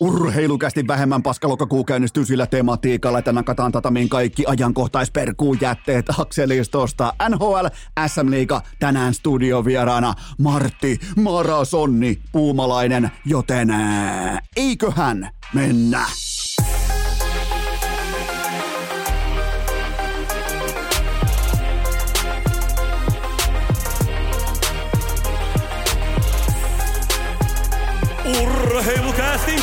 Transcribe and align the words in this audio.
Urheilukästi 0.00 0.86
vähemmän 0.86 1.22
paskalokakuu 1.22 1.84
käynnistyy 1.84 2.24
sillä 2.24 2.46
tematiikalla, 2.46 3.18
että 3.18 3.32
nakataan 3.32 3.72
tatamiin 3.72 4.08
kaikki 4.08 4.44
ajankohtaisperkuun 4.46 5.58
jätteet 5.60 6.06
Akselistosta. 6.18 7.12
NHL, 7.28 7.66
SM 8.06 8.30
Liiga, 8.30 8.62
tänään 8.78 9.14
studiovieraana 9.14 10.14
Martti 10.38 10.98
Marasonni 11.16 12.18
Puumalainen, 12.32 13.10
joten 13.24 13.70
ää, 13.70 14.40
eiköhän 14.56 15.30
mennä. 15.54 16.06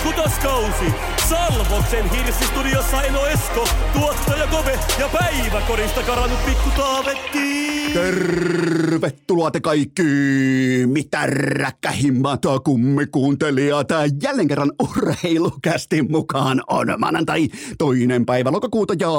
Kutoskausi. 0.06 0.94
Salvoksen 1.30 2.10
hirsistudiossa 2.10 3.02
Eno 3.02 3.26
Esko, 3.26 3.68
tuottaja 3.94 4.48
Kove 4.48 4.80
ja 5.00 5.10
päiväkorista 5.10 6.04
karannut 6.04 6.46
pikku 6.46 6.70
Taavetti. 6.78 7.76
Tervetuloa 7.94 9.52
te 9.52 9.60
kaikki, 9.60 10.04
mitä 10.86 11.26
räkkähimmat 11.26 12.42
kummikuuntelijat. 12.64 13.88
Jälleen 14.24 14.48
kerran 14.48 14.72
urheilukästi 14.80 16.02
mukaan 16.02 16.62
on 16.70 16.88
maanantai 16.98 17.48
toinen 17.78 18.26
päivä 18.26 18.52
lokakuuta 18.52 18.94
ja 19.00 19.10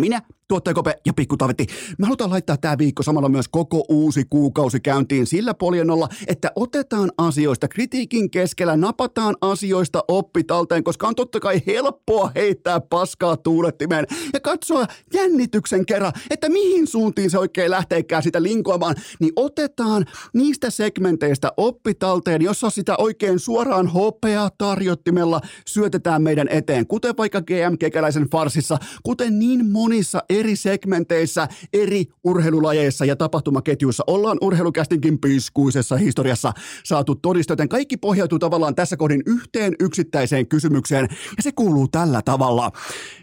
minä 0.00 0.22
tuottaja 0.50 0.74
Kope 0.74 0.94
ja 1.06 1.12
Pikku 1.14 1.36
Tavetti. 1.36 1.66
Me 1.98 2.06
halutaan 2.06 2.30
laittaa 2.30 2.56
tämä 2.56 2.78
viikko 2.78 3.02
samalla 3.02 3.28
myös 3.28 3.48
koko 3.48 3.84
uusi 3.88 4.24
kuukausi 4.30 4.80
käyntiin 4.80 5.26
sillä 5.26 5.54
poljennolla, 5.54 6.08
että 6.26 6.52
otetaan 6.56 7.12
asioista 7.18 7.68
kritiikin 7.68 8.30
keskellä, 8.30 8.76
napataan 8.76 9.36
asioista 9.40 10.04
oppi 10.08 10.44
talteen, 10.44 10.84
koska 10.84 11.08
on 11.08 11.14
totta 11.14 11.40
kai 11.40 11.62
helppoa 11.66 12.30
heittää 12.34 12.80
paskaa 12.80 13.36
tuulettimeen 13.36 14.06
ja 14.32 14.40
katsoa 14.40 14.86
jännityksen 15.14 15.86
kerran, 15.86 16.12
että 16.30 16.48
mihin 16.48 16.86
suuntiin 16.86 17.30
se 17.30 17.38
oikein 17.38 17.70
lähteekään 17.70 18.22
sitä 18.22 18.42
linkoamaan, 18.42 18.94
niin 19.20 19.32
otetaan 19.36 20.06
niistä 20.34 20.70
segmenteistä 20.70 21.52
oppi 21.56 21.94
talteen, 21.94 22.42
jossa 22.42 22.70
sitä 22.70 22.94
oikein 22.98 23.38
suoraan 23.38 23.86
hopeaa 23.86 24.50
tarjottimella 24.58 25.40
syötetään 25.66 26.22
meidän 26.22 26.48
eteen, 26.48 26.86
kuten 26.86 27.16
vaikka 27.16 27.42
GM 27.42 27.78
Kekäläisen 27.78 28.30
farsissa, 28.30 28.78
kuten 29.02 29.38
niin 29.38 29.70
monissa 29.70 30.22
eri 30.30 30.39
segmenteissä, 30.54 31.48
eri 31.72 32.04
urheilulajeissa 32.24 33.04
ja 33.04 33.16
tapahtumaketjuissa 33.16 34.04
ollaan 34.06 34.38
urheilukästinkin 34.40 35.18
piskuisessa 35.18 35.96
historiassa 35.96 36.52
saatu 36.84 37.14
todiste, 37.14 37.52
joten 37.52 37.68
kaikki 37.68 37.96
pohjautuu 37.96 38.38
tavallaan 38.38 38.74
tässä 38.74 38.96
kohdin 38.96 39.22
yhteen 39.26 39.74
yksittäiseen 39.80 40.48
kysymykseen, 40.48 41.08
ja 41.36 41.42
se 41.42 41.52
kuuluu 41.52 41.88
tällä 41.88 42.22
tavalla. 42.22 42.70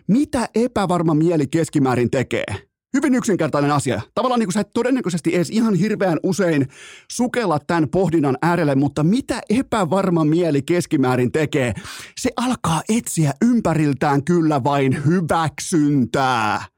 Mitä 0.08 0.50
epävarma 0.56 1.14
mieli 1.14 1.48
keskimäärin 1.48 2.12
tekee? 2.12 2.46
Hyvin 2.94 3.16
yksinkertainen 3.16 3.72
asia. 3.72 4.02
Tavallaan 4.16 4.40
niin 4.40 4.48
kuin 4.48 4.54
sä 4.54 4.59
et 4.59 4.74
todennäköisesti 4.74 5.36
edes 5.36 5.50
ihan 5.50 5.76
hirveän 5.76 6.20
usein 6.24 6.68
sukella 7.12 7.59
tämän 7.59 7.90
pohdinnan 7.90 8.38
äärelle, 8.42 8.76
mutta 8.76 9.04
mitä 9.04 9.42
epävarma 9.50 10.26
mieli 10.26 10.62
keskimäärin 10.62 11.31
tekee? 11.31 11.74
Se 12.20 12.30
alkaa 12.36 12.81
etsiä 12.90 13.34
ympäriltään 13.42 14.24
kyllä 14.24 14.64
vain 14.64 15.06
hyväksyntää. 15.06 16.77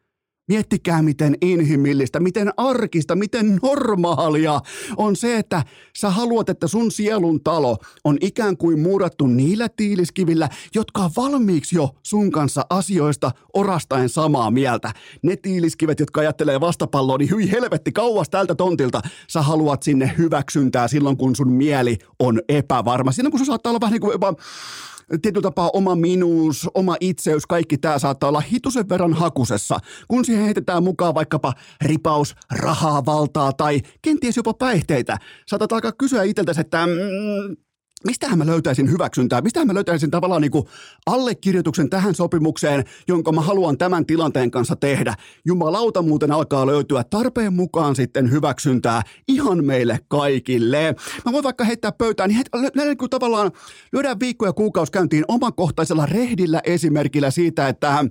Miettikää, 0.50 1.02
miten 1.02 1.38
inhimillistä, 1.42 2.20
miten 2.20 2.52
arkista, 2.58 3.16
miten 3.16 3.60
normaalia 3.64 4.62
on 4.98 5.16
se, 5.16 5.38
että 5.38 5.64
sä 5.98 6.10
haluat, 6.10 6.50
että 6.50 6.68
sun 6.68 6.92
sielun 6.92 7.44
talo 7.44 7.78
on 8.04 8.18
ikään 8.22 8.58
kuin 8.58 8.80
muurattu 8.80 9.28
niillä 9.28 9.70
tiiliskivillä, 9.70 10.50
jotka 10.76 11.04
on 11.04 11.12
valmiiksi 11.18 11.76
jo 11.76 11.90
sun 12.04 12.32
kanssa 12.32 12.66
asioista 12.70 13.32
orastaen 13.54 14.10
samaa 14.10 14.52
mieltä. 14.52 14.92
Ne 15.24 15.36
tiiliskivet, 15.36 16.00
jotka 16.00 16.22
ajattelee 16.22 16.60
vastapalloa, 16.60 17.18
niin 17.18 17.30
hyi 17.30 17.52
helvetti 17.52 17.92
kauas 17.92 18.30
tältä 18.30 18.56
tontilta. 18.56 19.02
Sä 19.28 19.42
haluat 19.42 19.84
sinne 19.84 20.14
hyväksyntää 20.18 20.88
silloin, 20.88 21.18
kun 21.18 21.36
sun 21.36 21.52
mieli 21.52 21.98
on 22.20 22.42
epävarma. 22.50 23.12
Silloin, 23.12 23.32
kun 23.32 23.40
se 23.40 23.46
saattaa 23.46 23.70
olla 23.72 23.82
vähän 23.82 23.92
niin 23.92 24.02
kuin 24.02 24.20
tietyllä 25.22 25.42
tapaa 25.42 25.70
oma 25.74 25.96
minuus, 25.96 26.70
oma 26.74 26.96
itseys, 27.00 27.46
kaikki 27.46 27.78
tämä 27.78 28.00
saattaa 28.00 28.30
olla 28.30 28.40
hitusen 28.40 28.90
verran 28.90 29.14
hakusessa, 29.14 29.80
kun 30.08 30.26
siihen 30.26 30.46
heitetään 30.46 30.84
mukaan 30.84 31.16
vaikkapa 31.16 31.54
ripaus, 31.82 32.36
rahaa, 32.52 33.06
valtaa 33.06 33.54
tai 33.54 33.82
kenties 34.02 34.38
jopa 34.38 34.54
päihteitä. 34.54 35.18
Saatat 35.48 35.72
alkaa 35.72 35.92
kysyä 35.92 36.24
itseltäsi, 36.24 36.62
että 36.62 36.88
mm, 36.88 37.56
mistähän 38.06 38.38
mä 38.38 38.46
löytäisin 38.46 38.92
hyväksyntää, 38.92 39.42
mistähän 39.42 39.68
mä 39.68 39.74
löytäisin 39.74 40.12
tavallaan 40.12 40.42
niin 40.42 40.52
kuin 40.52 40.66
allekirjoituksen 41.06 41.90
tähän 41.90 42.16
sopimukseen, 42.16 42.84
jonka 43.08 43.32
mä 43.32 43.42
haluan 43.42 43.78
tämän 43.78 44.06
tilanteen 44.06 44.52
kanssa 44.52 44.76
tehdä. 44.76 45.16
Jumalauta 45.46 46.02
muuten 46.02 46.32
alkaa 46.32 46.68
löytyä 46.68 47.04
tarpeen 47.04 47.54
mukaan 47.54 47.96
sitten 47.96 48.32
hyväksyntää 48.32 49.02
ihan 49.28 49.66
meille 49.66 50.00
kaikille. 50.08 50.96
Mä 51.26 51.32
voin 51.32 51.44
vaikka 51.44 51.64
heittää 51.64 51.92
pöytään, 51.92 52.30
niin 52.30 52.44
he, 52.88 52.96
kuin 52.96 53.10
tavallaan 53.10 53.52
lyödään 53.94 54.20
viikko 54.20 54.46
ja 54.46 54.54
kuukausi 54.54 54.92
käyntiin 54.92 55.26
omakohtaisella 55.28 56.06
rehdillä 56.06 56.62
esimerkillä 56.64 57.32
siitä, 57.32 57.68
että 57.68 58.06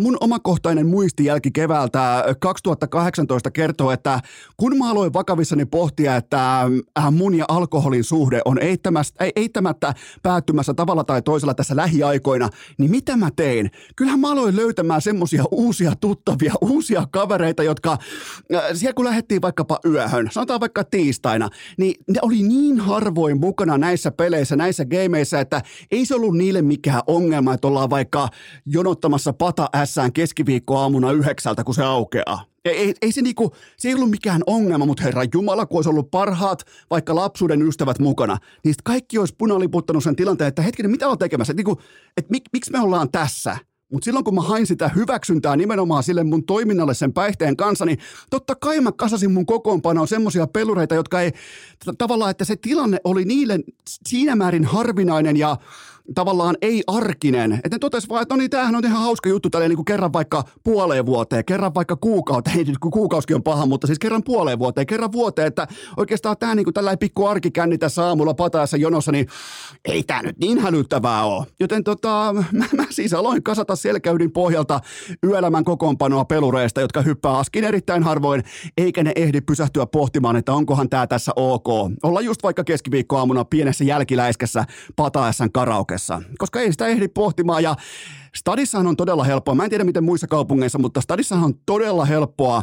mun 0.00 0.16
omakohtainen 0.20 0.86
muistijälki 0.86 1.50
keväältä 1.50 2.24
2018 2.40 3.50
kertoo, 3.50 3.90
että 3.90 4.20
kun 4.56 4.78
mä 4.78 4.90
aloin 4.90 5.12
vakavissani 5.12 5.64
pohtia, 5.64 6.16
että 6.16 6.66
mun 7.10 7.34
ja 7.34 7.44
alkoholin 7.48 8.04
suhde 8.04 8.40
on 8.44 8.58
eittämässä 8.58 9.13
ei, 9.13 9.13
eittämättä 9.36 9.94
päättymässä 10.22 10.74
tavalla 10.74 11.04
tai 11.04 11.22
toisella 11.22 11.54
tässä 11.54 11.76
lähiaikoina, 11.76 12.48
niin 12.78 12.90
mitä 12.90 13.16
mä 13.16 13.28
tein? 13.36 13.70
Kyllähän 13.96 14.20
mä 14.20 14.32
aloin 14.32 14.56
löytämään 14.56 15.02
semmosia 15.02 15.44
uusia 15.50 15.92
tuttavia, 16.00 16.54
uusia 16.70 17.06
kavereita, 17.10 17.62
jotka 17.62 17.92
äh, 18.54 18.62
siellä 18.74 18.94
kun 18.94 19.04
lähdettiin 19.04 19.42
vaikkapa 19.42 19.78
yöhön, 19.84 20.28
sanotaan 20.32 20.60
vaikka 20.60 20.84
tiistaina, 20.84 21.48
niin 21.78 21.94
ne 22.08 22.18
oli 22.22 22.42
niin 22.42 22.80
harvoin 22.80 23.40
mukana 23.40 23.78
näissä 23.78 24.10
peleissä, 24.10 24.56
näissä 24.56 24.84
gameissa, 24.84 25.40
että 25.40 25.62
ei 25.90 26.06
se 26.06 26.14
ollut 26.14 26.36
niille 26.36 26.62
mikään 26.62 27.02
ongelma, 27.06 27.54
että 27.54 27.68
ollaan 27.68 27.90
vaikka 27.90 28.28
jonottamassa 28.66 29.32
pata 29.32 29.68
ässään 29.76 30.12
keskiviikkoaamuna 30.12 31.12
yhdeksältä, 31.12 31.64
kun 31.64 31.74
se 31.74 31.82
aukeaa. 31.82 32.53
Ei, 32.64 32.94
ei 33.02 33.12
se, 33.12 33.22
niinku, 33.22 33.52
se 33.76 33.88
ei 33.88 33.94
ollut 33.94 34.10
mikään 34.10 34.42
ongelma, 34.46 34.86
mutta 34.86 35.02
herra 35.02 35.22
Jumala, 35.34 35.66
kun 35.66 35.78
olisi 35.78 35.90
ollut 35.90 36.10
parhaat 36.10 36.64
vaikka 36.90 37.14
lapsuuden 37.14 37.62
ystävät 37.62 37.98
mukana, 37.98 38.38
niin 38.64 38.74
kaikki 38.84 39.18
olisi 39.18 39.34
punaliputtanut 39.38 40.04
sen 40.04 40.16
tilanteen, 40.16 40.48
että 40.48 40.62
hetkinen, 40.62 40.90
mitä 40.90 41.08
on 41.08 41.18
tekemässä? 41.18 41.50
Että 41.50 41.58
niinku, 41.58 41.80
et 42.16 42.30
mik, 42.30 42.42
miksi 42.52 42.72
me 42.72 42.80
ollaan 42.80 43.10
tässä? 43.10 43.56
Mutta 43.92 44.04
silloin 44.04 44.24
kun 44.24 44.34
mä 44.34 44.40
hain 44.40 44.66
sitä 44.66 44.88
hyväksyntää 44.88 45.56
nimenomaan 45.56 46.02
sille 46.02 46.24
mun 46.24 46.44
toiminnalle 46.44 46.94
sen 46.94 47.12
päihteen 47.12 47.56
kanssa, 47.56 47.84
niin 47.84 47.98
totta 48.30 48.54
kai 48.54 48.80
mä 48.80 48.92
kasasin 48.92 49.32
mun 49.32 49.46
kokoonpanoon 49.46 50.08
semmoisia 50.08 50.46
pelureita, 50.46 50.94
jotka 50.94 51.20
ei 51.20 51.32
tavallaan, 51.98 52.30
että 52.30 52.44
se 52.44 52.56
tilanne 52.56 52.98
oli 53.04 53.24
niille 53.24 53.60
siinä 54.08 54.36
määrin 54.36 54.64
harvinainen 54.64 55.36
ja 55.36 55.56
tavallaan 56.14 56.56
ei-arkinen. 56.62 57.52
Että 57.52 57.68
ne 57.70 57.78
totesi 57.78 58.08
vaan, 58.08 58.22
että 58.22 58.34
no 58.34 58.38
niin, 58.38 58.50
tämähän 58.50 58.74
on 58.74 58.84
ihan 58.84 59.02
hauska 59.02 59.28
juttu 59.28 59.50
tälleen 59.50 59.68
niin 59.68 59.76
kuin 59.76 59.84
kerran 59.84 60.12
vaikka 60.12 60.44
puoleen 60.64 61.06
vuoteen, 61.06 61.44
kerran 61.44 61.74
vaikka 61.74 61.96
kuukauteen, 61.96 62.58
ei 62.58 62.64
nyt 62.64 62.78
kun 62.78 62.90
kuukauskin 62.90 63.36
on 63.36 63.42
paha, 63.42 63.66
mutta 63.66 63.86
siis 63.86 63.98
kerran 63.98 64.22
puoleen 64.24 64.58
vuoteen, 64.58 64.86
kerran 64.86 65.12
vuoteen, 65.12 65.48
että 65.48 65.68
oikeastaan 65.96 66.36
tämä 66.38 66.54
niin 66.54 66.64
kuin 66.64 66.74
tällainen 66.74 66.98
pikku 66.98 67.26
arkikänni 67.26 67.78
tässä 67.78 68.06
aamulla 68.06 68.34
pataessa 68.34 68.76
jonossa, 68.76 69.12
niin 69.12 69.26
ei 69.84 70.02
tämä 70.02 70.22
nyt 70.22 70.38
niin 70.38 70.58
hälyttävää 70.58 71.24
ole. 71.24 71.46
Joten 71.60 71.84
tota, 71.84 72.34
mä, 72.52 72.64
mä 72.72 72.84
siis 72.90 73.14
aloin 73.14 73.42
kasata 73.42 73.76
selkäydin 73.76 74.32
pohjalta 74.32 74.80
yöelämän 75.26 75.64
kokoonpanoa 75.64 76.24
pelureista, 76.24 76.80
jotka 76.80 77.02
hyppää 77.02 77.38
askin 77.38 77.64
erittäin 77.64 78.02
harvoin, 78.02 78.42
eikä 78.78 79.02
ne 79.02 79.12
ehdi 79.16 79.40
pysähtyä 79.40 79.86
pohtimaan, 79.86 80.36
että 80.36 80.52
onkohan 80.52 80.88
tämä 80.88 81.06
tässä 81.06 81.32
ok. 81.36 81.68
Olla 82.02 82.20
just 82.20 82.42
vaikka 82.42 82.64
keskiviikkoaamuna 82.64 83.44
pienessä 83.44 83.84
jälkiläiskässä 83.84 84.64
pataessan 84.96 85.52
karaoke 85.52 85.93
Irakessa, 85.94 86.22
koska 86.38 86.60
ei 86.60 86.72
sitä 86.72 86.86
ehdi 86.86 87.08
pohtimaan 87.08 87.62
ja 87.62 87.76
Stadissahan 88.36 88.86
on 88.86 88.96
todella 88.96 89.24
helppoa. 89.24 89.54
Mä 89.54 89.64
en 89.64 89.70
tiedä 89.70 89.84
miten 89.84 90.04
muissa 90.04 90.26
kaupungeissa, 90.26 90.78
mutta 90.78 91.00
Stadissahan 91.00 91.44
on 91.44 91.54
todella 91.66 92.04
helppoa 92.04 92.62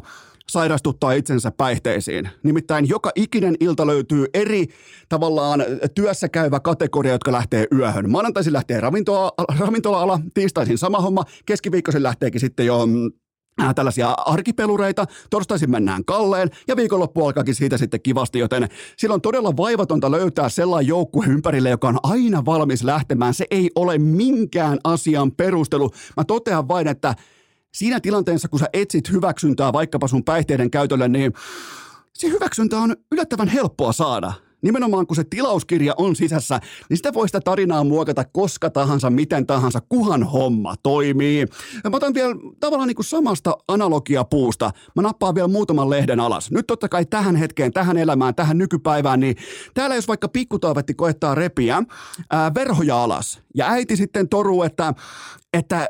sairastuttaa 0.50 1.12
itsensä 1.12 1.52
päihteisiin. 1.52 2.30
Nimittäin 2.44 2.90
joka 2.90 3.12
ikinen 3.16 3.56
ilta 3.60 3.88
löytyy 3.88 4.26
eri 4.34 4.66
tavallaan 5.10 5.64
työssä 5.96 6.30
käyvä 6.30 6.60
kategoria, 6.60 7.12
jotka 7.12 7.32
lähtee 7.32 7.68
yöhön. 7.76 8.10
Maanantaisin 8.10 8.54
lähtee 8.54 8.80
ravintola, 8.80 9.32
ravintola-ala, 9.60 10.20
tiistaisin 10.34 10.78
sama 10.78 11.00
homma, 11.00 11.24
keskiviikkoisin 11.46 12.04
lähteekin 12.04 12.42
sitten 12.42 12.66
jo 12.66 12.86
mm, 12.86 13.12
Äh, 13.62 13.76
tällaisia 13.76 14.14
arkipelureita. 14.26 15.06
Torstaisin 15.30 15.72
mennään 15.72 16.06
Kalleen 16.06 16.50
ja 16.68 16.76
viikonloppu 16.76 17.26
alkaakin 17.26 17.56
siitä 17.56 17.78
sitten 17.78 18.02
kivasti, 18.02 18.40
joten 18.40 18.70
silloin 18.98 19.18
on 19.18 19.22
todella 19.22 19.58
vaivatonta 19.58 20.12
löytää 20.12 20.50
sellainen 20.50 20.88
joukkue 20.88 21.26
ympärille, 21.26 21.70
joka 21.70 21.88
on 21.88 22.00
aina 22.04 22.46
valmis 22.46 22.84
lähtemään. 22.84 23.34
Se 23.34 23.46
ei 23.52 23.72
ole 23.76 23.98
minkään 23.98 24.80
asian 24.84 25.32
perustelu. 25.32 25.92
Mä 26.18 26.24
totean 26.24 26.68
vain, 26.68 26.88
että 26.88 27.16
siinä 27.72 28.00
tilanteessa, 28.00 28.48
kun 28.48 28.60
sä 28.60 28.70
etsit 28.74 29.12
hyväksyntää 29.12 29.74
vaikkapa 29.74 30.08
sun 30.08 30.24
päihteiden 30.24 30.72
käytölle, 30.72 31.08
niin 31.08 31.34
se 32.14 32.30
hyväksyntä 32.30 32.78
on 32.78 32.96
yllättävän 33.12 33.48
helppoa 33.48 33.94
saada 33.94 34.34
Nimenomaan 34.62 35.08
kun 35.08 35.16
se 35.16 35.24
tilauskirja 35.24 35.94
on 35.98 36.16
sisässä, 36.16 36.60
niin 36.90 36.98
sitä 36.98 37.14
voi 37.14 37.28
sitä 37.28 37.42
tarinaa 37.42 37.84
muokata 37.84 38.26
koska 38.32 38.70
tahansa, 38.70 39.10
miten 39.10 39.48
tahansa, 39.48 39.80
kuhan 39.90 40.24
homma 40.24 40.76
toimii. 40.84 41.46
Ja 41.84 41.90
mä 41.90 41.98
otan 41.98 42.14
vielä 42.14 42.36
tavallaan 42.60 42.88
niin 42.88 42.96
kuin 42.96 43.06
samasta 43.06 43.58
analogiapuusta. 43.68 44.72
Mä 44.96 45.02
nappaan 45.02 45.36
vielä 45.36 45.48
muutaman 45.48 45.90
lehden 45.90 46.20
alas. 46.20 46.52
Nyt 46.52 46.68
totta 46.68 46.90
kai 46.90 47.06
tähän 47.06 47.36
hetkeen, 47.36 47.74
tähän 47.74 47.98
elämään, 47.98 48.36
tähän 48.36 48.58
nykypäivään, 48.58 49.20
niin 49.20 49.36
täällä 49.74 49.96
jos 49.96 50.08
vaikka 50.08 50.28
pikkutaavetti 50.28 50.94
koettaa 50.94 51.36
repiä 51.36 51.84
ää, 52.32 52.54
verhoja 52.54 53.04
alas 53.04 53.42
ja 53.56 53.70
äiti 53.70 53.96
sitten 53.96 54.30
toruu, 54.30 54.64
että, 54.64 54.94
että 55.54 55.88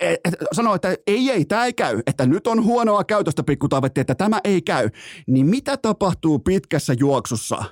et, 0.00 0.20
et, 0.24 0.34
sanoo, 0.52 0.74
että 0.74 0.96
ei, 1.06 1.30
ei, 1.30 1.44
tämä 1.44 1.64
ei 1.64 1.72
käy, 1.72 2.02
että 2.06 2.26
nyt 2.26 2.46
on 2.46 2.64
huonoa 2.64 3.04
käytöstä 3.04 3.42
pikkutaavetti, 3.42 4.00
että 4.00 4.14
tämä 4.14 4.40
ei 4.44 4.62
käy, 4.62 4.88
niin 5.26 5.46
mitä 5.46 5.76
tapahtuu 5.76 6.38
pitkässä 6.38 6.94
juoksussa? 6.98 7.64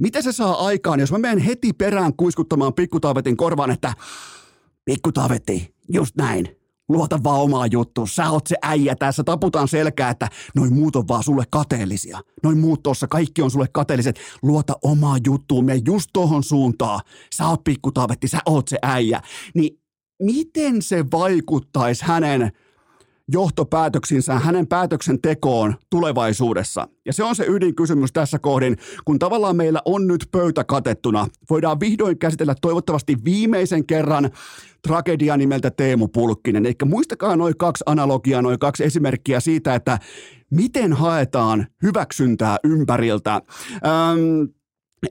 Mitä 0.00 0.22
se 0.22 0.32
saa 0.32 0.66
aikaan, 0.66 1.00
jos 1.00 1.12
mä 1.12 1.18
menen 1.18 1.38
heti 1.38 1.72
perään 1.72 2.14
kuiskuttamaan 2.16 2.74
pikkutaavetin 2.74 3.36
korvaan, 3.36 3.70
että 3.70 3.92
pikkutaavetti, 4.84 5.74
just 5.92 6.16
näin, 6.16 6.56
luota 6.88 7.22
vaan 7.24 7.40
omaa 7.40 7.66
juttu, 7.66 8.06
sä 8.06 8.30
oot 8.30 8.46
se 8.46 8.56
äijä 8.62 8.96
tässä, 8.96 9.24
taputaan 9.24 9.68
selkää, 9.68 10.10
että 10.10 10.28
noin 10.56 10.74
muut 10.74 10.96
on 10.96 11.08
vaan 11.08 11.22
sulle 11.22 11.44
kateellisia. 11.50 12.20
Noin 12.42 12.58
muut 12.58 12.82
tuossa, 12.82 13.06
kaikki 13.06 13.42
on 13.42 13.50
sulle 13.50 13.66
kateelliset, 13.72 14.18
luota 14.42 14.74
omaa 14.82 15.16
juttuun, 15.26 15.64
me 15.64 15.80
just 15.86 16.10
tohon 16.12 16.42
suuntaan. 16.42 17.00
Sä 17.34 17.48
oot 17.48 17.64
pikkutaavetti, 17.64 18.28
sä 18.28 18.38
oot 18.46 18.68
se 18.68 18.78
äijä. 18.82 19.22
Niin 19.54 19.80
miten 20.22 20.82
se 20.82 21.04
vaikuttaisi 21.12 22.04
hänen 22.04 22.52
johtopäätöksinsä, 23.32 24.38
hänen 24.38 24.66
päätöksentekoon 24.66 25.74
tulevaisuudessa. 25.90 26.88
Ja 27.06 27.12
se 27.12 27.24
on 27.24 27.36
se 27.36 27.44
ydinkysymys 27.48 28.12
tässä 28.12 28.38
kohdin, 28.38 28.76
kun 29.04 29.18
tavallaan 29.18 29.56
meillä 29.56 29.82
on 29.84 30.06
nyt 30.06 30.28
pöytä 30.32 30.64
katettuna. 30.64 31.26
Voidaan 31.50 31.80
vihdoin 31.80 32.18
käsitellä 32.18 32.54
toivottavasti 32.60 33.16
viimeisen 33.24 33.86
kerran 33.86 34.30
tragedia 34.82 35.36
nimeltä 35.36 35.70
Teemu 35.70 36.08
Pulkkinen. 36.08 36.66
Eikä 36.66 36.84
muistakaa 36.84 37.36
noin 37.36 37.56
kaksi 37.56 37.84
analogiaa, 37.86 38.42
noin 38.42 38.58
kaksi 38.58 38.84
esimerkkiä 38.84 39.40
siitä, 39.40 39.74
että 39.74 39.98
miten 40.50 40.92
haetaan 40.92 41.66
hyväksyntää 41.82 42.56
ympäriltä. 42.64 43.34
Öm, 43.34 44.48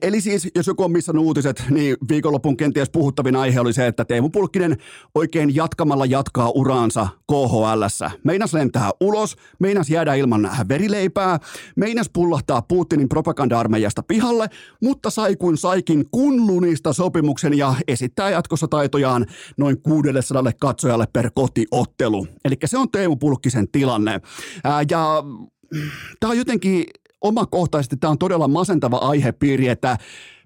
Eli 0.02 0.20
siis, 0.20 0.48
jos 0.54 0.66
joku 0.66 0.84
on 0.84 0.92
missannut 0.92 1.24
uutiset, 1.24 1.64
niin 1.70 1.96
viikonlopun 2.08 2.56
kenties 2.56 2.90
puhuttavin 2.90 3.36
aihe 3.36 3.60
oli 3.60 3.72
se, 3.72 3.86
että 3.86 4.04
Teemu 4.04 4.28
Pulkkinen 4.28 4.76
oikein 5.14 5.54
jatkamalla 5.54 6.06
jatkaa 6.06 6.50
uraansa 6.50 7.08
KHL. 7.26 7.82
Meinas 8.24 8.54
lentää 8.54 8.90
ulos, 9.00 9.36
meinas 9.58 9.90
jäädä 9.90 10.14
ilman 10.14 10.50
verileipää, 10.68 11.38
meinas 11.76 12.10
pullahtaa 12.12 12.62
Putinin 12.62 13.08
propaganda-armeijasta 13.08 14.02
pihalle, 14.02 14.46
mutta 14.82 15.10
sai 15.10 15.36
kun 15.36 15.58
saikin 15.58 16.04
kunlunista 16.10 16.92
sopimuksen 16.92 17.58
ja 17.58 17.74
esittää 17.88 18.30
jatkossa 18.30 18.68
taitojaan 18.68 19.26
noin 19.56 19.82
600 19.82 20.52
katsojalle 20.60 21.06
per 21.12 21.30
kotiottelu. 21.34 22.26
Eli 22.44 22.54
se 22.64 22.78
on 22.78 22.90
Teemu 22.90 23.16
Pulkkisen 23.16 23.68
tilanne. 23.72 24.20
Ää, 24.64 24.82
ja 24.90 25.24
tämä 26.20 26.30
on 26.30 26.38
jotenkin 26.38 26.84
omakohtaisesti 27.20 27.96
tämä 27.96 28.10
on 28.10 28.18
todella 28.18 28.48
masentava 28.48 28.96
aihepiiri, 28.96 29.68
että 29.68 29.96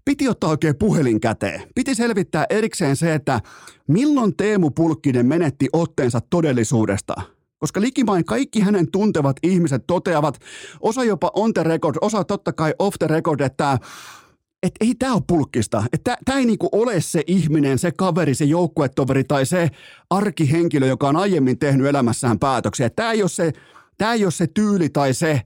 piti 0.05 0.29
ottaa 0.29 0.51
oikein 0.51 0.79
puhelin 0.79 1.21
käteen. 1.21 1.63
Piti 1.75 1.95
selvittää 1.95 2.47
erikseen 2.51 2.97
se, 2.97 3.15
että 3.15 3.41
milloin 3.89 4.37
Teemu 4.37 4.71
Pulkkinen 4.71 5.27
menetti 5.27 5.69
otteensa 5.73 6.21
todellisuudesta. 6.31 7.15
Koska 7.59 7.81
likimain 7.81 8.25
kaikki 8.25 8.61
hänen 8.61 8.91
tuntevat 8.91 9.37
ihmiset 9.43 9.83
toteavat, 9.87 10.39
osa 10.81 11.05
jopa 11.05 11.31
on 11.35 11.55
the 11.55 11.63
record, 11.63 11.95
osa 12.01 12.25
totta 12.25 12.53
kai 12.53 12.75
off 12.79 12.97
the 12.99 13.07
record, 13.07 13.41
että 13.41 13.79
että 14.63 14.85
ei 14.85 14.95
tämä 14.95 15.15
ole 15.15 15.23
pulkkista. 15.27 15.85
Tämä 16.25 16.39
ei 16.39 16.47
niinku 16.47 16.69
ole 16.73 17.01
se 17.01 17.23
ihminen, 17.27 17.79
se 17.79 17.93
kaveri, 17.93 18.35
se 18.35 18.45
joukkuetoveri 18.45 19.25
tai 19.25 19.47
se 19.47 19.71
arkihenkilö, 20.11 20.87
joka 20.87 21.09
on 21.09 21.17
aiemmin 21.17 21.59
tehnyt 21.59 21.87
elämässään 21.87 22.39
päätöksiä. 22.39 22.91
Tämä 22.91 23.13
ei 23.13 23.23
ole 23.23 23.29
se, 23.29 23.53
tämä 23.99 24.13
ei 24.13 24.25
ole 24.25 24.31
se 24.31 24.47
tyyli 24.47 24.89
tai 24.89 25.15
se, 25.15 25.41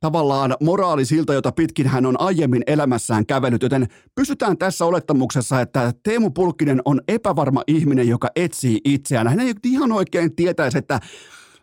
tavallaan 0.00 0.54
moraalisilta, 0.60 1.34
jota 1.34 1.52
pitkin 1.52 1.86
hän 1.86 2.06
on 2.06 2.20
aiemmin 2.20 2.62
elämässään 2.66 3.26
kävellyt, 3.26 3.62
joten 3.62 3.86
pysytään 4.14 4.58
tässä 4.58 4.84
olettamuksessa, 4.84 5.60
että 5.60 5.92
Teemu 6.02 6.30
Pulkkinen 6.30 6.82
on 6.84 7.00
epävarma 7.08 7.62
ihminen, 7.66 8.08
joka 8.08 8.28
etsii 8.36 8.80
itseään. 8.84 9.28
Hän 9.28 9.40
ei 9.40 9.54
ihan 9.64 9.92
oikein 9.92 10.36
tietäisi, 10.36 10.78
että 10.78 11.00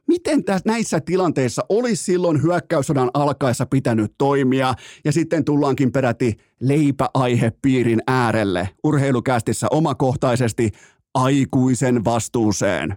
miten 0.08 0.44
tässä, 0.44 0.70
näissä 0.70 1.00
tilanteissa 1.02 1.66
olisi 1.70 2.04
silloin 2.04 2.44
hyökkäyssodan 2.44 3.10
alkaessa 3.14 3.66
pitänyt 3.66 4.14
toimia, 4.18 4.74
ja 5.06 5.12
sitten 5.12 5.46
tullaankin 5.46 5.92
peräti 5.92 6.38
leipäaihepiirin 6.60 8.02
äärelle 8.08 8.70
urheilukästissä 8.84 9.68
omakohtaisesti 9.72 10.72
aikuisen 11.14 12.06
vastuuseen. 12.06 12.96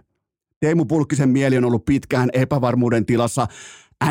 Teemu 0.59 0.85
Pulkkisen 0.85 1.29
mieli 1.29 1.57
on 1.57 1.65
ollut 1.65 1.85
pitkään 1.85 2.29
epävarmuuden 2.33 3.05
tilassa. 3.05 3.47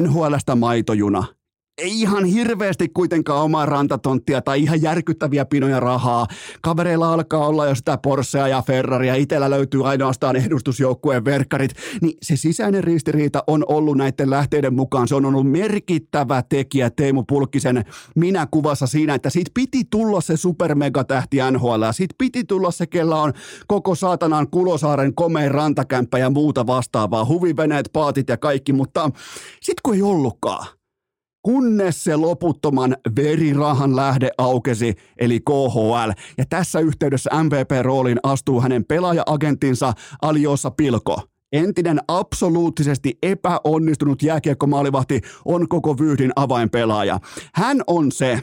NHLstä 0.00 0.54
maitojuna– 0.54 1.24
ei 1.78 2.00
ihan 2.00 2.24
hirveästi 2.24 2.88
kuitenkaan 2.88 3.42
omaa 3.42 3.66
rantatonttia 3.66 4.42
tai 4.42 4.62
ihan 4.62 4.82
järkyttäviä 4.82 5.44
pinoja 5.44 5.80
rahaa. 5.80 6.26
Kavereilla 6.62 7.12
alkaa 7.12 7.46
olla 7.46 7.66
jo 7.66 7.74
sitä 7.74 7.98
Porschea 7.98 8.48
ja 8.48 8.62
Ferraria, 8.62 9.14
itsellä 9.14 9.50
löytyy 9.50 9.88
ainoastaan 9.88 10.36
edustusjoukkueen 10.36 11.24
verkkarit. 11.24 11.70
Niin 12.02 12.18
se 12.22 12.36
sisäinen 12.36 12.84
ristiriita 12.84 13.44
on 13.46 13.64
ollut 13.68 13.96
näiden 13.96 14.30
lähteiden 14.30 14.74
mukaan. 14.74 15.08
Se 15.08 15.14
on 15.14 15.24
ollut 15.24 15.50
merkittävä 15.50 16.42
tekijä 16.48 16.90
Teemu 16.90 17.24
Pulkkisen 17.28 17.84
minä 18.16 18.46
kuvassa 18.50 18.86
siinä, 18.86 19.14
että 19.14 19.30
siitä 19.30 19.50
piti 19.54 19.84
tulla 19.90 20.20
se 20.20 20.36
supermegatähti 20.36 21.36
NHL. 21.50 21.84
Siitä 21.90 22.14
piti 22.18 22.44
tulla 22.44 22.70
se, 22.70 22.86
kella 22.86 23.22
on 23.22 23.32
koko 23.66 23.94
saatanan 23.94 24.50
Kulosaaren 24.50 25.14
komeen 25.14 25.50
rantakämppä 25.50 26.18
ja 26.18 26.30
muuta 26.30 26.66
vastaavaa. 26.66 27.24
Huviveneet, 27.24 27.90
paatit 27.92 28.28
ja 28.28 28.36
kaikki, 28.36 28.72
mutta 28.72 29.10
sitten 29.60 29.80
kun 29.82 29.94
ei 29.94 30.02
ollutkaan 30.02 30.66
kunnes 31.46 32.04
se 32.04 32.16
loputtoman 32.16 32.96
verirahan 33.16 33.96
lähde 33.96 34.30
aukesi, 34.38 34.94
eli 35.18 35.40
KHL. 35.40 36.10
Ja 36.38 36.44
tässä 36.48 36.80
yhteydessä 36.80 37.30
MVP-rooliin 37.42 38.18
astuu 38.22 38.60
hänen 38.60 38.84
pelaaja-agentinsa 38.84 39.92
Aliossa 40.22 40.70
Pilko. 40.70 41.22
Entinen 41.52 42.00
absoluuttisesti 42.08 43.18
epäonnistunut 43.22 44.22
jääkiekkomaalivahti 44.22 45.20
on 45.44 45.68
koko 45.68 45.98
vyyhdin 45.98 46.32
avainpelaaja. 46.36 47.18
Hän 47.54 47.82
on 47.86 48.12
se, 48.12 48.40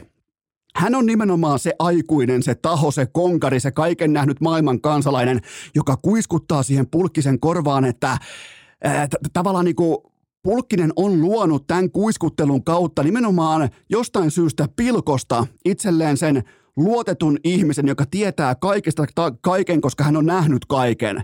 hän 0.76 0.94
on 0.94 1.06
nimenomaan 1.06 1.58
se 1.58 1.72
aikuinen, 1.78 2.42
se 2.42 2.54
taho, 2.54 2.90
se 2.90 3.06
konkari, 3.06 3.60
se 3.60 3.70
kaiken 3.70 4.12
nähnyt 4.12 4.40
maailman 4.40 4.80
kansalainen, 4.80 5.40
joka 5.74 5.96
kuiskuttaa 5.96 6.62
siihen 6.62 6.86
pulkkisen 6.90 7.40
korvaan, 7.40 7.84
että 7.84 8.10
äh, 8.10 9.08
t- 9.08 9.32
tavallaan 9.32 9.64
niin 9.64 9.76
kuin 9.76 9.96
Pulkkinen 10.44 10.92
on 10.96 11.20
luonut 11.20 11.66
tämän 11.66 11.90
kuiskuttelun 11.90 12.64
kautta 12.64 13.02
nimenomaan 13.02 13.68
jostain 13.90 14.30
syystä 14.30 14.68
pilkosta 14.76 15.46
itselleen 15.64 16.16
sen 16.16 16.42
luotetun 16.76 17.38
ihmisen, 17.44 17.88
joka 17.88 18.04
tietää 18.10 18.54
kaikesta 18.54 19.04
ta- 19.14 19.32
kaiken, 19.40 19.80
koska 19.80 20.04
hän 20.04 20.16
on 20.16 20.26
nähnyt 20.26 20.66
kaiken. 20.66 21.22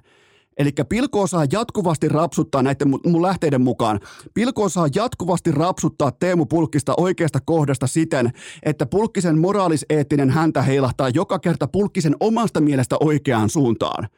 Eli 0.58 0.70
Pilko 0.88 1.20
osaa 1.20 1.46
jatkuvasti 1.52 2.08
rapsuttaa 2.08 2.62
näiden 2.62 2.88
mun 3.06 3.22
lähteiden 3.22 3.60
mukaan. 3.60 4.00
Pilko 4.34 4.62
osaa 4.62 4.88
jatkuvasti 4.94 5.52
rapsuttaa 5.52 6.10
Teemu 6.10 6.46
Pulkkista 6.46 6.94
oikeasta 6.96 7.38
kohdasta 7.44 7.86
siten, 7.86 8.30
että 8.62 8.86
Pulkkisen 8.86 9.38
moraaliseettinen 9.38 10.30
häntä 10.30 10.62
heilahtaa 10.62 11.08
joka 11.08 11.38
kerta 11.38 11.66
Pulkkisen 11.66 12.16
omasta 12.20 12.60
mielestä 12.60 12.96
oikeaan 13.00 13.50
suuntaan. 13.50 14.08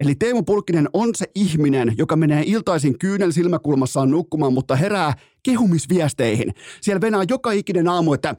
Eli 0.00 0.14
Teemu 0.14 0.42
Pulkkinen 0.42 0.88
on 0.92 1.14
se 1.14 1.26
ihminen, 1.34 1.94
joka 1.98 2.16
menee 2.16 2.42
iltaisin 2.46 2.98
kyynel 2.98 3.30
silmäkulmassaan 3.30 4.10
nukkumaan, 4.10 4.52
mutta 4.52 4.76
herää 4.76 5.12
kehumisviesteihin. 5.42 6.54
Siellä 6.80 7.00
venää 7.00 7.24
joka 7.28 7.52
ikinen 7.52 7.88
aamu, 7.88 8.12
että 8.12 8.36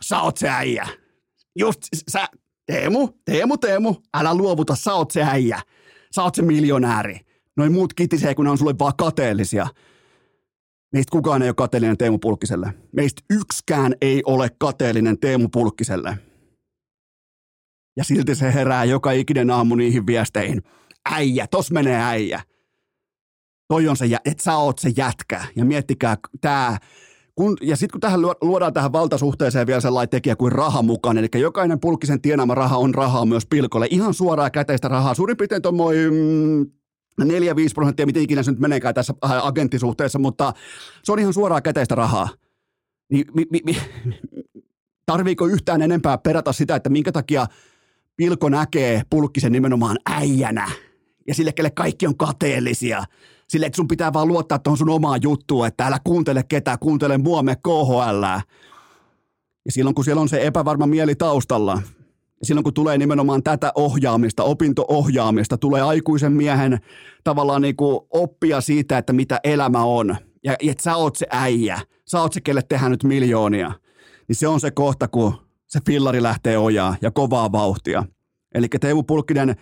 sä 0.00 0.20
oot 0.20 0.36
se 0.36 0.48
äijä. 0.48 0.88
Just 1.58 1.78
sä, 2.10 2.28
Teemu, 2.66 3.08
Teemu, 3.24 3.56
Teemu, 3.56 3.94
älä 4.14 4.34
luovuta, 4.34 4.74
sä 4.74 4.94
oot 4.94 5.10
se 5.10 5.22
äijä. 5.22 5.60
Sä 6.14 6.22
oot 6.22 6.34
se 6.34 6.42
miljonääri. 6.42 7.20
Noin 7.56 7.72
muut 7.72 7.94
kitisee, 7.94 8.34
kun 8.34 8.44
ne 8.44 8.50
on 8.50 8.58
sulle 8.58 8.74
vaan 8.78 8.92
kateellisia. 8.98 9.66
Meistä 10.92 11.10
kukaan 11.10 11.42
ei 11.42 11.48
ole 11.48 11.54
kateellinen 11.54 11.98
Teemu 11.98 12.18
Pulkkiselle. 12.18 12.74
Meistä 12.92 13.22
yksikään 13.30 13.94
ei 14.00 14.22
ole 14.26 14.50
kateellinen 14.58 15.18
Teemu 15.18 15.48
Pulkkiselle. 15.48 16.18
Ja 17.96 18.04
silti 18.04 18.34
se 18.34 18.54
herää 18.54 18.84
joka 18.84 19.12
ikinen 19.12 19.50
aamu 19.50 19.74
niihin 19.74 20.06
viesteihin 20.06 20.62
äijä, 21.10 21.46
tos 21.46 21.70
menee 21.70 22.02
äijä. 22.02 22.42
Toi 23.68 23.88
on 23.88 23.96
se, 23.96 24.04
että 24.24 24.42
sä 24.42 24.56
oot 24.56 24.78
se 24.78 24.90
jätkä. 24.96 25.44
Ja 25.56 25.64
miettikää 25.64 26.16
tää, 26.40 26.78
kun, 27.34 27.56
ja 27.60 27.76
sitten 27.76 27.92
kun 27.92 28.00
tähän 28.00 28.22
luodaan 28.22 28.72
tähän 28.72 28.92
valtasuhteeseen 28.92 29.66
vielä 29.66 29.80
sellainen 29.80 30.08
tekijä 30.08 30.36
kuin 30.36 30.52
raha 30.52 30.82
mukaan, 30.82 31.18
eli 31.18 31.28
jokainen 31.34 31.80
pulkkisen 31.80 32.20
tienaama 32.20 32.54
raha 32.54 32.76
on 32.76 32.94
rahaa 32.94 33.26
myös 33.26 33.46
pilkolle, 33.46 33.86
ihan 33.90 34.14
suoraa 34.14 34.50
käteistä 34.50 34.88
rahaa, 34.88 35.14
suurin 35.14 35.36
piirtein 35.36 35.62
tuommoin 35.62 35.98
mm, 36.14 36.62
4-5 37.22 37.26
prosenttia, 37.74 38.06
miten 38.06 38.22
ikinä 38.22 38.42
se 38.42 38.50
nyt 38.50 38.60
meneekään 38.60 38.94
tässä 38.94 39.14
äh, 39.24 39.46
agenttisuhteessa, 39.46 40.18
mutta 40.18 40.52
se 41.04 41.12
on 41.12 41.18
ihan 41.18 41.34
suoraa 41.34 41.60
käteistä 41.60 41.94
rahaa. 41.94 42.28
Niin, 43.12 43.26
mi, 43.34 43.46
mi, 43.50 43.60
mi, 43.64 43.76
Tarviiko 45.06 45.46
yhtään 45.46 45.82
enempää 45.82 46.18
perata 46.18 46.52
sitä, 46.52 46.76
että 46.76 46.90
minkä 46.90 47.12
takia 47.12 47.46
Pilko 48.16 48.48
näkee 48.48 49.02
Pulkkisen 49.10 49.52
nimenomaan 49.52 49.96
äijänä 50.10 50.70
ja 51.26 51.34
sille, 51.34 51.52
kelle 51.52 51.70
kaikki 51.70 52.06
on 52.06 52.16
kateellisia. 52.16 53.04
Sille, 53.48 53.66
että 53.66 53.76
sun 53.76 53.88
pitää 53.88 54.12
vaan 54.12 54.28
luottaa 54.28 54.58
tuohon 54.58 54.78
sun 54.78 54.88
omaa 54.88 55.16
juttuun, 55.16 55.66
että 55.66 55.86
älä 55.86 55.98
kuuntele 56.04 56.42
ketään, 56.48 56.78
kuuntele 56.78 57.18
mua, 57.18 57.42
me 57.42 57.56
KHL. 57.56 58.24
Ja 59.64 59.72
silloin, 59.72 59.94
kun 59.94 60.04
siellä 60.04 60.22
on 60.22 60.28
se 60.28 60.46
epävarma 60.46 60.86
mieli 60.86 61.14
taustalla, 61.14 61.82
ja 62.40 62.46
silloin 62.46 62.64
kun 62.64 62.74
tulee 62.74 62.98
nimenomaan 62.98 63.42
tätä 63.42 63.72
ohjaamista, 63.74 64.42
opinto-ohjaamista, 64.42 65.58
tulee 65.58 65.82
aikuisen 65.82 66.32
miehen 66.32 66.78
tavallaan 67.24 67.62
niin 67.62 67.76
kuin 67.76 68.00
oppia 68.10 68.60
siitä, 68.60 68.98
että 68.98 69.12
mitä 69.12 69.40
elämä 69.44 69.84
on. 69.84 70.16
Ja, 70.44 70.56
että 70.68 70.82
sä 70.82 70.96
oot 70.96 71.16
se 71.16 71.26
äijä, 71.30 71.80
sä 72.06 72.20
oot 72.20 72.32
se, 72.32 72.40
kelle 72.40 72.62
tehdään 72.62 72.90
nyt 72.90 73.04
miljoonia. 73.04 73.72
Niin 74.28 74.36
se 74.36 74.48
on 74.48 74.60
se 74.60 74.70
kohta, 74.70 75.08
kun 75.08 75.34
se 75.66 75.80
fillari 75.86 76.22
lähtee 76.22 76.58
ojaa 76.58 76.96
ja 77.02 77.10
kovaa 77.10 77.52
vauhtia. 77.52 78.04
Eli 78.54 78.68
Teemu 78.80 79.02
Pulkkinen 79.02 79.56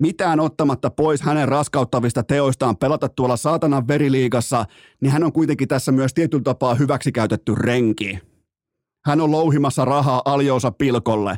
mitään 0.00 0.40
ottamatta 0.40 0.90
pois 0.90 1.22
hänen 1.22 1.48
raskauttavista 1.48 2.22
teoistaan 2.22 2.76
pelata 2.76 3.08
tuolla 3.08 3.36
saatanan 3.36 3.88
veriliigassa, 3.88 4.64
niin 5.00 5.12
hän 5.12 5.24
on 5.24 5.32
kuitenkin 5.32 5.68
tässä 5.68 5.92
myös 5.92 6.14
tietyllä 6.14 6.42
tapaa 6.42 6.74
hyväksikäytetty 6.74 7.54
renki. 7.54 8.18
Hän 9.06 9.20
on 9.20 9.30
louhimassa 9.30 9.84
rahaa 9.84 10.22
Aljoosa 10.24 10.70
Pilkolle, 10.70 11.36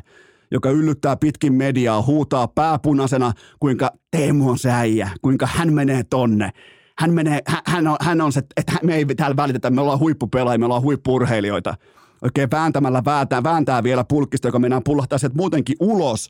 joka 0.51 0.69
yllyttää 0.69 1.15
pitkin 1.15 1.53
mediaa, 1.53 2.01
huutaa 2.01 2.47
pääpunaisena, 2.47 3.33
kuinka 3.59 3.91
Teemu 4.11 4.49
on 4.49 4.57
se 4.57 4.71
äijä, 4.71 5.09
kuinka 5.21 5.47
hän 5.51 5.73
menee 5.73 6.03
tonne. 6.03 6.49
Hän, 6.97 7.13
menee, 7.13 7.39
hän, 7.65 7.87
on, 7.87 7.97
hän 8.01 8.21
on 8.21 8.31
se, 8.31 8.41
että 8.57 8.73
me 8.83 8.95
ei 8.95 9.05
täällä 9.05 9.35
välitetä, 9.35 9.69
me 9.69 9.81
ollaan 9.81 9.99
huippupelaajia, 9.99 10.59
me 10.59 10.65
ollaan 10.65 10.81
huippurheilijoita. 10.81 11.75
Oikein 12.21 12.51
vääntämällä 12.51 13.01
vääntää, 13.05 13.43
vääntää 13.43 13.83
vielä 13.83 14.03
pulkkista, 14.03 14.47
joka 14.47 14.59
mennään 14.59 14.83
pullahtaa 14.83 15.17
sieltä 15.17 15.35
muutenkin 15.35 15.75
ulos, 15.79 16.29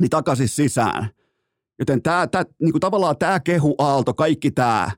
niin 0.00 0.10
takaisin 0.10 0.48
sisään. 0.48 1.08
Joten 1.78 2.02
tämä, 2.02 2.26
tämä 2.26 2.44
niin 2.62 2.72
kuin 2.72 2.80
tavallaan 2.80 3.16
tämä 3.18 3.40
kehuaalto, 3.40 4.14
kaikki 4.14 4.50
tämä, 4.50 4.90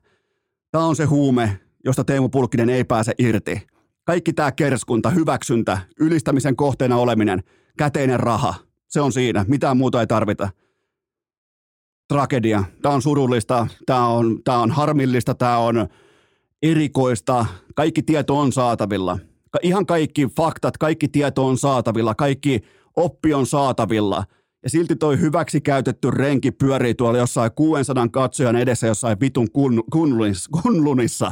tämä 0.71 0.85
on 0.85 0.95
se 0.95 1.05
huume, 1.05 1.59
josta 1.85 2.03
Teemu 2.03 2.29
Pulkkinen 2.29 2.69
ei 2.69 2.83
pääse 2.83 3.13
irti. 3.19 3.67
Kaikki 4.03 4.33
tämä 4.33 4.51
kerskunta, 4.51 5.09
hyväksyntä, 5.09 5.77
ylistämisen 5.99 6.55
kohteena 6.55 6.97
oleminen, 6.97 7.43
käteinen 7.77 8.19
raha, 8.19 8.53
se 8.87 9.01
on 9.01 9.13
siinä. 9.13 9.45
Mitään 9.47 9.77
muuta 9.77 9.99
ei 9.99 10.07
tarvita. 10.07 10.49
Tragedia. 12.07 12.63
Tämä 12.81 12.95
on 12.95 13.01
surullista, 13.01 13.67
tämä 13.85 14.07
on, 14.07 14.43
tämä 14.43 14.57
on 14.57 14.71
harmillista, 14.71 15.35
tämä 15.35 15.57
on 15.57 15.87
erikoista. 16.63 17.45
Kaikki 17.75 18.03
tieto 18.03 18.39
on 18.39 18.51
saatavilla. 18.51 19.19
Ihan 19.61 19.85
kaikki 19.85 20.27
faktat, 20.37 20.77
kaikki 20.77 21.07
tieto 21.07 21.47
on 21.47 21.57
saatavilla, 21.57 22.15
kaikki 22.15 22.59
oppi 22.95 23.33
on 23.33 23.45
saatavilla– 23.45 24.23
ja 24.63 24.69
silti 24.69 24.95
toi 24.95 25.19
hyväksi 25.19 25.61
käytetty 25.61 26.11
renki 26.11 26.51
pyörii 26.51 26.95
tuolla 26.95 27.19
jossain 27.19 27.51
600 27.55 28.07
katsojan 28.07 28.55
edessä 28.55 28.87
jossain 28.87 29.19
vitun 29.19 29.51
kun, 29.51 29.83
kunlunissa, 30.61 31.31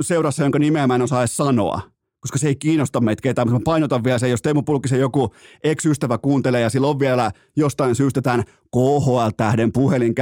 seurassa, 0.00 0.42
jonka 0.42 0.58
nimeä 0.58 0.86
mä 0.86 0.94
en 0.94 1.02
osaa 1.02 1.20
edes 1.20 1.36
sanoa 1.36 1.92
koska 2.22 2.38
se 2.38 2.48
ei 2.48 2.56
kiinnosta 2.56 3.00
meitä 3.00 3.22
ketään, 3.22 3.48
mutta 3.48 3.58
mä 3.58 3.72
painotan 3.72 4.04
vielä 4.04 4.18
se, 4.18 4.28
jos 4.28 4.42
Teemu 4.42 4.62
Pulkkisen 4.62 5.00
joku 5.00 5.34
ex-ystävä 5.64 6.18
kuuntelee 6.18 6.60
ja 6.60 6.70
sillä 6.70 6.86
on 6.86 6.98
vielä 6.98 7.30
jostain 7.56 7.94
syystä 7.94 8.22
tämän 8.22 8.44
KHL-tähden 8.44 9.72
puhelin, 9.72 10.14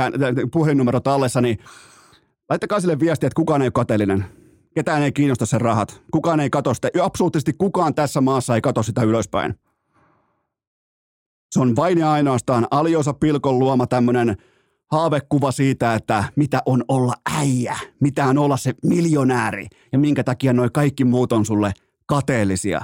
puhelinnumero 0.53 1.01
tallessa, 1.01 1.41
niin 1.41 1.59
laittakaa 2.51 2.81
sille 2.81 3.01
viestiä, 3.01 3.27
että 3.27 3.37
kukaan 3.37 3.63
ei 3.63 3.67
ole 3.67 3.73
kateellinen. 3.73 4.25
Ketään 4.75 5.03
ei 5.03 5.13
kiinnosta 5.13 5.47
sen 5.47 5.61
rahat. 5.61 6.03
Kukaan 6.11 6.41
ei 6.41 6.51
katso 6.51 6.75
sitä. 6.75 6.89
Absoluuttisesti 7.03 7.53
kukaan 7.53 7.95
tässä 7.95 8.21
maassa 8.21 8.55
ei 8.55 8.61
katso 8.61 8.83
sitä 8.83 9.03
ylöspäin. 9.03 9.55
Se 11.51 11.61
on 11.61 11.77
vain 11.77 11.99
ja 11.99 12.13
ainoastaan 12.13 12.67
Aliosa 12.71 13.15
Pilkon 13.15 13.59
luoma 13.59 13.87
tämmöinen 13.87 14.37
haavekuva 14.91 15.53
siitä, 15.53 15.95
että 15.95 16.25
mitä 16.37 16.63
on 16.67 16.85
olla 16.89 17.13
äijä, 17.39 17.77
mitä 18.01 18.27
on 18.27 18.39
olla 18.39 18.57
se 18.57 18.75
miljonääri 18.85 19.67
ja 19.93 19.99
minkä 19.99 20.25
takia 20.25 20.53
noi 20.53 20.69
kaikki 20.73 21.05
muut 21.05 21.33
on 21.33 21.47
sulle 21.47 21.73
kateellisia. 22.07 22.81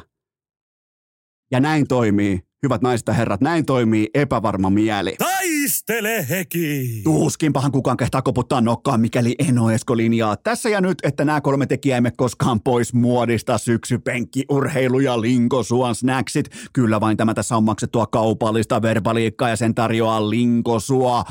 Ja 1.51 1.61
näin 1.61 1.89
toimii, 1.89 2.46
hyvät 2.63 2.83
naiset 2.83 3.07
ja 3.07 3.13
herrat, 3.15 3.41
näin 3.41 3.67
toimii 3.67 4.09
epävarma 4.15 4.71
mieli. 4.71 5.17
Taistele 5.19 6.29
heki! 6.29 7.01
Tuskinpahan 7.05 7.73
kukaan 7.73 7.97
kehtaa 7.97 8.23
koputtaa 8.23 8.61
nokkaan, 8.61 9.01
mikäli 9.01 9.35
Eno 9.39 9.71
Esko 9.71 9.97
linjaa. 9.97 10.37
Tässä 10.37 10.69
ja 10.69 10.81
nyt, 10.81 10.99
että 11.03 11.25
nämä 11.25 11.41
kolme 11.41 11.67
tekijää 11.67 11.97
emme 11.97 12.11
koskaan 12.17 12.61
pois 12.61 12.95
muodista. 12.95 13.59
Syksypenkki, 13.59 14.45
urheilu 14.49 15.01
ja 15.01 15.21
linkosuon 15.21 15.95
snacksit. 15.95 16.51
Kyllä 16.73 17.01
vain 17.01 17.17
tämä 17.17 17.35
tässä 17.35 17.57
on 17.57 17.65
maksettua 17.65 18.07
kaupallista 18.07 18.83
verbaliikkaa 18.83 19.49
ja 19.49 19.57
sen 19.57 19.75
tarjoaa 19.75 20.31
linkosua. 20.31 21.25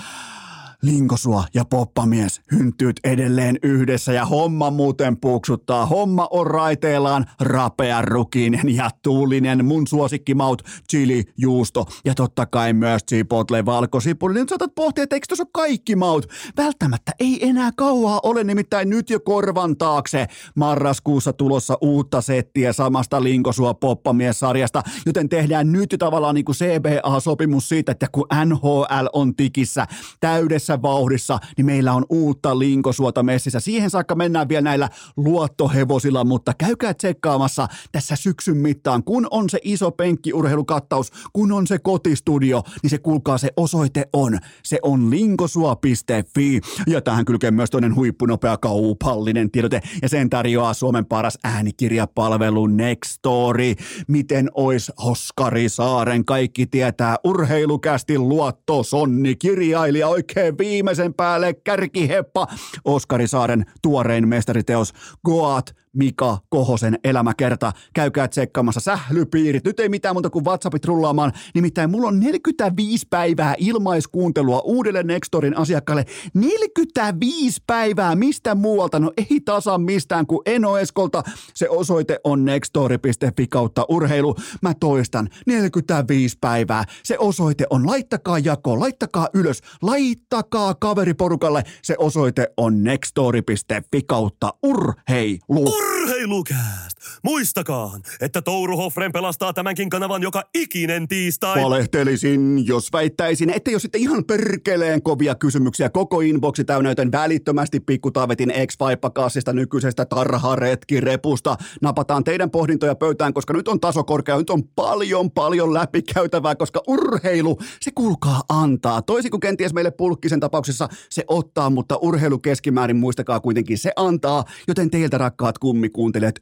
Linkosua 0.86 1.44
ja 1.54 1.66
poppamies 1.66 2.42
hyntyyt 2.52 3.00
edelleen 3.04 3.58
yhdessä 3.64 4.14
ja 4.14 4.26
homma 4.26 4.72
muuten 4.72 5.18
puksuttaa. 5.18 5.86
Homma 5.86 6.28
on 6.32 6.48
raiteillaan 6.48 7.26
rapea 7.40 8.02
rukinen 8.02 8.76
ja 8.76 8.90
tuulinen. 9.02 9.66
Mun 9.66 9.88
suosikkimaut 9.88 10.62
chili, 10.92 11.24
juusto 11.38 11.86
ja 12.06 12.14
totta 12.16 12.46
kai 12.46 12.74
myös 12.74 13.02
chipotle 13.10 13.66
valkosipuli. 13.66 14.34
Nyt 14.34 14.50
saatat 14.50 14.76
pohtia, 14.76 15.04
että 15.04 15.16
eikö 15.16 15.26
tuossa 15.28 15.46
kaikki 15.54 15.96
maut? 15.96 16.26
Välttämättä 16.58 17.12
ei 17.20 17.50
enää 17.50 17.72
kauaa 17.78 18.20
ole, 18.24 18.44
nimittäin 18.44 18.90
nyt 18.90 19.10
jo 19.10 19.20
korvan 19.20 19.78
taakse. 19.78 20.28
Marraskuussa 20.56 21.34
tulossa 21.34 21.78
uutta 21.82 22.22
settiä 22.22 22.74
samasta 22.74 23.24
linkosua 23.24 23.74
poppamies-sarjasta, 23.74 24.84
joten 25.06 25.30
tehdään 25.30 25.72
nyt 25.72 25.96
tavallaan 26.00 26.36
niin 26.36 26.46
kuin 26.46 26.56
CBA-sopimus 26.56 27.70
siitä, 27.70 27.92
että 27.92 28.08
kun 28.12 28.28
NHL 28.46 29.06
on 29.14 29.36
tikissä 29.36 29.88
täydessä 30.20 30.75
tässä 30.76 30.82
vauhdissa, 30.82 31.40
niin 31.58 31.66
meillä 31.66 31.94
on 31.94 32.06
uutta 32.10 32.60
linkosuota 32.60 33.24
messissä. 33.24 33.60
Siihen 33.60 33.90
saakka 33.90 34.16
mennään 34.16 34.50
vielä 34.50 34.62
näillä 34.62 34.90
luottohevosilla, 35.18 36.24
mutta 36.24 36.54
käykää 36.58 36.94
tsekkaamassa 36.94 37.68
tässä 37.92 38.16
syksyn 38.16 38.58
mittaan, 38.58 39.04
kun 39.04 39.28
on 39.32 39.50
se 39.50 39.60
iso 39.64 39.92
penkkiurheilukattaus, 39.92 41.12
kun 41.34 41.52
on 41.52 41.68
se 41.68 41.80
kotistudio, 41.80 42.64
niin 42.84 42.90
se 42.90 42.98
kuulkaa 42.98 43.38
se 43.38 43.50
osoite 43.58 44.06
on. 44.14 44.38
Se 44.64 44.80
on 44.82 45.10
linkosua.fi 45.10 46.62
ja 46.88 47.02
tähän 47.02 47.26
kylkee 47.26 47.52
myös 47.52 47.70
toinen 47.70 47.96
huippunopea 47.96 48.58
kaupallinen 48.58 49.52
tiedote 49.52 49.82
ja 50.02 50.10
sen 50.10 50.30
tarjoaa 50.30 50.74
Suomen 50.74 51.06
paras 51.06 51.38
äänikirjapalvelu 51.44 52.68
Nextory. 52.68 53.74
Miten 54.08 54.50
ois 54.54 54.92
Oskari 54.98 55.70
Saaren 55.70 56.26
kaikki 56.26 56.68
tietää 56.68 57.16
urheilukästi 57.24 58.18
luotto 58.18 58.84
sonni 58.84 59.36
kirjailija 59.36 60.08
oikein 60.08 60.58
viimeisen 60.66 61.14
päälle 61.14 61.54
kärkiheppa 61.54 62.48
Oskari 62.86 63.28
Saaren 63.28 63.66
tuorein 63.82 64.28
mestariteos 64.28 64.94
Goat 65.26 65.76
Mika 65.96 66.38
Kohosen 66.50 67.00
elämäkerta. 67.04 67.72
Käykää 67.94 68.28
tsekkaamassa 68.28 68.80
sählypiirit. 68.80 69.66
Nyt 69.66 69.80
ei 69.80 69.90
mitään 69.90 70.16
muuta 70.16 70.30
kuin 70.30 70.46
WhatsAppit 70.46 70.86
rullaamaan. 70.86 71.32
Nimittäin 71.56 71.90
mulla 71.90 72.08
on 72.08 72.20
45 72.20 73.08
päivää 73.10 73.56
ilmaiskuuntelua 73.58 74.62
uudelle 74.66 75.04
Nextorin 75.04 75.58
asiakkaalle. 75.58 76.06
45 76.34 77.64
päivää 77.68 78.16
mistä 78.16 78.56
muualta? 78.56 79.00
No 79.00 79.12
ei 79.18 79.40
tasan 79.46 79.82
mistään 79.82 80.28
kuin 80.28 80.42
Eno 80.46 80.78
Eskolta. 80.78 81.24
Se 81.54 81.70
osoite 81.70 82.20
on 82.24 82.46
nextori.fi 82.46 83.48
kautta 83.48 83.86
urheilu. 83.90 84.36
Mä 84.62 84.74
toistan. 84.80 85.30
45 85.46 86.38
päivää. 86.42 86.84
Se 87.04 87.18
osoite 87.20 87.66
on 87.70 87.88
laittakaa 87.88 88.40
jako, 88.40 88.80
laittakaa 88.80 89.30
ylös, 89.34 89.62
laittakaa 89.82 90.76
kaveriporukalle. 90.76 91.64
Se 91.82 91.96
osoite 91.98 92.48
on 92.58 92.84
nextori.fi 92.84 94.02
kautta 94.08 94.54
urheilu. 94.64 95.85
Urheilukääst! 95.86 96.95
Muistakaa, 97.24 97.92
että 98.22 98.42
Touru 98.42 98.78
Hoffren 98.78 99.12
pelastaa 99.12 99.54
tämänkin 99.54 99.90
kanavan 99.90 100.22
joka 100.22 100.44
ikinen 100.54 101.08
tiistai. 101.08 101.64
Valehtelisin, 101.64 102.68
jos 102.68 102.94
väittäisin, 102.94 103.50
että 103.50 103.72
jos 103.72 103.82
sitten 103.82 104.02
ihan 104.02 104.26
perkeleen 104.26 105.02
kovia 105.02 105.36
kysymyksiä 105.36 105.90
koko 105.90 106.22
inboxi 106.22 106.64
täynnä, 106.64 106.90
joten 106.90 107.12
välittömästi 107.12 107.80
pikkutaavetin 107.80 108.52
ex 108.52 108.78
kassista 109.14 109.54
nykyisestä 109.54 110.06
tarharetkirepusta. 110.06 111.58
Napataan 111.82 112.24
teidän 112.24 112.52
pohdintoja 112.52 112.96
pöytään, 112.96 113.34
koska 113.34 113.54
nyt 113.54 113.68
on 113.68 113.80
taso 113.80 114.04
korkea, 114.04 114.38
nyt 114.38 114.50
on 114.50 114.64
paljon 114.76 115.32
paljon 115.32 115.74
läpikäytävää, 115.74 116.56
koska 116.56 116.82
urheilu, 116.88 117.58
se 117.82 117.92
kuulkaa 117.96 118.42
antaa. 118.50 119.02
Toisin 119.02 119.32
kuin 119.32 119.42
kenties 119.42 119.74
meille 119.74 119.92
pulkkisen 119.92 120.40
tapauksessa 120.40 120.90
se 121.10 121.24
ottaa, 121.28 121.70
mutta 121.70 121.98
urheilu 121.98 122.40
keskimäärin 122.40 122.98
muistakaa 122.98 123.40
kuitenkin 123.40 123.78
se 123.78 123.92
antaa, 123.96 124.44
joten 124.68 124.90
teiltä 124.90 125.18
rakkaat 125.18 125.58
kummikuuntelijat, 125.58 126.36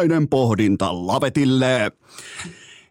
ensimmäinen 0.00 0.28
pohdinta 0.28 1.06
lavetille. 1.06 1.92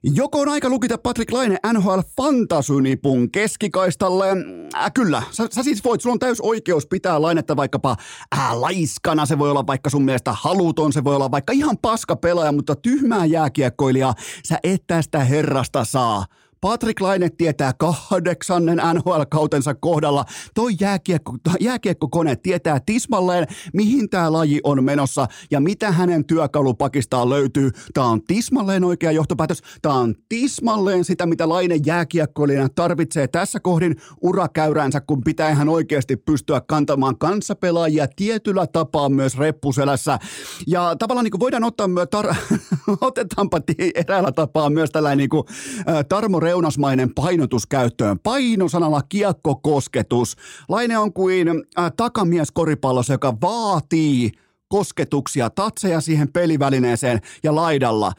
Joko 0.03 0.39
on 0.39 0.49
aika 0.49 0.69
lukita 0.69 0.97
Patrick 0.97 1.31
Laine 1.31 1.57
NHL 1.73 1.99
Fantasynipun 2.17 3.31
keskikaistalle? 3.31 4.29
Äh, 4.75 4.91
kyllä, 4.93 5.23
sä, 5.31 5.47
sä, 5.51 5.63
siis 5.63 5.83
voit, 5.83 6.01
sulla 6.01 6.13
on 6.13 6.19
täys 6.19 6.41
oikeus 6.41 6.87
pitää 6.87 7.21
Lainetta 7.21 7.55
vaikkapa 7.55 7.95
äh, 8.35 8.59
laiskana, 8.59 9.25
se 9.25 9.39
voi 9.39 9.51
olla 9.51 9.67
vaikka 9.67 9.89
sun 9.89 10.05
mielestä 10.05 10.33
haluton, 10.33 10.93
se 10.93 11.03
voi 11.03 11.15
olla 11.15 11.31
vaikka 11.31 11.53
ihan 11.53 11.77
paska 11.81 12.15
pelaaja, 12.15 12.51
mutta 12.51 12.75
tyhmää 12.75 13.25
jääkiekkoilijaa 13.25 14.13
sä 14.47 14.59
et 14.63 14.83
tästä 14.87 15.19
herrasta 15.19 15.85
saa. 15.85 16.25
Patrick 16.61 17.01
Laine 17.01 17.29
tietää 17.29 17.73
kahdeksannen 17.73 18.81
NHL-kautensa 18.93 19.75
kohdalla. 19.75 20.25
Toi 20.55 20.71
jääkiekko, 20.79 21.35
jääkiekkokone 21.59 22.35
tietää 22.35 22.79
tismalleen, 22.85 23.47
mihin 23.73 24.09
tämä 24.09 24.31
laji 24.31 24.59
on 24.63 24.83
menossa 24.83 25.27
ja 25.51 25.59
mitä 25.59 25.91
hänen 25.91 26.25
työkalupakistaan 26.25 27.29
löytyy. 27.29 27.71
Tämä 27.93 28.07
on 28.07 28.23
tismalleen 28.23 28.83
oikea 28.83 29.11
johtopäätös. 29.11 29.61
Tämä 29.81 29.95
on 29.95 30.15
tismalleen 30.29 31.03
sitä, 31.03 31.25
mitä 31.25 31.49
Laine 31.49 31.75
jääkiekkoilijana 31.85 32.69
tarvitsee 32.69 33.27
tässä 33.27 33.59
kohdin 33.59 33.95
urakäyränsä, 34.21 35.01
kun 35.01 35.23
pitää 35.23 35.49
ihan 35.49 35.69
oikeasti 35.69 36.17
pystyä 36.17 36.61
kantamaan 36.67 37.17
kanssapelaajia 37.17 38.07
tietyllä 38.15 38.67
tapaa 38.67 39.09
myös 39.09 39.37
reppuselässä. 39.37 40.19
Ja 40.67 40.95
tavallaan 40.99 41.23
niin 41.23 41.39
voidaan 41.39 41.63
ottaa 41.63 41.87
tar- 41.87 42.35
otetaanpa 43.01 43.61
eräällä 43.95 44.31
tapaa 44.31 44.69
myös 44.69 44.89
tällainen 44.89 45.17
niin 45.17 45.29
kuin, 45.29 45.43
äh, 45.89 46.05
Tarmo 46.09 46.39
reunasmainen 46.51 47.13
painotus 47.13 47.67
käyttöön. 47.67 48.19
Painosanalla 48.19 49.01
kiekkokosketus. 49.09 50.35
Laine 50.69 50.97
on 50.97 51.13
kuin 51.13 51.47
äh, 51.49 51.91
takamies 51.97 52.51
koripallossa, 52.51 53.13
joka 53.13 53.33
vaatii 53.41 54.31
kosketuksia, 54.67 55.49
tatseja 55.49 56.01
siihen 56.01 56.31
pelivälineeseen 56.31 57.19
ja 57.43 57.55
laidalla. 57.55 58.13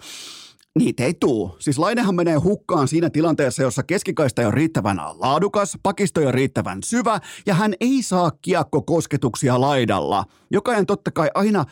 Niitä 0.79 1.05
ei 1.05 1.15
tuu. 1.15 1.57
Siis 1.59 1.79
Lainehan 1.79 2.15
menee 2.15 2.37
hukkaan 2.37 2.89
siinä 2.89 3.11
tilanteessa, 3.11 3.63
jossa 3.63 3.83
keskikaista 3.83 4.47
on 4.47 4.55
riittävän 4.55 4.97
laadukas, 4.97 5.79
pakisto 5.83 6.21
on 6.21 6.35
riittävän 6.35 6.79
syvä 6.85 7.21
ja 7.47 7.55
hän 7.55 7.75
ei 7.81 8.03
saa 8.03 8.31
kiekkokosketuksia 8.43 9.61
laidalla. 9.61 10.25
Jokainen 10.51 10.87
totta 10.87 11.11
kai 11.11 11.31
aina 11.35 11.65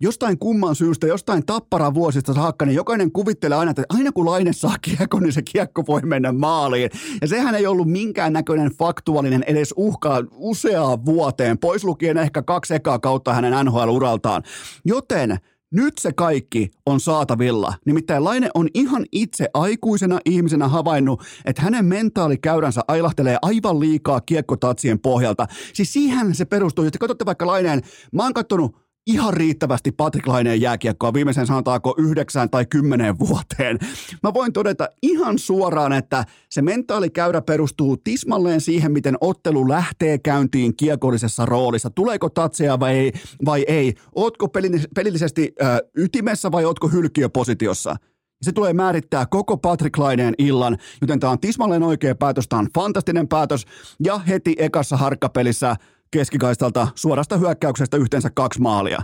jostain 0.00 0.38
kumman 0.38 0.74
syystä, 0.74 1.06
jostain 1.06 1.46
tappara 1.46 1.94
vuosista 1.94 2.34
saakka, 2.34 2.66
niin 2.66 2.76
jokainen 2.76 3.12
kuvittelee 3.12 3.58
aina, 3.58 3.70
että 3.70 3.84
aina 3.88 4.12
kun 4.12 4.26
Laine 4.26 4.52
saa 4.52 4.76
kiekko, 4.82 5.20
niin 5.20 5.32
se 5.32 5.42
kiekko 5.42 5.82
voi 5.86 6.00
mennä 6.02 6.32
maaliin. 6.32 6.90
Ja 7.20 7.28
sehän 7.28 7.54
ei 7.54 7.66
ollut 7.66 7.90
minkään 7.90 8.32
näköinen 8.32 8.70
faktuaalinen 8.78 9.44
edes 9.46 9.74
uhka 9.76 10.24
useaan 10.32 11.04
vuoteen, 11.04 11.58
pois 11.58 11.84
lukien 11.84 12.18
ehkä 12.18 12.42
kaksi 12.42 12.74
ekaa 12.74 12.98
kautta 12.98 13.34
hänen 13.34 13.66
NHL-uraltaan. 13.66 14.42
Joten 14.84 15.38
nyt 15.70 15.98
se 15.98 16.12
kaikki 16.12 16.70
on 16.86 17.00
saatavilla. 17.00 17.74
Nimittäin 17.86 18.24
Laine 18.24 18.50
on 18.54 18.68
ihan 18.74 19.04
itse 19.12 19.48
aikuisena 19.54 20.18
ihmisenä 20.24 20.68
havainnut, 20.68 21.22
että 21.44 21.62
hänen 21.62 21.84
mentaalikäyränsä 21.84 22.80
ailahtelee 22.88 23.38
aivan 23.42 23.80
liikaa 23.80 24.20
kiekkotatsien 24.20 24.98
pohjalta. 24.98 25.46
Siis 25.74 25.92
siihen 25.92 26.34
se 26.34 26.44
perustuu. 26.44 26.84
Jos 26.84 26.92
te 26.92 26.98
katsotte 26.98 27.26
vaikka 27.26 27.46
Laineen, 27.46 27.82
mä 28.12 28.22
oon 28.22 28.34
katsonut 28.34 28.85
ihan 29.06 29.34
riittävästi 29.34 29.92
Patrick 29.92 30.26
Laineen 30.26 30.60
jääkiekkoa 30.60 31.12
viimeisen 31.12 31.46
sanotaanko 31.46 31.94
yhdeksään 31.98 32.50
tai 32.50 32.66
kymmeneen 32.66 33.18
vuoteen. 33.18 33.78
Mä 34.22 34.34
voin 34.34 34.52
todeta 34.52 34.88
ihan 35.02 35.38
suoraan, 35.38 35.92
että 35.92 36.24
se 36.50 36.62
mentaalikäyrä 36.62 37.42
perustuu 37.42 37.96
tismalleen 37.96 38.60
siihen, 38.60 38.92
miten 38.92 39.16
ottelu 39.20 39.68
lähtee 39.68 40.18
käyntiin 40.18 40.76
kiekollisessa 40.76 41.46
roolissa. 41.46 41.90
Tuleeko 41.90 42.30
tatseja 42.30 42.80
vai 42.80 42.94
ei, 42.94 43.12
vai 43.44 43.64
ei? 43.68 43.94
Ootko 44.14 44.48
pelillisesti 44.94 45.52
ö, 45.62 45.88
ytimessä 45.96 46.52
vai 46.52 46.64
ootko 46.64 46.88
hylkiöpositiossa? 46.88 47.96
Se 48.42 48.52
tulee 48.52 48.72
määrittää 48.72 49.26
koko 49.26 49.56
Patrick 49.56 49.98
Laineen 49.98 50.34
illan, 50.38 50.76
joten 51.00 51.20
tämä 51.20 51.30
on 51.30 51.40
tismalleen 51.40 51.82
oikea 51.82 52.14
päätös, 52.14 52.48
tämä 52.48 52.60
on 52.60 52.68
fantastinen 52.74 53.28
päätös. 53.28 53.64
Ja 54.04 54.18
heti 54.18 54.54
ekassa 54.58 54.96
harkkapelissä 54.96 55.76
keskikaistalta 56.10 56.88
suorasta 56.94 57.36
hyökkäyksestä 57.36 57.96
yhteensä 57.96 58.30
kaksi 58.34 58.60
maalia. 58.60 58.98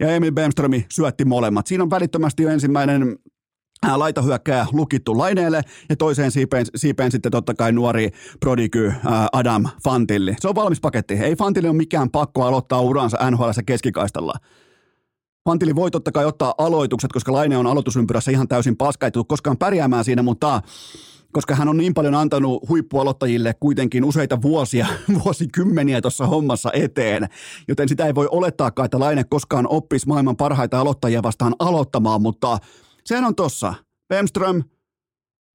Ja 0.00 0.10
Emil 0.10 0.32
Bemströmi 0.32 0.86
syötti 0.92 1.24
molemmat. 1.24 1.66
Siinä 1.66 1.82
on 1.82 1.90
välittömästi 1.90 2.42
jo 2.42 2.48
ensimmäinen 2.48 3.16
laitahyökkääjä 3.96 4.66
lukittu 4.72 5.18
laineelle 5.18 5.62
ja 5.88 5.96
toiseen 5.96 6.30
siipeen, 6.30 6.66
siipeen 6.76 7.12
sitten 7.12 7.32
totta 7.32 7.54
kai 7.54 7.72
nuori 7.72 8.10
prodigy 8.40 8.92
Adam 9.32 9.64
Fantilli. 9.84 10.34
Se 10.38 10.48
on 10.48 10.54
valmis 10.54 10.80
paketti. 10.80 11.14
Ei 11.14 11.36
Fantilli 11.36 11.68
ole 11.68 11.76
mikään 11.76 12.10
pakko 12.10 12.44
aloittaa 12.44 12.80
uransa 12.80 13.30
NHL 13.30 13.50
keskikaistalla. 13.66 14.34
Fantilli 15.46 15.74
voi 15.74 15.90
totta 15.90 16.12
kai 16.12 16.24
ottaa 16.24 16.54
aloitukset, 16.58 17.12
koska 17.12 17.32
Laine 17.32 17.56
on 17.56 17.66
aloitusympyrässä 17.66 18.30
ihan 18.30 18.48
täysin 18.48 18.76
paska, 18.76 19.06
ei 19.06 19.12
koskaan 19.28 19.56
pärjäämään 19.56 20.04
siinä, 20.04 20.22
mutta 20.22 20.62
koska 21.32 21.54
hän 21.54 21.68
on 21.68 21.76
niin 21.76 21.94
paljon 21.94 22.14
antanut 22.14 22.68
huippualoittajille 22.68 23.54
kuitenkin 23.60 24.04
useita 24.04 24.42
vuosia, 24.42 24.86
vuosikymmeniä 25.24 26.00
tuossa 26.00 26.26
hommassa 26.26 26.70
eteen, 26.72 27.28
joten 27.68 27.88
sitä 27.88 28.06
ei 28.06 28.14
voi 28.14 28.28
olettaakaan, 28.30 28.84
että 28.84 28.98
Laine 28.98 29.24
koskaan 29.24 29.66
oppisi 29.68 30.08
maailman 30.08 30.36
parhaita 30.36 30.80
aloittajia 30.80 31.22
vastaan 31.22 31.54
aloittamaan, 31.58 32.22
mutta 32.22 32.58
sehän 33.04 33.24
on 33.24 33.34
tossa. 33.34 33.74
Bemström, 34.08 34.62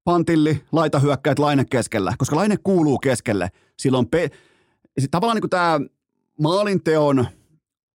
Pantilli, 0.03 0.61
laita 0.71 0.99
hyökkäät 0.99 1.39
Laine 1.39 1.65
keskellä, 1.65 2.13
koska 2.17 2.35
Laine 2.35 2.57
kuuluu 2.63 2.99
keskelle. 2.99 3.49
Silloin 3.79 4.07
pe- 4.07 4.29
tavallaan 5.11 5.41
niin 5.41 5.49
tämä 5.49 5.79
maalinteon– 6.39 7.25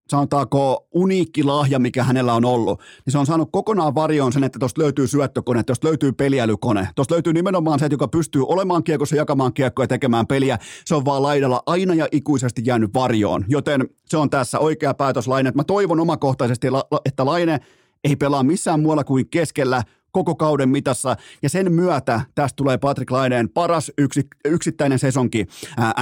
sanotaanko 0.09 0.87
uniikki 0.91 1.43
lahja, 1.43 1.79
mikä 1.79 2.03
hänellä 2.03 2.33
on 2.33 2.45
ollut, 2.45 2.79
niin 3.05 3.11
se 3.11 3.17
on 3.17 3.25
saanut 3.25 3.49
kokonaan 3.51 3.95
varjoon 3.95 4.33
sen, 4.33 4.43
että 4.43 4.59
tuosta 4.59 4.81
löytyy 4.81 5.07
syöttökone, 5.07 5.63
tuosta 5.63 5.87
löytyy 5.87 6.11
peliälykone. 6.11 6.89
Tuosta 6.95 7.13
löytyy 7.13 7.33
nimenomaan 7.33 7.79
se, 7.79 7.87
joka 7.91 8.07
pystyy 8.07 8.43
olemaan 8.47 8.83
kiekossa, 8.83 9.15
jakamaan 9.15 9.53
kiekkoa 9.53 9.83
ja 9.83 9.87
tekemään 9.87 10.27
peliä. 10.27 10.57
Se 10.85 10.95
on 10.95 11.05
vaan 11.05 11.23
laidalla 11.23 11.63
aina 11.65 11.93
ja 11.93 12.07
ikuisesti 12.11 12.61
jäänyt 12.65 12.93
varjoon. 12.93 13.45
Joten 13.47 13.89
se 14.05 14.17
on 14.17 14.29
tässä 14.29 14.59
oikea 14.59 14.93
päätös 14.93 15.27
Laine. 15.27 15.51
Mä 15.55 15.63
toivon 15.63 15.99
omakohtaisesti, 15.99 16.67
että 17.05 17.25
Laine 17.25 17.59
ei 18.03 18.15
pelaa 18.15 18.43
missään 18.43 18.79
muualla 18.79 19.03
kuin 19.03 19.29
keskellä– 19.29 19.83
koko 20.17 20.35
kauden 20.35 20.69
mitassa, 20.69 21.15
ja 21.43 21.49
sen 21.49 21.71
myötä 21.71 22.21
tästä 22.35 22.55
tulee 22.55 22.77
Patrick 22.77 23.11
Laineen 23.11 23.49
paras 23.49 23.91
yksi, 23.97 24.27
yksittäinen 24.45 24.99
sesonki 24.99 25.45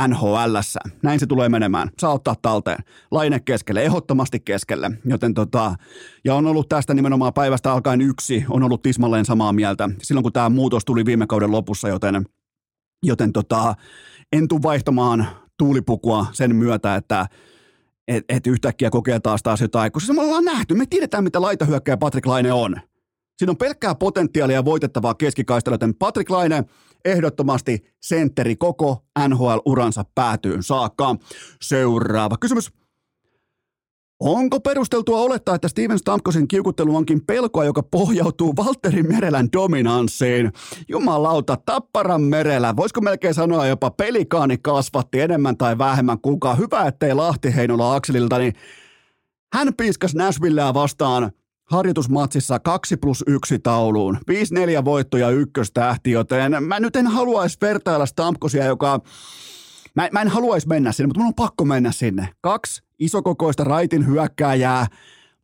nhl 0.08 0.36
Näin 1.04 1.20
se 1.20 1.26
tulee 1.26 1.50
menemään. 1.50 1.90
Saa 2.00 2.14
ottaa 2.14 2.36
talteen. 2.42 2.84
Laine 3.12 3.40
keskelle, 3.40 3.84
ehdottomasti 3.84 4.40
keskelle. 4.40 4.92
Joten 5.06 5.34
tota, 5.34 5.76
ja 6.26 6.36
on 6.36 6.48
ollut 6.48 6.70
tästä 6.70 6.94
nimenomaan 6.94 7.34
päivästä 7.34 7.72
alkaen 7.72 8.02
yksi, 8.02 8.46
on 8.50 8.64
ollut 8.64 8.82
tismalleen 8.82 9.26
samaa 9.26 9.54
mieltä 9.54 9.90
silloin, 10.02 10.24
kun 10.24 10.34
tämä 10.34 10.50
muutos 10.50 10.86
tuli 10.86 11.06
viime 11.06 11.28
kauden 11.28 11.52
lopussa, 11.52 11.88
joten, 11.88 12.26
joten 13.04 13.34
tota, 13.34 13.76
en 14.34 14.48
tule 14.48 14.62
vaihtamaan 14.64 15.28
tuulipukua 15.58 16.26
sen 16.32 16.56
myötä, 16.56 16.96
että 16.96 17.28
et, 18.08 18.26
et 18.30 18.48
yhtäkkiä 18.48 18.90
kokee 18.90 19.20
taas 19.20 19.44
taas 19.44 19.62
jotain, 19.62 19.92
koska 19.92 20.14
me 20.14 20.22
ollaan 20.22 20.46
nähty, 20.46 20.74
me 20.74 20.86
tiedetään 20.86 21.24
mitä 21.24 21.42
laitahyökkäjä 21.42 21.98
Patrick 21.98 22.26
Laine 22.26 22.54
on. 22.54 22.76
Siinä 23.38 23.52
on 23.52 23.58
pelkkää 23.58 23.96
potentiaalia 23.96 24.66
voitettavaa 24.66 25.14
keskikaistella, 25.14 25.74
joten 25.74 25.96
Patrick 25.96 26.30
Laine 26.30 26.64
ehdottomasti 27.06 27.94
sentteri 28.02 28.56
koko 28.56 29.06
NHL-uransa 29.28 30.06
päätyyn 30.16 30.64
saakka. 30.64 31.16
Seuraava 31.62 32.38
kysymys. 32.38 32.72
Onko 34.20 34.60
perusteltua 34.60 35.20
olettaa, 35.20 35.56
että 35.56 35.68
Steven 35.68 36.00
Stamkosin 36.00 36.48
kiukuttelu 36.48 36.96
onkin 36.96 37.26
pelkoa, 37.26 37.66
joka 37.66 37.84
pohjautuu 37.84 38.54
Valtteri 38.56 39.04
Merelän 39.04 39.50
dominanssiin? 39.54 40.52
Jumalauta, 40.90 41.58
Tapparan 41.66 42.22
merellä, 42.22 42.76
voisiko 42.76 43.02
melkein 43.02 43.34
sanoa 43.34 43.68
jopa 43.68 43.92
pelikaani 43.92 44.58
kasvatti 44.58 45.22
enemmän 45.22 45.58
tai 45.58 45.78
vähemmän 45.78 46.22
kukaan. 46.22 46.58
Hyvä, 46.58 46.88
ettei 46.88 47.14
Lahti 47.14 47.56
Heinola 47.56 47.96
Akselilta, 47.96 48.38
niin 48.38 48.54
hän 49.54 49.74
piiskas 49.74 50.16
Nashvilleä 50.16 50.74
vastaan– 50.74 51.32
harjoitusmatsissa 51.66 52.60
2 52.60 52.98
plus 52.98 53.24
1 53.28 53.60
tauluun. 53.60 54.18
5-4 54.82 54.86
voittoja 54.86 55.30
ykköstähti, 55.30 56.12
joten 56.12 56.64
mä 56.64 56.80
nyt 56.80 56.96
en 56.96 57.08
haluaisi 57.08 57.58
vertailla 57.62 58.06
Stamkosia, 58.06 58.66
joka... 58.66 59.00
Mä, 59.96 60.10
mä 60.12 60.22
en 60.22 60.28
haluaisi 60.28 60.68
mennä 60.68 60.92
sinne, 60.92 61.08
mutta 61.08 61.20
mun 61.20 61.28
on 61.28 61.34
pakko 61.34 61.66
mennä 61.66 61.92
sinne. 61.92 62.30
Kaksi 62.42 62.84
isokokoista 63.00 63.64
raitin 63.64 64.08
hyökkääjää, 64.08 64.88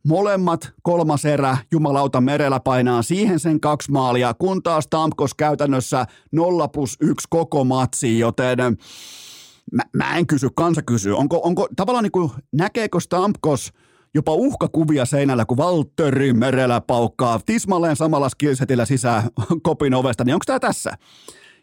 molemmat 0.06 0.72
kolmas 0.82 1.24
erä, 1.24 1.56
jumalauta 1.72 2.20
merellä 2.20 2.60
painaa 2.60 3.02
siihen 3.02 3.40
sen 3.40 3.60
kaksi 3.60 3.92
maalia, 3.92 4.34
kun 4.34 4.62
taas 4.62 4.84
Stamkos 4.84 5.34
käytännössä 5.34 6.06
0 6.32 6.68
plus 6.68 6.96
1 7.00 7.26
koko 7.30 7.64
matsi, 7.64 8.18
joten 8.18 8.58
mä, 9.72 9.82
mä 9.96 10.16
en 10.16 10.26
kysy, 10.26 10.48
kansa 10.54 10.82
kysyy. 10.82 11.16
Onko, 11.16 11.40
onko 11.44 11.68
tavallaan 11.76 12.02
niin 12.02 12.12
kuin, 12.12 12.30
näkeekö 12.52 13.00
Stamkos– 13.00 13.72
jopa 14.14 14.32
uhkakuvia 14.34 15.04
seinällä, 15.04 15.44
kun 15.44 15.56
Valtteri 15.56 16.32
Merellä 16.32 16.80
paukkaa 16.80 17.40
tismalleen 17.46 17.96
samalla 17.96 18.28
skillsetillä 18.28 18.84
sisään 18.84 19.22
kopin 19.62 19.94
ovesta, 19.94 20.24
niin 20.24 20.34
onko 20.34 20.44
tämä 20.46 20.60
tässä? 20.60 20.92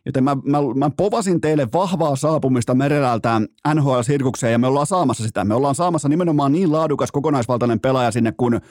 Joten 0.05 0.23
mä, 0.23 0.37
mä, 0.43 0.57
mä 0.75 0.89
povasin 0.97 1.41
teille 1.41 1.67
vahvaa 1.73 2.15
saapumista 2.15 2.75
Merelältä 2.75 3.41
NHL-sirkukseen 3.73 4.51
ja 4.51 4.59
me 4.59 4.67
ollaan 4.67 4.87
saamassa 4.87 5.23
sitä. 5.23 5.45
Me 5.45 5.53
ollaan 5.53 5.75
saamassa 5.75 6.09
nimenomaan 6.09 6.51
niin 6.51 6.71
laadukas 6.71 7.11
kokonaisvaltainen 7.11 7.79
pelaaja 7.79 8.11
sinne, 8.11 8.31
kun 8.31 8.61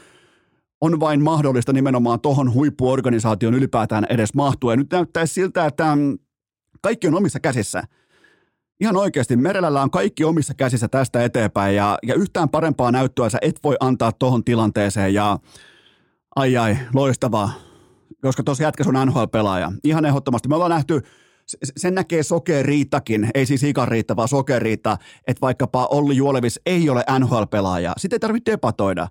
on 0.80 1.00
vain 1.00 1.22
mahdollista 1.22 1.72
nimenomaan 1.72 2.20
tuohon 2.20 2.54
huippuorganisaation 2.54 3.54
ylipäätään 3.54 4.06
edes 4.10 4.34
mahtua. 4.34 4.72
Ja 4.72 4.76
nyt 4.76 4.92
näyttäisi 4.92 5.34
siltä, 5.34 5.66
että 5.66 5.96
kaikki 6.80 7.08
on 7.08 7.14
omissa 7.14 7.40
käsissä. 7.40 7.82
Ihan 8.80 8.96
oikeasti, 8.96 9.36
Merelällä 9.36 9.82
on 9.82 9.90
kaikki 9.90 10.24
omissa 10.24 10.54
käsissä 10.54 10.88
tästä 10.88 11.24
eteenpäin 11.24 11.76
ja, 11.76 11.98
ja 12.02 12.14
yhtään 12.14 12.48
parempaa 12.48 12.92
näyttöä 12.92 13.28
sä 13.28 13.38
et 13.42 13.60
voi 13.64 13.76
antaa 13.80 14.12
tuohon 14.12 14.44
tilanteeseen 14.44 15.14
ja 15.14 15.38
ai 16.36 16.56
ai, 16.56 16.78
loistavaa, 16.94 17.52
koska 18.22 18.42
tuossa 18.42 18.64
jätkäs 18.64 18.86
on 18.86 19.06
NHL-pelaaja. 19.06 19.72
Ihan 19.84 20.04
ehdottomasti. 20.04 20.48
Me 20.48 20.54
ollaan 20.54 20.70
nähty, 20.70 21.02
sen 21.76 21.94
näkee 21.94 22.22
sokeriittakin, 22.22 23.30
ei 23.34 23.46
siis 23.46 23.62
ikariitta, 23.62 24.16
vaan 24.16 24.28
sokeriitta, 24.28 24.96
että 25.26 25.40
vaikkapa 25.40 25.86
Olli 25.86 26.16
Juolevis 26.16 26.60
ei 26.66 26.90
ole 26.90 27.04
NHL-pelaaja. 27.18 27.92
Sitten 27.96 28.16
ei 28.16 28.20
tarvitse 28.20 28.52
debatoida. 28.52 29.08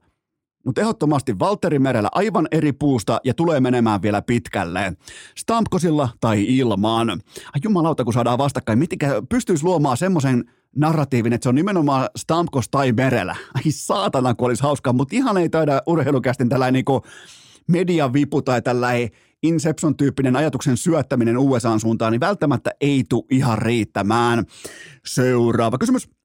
Mutta 0.65 0.81
ehdottomasti 0.81 1.39
Valtteri 1.39 1.79
Merellä 1.79 2.09
aivan 2.11 2.47
eri 2.51 2.73
puusta 2.73 3.21
ja 3.23 3.33
tulee 3.33 3.59
menemään 3.59 4.01
vielä 4.01 4.21
pitkälle. 4.21 4.93
Stampkosilla 5.37 6.09
tai 6.19 6.45
ilmaan. 6.57 7.09
Ai 7.09 7.61
jumalauta, 7.63 8.03
kun 8.03 8.13
saadaan 8.13 8.37
vastakkain. 8.37 8.79
Mitikä 8.79 9.23
pystyisi 9.29 9.63
luomaan 9.63 9.97
semmoisen 9.97 10.43
narratiivin, 10.75 11.33
että 11.33 11.43
se 11.43 11.49
on 11.49 11.55
nimenomaan 11.55 12.09
Stamkos 12.15 12.69
tai 12.69 12.91
Merellä. 12.91 13.35
Ai 13.55 13.63
saatana, 13.69 14.35
kun 14.35 14.47
olisi 14.47 14.63
hauskaa, 14.63 14.93
mutta 14.93 15.15
ihan 15.15 15.37
ei 15.37 15.49
taida 15.49 15.81
urheilukästin 15.87 16.49
tällainen 16.49 16.73
niinku 16.73 17.01
median 17.67 18.13
vipu 18.13 18.41
tai 18.41 18.61
tällainen 18.61 19.09
Inception-tyyppinen 19.43 20.35
ajatuksen 20.35 20.77
syöttäminen 20.77 21.37
USAn 21.37 21.79
suuntaan, 21.79 22.11
niin 22.11 22.19
välttämättä 22.19 22.71
ei 22.81 23.03
tule 23.09 23.25
ihan 23.31 23.57
riittämään. 23.57 24.45
Seuraava 25.05 25.77
kysymys. 25.77 26.16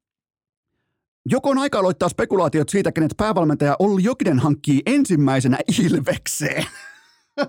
Joko 1.28 1.50
on 1.50 1.58
aika 1.58 1.78
aloittaa 1.78 2.08
spekulaatiot 2.08 2.68
siitä, 2.68 2.92
kenet 2.92 3.12
päävalmentaja 3.16 3.76
Olli 3.78 4.02
Jokinen 4.04 4.38
hankkii 4.38 4.82
ensimmäisenä 4.87 5.58
Ilvekseen? 5.85 6.66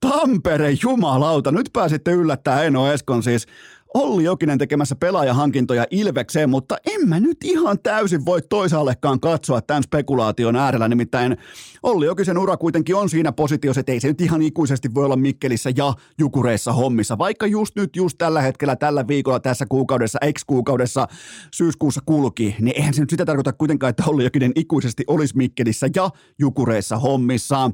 Tampere, 0.00 0.70
jumalauta, 0.82 1.52
nyt 1.52 1.70
pääsitte 1.72 2.12
yllättää 2.12 2.62
Eno 2.62 2.92
Eskon 2.92 3.22
siis 3.22 3.46
Olli 3.94 4.24
Jokinen 4.24 4.58
tekemässä 4.58 4.96
pelaajahankintoja 4.96 5.86
Ilvekseen, 5.90 6.50
mutta 6.50 6.76
en 6.86 7.08
mä 7.08 7.20
nyt 7.20 7.38
ihan 7.44 7.78
täysin 7.82 8.24
voi 8.24 8.42
toisaallekaan 8.42 9.20
katsoa 9.20 9.60
tämän 9.60 9.82
spekulaation 9.82 10.56
äärellä, 10.56 10.88
nimittäin 10.88 11.36
Olli 11.82 12.06
Jokisen 12.06 12.38
ura 12.38 12.56
kuitenkin 12.56 12.96
on 12.96 13.08
siinä 13.08 13.32
positiossa, 13.32 13.80
että 13.80 13.92
ei 13.92 14.00
se 14.00 14.08
nyt 14.08 14.20
ihan 14.20 14.42
ikuisesti 14.42 14.94
voi 14.94 15.04
olla 15.04 15.16
Mikkelissä 15.16 15.70
ja 15.76 15.94
Jukureissa 16.18 16.72
hommissa, 16.72 17.18
vaikka 17.18 17.46
just 17.46 17.76
nyt, 17.76 17.96
just 17.96 18.18
tällä 18.18 18.42
hetkellä, 18.42 18.76
tällä 18.76 19.08
viikolla, 19.08 19.40
tässä 19.40 19.66
kuukaudessa, 19.68 20.18
ex-kuukaudessa, 20.22 21.08
syyskuussa 21.54 22.00
kulki, 22.06 22.56
niin 22.60 22.76
eihän 22.76 22.94
se 22.94 23.00
nyt 23.00 23.10
sitä 23.10 23.24
tarkoita 23.24 23.52
kuitenkaan, 23.52 23.90
että 23.90 24.02
Olli 24.06 24.24
Jokinen 24.24 24.52
ikuisesti 24.54 25.04
olisi 25.06 25.36
Mikkelissä 25.36 25.88
ja 25.96 26.10
Jukureissa 26.38 26.98
hommissa, 26.98 27.70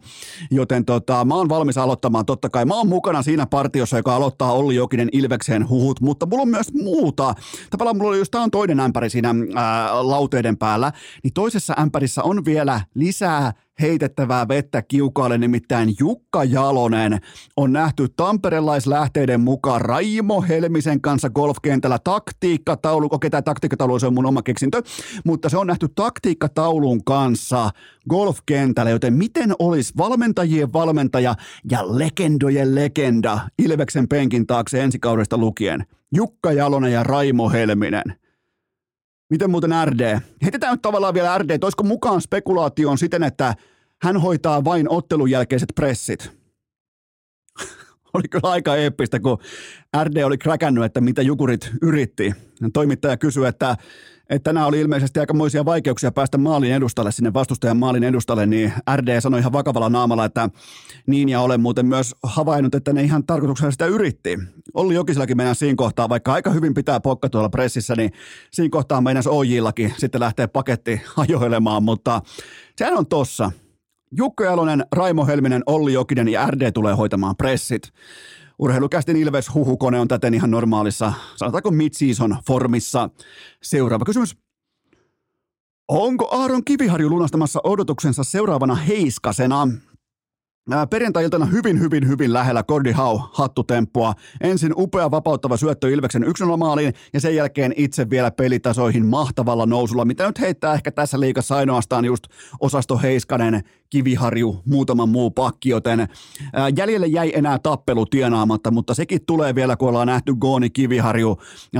joten 0.50 0.84
tota, 0.84 1.24
mä 1.24 1.34
oon 1.34 1.48
valmis 1.48 1.78
aloittamaan, 1.78 2.26
totta 2.26 2.50
kai. 2.50 2.64
Mä 2.64 2.74
oon 2.74 2.88
mukana 2.88 3.22
siinä 3.22 3.46
partiossa, 3.46 3.96
joka 3.96 4.16
aloittaa 4.16 4.52
Olli 4.52 4.74
Jokinen 4.74 5.08
Ilvekseen 5.12 5.68
huhut, 5.68 6.00
mutta 6.06 6.26
mulla 6.26 6.42
on 6.42 6.48
myös 6.48 6.72
muuta. 6.74 7.34
Tavallaan 7.70 7.96
mulla 7.96 8.10
oli 8.10 8.18
just, 8.18 8.30
tää 8.30 8.40
on 8.40 8.50
toinen 8.50 8.80
ämpäri 8.80 9.10
siinä 9.10 9.34
ää, 9.54 10.08
lauteiden 10.08 10.56
päällä, 10.56 10.92
niin 11.22 11.32
toisessa 11.32 11.74
ämpärissä 11.78 12.22
on 12.22 12.44
vielä 12.44 12.80
lisää 12.94 13.52
heitettävää 13.80 14.48
vettä 14.48 14.82
kiukaalle, 14.82 15.38
nimittäin 15.38 15.94
Jukka 16.00 16.44
Jalonen 16.44 17.18
on 17.56 17.72
nähty 17.72 18.08
tamperelaislähteiden 18.16 19.40
mukaan 19.40 19.80
Raimo 19.80 20.42
Helmisen 20.42 21.00
kanssa 21.00 21.30
golfkentällä 21.30 21.98
taktiikkataulu, 22.04 23.08
okei 23.10 23.30
tämä 23.30 23.42
taktiikkataulu 23.42 23.98
se 23.98 24.06
on 24.06 24.14
mun 24.14 24.26
oma 24.26 24.42
keksintö, 24.42 24.82
mutta 25.24 25.48
se 25.48 25.56
on 25.56 25.66
nähty 25.66 25.88
taktiikkataulun 25.94 27.04
kanssa 27.04 27.70
golfkentällä, 28.10 28.90
joten 28.90 29.14
miten 29.14 29.52
olisi 29.58 29.92
valmentajien 29.98 30.72
valmentaja 30.72 31.34
ja 31.70 31.98
legendojen 31.98 32.74
legenda 32.74 33.40
Ilveksen 33.58 34.08
penkin 34.08 34.46
taakse 34.46 34.82
ensi 34.82 34.98
kaudesta 34.98 35.38
lukien? 35.38 35.86
Jukka 36.14 36.52
Jalonen 36.52 36.92
ja 36.92 37.02
Raimo 37.02 37.50
Helminen. 37.50 38.25
Miten 39.30 39.50
muuten 39.50 39.70
RD? 39.84 40.18
Heitetään 40.42 40.72
nyt 40.72 40.82
tavallaan 40.82 41.14
vielä 41.14 41.38
RD, 41.38 41.58
olisiko 41.62 41.82
mukaan 41.82 42.20
spekulaatioon 42.20 42.98
siten, 42.98 43.22
että 43.22 43.54
hän 44.02 44.20
hoitaa 44.20 44.64
vain 44.64 44.88
ottelun 44.88 45.30
jälkeiset 45.30 45.72
pressit. 45.74 46.32
oli 48.14 48.28
kyllä 48.30 48.50
aika 48.50 48.76
eeppistä, 48.76 49.20
kun 49.20 49.38
RD 50.04 50.22
oli 50.22 50.38
kräkännyt, 50.38 50.84
että 50.84 51.00
mitä 51.00 51.22
Jukurit 51.22 51.70
yritti. 51.82 52.32
Toimittaja 52.72 53.16
kysyi, 53.16 53.46
että 53.46 53.76
että 54.30 54.44
tänään 54.44 54.66
oli 54.66 54.80
ilmeisesti 54.80 55.20
aikamoisia 55.20 55.64
vaikeuksia 55.64 56.12
päästä 56.12 56.38
maalin 56.38 56.72
edustalle, 56.72 57.12
sinne 57.12 57.34
vastustajan 57.34 57.76
maalin 57.76 58.04
edustalle, 58.04 58.46
niin 58.46 58.72
RD 58.96 59.20
sanoi 59.20 59.40
ihan 59.40 59.52
vakavalla 59.52 59.88
naamalla, 59.88 60.24
että 60.24 60.50
niin 61.06 61.28
ja 61.28 61.40
olen 61.40 61.60
muuten 61.60 61.86
myös 61.86 62.14
havainnut, 62.22 62.74
että 62.74 62.92
ne 62.92 63.02
ihan 63.02 63.26
tarkoituksella 63.26 63.70
sitä 63.70 63.86
yritti. 63.86 64.38
Olli 64.74 64.94
Jokisellakin 64.94 65.36
mennään 65.36 65.56
siinä 65.56 65.76
kohtaa, 65.76 66.08
vaikka 66.08 66.32
aika 66.32 66.50
hyvin 66.50 66.74
pitää 66.74 67.00
pokka 67.00 67.28
tuolla 67.28 67.48
pressissä, 67.48 67.96
niin 67.96 68.12
siinä 68.52 68.70
kohtaa 68.70 69.00
meidän 69.00 69.22
OJillakin 69.26 69.94
sitten 69.98 70.20
lähtee 70.20 70.46
paketti 70.46 71.00
ajoilemaan, 71.16 71.82
mutta 71.82 72.22
sehän 72.76 72.98
on 72.98 73.06
tossa. 73.06 73.50
Jukka 74.12 74.44
Jalonen, 74.44 74.84
Raimo 74.92 75.26
Helminen, 75.26 75.62
Olli 75.66 75.92
Jokinen 75.92 76.28
ja 76.28 76.46
RD 76.46 76.72
tulee 76.72 76.94
hoitamaan 76.94 77.36
pressit. 77.36 77.82
Urheilukästin 78.58 79.16
Ilves 79.16 79.54
huhukone 79.54 80.00
on 80.00 80.08
täten 80.08 80.34
ihan 80.34 80.50
normaalissa, 80.50 81.12
sanotaanko 81.36 81.70
mid-season 81.70 82.36
formissa. 82.46 83.10
Seuraava 83.62 84.04
kysymys. 84.04 84.36
Onko 85.88 86.28
Aaron 86.30 86.64
Kiviharju 86.64 87.10
lunastamassa 87.10 87.60
odotuksensa 87.64 88.24
seuraavana 88.24 88.74
heiskasena? 88.74 89.68
Perjantai-iltana 90.90 91.46
hyvin, 91.46 91.80
hyvin, 91.80 92.08
hyvin 92.08 92.32
lähellä 92.32 92.62
Cordy 92.62 92.92
Hau 92.92 93.18
hattutemppua. 93.32 94.14
Ensin 94.40 94.72
upea 94.76 95.10
vapauttava 95.10 95.56
syöttö 95.56 95.90
Ilveksen 95.90 96.24
1 96.24 96.44
maaliin 96.44 96.94
ja 97.12 97.20
sen 97.20 97.34
jälkeen 97.34 97.74
itse 97.76 98.10
vielä 98.10 98.30
pelitasoihin 98.30 99.06
mahtavalla 99.06 99.66
nousulla, 99.66 100.04
mitä 100.04 100.26
nyt 100.26 100.40
heittää 100.40 100.74
ehkä 100.74 100.90
tässä 100.90 101.20
liikassa 101.20 101.56
ainoastaan 101.56 102.04
just 102.04 102.24
osasto 102.60 102.98
Heiskanen, 102.98 103.62
Kiviharju, 103.90 104.62
muutama 104.64 105.06
muu 105.06 105.30
pakki, 105.30 105.68
joten 105.68 106.08
jäljelle 106.76 107.06
jäi 107.06 107.32
enää 107.34 107.58
tappelu 107.58 108.06
tienaamatta, 108.06 108.70
mutta 108.70 108.94
sekin 108.94 109.26
tulee 109.26 109.54
vielä, 109.54 109.76
kun 109.76 109.88
ollaan 109.88 110.06
nähty 110.06 110.34
Gooni 110.34 110.70
Kiviharju 110.70 111.36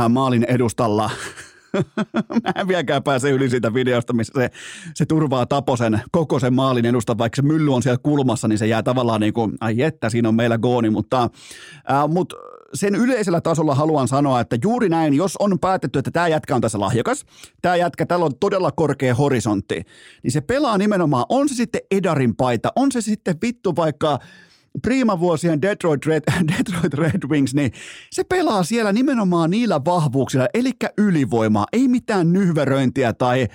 maalin 0.09 0.44
edustalla 0.44 1.11
Mä 2.45 2.53
en 2.57 2.69
vieläkään 2.69 3.03
pääse 3.03 3.31
yli 3.31 3.51
siitä 3.51 3.75
videosta, 3.75 4.12
missä 4.12 4.33
se, 4.37 4.51
se 4.95 5.07
turvaa 5.07 5.47
Taposen 5.47 6.01
koko 6.11 6.39
sen 6.39 6.55
maalin 6.55 6.87
edusta, 6.87 7.19
vaikka 7.19 7.37
se 7.37 7.43
mylly 7.43 7.75
on 7.75 7.83
siellä 7.83 7.99
kulmassa, 8.03 8.49
niin 8.49 8.59
se 8.59 8.67
jää 8.67 8.83
tavallaan 8.83 9.21
niin 9.21 9.33
kuin, 9.33 9.53
ai 9.61 9.83
että, 9.83 10.11
siinä 10.11 10.29
on 10.29 10.35
meillä 10.35 10.59
gooni, 10.59 10.91
mutta, 10.91 11.31
ää, 11.89 12.07
mutta 12.07 12.37
sen 12.75 12.95
yleisellä 12.95 13.41
tasolla 13.41 13.75
haluan 13.75 14.09
sanoa, 14.09 14.41
että 14.41 14.59
juuri 14.62 14.89
näin, 14.89 15.15
jos 15.15 15.37
on 15.37 15.59
päätetty, 15.59 15.99
että 15.99 16.11
tämä 16.11 16.29
jätkä 16.29 16.55
on 16.55 16.61
tässä 16.61 16.81
lahjakas, 16.81 17.25
tämä 17.62 17.77
jätkä, 17.77 18.07
tällä 18.07 18.25
on 18.25 18.39
todella 18.41 18.73
korkea 18.73 19.15
horisontti, 19.15 19.83
niin 20.23 20.33
se 20.33 20.41
pelaa 20.41 20.79
nimenomaan, 20.79 21.25
on 21.29 21.49
se 21.49 21.55
sitten 21.55 21.81
Edarin 21.91 22.37
paita, 22.37 22.73
on 22.77 22.93
se 22.93 23.01
sitten 23.01 23.37
vittu 23.43 23.77
vaikka 23.77 24.19
priimavuosien 24.83 25.62
Detroit 25.62 26.07
Red, 26.07 26.23
Detroit 26.59 26.95
Red 26.95 27.29
Wings, 27.29 27.55
niin 27.55 27.73
se 28.11 28.25
pelaa 28.25 28.62
siellä 28.62 28.93
nimenomaan 28.93 29.51
niillä 29.51 29.81
vahvuuksilla, 29.85 30.47
eli 30.55 30.73
ylivoimaa, 30.99 31.67
ei 31.73 31.89
mitään 31.89 32.33
nyhveröintiä 32.33 33.12
tai, 33.12 33.49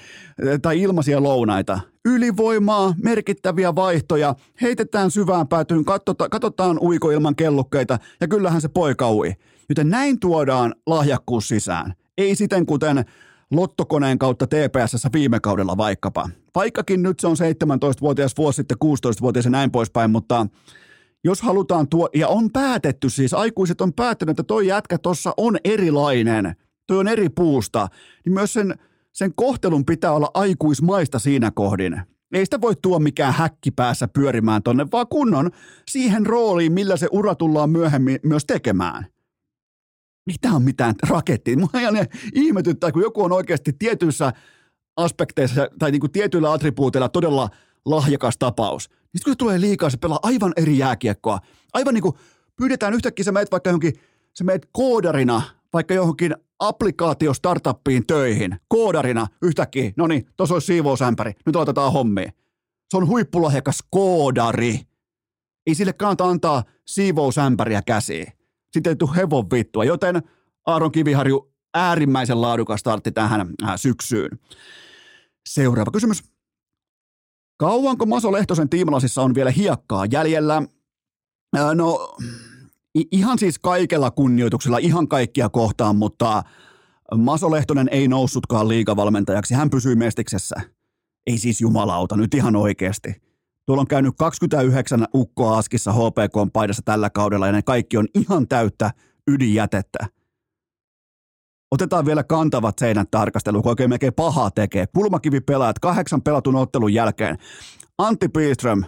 tai 0.61 0.81
ilmaisia 0.81 1.23
lounaita. 1.23 1.79
Ylivoimaa, 2.05 2.93
merkittäviä 3.03 3.75
vaihtoja, 3.75 4.35
heitetään 4.61 5.11
syvään 5.11 5.47
päätyyn, 5.47 5.85
katsota, 5.85 6.29
katsotaan 6.29 6.79
uiko 6.79 7.11
ilman 7.11 7.35
kellukkeita, 7.35 7.99
ja 8.21 8.27
kyllähän 8.27 8.61
se 8.61 8.67
poika 8.67 9.11
ui. 9.11 9.33
Joten 9.69 9.89
näin 9.89 10.19
tuodaan 10.19 10.75
lahjakkuus 10.85 11.47
sisään. 11.47 11.93
Ei 12.17 12.35
siten 12.35 12.65
kuten 12.65 13.05
lottokoneen 13.51 14.19
kautta 14.19 14.47
TPSssä 14.47 15.09
viime 15.13 15.39
kaudella 15.39 15.77
vaikkapa. 15.77 16.29
Vaikkakin 16.55 17.03
nyt 17.03 17.19
se 17.19 17.27
on 17.27 17.35
17-vuotias 17.35 18.33
vuosi 18.37 18.55
sitten 18.55 18.77
16-vuotias 18.85 19.45
ja 19.45 19.51
näin 19.51 19.71
poispäin, 19.71 20.11
mutta 20.11 20.47
jos 21.23 21.41
halutaan 21.41 21.87
tuo, 21.87 22.09
ja 22.15 22.27
on 22.27 22.51
päätetty 22.51 23.09
siis, 23.09 23.33
aikuiset 23.33 23.81
on 23.81 23.93
päättänyt, 23.93 24.33
että 24.33 24.43
toi 24.43 24.67
jätkä 24.67 24.97
tuossa 24.97 25.33
on 25.37 25.57
erilainen, 25.63 26.55
toi 26.87 26.97
on 26.97 27.07
eri 27.07 27.29
puusta, 27.29 27.87
niin 28.25 28.33
myös 28.33 28.53
sen, 28.53 28.75
sen 29.13 29.33
kohtelun 29.35 29.85
pitää 29.85 30.11
olla 30.11 30.31
aikuismaista 30.33 31.19
siinä 31.19 31.51
kohdin. 31.51 32.01
Ei 32.33 32.45
sitä 32.45 32.61
voi 32.61 32.73
tuo 32.81 32.99
mikään 32.99 33.33
häkki 33.33 33.71
päässä 33.71 34.07
pyörimään 34.07 34.63
tonne, 34.63 34.85
vaan 34.91 35.07
kunnon 35.07 35.51
siihen 35.89 36.25
rooliin, 36.25 36.73
millä 36.73 36.97
se 36.97 37.07
ura 37.11 37.35
tullaan 37.35 37.69
myöhemmin 37.69 38.19
myös 38.23 38.45
tekemään. 38.45 39.05
Mitä 40.25 40.51
on 40.51 40.63
mitään 40.63 40.95
rakettia? 41.09 41.57
Mua 41.57 41.69
ihan 41.79 41.95
ihmetyttää, 42.33 42.91
kun 42.91 43.01
joku 43.01 43.23
on 43.23 43.31
oikeasti 43.31 43.73
tietyissä 43.79 44.33
aspekteissa 44.97 45.67
tai 45.79 45.91
niin 45.91 45.99
kuin 45.99 46.11
tietyillä 46.11 46.51
attribuuteilla 46.51 47.09
todella 47.09 47.49
lahjakas 47.85 48.37
tapaus– 48.37 48.89
sitten 49.11 49.23
kun 49.23 49.31
se 49.33 49.35
tulee 49.35 49.61
liikaa, 49.61 49.89
se 49.89 49.97
pelaa 49.97 50.19
aivan 50.23 50.53
eri 50.57 50.77
jääkiekkoa. 50.77 51.39
Aivan 51.73 51.93
niin 51.93 52.01
kuin 52.01 52.15
pyydetään 52.55 52.93
yhtäkkiä, 52.93 53.25
sä 53.25 53.31
meet 53.31 53.51
vaikka 53.51 53.69
johonkin, 53.69 53.93
sä 54.37 54.43
meet 54.43 54.69
koodarina 54.71 55.41
vaikka 55.73 55.93
johonkin 55.93 56.35
applikaatio 56.59 57.33
startuppiin 57.33 58.07
töihin. 58.07 58.59
Koodarina 58.67 59.27
yhtäkkiä, 59.41 59.91
no 59.97 60.07
niin, 60.07 60.27
tuossa 60.37 60.55
olisi 60.55 60.65
siivousämpäri, 60.65 61.33
nyt 61.45 61.55
otetaan 61.55 61.93
hommia. 61.93 62.31
Se 62.89 62.97
on 62.97 63.07
huippulahjakas 63.07 63.79
koodari. 63.89 64.79
Ei 65.67 65.75
sille 65.75 65.93
kannata 65.93 66.25
antaa 66.25 66.63
siivousämpäriä 66.87 67.81
käsiin. 67.81 68.27
Sitten 68.71 68.91
ei 68.91 68.95
tule 68.95 69.15
hevon 69.15 69.51
vittua, 69.51 69.83
joten 69.83 70.21
Aaron 70.65 70.91
Kiviharju 70.91 71.53
äärimmäisen 71.73 72.41
laadukas 72.41 72.79
startti 72.79 73.11
tähän 73.11 73.47
äh, 73.63 73.73
syksyyn. 73.75 74.39
Seuraava 75.49 75.91
kysymys. 75.91 76.23
Kauanko 77.61 78.05
Maso 78.05 78.31
Lehtosen 78.31 78.69
tiimalasissa 78.69 79.21
on 79.21 79.35
vielä 79.35 79.51
hiekkaa 79.51 80.05
jäljellä? 80.05 80.63
Äh, 81.57 81.75
no, 81.75 82.17
ihan 82.95 83.39
siis 83.39 83.59
kaikella 83.59 84.11
kunnioituksella, 84.11 84.77
ihan 84.77 85.07
kaikkia 85.07 85.49
kohtaan, 85.49 85.95
mutta 85.95 86.43
Maso 87.15 87.51
Lehtonen 87.51 87.89
ei 87.91 88.07
noussutkaan 88.07 88.67
liikavalmentajaksi. 88.67 89.53
Hän 89.53 89.69
pysyy 89.69 89.95
mestiksessä. 89.95 90.55
Ei 91.27 91.37
siis 91.37 91.61
jumalauta, 91.61 92.17
nyt 92.17 92.33
ihan 92.33 92.55
oikeasti. 92.55 93.21
Tuolla 93.65 93.81
on 93.81 93.87
käynyt 93.87 94.13
29 94.17 95.05
ukkoa 95.15 95.57
askissa 95.57 95.93
HPK 95.93 96.53
paidassa 96.53 96.81
tällä 96.85 97.09
kaudella 97.09 97.47
ja 97.47 97.53
ne 97.53 97.61
kaikki 97.61 97.97
on 97.97 98.07
ihan 98.15 98.47
täyttä 98.47 98.91
ydinjätettä. 99.27 100.07
Otetaan 101.71 102.05
vielä 102.05 102.23
kantavat 102.23 102.79
seinät 102.79 103.11
tarkastelu, 103.11 103.61
kun 103.61 103.69
oikein 103.69 103.89
melkein 103.89 104.13
pahaa 104.13 104.51
tekee. 104.51 104.85
Kulmakivi 104.87 105.41
pelaat 105.41 105.79
kahdeksan 105.79 106.21
pelatun 106.21 106.55
ottelun 106.55 106.93
jälkeen. 106.93 107.37
Antti 107.97 108.29
Pilström, 108.29 108.83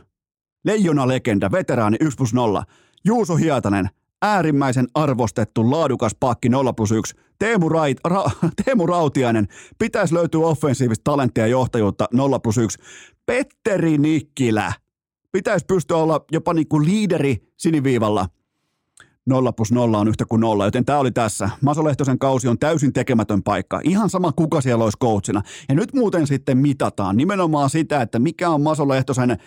leijona 0.65 1.07
legenda, 1.07 1.51
veteraani 1.51 1.97
1 1.99 2.17
plus 2.17 2.33
0. 2.33 2.63
Juuso 3.05 3.35
Hietanen, 3.35 3.89
äärimmäisen 4.21 4.87
arvostettu 4.95 5.71
laadukas 5.71 6.15
pakki 6.19 6.49
0 6.49 6.73
plus 6.73 6.91
1. 6.91 7.15
Teemu, 7.39 7.69
Rait, 7.69 7.97
Ra, 8.05 8.23
Teemu 8.65 8.85
Rautiainen, 8.85 9.47
pitäisi 9.79 10.13
löytyä 10.13 10.45
offensiivista 10.45 11.03
talenttia 11.03 11.43
ja 11.43 11.51
johtajuutta 11.51 12.07
0 12.13 12.39
plus 12.39 12.57
1. 12.57 12.79
Petteri 13.25 13.97
Nikkilä, 13.97 14.73
pitäisi 15.31 15.65
pystyä 15.65 15.97
olla 15.97 16.25
jopa 16.31 16.53
niin 16.53 16.67
kuin 16.67 16.85
liideri 16.85 17.37
siniviivalla– 17.57 18.27
0 19.25 19.53
plus 19.53 19.71
0 19.71 19.99
on 19.99 20.07
yhtä 20.07 20.25
kuin 20.25 20.39
nolla, 20.39 20.65
joten 20.65 20.85
tämä 20.85 20.99
oli 20.99 21.11
tässä. 21.11 21.49
Maso 21.61 21.83
Lehtosen 21.83 22.19
kausi 22.19 22.47
on 22.47 22.59
täysin 22.59 22.93
tekemätön 22.93 23.43
paikka. 23.43 23.81
Ihan 23.83 24.09
sama 24.09 24.31
kuka 24.31 24.61
siellä 24.61 24.83
olisi 24.83 24.97
coachina. 24.99 25.41
Ja 25.69 25.75
nyt 25.75 25.93
muuten 25.93 26.27
sitten 26.27 26.57
mitataan 26.57 27.17
nimenomaan 27.17 27.69
sitä, 27.69 28.01
että 28.01 28.19
mikä 28.19 28.49
on 28.49 28.61
Maso 28.61 28.87
Lehtosen 28.87 29.37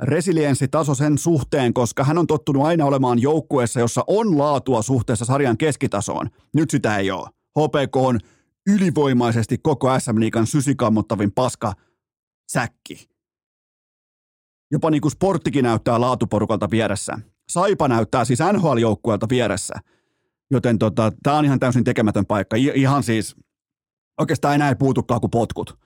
resilienssitaso 0.00 0.94
sen 0.94 1.18
suhteen, 1.18 1.74
koska 1.74 2.04
hän 2.04 2.18
on 2.18 2.26
tottunut 2.26 2.64
aina 2.64 2.84
olemaan 2.84 3.22
joukkueessa, 3.22 3.80
jossa 3.80 4.04
on 4.06 4.38
laatua 4.38 4.82
suhteessa 4.82 5.24
sarjan 5.24 5.58
keskitasoon. 5.58 6.30
Nyt 6.54 6.70
sitä 6.70 6.96
ei 6.98 7.10
ole. 7.10 7.28
HPK 7.58 7.96
on 7.96 8.20
ylivoimaisesti 8.66 9.58
koko 9.58 10.00
SM 10.00 10.20
Liikan 10.20 10.46
sysikammottavin 10.46 11.32
paska 11.32 11.72
säkki. 12.52 13.08
Jopa 14.70 14.90
niin 14.90 15.00
kuin 15.00 15.12
sporttikin 15.12 15.64
näyttää 15.64 16.00
laatuporukalta 16.00 16.70
vieressä. 16.70 17.18
Saipa 17.52 17.88
näyttää 17.88 18.24
siis 18.24 18.40
NHL-joukkueelta 18.52 19.26
vieressä. 19.28 19.74
Joten 20.50 20.78
tota, 20.78 21.12
tämä 21.22 21.36
on 21.36 21.44
ihan 21.44 21.60
täysin 21.60 21.84
tekemätön 21.84 22.26
paikka. 22.26 22.56
I- 22.56 22.72
ihan 22.74 23.02
siis, 23.02 23.36
oikeastaan 24.20 24.54
enää 24.54 24.68
ei 24.68 24.74
puutukaan 24.74 25.20
kuin 25.20 25.30
potkut. 25.30 25.78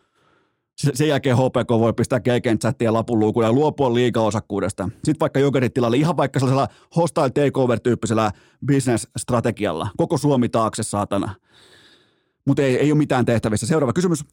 Sen 0.94 1.08
jälkeen 1.08 1.36
HPK 1.36 1.70
voi 1.70 1.92
pistää 1.92 2.20
kelkeen 2.20 2.58
chattia 2.58 2.92
lapun 2.92 3.20
ja 3.42 3.52
luopua 3.52 3.94
liikaosakkuudesta. 3.94 4.88
Sitten 4.94 5.20
vaikka 5.20 5.40
Jokerit 5.40 5.74
tilalle 5.74 5.96
ihan 5.96 6.16
vaikka 6.16 6.38
sellaisella 6.38 6.68
hostile 6.96 7.30
takeover-tyyppisellä 7.30 8.32
business-strategialla. 8.66 9.88
Koko 9.96 10.18
Suomi 10.18 10.48
taakse, 10.48 10.82
saatana. 10.82 11.34
Mutta 12.46 12.62
ei, 12.62 12.76
ei 12.76 12.92
ole 12.92 12.98
mitään 12.98 13.24
tehtävissä. 13.24 13.66
Seuraava 13.66 13.92
kysymys. 13.92 14.24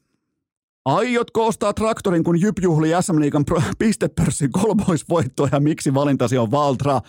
Aiotko 0.84 1.46
ostaa 1.46 1.72
traktorin, 1.72 2.24
kun 2.24 2.40
Jyp 2.40 2.58
juhli 2.62 2.90
SM 3.00 3.20
Liigan 3.20 3.44
pistepörssin 3.78 4.52
kolmoisvoittoa 4.52 5.48
ja 5.52 5.60
miksi 5.60 5.94
valintasi 5.94 6.38
on 6.38 6.50
Valtra? 6.50 7.00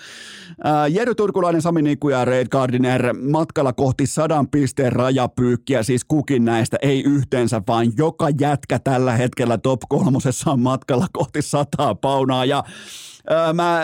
Ää, 0.63 0.87
Jero 0.87 1.15
Turkulainen, 1.15 1.61
Sami 1.61 1.81
Nikku 1.81 2.09
ja 2.09 2.25
Red 2.25 2.47
Gardiner 2.47 3.13
matkalla 3.13 3.73
kohti 3.73 4.07
sadan 4.07 4.47
pisteen 4.47 4.93
rajapyykkiä, 4.93 5.83
siis 5.83 6.05
kukin 6.05 6.45
näistä 6.45 6.77
ei 6.81 7.03
yhteensä, 7.03 7.61
vaan 7.67 7.91
joka 7.97 8.27
jätkä 8.39 8.79
tällä 8.79 9.13
hetkellä 9.13 9.57
top 9.57 9.81
kolmosessa 9.89 10.51
on 10.51 10.59
matkalla 10.59 11.07
kohti 11.13 11.41
sataa 11.41 11.95
paunaa 11.95 12.45
ja 12.45 12.63
mä 13.53 13.81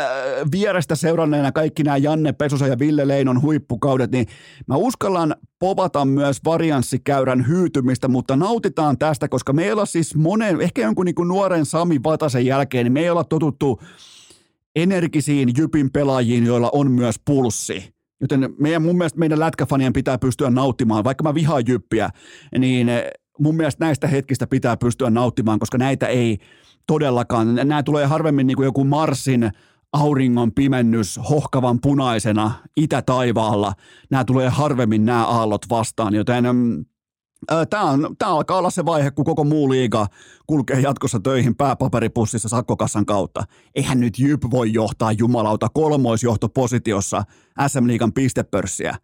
vierestä 0.51 0.95
seuranneena 0.95 1.51
kaikki 1.51 1.84
nämä 1.84 1.97
Janne 1.97 2.32
Pesosa 2.34 2.67
ja 2.67 2.80
Ville 2.80 3.08
Leinon 3.08 3.41
huippukaudet, 3.41 4.12
niin 4.12 4.25
mä 4.67 4.75
uskallan 4.75 5.36
povata 5.60 6.06
myös 6.06 6.38
varianssikäyrän 6.45 7.47
hyytymistä, 7.47 8.08
mutta 8.08 8.36
nautitaan 8.36 8.97
tästä, 8.97 9.27
koska 9.27 9.54
meillä 9.54 9.86
siis 9.86 10.15
monen, 10.15 10.62
ehkä 10.62 10.82
jonkun 10.82 11.06
niin 11.06 11.27
nuoren 11.27 11.65
Sami 11.65 11.99
Vatasen 12.04 12.45
jälkeen, 12.45 12.84
niin 12.86 12.93
me 12.93 12.99
ei 12.99 13.10
olla 13.10 13.23
totuttu 13.23 13.82
energisiin 14.75 15.49
Jypin 15.58 15.91
pelaajiin, 15.91 16.45
joilla 16.45 16.69
on 16.73 16.91
myös 16.91 17.15
pulssi. 17.25 17.93
Joten 18.21 18.54
meidän, 18.60 18.82
mun 18.82 18.97
mielestä 18.97 19.19
meidän 19.19 19.39
lätkäfanien 19.39 19.93
pitää 19.93 20.17
pystyä 20.17 20.49
nauttimaan, 20.49 21.04
vaikka 21.04 21.23
mä 21.23 21.34
vihaan 21.34 21.63
Jyppiä, 21.67 22.10
niin 22.58 22.88
mun 23.41 23.56
mielestä 23.56 23.86
näistä 23.86 24.08
hetkistä 24.08 24.47
pitää 24.47 24.77
pystyä 24.77 25.10
nauttimaan, 25.10 25.60
koska 25.60 25.77
näitä 25.77 26.08
ei, 26.08 26.38
todellakaan. 26.88 27.56
Nämä 27.56 27.84
tulee 27.84 28.06
harvemmin 28.06 28.47
niin 28.47 28.58
kuin 28.58 28.65
joku 28.65 28.84
Marsin 28.84 29.51
auringon 29.93 30.51
pimennys 30.51 31.19
hohkavan 31.30 31.82
punaisena 31.82 32.51
itätaivaalla. 32.77 33.73
Nämä 34.10 34.25
tulee 34.25 34.49
harvemmin 34.49 35.06
nämä 35.06 35.25
aallot 35.25 35.69
vastaan, 35.69 36.13
joten 36.13 36.45
mm, 36.56 36.86
Tämä, 37.69 37.84
on, 37.84 38.15
tämä 38.17 38.36
alkaa 38.36 38.58
olla 38.58 38.69
se 38.69 38.86
vaihe, 38.86 39.12
kun 39.12 39.25
koko 39.25 39.43
muu 39.43 39.69
liiga 39.69 40.08
kulkee 40.47 40.80
jatkossa 40.80 41.19
töihin 41.19 41.56
pääpaperipussissa 41.56 42.49
sakkokassan 42.49 43.06
kautta. 43.06 43.43
Eihän 43.75 43.99
nyt 43.99 44.19
Jyp 44.19 44.43
voi 44.51 44.73
johtaa 44.73 45.12
jumalauta 45.12 45.67
kolmoisjohtopositiossa 45.73 47.23
SM-liigan 47.67 48.13
pistepörssiä. 48.13 48.95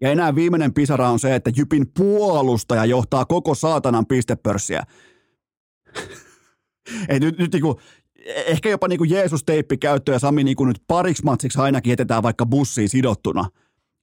Ja 0.00 0.10
enää 0.10 0.34
viimeinen 0.34 0.74
pisara 0.74 1.10
on 1.10 1.18
se, 1.18 1.34
että 1.34 1.50
Jypin 1.56 1.86
puolustaja 1.96 2.84
johtaa 2.84 3.24
koko 3.24 3.54
saatanan 3.54 4.06
pistepörssiä. 4.06 4.82
Ei, 7.08 7.20
nyt, 7.20 7.38
nyt 7.38 7.52
niinku, 7.52 7.80
ehkä 8.26 8.68
jopa 8.68 8.88
niinku 8.88 9.04
Jeesus-teippi 9.04 9.76
käyttö 9.76 10.12
ja 10.12 10.18
Sami 10.18 10.44
niinku 10.44 10.64
nyt 10.64 10.82
pariksi 10.86 11.24
matsiksi 11.24 11.60
ainakin 11.60 11.90
jätetään 11.90 12.22
vaikka 12.22 12.46
bussiin 12.46 12.88
sidottuna, 12.88 13.48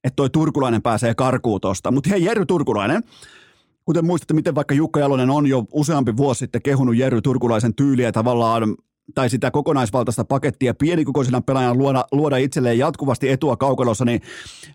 että 0.04 0.16
toi 0.16 0.30
Turkulainen 0.30 0.82
pääsee 0.82 1.14
karkuun 1.14 1.60
tosta. 1.60 1.90
Mutta 1.90 2.10
hei 2.10 2.24
Jerry 2.24 2.46
Turkulainen, 2.46 3.02
kuten 3.84 4.04
muistatte, 4.06 4.34
miten 4.34 4.54
vaikka 4.54 4.74
Jukka 4.74 5.00
Jalonen 5.00 5.30
on 5.30 5.46
jo 5.46 5.64
useampi 5.72 6.16
vuosi 6.16 6.38
sitten 6.38 6.62
kehunut 6.62 6.96
Jerry 6.96 7.22
Turkulaisen 7.22 7.74
tyyliä 7.74 8.12
tavallaan 8.12 8.76
tai 9.14 9.30
sitä 9.30 9.50
kokonaisvaltaista 9.50 10.24
pakettia 10.24 10.74
pienikokoisena 10.74 11.40
pelaajana 11.40 11.74
luoda, 11.74 12.04
luoda 12.12 12.36
itselleen 12.36 12.78
jatkuvasti 12.78 13.28
etua 13.28 13.56
kaukalossa, 13.56 14.04
niin 14.04 14.20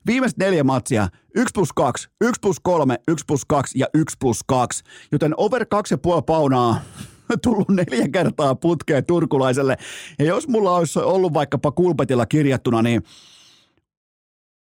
viimeiset 0.06 0.38
neljä 0.38 0.64
matsia, 0.64 1.08
1 1.36 1.52
plus 1.54 1.74
2, 1.74 2.10
1 2.22 2.40
plus 2.42 2.60
3, 2.60 2.98
1 3.08 3.26
plus 3.28 3.46
2 3.46 3.80
ja 3.80 3.88
1 3.94 4.16
plus 4.20 4.40
2, 4.48 4.84
joten 5.12 5.34
over 5.38 5.62
2,5 5.62 6.24
paunaa 6.26 6.82
tullut 7.44 7.70
neljä 7.70 8.08
kertaa 8.08 8.56
putkeen 8.56 9.06
turkulaiselle. 9.06 9.78
Ja 10.20 10.26
jos 10.26 10.48
mulla 10.48 10.76
olisi 10.76 11.00
ollut 11.00 11.34
vaikkapa 11.34 11.72
kulpetilla 11.72 12.26
kirjattuna, 12.26 12.82
niin 12.82 13.04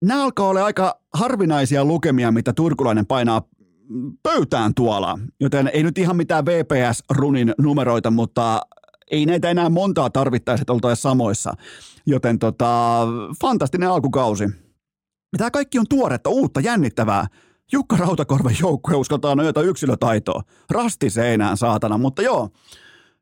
nämä 0.06 0.24
alkaa 0.24 0.50
olla 0.50 0.66
aika 0.66 1.00
harvinaisia 1.14 1.86
lukemia, 1.86 2.32
mitä 2.32 2.54
turkulainen 2.54 3.06
painaa 3.06 3.42
pöytään 4.24 4.74
tuolla. 4.74 5.20
Joten 5.40 5.70
ei 5.74 5.84
nyt 5.84 5.98
ihan 5.98 6.16
mitään 6.16 6.46
VPS-runin 6.46 7.54
numeroita, 7.58 8.12
mutta 8.12 8.62
ei 9.10 9.26
näitä 9.26 9.50
enää 9.50 9.70
montaa 9.70 10.10
tarvittaisi, 10.10 10.62
että 10.62 10.74
oltaisiin 10.74 11.02
samoissa. 11.02 11.54
Joten 12.06 12.40
tota, 12.40 13.08
fantastinen 13.42 13.90
alkukausi. 13.90 14.50
Tämä 15.38 15.52
kaikki 15.52 15.80
on 15.80 15.86
tuoretta, 15.90 16.30
uutta, 16.30 16.60
jännittävää. 16.60 17.28
Jukka 17.72 17.98
Rautakorven 17.98 18.56
joukkue 18.60 18.96
uskaltaa 18.96 19.36
nojata 19.36 19.62
yksilötaitoa. 19.62 20.42
Rasti 20.70 21.10
seinään, 21.10 21.58
saatana. 21.58 21.98
Mutta 21.98 22.22
joo, 22.22 22.50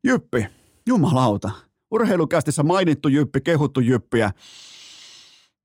Jyppi, 0.03 0.47
jumalauta. 0.87 1.51
Urheilukästissä 1.91 2.63
mainittu 2.63 3.07
Jyppi, 3.07 3.41
kehuttu 3.41 3.79
Jyppiä. 3.79 4.31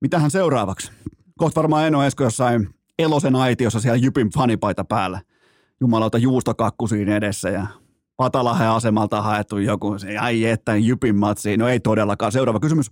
Mitähän 0.00 0.30
seuraavaksi? 0.30 0.92
Kohta 1.38 1.60
varmaan 1.60 1.86
Eno 1.86 2.04
Esko 2.04 2.24
jossain 2.24 2.68
Elosen 2.98 3.36
aitiossa 3.36 3.80
siellä 3.80 3.96
Jypin 3.96 4.30
fanipaita 4.30 4.84
päällä. 4.84 5.20
Jumalauta 5.80 6.18
juustokakku 6.18 6.86
siinä 6.86 7.16
edessä 7.16 7.50
ja 7.50 7.66
Patalahen 8.22 8.68
asemalta 8.68 9.22
haettu 9.22 9.58
joku. 9.58 9.98
Se, 9.98 10.18
ai 10.18 10.44
että 10.44 10.76
Jypin 10.76 11.16
matsiin. 11.16 11.60
No 11.60 11.68
ei 11.68 11.80
todellakaan. 11.80 12.32
Seuraava 12.32 12.60
kysymys. 12.60 12.90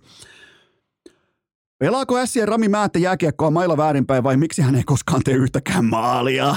Pelaako 1.79 2.25
Sien 2.25 2.47
Rami 2.47 2.69
Määttä 2.69 2.99
jääkiekkoa 2.99 3.51
mailla 3.51 3.77
väärinpäin 3.77 4.23
vai 4.23 4.37
miksi 4.37 4.61
hän 4.61 4.75
ei 4.75 4.83
koskaan 4.83 5.21
tee 5.23 5.33
yhtäkään 5.33 5.85
maalia? 5.85 6.55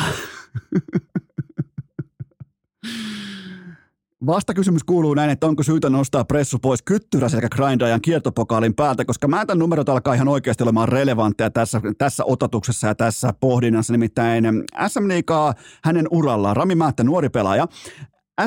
Vastakysymys 4.26 4.84
kuuluu 4.84 5.14
näin, 5.14 5.30
että 5.30 5.46
onko 5.46 5.62
syytä 5.62 5.90
nostaa 5.90 6.24
pressu 6.24 6.58
pois 6.58 6.82
kyttyrä 6.82 7.28
sekä 7.28 7.48
grindajan 7.48 8.00
kiertopokaalin 8.00 8.74
päältä, 8.74 9.04
koska 9.04 9.28
Määtän 9.28 9.58
numerot 9.58 9.88
alkaa 9.88 10.14
ihan 10.14 10.28
oikeasti 10.28 10.62
olemaan 10.62 10.88
relevantteja 10.88 11.50
tässä, 11.50 11.80
tässä 11.98 12.24
otatuksessa 12.26 12.86
ja 12.86 12.94
tässä 12.94 13.34
pohdinnassa. 13.40 13.92
Nimittäin 13.92 14.44
SM 14.88 15.08
Liikaa 15.08 15.54
hänen 15.84 16.06
urallaan. 16.10 16.56
Rami 16.56 16.74
Määttä, 16.74 17.04
nuori 17.04 17.28
pelaaja, 17.28 17.68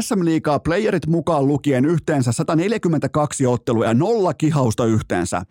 SM 0.01 0.25
Liigaa 0.25 0.59
playerit 0.59 1.07
mukaan 1.07 1.47
lukien 1.47 1.85
yhteensä 1.85 2.31
142 2.31 3.45
ottelua 3.45 3.85
ja 3.85 3.93
nolla 3.93 4.33
kihausta 4.33 4.85
yhteensä. 4.85 5.41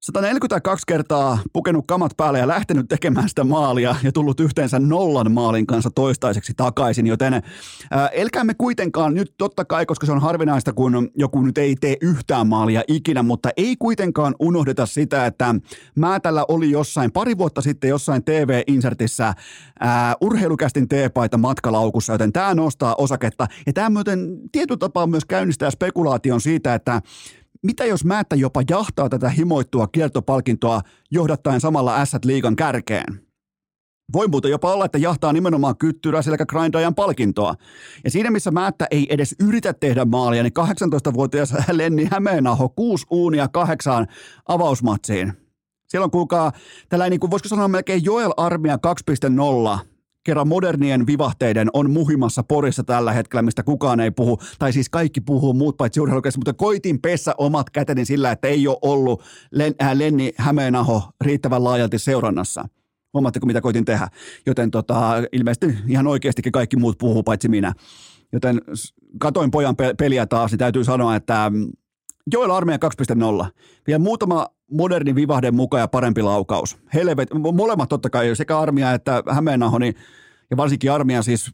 142 0.00 0.84
kertaa 0.86 1.38
pukenut 1.52 1.84
kamat 1.88 2.12
päälle 2.16 2.38
ja 2.38 2.48
lähtenyt 2.48 2.88
tekemään 2.88 3.28
sitä 3.28 3.44
maalia 3.44 3.96
ja 4.02 4.12
tullut 4.12 4.40
yhteensä 4.40 4.78
nollan 4.78 5.32
maalin 5.32 5.66
kanssa 5.66 5.90
toistaiseksi 5.90 6.52
takaisin, 6.56 7.06
joten 7.06 7.34
ää, 7.90 8.08
elkäämme 8.08 8.54
kuitenkaan 8.54 9.14
nyt 9.14 9.34
totta 9.38 9.64
kai, 9.64 9.86
koska 9.86 10.06
se 10.06 10.12
on 10.12 10.20
harvinaista, 10.20 10.72
kun 10.72 11.10
joku 11.14 11.42
nyt 11.42 11.58
ei 11.58 11.76
tee 11.80 11.96
yhtään 12.00 12.46
maalia 12.46 12.82
ikinä, 12.88 13.22
mutta 13.22 13.48
ei 13.56 13.76
kuitenkaan 13.78 14.34
unohdeta 14.42 14.86
sitä, 14.86 15.26
että 15.26 15.54
tällä 16.22 16.44
oli 16.48 16.70
jossain 16.70 17.12
pari 17.12 17.38
vuotta 17.38 17.60
sitten 17.60 17.90
jossain 17.90 18.24
TV-insertissä 18.24 19.34
ää, 19.80 20.14
urheilukästin 20.20 20.88
teepaita 20.88 21.38
matkalaukussa, 21.38 22.12
joten 22.12 22.32
tämä 22.32 22.54
nostaa 22.54 22.94
osaketta. 22.94 23.46
Ja 23.66 23.72
tämä 23.72 23.90
myöten 23.90 24.38
tietyllä 24.52 24.78
tapaa 24.78 25.06
myös 25.06 25.24
käynnistää 25.24 25.70
spekulaation 25.70 26.40
siitä, 26.40 26.74
että 26.74 27.02
mitä 27.62 27.84
jos 27.84 28.04
Määttä 28.04 28.36
jopa 28.36 28.62
jahtaa 28.70 29.08
tätä 29.08 29.28
himoittua 29.28 29.86
kiertopalkintoa 29.86 30.80
johdattaen 31.10 31.60
samalla 31.60 32.04
s 32.04 32.16
liigan 32.24 32.56
kärkeen? 32.56 33.30
Voi 34.12 34.28
muuten 34.28 34.50
jopa 34.50 34.72
olla, 34.72 34.84
että 34.84 34.98
jahtaa 34.98 35.32
nimenomaan 35.32 35.76
kyttyrä 35.76 36.22
selkä 36.22 36.46
grindajan 36.46 36.94
palkintoa. 36.94 37.54
Ja 38.04 38.10
siinä 38.10 38.30
missä 38.30 38.50
Määttä 38.50 38.86
ei 38.90 39.06
edes 39.10 39.34
yritä 39.40 39.72
tehdä 39.72 40.04
maalia, 40.04 40.42
niin 40.42 40.52
18-vuotias 40.58 41.54
Lenni 41.72 42.08
Hämeenaho 42.10 42.68
kuusi 42.68 43.06
uunia 43.10 43.48
kahdeksaan 43.48 44.06
avausmatsiin. 44.48 45.32
Siellä 45.88 46.04
on 46.04 46.10
kuulkaa 46.10 46.52
tällainen, 46.88 47.10
niin 47.10 47.20
kuin 47.20 47.30
voisiko 47.30 47.48
sanoa 47.48 47.68
melkein 47.68 48.04
Joel 48.04 48.32
Armia 48.36 48.78
2.0 49.80 49.90
kerran 50.24 50.48
modernien 50.48 51.06
vivahteiden 51.06 51.68
on 51.72 51.90
muhimassa 51.90 52.42
Porissa 52.42 52.84
tällä 52.84 53.12
hetkellä, 53.12 53.42
mistä 53.42 53.62
kukaan 53.62 54.00
ei 54.00 54.10
puhu, 54.10 54.38
tai 54.58 54.72
siis 54.72 54.88
kaikki 54.88 55.20
puhuu 55.20 55.52
muut 55.52 55.76
paitsi 55.76 56.00
urheilukeskus, 56.00 56.38
mutta 56.38 56.52
koitin 56.52 57.00
pessä 57.00 57.34
omat 57.38 57.70
käteni 57.70 58.04
sillä, 58.04 58.30
että 58.30 58.48
ei 58.48 58.68
ole 58.68 58.78
ollut 58.82 59.22
Len, 59.50 59.74
äh, 59.82 59.92
Lenni 59.94 60.32
Hämeenaho 60.36 61.02
riittävän 61.20 61.64
laajalti 61.64 61.98
seurannassa. 61.98 62.68
Huomaatteko, 63.14 63.46
mitä 63.46 63.60
koitin 63.60 63.84
tehdä? 63.84 64.08
Joten 64.46 64.70
tota, 64.70 65.12
ilmeisesti 65.32 65.78
ihan 65.88 66.06
oikeastikin 66.06 66.52
kaikki 66.52 66.76
muut 66.76 66.98
puhuu 66.98 67.22
paitsi 67.22 67.48
minä. 67.48 67.72
Joten 68.32 68.60
katoin 69.18 69.50
pojan 69.50 69.76
peliä 69.98 70.26
taas, 70.26 70.50
niin 70.50 70.58
täytyy 70.58 70.84
sanoa, 70.84 71.16
että 71.16 71.52
mm, 72.26 72.30
Joel 72.32 72.50
Armeija 72.50 72.78
2.0. 73.42 73.46
Vielä 73.86 73.98
muutama 73.98 74.46
moderni 74.70 75.14
vivahden 75.14 75.54
mukaan 75.54 75.80
ja 75.80 75.88
parempi 75.88 76.22
laukaus. 76.22 76.78
Helvet, 76.94 77.28
molemmat 77.52 77.88
totta 77.88 78.10
kai, 78.10 78.36
sekä 78.36 78.58
Armia 78.58 78.92
että 78.92 79.22
Hämeenaho, 79.30 79.78
niin, 79.78 79.94
ja 80.50 80.56
varsinkin 80.56 80.92
Armia 80.92 81.22
siis 81.22 81.50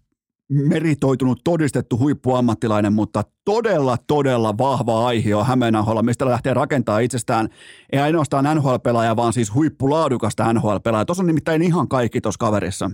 meritoitunut, 0.49 1.41
todistettu 1.45 1.99
huippuammattilainen, 1.99 2.93
mutta 2.93 3.23
todella, 3.45 3.97
todella 4.07 4.59
vahva 4.59 5.07
aihe 5.07 5.35
on 5.35 5.47
Hämeenaholla, 5.47 6.03
mistä 6.03 6.27
lähtee 6.27 6.55
rakentamaan 6.55 7.03
itsestään, 7.03 7.49
ei 7.93 8.01
ainoastaan 8.01 8.57
NHL-pelaaja, 8.57 9.17
vaan 9.17 9.33
siis 9.33 9.55
huippulaadukasta 9.55 10.53
NHL-pelaaja. 10.53 11.05
Tuossa 11.05 11.23
on 11.23 11.27
nimittäin 11.27 11.63
ihan 11.63 11.89
kaikki 11.89 12.21
tuossa 12.21 12.39
kaverissa. 12.39 12.91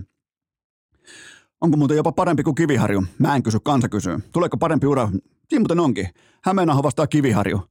Onko 1.63 1.77
muuten 1.77 1.97
jopa 1.97 2.11
parempi 2.11 2.43
kuin 2.43 2.55
Kiviharju? 2.55 3.03
Mä 3.19 3.35
en 3.35 3.43
kysy, 3.43 3.59
kansa 3.63 3.89
kysyy. 3.89 4.19
Tuleeko 4.31 4.57
parempi 4.57 4.87
ura? 4.87 5.09
Siinä 5.49 5.59
muuten 5.59 5.79
onkin. 5.79 6.09
Hämeenaho 6.41 6.83
vastaa 6.83 7.07
Kiviharju 7.07 7.61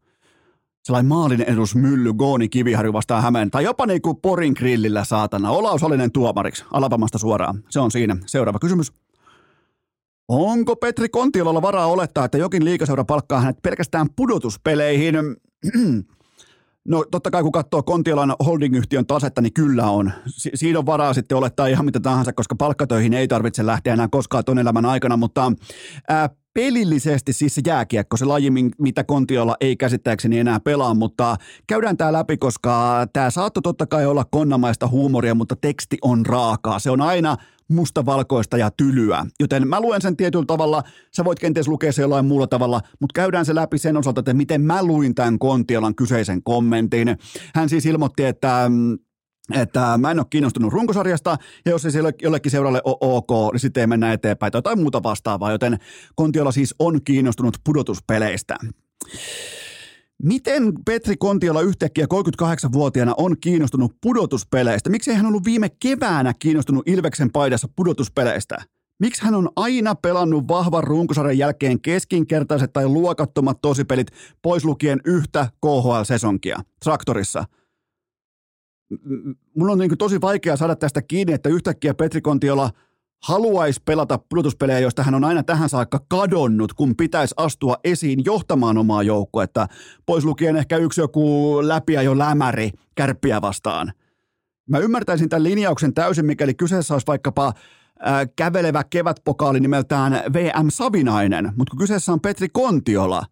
sellainen 0.84 1.08
maalin 1.08 1.42
edus 1.42 1.74
mylly, 1.74 2.12
Gooni, 2.14 2.48
Kiviharju 2.48 2.92
vastaan 2.92 3.22
Hämeen, 3.22 3.50
tai 3.50 3.64
jopa 3.64 3.86
niinku 3.86 4.14
Porin 4.14 4.54
grillillä 4.56 5.04
saatana. 5.04 5.50
Olaus 5.50 5.82
Olinen 5.82 6.12
tuomariksi, 6.12 6.64
Alabamasta 6.72 7.18
suoraan. 7.18 7.64
Se 7.68 7.80
on 7.80 7.90
siinä. 7.90 8.16
Seuraava 8.26 8.58
kysymys. 8.58 8.92
Onko 10.28 10.76
Petri 10.76 11.08
Kontiolalla 11.08 11.62
varaa 11.62 11.86
olettaa, 11.86 12.24
että 12.24 12.38
jokin 12.38 12.64
liikaseura 12.64 13.04
palkkaa 13.04 13.40
hänet 13.40 13.62
pelkästään 13.62 14.06
pudotuspeleihin? 14.16 15.14
No 16.88 17.04
totta 17.10 17.30
kai 17.30 17.42
kun 17.42 17.52
katsoo 17.52 17.82
Kontiolan 17.82 18.34
holdingyhtiön 18.46 19.06
tasetta, 19.06 19.40
niin 19.40 19.52
kyllä 19.52 19.90
on. 19.90 20.12
Si- 20.26 20.50
siinä 20.54 20.78
on 20.78 20.86
varaa 20.86 21.14
sitten 21.14 21.38
olettaa 21.38 21.66
ihan 21.66 21.84
mitä 21.84 22.00
tahansa, 22.00 22.32
koska 22.32 22.54
palkkatöihin 22.56 23.14
ei 23.14 23.28
tarvitse 23.28 23.66
lähteä 23.66 23.92
enää 23.92 24.08
koskaan 24.10 24.44
ton 24.44 24.58
elämän 24.58 24.86
aikana, 24.86 25.16
mutta 25.16 25.52
ää, 26.08 26.30
pelillisesti 26.54 27.32
siis 27.32 27.54
se 27.54 27.62
jääkiekko, 27.66 28.16
se 28.16 28.24
laji, 28.24 28.50
mitä 28.78 29.04
Kontiolla 29.04 29.56
ei 29.60 29.76
käsittääkseni 29.76 30.38
enää 30.38 30.60
pelaa, 30.60 30.94
mutta 30.94 31.36
käydään 31.66 31.96
tämä 31.96 32.12
läpi, 32.12 32.36
koska 32.36 33.06
tämä 33.12 33.30
saattoi 33.30 33.62
totta 33.62 33.86
kai 33.86 34.06
olla 34.06 34.24
konnamaista 34.30 34.88
huumoria, 34.88 35.34
mutta 35.34 35.56
teksti 35.56 35.98
on 36.02 36.26
raakaa. 36.26 36.78
Se 36.78 36.90
on 36.90 37.00
aina 37.00 37.36
mustavalkoista 37.74 38.56
ja 38.56 38.70
tylyä. 38.70 39.26
Joten 39.40 39.68
mä 39.68 39.80
luen 39.80 40.02
sen 40.02 40.16
tietyllä 40.16 40.46
tavalla, 40.46 40.82
sä 41.16 41.24
voit 41.24 41.38
kenties 41.38 41.68
lukea 41.68 41.92
se 41.92 42.02
jollain 42.02 42.24
muulla 42.24 42.46
tavalla, 42.46 42.80
mutta 43.00 43.20
käydään 43.20 43.46
se 43.46 43.54
läpi 43.54 43.78
sen 43.78 43.96
osalta, 43.96 44.20
että 44.20 44.34
miten 44.34 44.60
mä 44.60 44.82
luin 44.82 45.14
tämän 45.14 45.38
Kontiolan 45.38 45.94
kyseisen 45.94 46.42
kommentin. 46.42 47.16
Hän 47.54 47.68
siis 47.68 47.86
ilmoitti, 47.86 48.24
että 48.24 48.64
mm, 48.68 48.98
että 49.54 49.98
mä 49.98 50.10
en 50.10 50.18
ole 50.18 50.26
kiinnostunut 50.30 50.72
runkosarjasta, 50.72 51.36
ja 51.64 51.70
jos 51.70 51.84
ei 51.84 51.90
siellä 51.90 52.12
jollekin 52.22 52.50
seuralle 52.52 52.80
ole 52.84 52.96
ok, 53.00 53.52
niin 53.52 53.60
sitten 53.60 53.80
ei 53.80 53.86
mennä 53.86 54.12
eteenpäin 54.12 54.52
tai 54.52 54.58
jotain 54.58 54.80
muuta 54.80 55.02
vastaavaa, 55.02 55.52
joten 55.52 55.78
Kontiola 56.14 56.52
siis 56.52 56.74
on 56.78 57.00
kiinnostunut 57.04 57.58
pudotuspeleistä. 57.64 58.56
Miten 60.22 60.72
Petri 60.86 61.16
Kontiola 61.16 61.60
yhtäkkiä 61.60 62.06
38-vuotiaana 62.14 63.14
on 63.16 63.36
kiinnostunut 63.40 63.96
pudotuspeleistä? 64.02 64.90
Miksi 64.90 65.12
hän 65.12 65.26
ollut 65.26 65.44
viime 65.44 65.68
keväänä 65.80 66.34
kiinnostunut 66.38 66.88
Ilveksen 66.88 67.32
paidassa 67.32 67.68
pudotuspeleistä? 67.76 68.56
Miksi 69.00 69.24
hän 69.24 69.34
on 69.34 69.48
aina 69.56 69.94
pelannut 69.94 70.48
vahvan 70.48 70.84
runkosarjan 70.84 71.38
jälkeen 71.38 71.80
keskinkertaiset 71.80 72.72
tai 72.72 72.88
luokattomat 72.88 73.58
tosipelit 73.62 74.06
pois 74.42 74.64
lukien 74.64 75.00
yhtä 75.04 75.48
KHL-sesonkia 75.60 76.60
traktorissa– 76.84 77.44
mun 79.56 79.70
on 79.70 79.78
niin 79.78 79.98
tosi 79.98 80.20
vaikea 80.20 80.56
saada 80.56 80.76
tästä 80.76 81.02
kiinni, 81.02 81.32
että 81.32 81.48
yhtäkkiä 81.48 81.94
Petri 81.94 82.20
Kontiola 82.20 82.70
haluaisi 83.22 83.80
pelata 83.84 84.18
pudotuspelejä, 84.28 84.78
joista 84.78 85.02
hän 85.02 85.14
on 85.14 85.24
aina 85.24 85.42
tähän 85.42 85.68
saakka 85.68 86.00
kadonnut, 86.08 86.72
kun 86.72 86.96
pitäisi 86.96 87.34
astua 87.36 87.76
esiin 87.84 88.24
johtamaan 88.24 88.78
omaa 88.78 89.02
joukkuetta, 89.02 89.66
pois 90.06 90.24
lukien 90.24 90.56
ehkä 90.56 90.76
yksi 90.76 91.00
joku 91.00 91.58
läpiä 91.62 92.02
jo 92.02 92.18
lämäri 92.18 92.70
kärppiä 92.94 93.40
vastaan. 93.40 93.92
Mä 94.68 94.78
ymmärtäisin 94.78 95.28
tämän 95.28 95.44
linjauksen 95.44 95.94
täysin, 95.94 96.26
mikäli 96.26 96.54
kyseessä 96.54 96.94
olisi 96.94 97.06
vaikkapa 97.06 97.46
äh, 97.46 98.28
kävelevä 98.36 98.84
kevätpokaali 98.90 99.60
nimeltään 99.60 100.12
VM 100.12 100.66
Savinainen, 100.68 101.52
mutta 101.56 101.70
kun 101.70 101.78
kyseessä 101.78 102.12
on 102.12 102.20
Petri 102.20 102.48
Kontiola, 102.48 103.24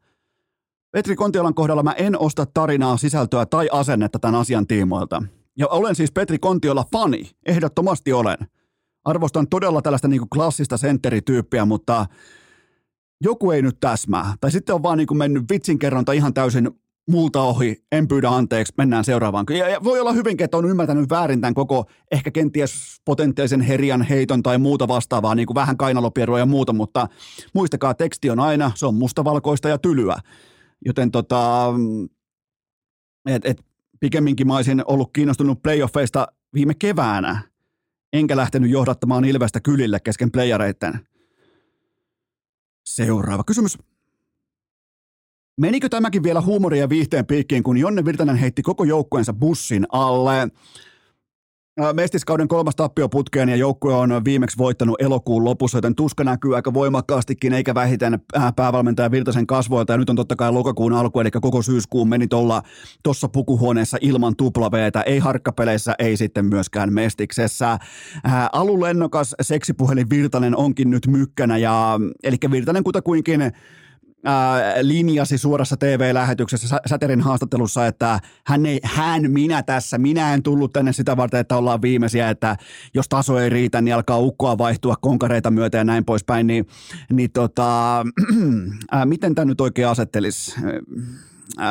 Petri 0.92 1.16
Kontiolan 1.16 1.54
kohdalla 1.54 1.82
mä 1.82 1.92
en 1.92 2.18
osta 2.18 2.46
tarinaa, 2.46 2.96
sisältöä 2.96 3.46
tai 3.46 3.68
asennetta 3.72 4.18
tämän 4.18 4.40
asian 4.40 4.66
tiimoilta. 4.66 5.22
Ja 5.58 5.68
olen 5.68 5.94
siis 5.94 6.12
Petri 6.12 6.38
Kontiola 6.38 6.84
fani, 6.92 7.30
ehdottomasti 7.46 8.12
olen. 8.12 8.38
Arvostan 9.04 9.48
todella 9.48 9.82
tällaista 9.82 10.08
niin 10.08 10.20
kuin 10.20 10.30
klassista 10.30 10.76
sentterityyppiä, 10.76 11.64
mutta 11.64 12.06
joku 13.20 13.50
ei 13.50 13.62
nyt 13.62 13.76
täsmää. 13.80 14.34
Tai 14.40 14.50
sitten 14.50 14.74
on 14.74 14.82
vaan 14.82 14.98
niin 14.98 15.06
kuin 15.06 15.18
mennyt 15.18 15.44
vitsin 15.50 15.78
kerronta 15.78 16.12
ihan 16.12 16.34
täysin 16.34 16.70
multa 17.10 17.42
ohi, 17.42 17.84
en 17.92 18.08
pyydä 18.08 18.28
anteeksi, 18.28 18.74
mennään 18.76 19.04
seuraavaan. 19.04 19.46
Ja 19.70 19.84
voi 19.84 20.00
olla 20.00 20.12
hyvinkin, 20.12 20.44
että 20.44 20.56
on 20.56 20.70
ymmärtänyt 20.70 21.10
väärin 21.10 21.40
tämän 21.40 21.54
koko 21.54 21.84
ehkä 22.10 22.30
kenties 22.30 23.00
potentiaalisen 23.04 23.60
herjan 23.60 24.02
heiton 24.02 24.42
tai 24.42 24.58
muuta 24.58 24.88
vastaavaa, 24.88 25.34
niin 25.34 25.46
kuin 25.46 25.54
vähän 25.54 25.76
kainalopierua 25.76 26.38
ja 26.38 26.46
muuta, 26.46 26.72
mutta 26.72 27.08
muistakaa, 27.54 27.94
teksti 27.94 28.30
on 28.30 28.40
aina, 28.40 28.72
se 28.74 28.86
on 28.86 28.94
mustavalkoista 28.94 29.68
ja 29.68 29.78
tylyä. 29.78 30.16
Joten 30.84 31.10
tota, 31.10 31.72
et, 33.26 33.46
et, 33.46 33.64
pikemminkin 34.00 34.46
mä 34.46 34.56
olisin 34.56 34.82
ollut 34.86 35.10
kiinnostunut 35.12 35.62
playoffeista 35.62 36.26
viime 36.54 36.74
keväänä, 36.74 37.49
enkä 38.12 38.36
lähtenyt 38.36 38.70
johdattamaan 38.70 39.24
Ilvestä 39.24 39.60
kylille 39.60 40.00
kesken 40.00 40.30
playareitten. 40.30 41.06
Seuraava 42.84 43.44
kysymys. 43.44 43.78
Menikö 45.60 45.88
tämäkin 45.88 46.22
vielä 46.22 46.40
huumoria 46.40 46.80
ja 46.80 46.88
viihteen 46.88 47.26
piikkiin, 47.26 47.62
kun 47.62 47.78
Jonne 47.78 48.04
Virtanen 48.04 48.36
heitti 48.36 48.62
koko 48.62 48.84
joukkueensa 48.84 49.32
bussin 49.32 49.86
alle? 49.92 50.48
Mestiskauden 51.92 52.48
kolmas 52.48 52.76
tappio 52.76 53.08
putkeen 53.08 53.48
ja 53.48 53.56
joukkue 53.56 53.94
on 53.94 54.24
viimeksi 54.24 54.58
voittanut 54.58 55.02
elokuun 55.02 55.44
lopussa, 55.44 55.78
joten 55.78 55.94
tuska 55.94 56.24
näkyy 56.24 56.56
aika 56.56 56.74
voimakkaastikin, 56.74 57.52
eikä 57.52 57.74
vähiten 57.74 58.20
päävalmentaja 58.56 59.10
Virtasen 59.10 59.46
kasvoilta. 59.46 59.92
Ja 59.92 59.96
nyt 59.98 60.10
on 60.10 60.16
totta 60.16 60.36
kai 60.36 60.52
lokakuun 60.52 60.92
alku, 60.92 61.20
eli 61.20 61.30
koko 61.30 61.62
syyskuun 61.62 62.08
meni 62.08 62.26
tuossa 63.02 63.28
pukuhuoneessa 63.28 63.98
ilman 64.00 64.36
tuplaveetä, 64.36 65.02
ei 65.02 65.18
harkkapeleissä, 65.18 65.94
ei 65.98 66.16
sitten 66.16 66.44
myöskään 66.44 66.92
Mestiksessä. 66.92 67.78
alulennokas 68.52 69.34
seksipuhelin 69.42 70.10
Virtanen 70.10 70.56
onkin 70.56 70.90
nyt 70.90 71.06
mykkänä, 71.06 71.58
ja, 71.58 72.00
eli 72.22 72.36
Virtanen 72.50 72.84
kutakuinkin 72.84 73.52
linjasi 74.80 75.38
suorassa 75.38 75.76
TV-lähetyksessä 75.76 76.80
Säterin 76.86 77.20
haastattelussa, 77.20 77.86
että 77.86 78.20
hän, 78.46 78.66
ei, 78.66 78.80
hän, 78.84 79.30
minä 79.30 79.62
tässä, 79.62 79.98
minä 79.98 80.34
en 80.34 80.42
tullut 80.42 80.72
tänne 80.72 80.92
sitä 80.92 81.16
varten, 81.16 81.40
että 81.40 81.56
ollaan 81.56 81.82
viimeisiä, 81.82 82.30
että 82.30 82.56
jos 82.94 83.08
taso 83.08 83.38
ei 83.38 83.48
riitä, 83.50 83.80
niin 83.80 83.94
alkaa 83.94 84.18
ukkoa 84.18 84.58
vaihtua 84.58 84.94
konkareita 85.00 85.50
myötä 85.50 85.78
ja 85.78 85.84
näin 85.84 86.04
poispäin, 86.04 86.46
niin, 86.46 86.66
niin 87.12 87.32
tota, 87.32 88.04
ää, 88.90 89.06
miten 89.06 89.34
tämä 89.34 89.44
nyt 89.44 89.60
oikein 89.60 89.88
asettelisi? 89.88 90.54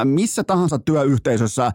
missä 0.03 0.43
tahansa 0.43 0.79
työyhteisössä 0.79 1.71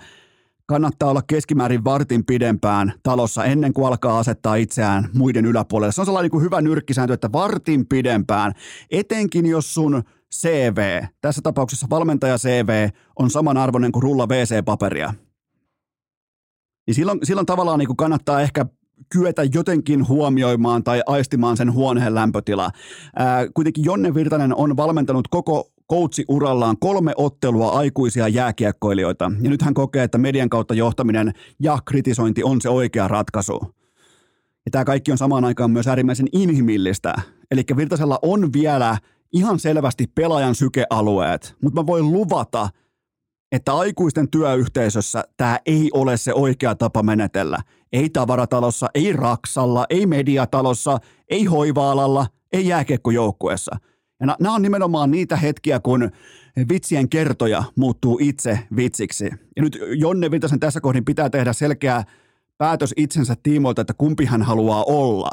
kannattaa 0.66 1.10
olla 1.10 1.22
keskimäärin 1.22 1.84
vartin 1.84 2.24
pidempään 2.26 2.92
talossa 3.02 3.44
ennen 3.44 3.72
kuin 3.72 3.86
alkaa 3.86 4.18
asettaa 4.18 4.54
itseään 4.54 5.08
muiden 5.14 5.46
yläpuolelle. 5.46 5.92
Se 5.92 6.00
on 6.00 6.06
sellainen 6.06 6.24
niin 6.24 6.30
kuin 6.30 6.44
hyvä 6.44 6.60
nyrkkisääntö, 6.60 7.14
että 7.14 7.32
vartin 7.32 7.86
pidempään, 7.86 8.52
etenkin 8.90 9.46
jos 9.46 9.74
sun 9.74 10.02
CV, 10.40 11.04
tässä 11.20 11.42
tapauksessa 11.42 11.86
valmentaja 11.90 12.38
CV, 12.38 12.88
on 13.18 13.30
samanarvoinen 13.30 13.92
kuin 13.92 14.02
rulla 14.02 14.26
WC-paperia. 14.26 15.14
Niin 16.86 16.94
silloin, 16.94 17.18
silloin 17.22 17.46
tavallaan 17.46 17.78
niin 17.78 17.86
kuin 17.86 17.96
kannattaa 17.96 18.40
ehkä 18.40 18.66
kyetä 19.08 19.42
jotenkin 19.54 20.08
huomioimaan 20.08 20.84
tai 20.84 21.02
aistimaan 21.06 21.56
sen 21.56 21.72
huoneen 21.72 22.14
lämpötila. 22.14 22.70
Ää, 23.16 23.46
kuitenkin 23.54 23.84
Jonne 23.84 24.14
Virtanen 24.14 24.54
on 24.54 24.76
valmentanut 24.76 25.28
koko 25.28 25.70
urallaan 26.28 26.76
kolme 26.80 27.12
ottelua 27.16 27.70
aikuisia 27.70 28.28
jääkiekkoilijoita. 28.28 29.32
Ja 29.40 29.50
nyt 29.50 29.62
hän 29.62 29.74
kokee, 29.74 30.02
että 30.02 30.18
median 30.18 30.48
kautta 30.48 30.74
johtaminen 30.74 31.32
ja 31.60 31.78
kritisointi 31.84 32.44
on 32.44 32.60
se 32.60 32.68
oikea 32.68 33.08
ratkaisu. 33.08 33.74
Ja 34.64 34.70
tämä 34.70 34.84
kaikki 34.84 35.12
on 35.12 35.18
samaan 35.18 35.44
aikaan 35.44 35.70
myös 35.70 35.86
äärimmäisen 35.86 36.26
inhimillistä. 36.32 37.14
Eli 37.50 37.62
Virtasella 37.76 38.18
on 38.22 38.52
vielä 38.52 38.98
ihan 39.32 39.58
selvästi 39.58 40.06
pelaajan 40.14 40.54
sykealueet, 40.54 41.56
mutta 41.62 41.80
mä 41.80 41.86
voin 41.86 42.12
luvata, 42.12 42.68
että 43.52 43.74
aikuisten 43.74 44.30
työyhteisössä 44.30 45.24
tämä 45.36 45.58
ei 45.66 45.90
ole 45.94 46.16
se 46.16 46.34
oikea 46.34 46.74
tapa 46.74 47.02
menetellä. 47.02 47.58
Ei 47.92 48.10
tavaratalossa, 48.10 48.86
ei 48.94 49.12
raksalla, 49.12 49.86
ei 49.90 50.06
mediatalossa, 50.06 50.98
ei 51.30 51.44
hoiva-alalla, 51.44 52.26
ei 52.52 52.68
jääkiekkojoukkuessa– 52.68 53.76
ja 54.20 54.36
nämä 54.40 54.54
on 54.54 54.62
nimenomaan 54.62 55.10
niitä 55.10 55.36
hetkiä, 55.36 55.80
kun 55.80 56.10
vitsien 56.68 57.08
kertoja 57.08 57.64
muuttuu 57.76 58.18
itse 58.22 58.58
vitsiksi. 58.76 59.24
Ja 59.56 59.62
nyt 59.62 59.78
Jonne 59.96 60.30
Virtasen 60.30 60.60
tässä 60.60 60.80
kohdin 60.80 61.04
pitää 61.04 61.30
tehdä 61.30 61.52
selkeä 61.52 62.04
päätös 62.58 62.94
itsensä 62.96 63.34
tiimoilta, 63.42 63.80
että 63.80 63.94
kumpi 63.94 64.24
hän 64.24 64.42
haluaa 64.42 64.84
olla. 64.84 65.30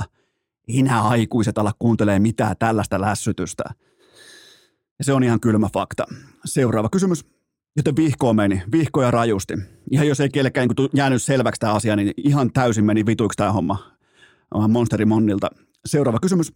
Ei 0.68 0.84
aikuiset 1.02 1.58
ala 1.58 1.72
kuuntelee 1.80 2.20
mitään 2.20 2.56
tällaista 2.60 3.02
lässytystä. 3.02 3.64
Ja 5.00 5.06
se 5.06 5.14
on 5.14 5.24
ihan 5.24 5.40
kylmä 5.40 5.70
fakta. 5.74 6.06
Seuraava 6.46 6.90
kysymys. 6.90 7.26
Joten 7.76 7.96
vihkoon 7.96 8.36
meni, 8.36 8.64
vihkoja 8.72 9.12
rajusti. 9.12 9.54
Ihan 9.92 10.08
jos 10.08 10.20
ei 10.20 10.30
kellekään 10.30 10.68
niin 10.68 10.90
jäänyt 10.94 11.24
selväksi 11.24 11.60
tämä 11.60 11.74
asia, 11.74 11.96
niin 11.96 12.14
ihan 12.18 12.54
täysin 12.54 12.86
meni 12.86 13.06
vituiksi 13.06 13.38
tämä 13.38 13.52
homma. 13.52 13.92
Monsteri 14.68 15.06
Monnilta. 15.06 15.50
Seuraava 15.86 16.20
kysymys. 16.20 16.54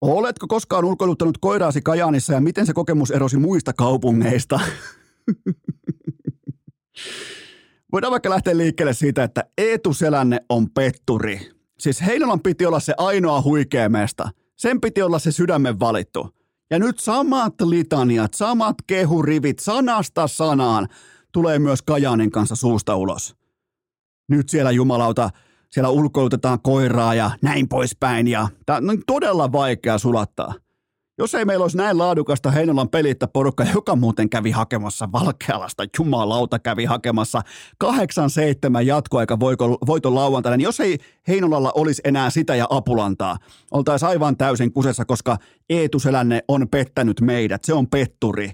Oletko 0.00 0.46
koskaan 0.46 0.84
ulkoiluttanut 0.84 1.38
koiraasi 1.38 1.82
Kajaanissa 1.82 2.32
ja 2.32 2.40
miten 2.40 2.66
se 2.66 2.72
kokemus 2.72 3.10
erosi 3.10 3.36
muista 3.36 3.72
kaupungeista? 3.72 4.60
Voidaan 7.92 8.10
vaikka 8.10 8.30
lähteä 8.30 8.56
liikkeelle 8.56 8.94
siitä, 8.94 9.24
että 9.24 9.44
Eetu 9.58 9.94
Selänne 9.94 10.40
on 10.48 10.70
petturi. 10.70 11.55
Siis 11.78 12.06
Heinolan 12.06 12.40
piti 12.40 12.66
olla 12.66 12.80
se 12.80 12.94
ainoa 12.98 13.42
huikea 13.42 13.88
mesta. 13.88 14.28
Sen 14.56 14.80
piti 14.80 15.02
olla 15.02 15.18
se 15.18 15.32
sydämen 15.32 15.80
valittu. 15.80 16.34
Ja 16.70 16.78
nyt 16.78 16.98
samat 16.98 17.54
litaniat, 17.60 18.34
samat 18.34 18.76
kehurivit 18.86 19.58
sanasta 19.58 20.26
sanaan 20.26 20.88
tulee 21.32 21.58
myös 21.58 21.82
Kajaanin 21.82 22.30
kanssa 22.30 22.56
suusta 22.56 22.96
ulos. 22.96 23.36
Nyt 24.28 24.48
siellä 24.48 24.70
jumalauta 24.70 25.30
siellä 25.70 25.90
ulkoilutetaan 25.90 26.60
koiraa 26.62 27.14
ja 27.14 27.30
näin 27.42 27.68
poispäin. 27.68 28.28
Ja 28.28 28.48
tämä 28.66 28.92
on 28.92 29.02
todella 29.06 29.52
vaikea 29.52 29.98
sulattaa. 29.98 30.54
Jos 31.18 31.34
ei 31.34 31.44
meillä 31.44 31.62
olisi 31.62 31.76
näin 31.76 31.98
laadukasta 31.98 32.50
Heinolan 32.50 32.88
pelittä 32.88 33.28
porukka, 33.28 33.64
joka 33.74 33.96
muuten 33.96 34.30
kävi 34.30 34.50
hakemassa 34.50 35.12
Valkealasta, 35.12 35.84
jumalauta 35.98 36.58
kävi 36.58 36.84
hakemassa 36.84 37.42
8-7 37.84 37.88
jatkoaika 38.84 39.40
voiton 39.86 40.14
lauantaina, 40.14 40.56
niin 40.56 40.64
jos 40.64 40.80
ei 40.80 40.98
Heinolalla 41.28 41.72
olisi 41.74 42.02
enää 42.04 42.30
sitä 42.30 42.54
ja 42.54 42.66
apulantaa, 42.70 43.38
oltaisiin 43.70 44.08
aivan 44.08 44.36
täysin 44.36 44.72
kusessa, 44.72 45.04
koska 45.04 45.36
Eetu 45.70 45.98
Selänne 45.98 46.40
on 46.48 46.68
pettänyt 46.68 47.20
meidät, 47.20 47.64
se 47.64 47.74
on 47.74 47.86
petturi. 47.86 48.52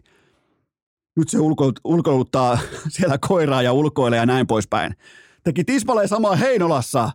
Nyt 1.17 1.29
se 1.29 1.39
ulkoiluttaa 1.85 2.59
siellä 2.89 3.19
koiraa 3.29 3.63
ja 3.63 3.73
ulkoilee 3.73 4.19
ja 4.19 4.27
näin 4.27 4.47
poispäin 4.47 4.97
teki 5.45 5.65
tismalleen 5.65 6.09
samaa 6.09 6.37
Heinolassa. 6.37 7.11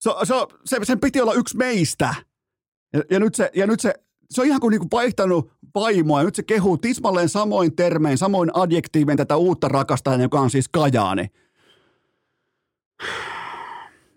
Se, 0.00 0.10
se, 0.24 0.34
se, 0.64 0.78
sen 0.82 1.00
piti 1.00 1.20
olla 1.20 1.34
yksi 1.34 1.56
meistä. 1.56 2.14
Ja, 2.92 3.02
ja, 3.10 3.20
nyt, 3.20 3.34
se, 3.34 3.50
ja 3.54 3.66
nyt 3.66 3.80
se, 3.80 3.94
se 4.30 4.40
on 4.40 4.46
ihan 4.46 4.60
kuin 4.60 4.70
niinku 4.70 4.88
vaihtanut 4.92 5.52
vaimoa. 5.74 6.20
Ja 6.20 6.24
nyt 6.24 6.34
se 6.34 6.42
kehuu 6.42 6.78
tismalleen 6.78 7.28
samoin 7.28 7.76
termein, 7.76 8.18
samoin 8.18 8.50
adjektiivin 8.54 9.16
tätä 9.16 9.36
uutta 9.36 9.68
rakastajan, 9.68 10.20
joka 10.20 10.40
on 10.40 10.50
siis 10.50 10.68
Kajaani. 10.68 11.26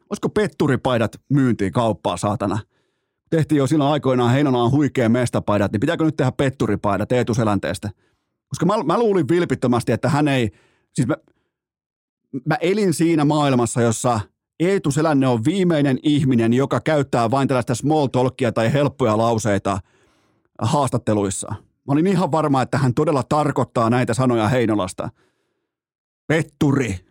Olisiko 0.09 0.29
petturipaidat 0.29 1.21
myyntiin 1.29 1.71
kauppaa, 1.71 2.17
saatana? 2.17 2.59
Tehtiin 3.29 3.57
jo 3.57 3.67
silloin 3.67 3.91
aikoinaan 3.91 4.31
Heinolaan 4.31 4.71
huikea 4.71 5.09
mestapaidat, 5.09 5.71
niin 5.71 5.79
pitääkö 5.79 6.03
nyt 6.03 6.15
tehdä 6.17 6.31
petturipaidat 6.31 7.11
Eetu 7.11 7.33
Selänteestä? 7.33 7.89
Koska 8.47 8.65
mä, 8.65 8.83
mä 8.83 8.99
luulin 8.99 9.27
vilpittömästi, 9.27 9.91
että 9.91 10.09
hän 10.09 10.27
ei, 10.27 10.51
siis 10.93 11.07
mä, 11.07 11.15
mä 12.45 12.55
elin 12.55 12.93
siinä 12.93 13.25
maailmassa, 13.25 13.81
jossa 13.81 14.19
Eetu 14.59 14.91
Selänne 14.91 15.27
on 15.27 15.45
viimeinen 15.45 15.99
ihminen, 16.03 16.53
joka 16.53 16.79
käyttää 16.79 17.31
vain 17.31 17.47
tällaista 17.47 17.75
small 17.75 18.07
talkia 18.07 18.51
tai 18.51 18.73
helppoja 18.73 19.17
lauseita 19.17 19.79
haastatteluissa. 20.61 21.47
Mä 21.57 21.93
olin 21.93 22.07
ihan 22.07 22.31
varma, 22.31 22.61
että 22.61 22.77
hän 22.77 22.93
todella 22.93 23.23
tarkoittaa 23.23 23.89
näitä 23.89 24.13
sanoja 24.13 24.47
Heinolasta. 24.47 25.09
Petturi, 26.27 27.05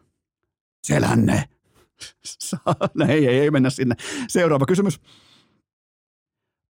Selänne. 0.87 1.45
ei, 3.09 3.29
ei, 3.29 3.39
ei 3.39 3.51
mennä 3.51 3.71
sinne. 3.71 3.95
Seuraava 4.29 4.67
kysymys. 4.67 5.01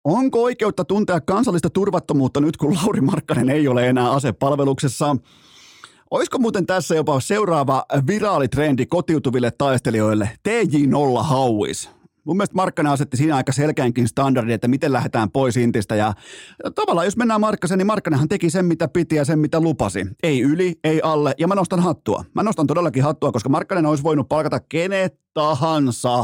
Onko 0.03 0.43
oikeutta 0.43 0.85
tuntea 0.85 1.21
kansallista 1.21 1.69
turvattomuutta 1.69 2.41
nyt, 2.41 2.57
kun 2.57 2.75
Lauri 2.75 3.01
Markkanen 3.01 3.49
ei 3.49 3.67
ole 3.67 3.87
enää 3.87 4.11
asepalveluksessa? 4.11 5.15
Olisiko 6.11 6.39
muuten 6.39 6.65
tässä 6.65 6.95
jopa 6.95 7.19
seuraava 7.19 7.85
viraalitrendi 8.07 8.85
kotiutuville 8.85 9.51
taistelijoille? 9.57 10.29
TJ0 10.49 11.23
hauis. 11.23 11.89
Mun 12.23 12.37
mielestä 12.37 12.55
Markkanen 12.55 12.91
asetti 12.91 13.17
siinä 13.17 13.35
aika 13.35 13.51
selkeänkin 13.51 14.07
standardin, 14.07 14.53
että 14.53 14.67
miten 14.67 14.93
lähdetään 14.93 15.31
pois 15.31 15.57
Intistä. 15.57 15.95
Ja 15.95 16.13
tavallaan 16.75 17.07
jos 17.07 17.17
mennään 17.17 17.41
Markkasen, 17.41 17.77
niin 17.77 17.87
Markkanenhan 17.87 18.29
teki 18.29 18.49
sen, 18.49 18.65
mitä 18.65 18.87
piti 18.87 19.15
ja 19.15 19.25
sen, 19.25 19.39
mitä 19.39 19.59
lupasi. 19.59 20.07
Ei 20.23 20.41
yli, 20.41 20.75
ei 20.83 21.01
alle. 21.03 21.33
Ja 21.37 21.47
mä 21.47 21.55
nostan 21.55 21.79
hattua. 21.79 22.25
Mä 22.35 22.43
nostan 22.43 22.67
todellakin 22.67 23.03
hattua, 23.03 23.31
koska 23.31 23.49
Markkanen 23.49 23.85
olisi 23.85 24.03
voinut 24.03 24.29
palkata 24.29 24.59
kenet 24.59 25.19
tahansa 25.33 26.23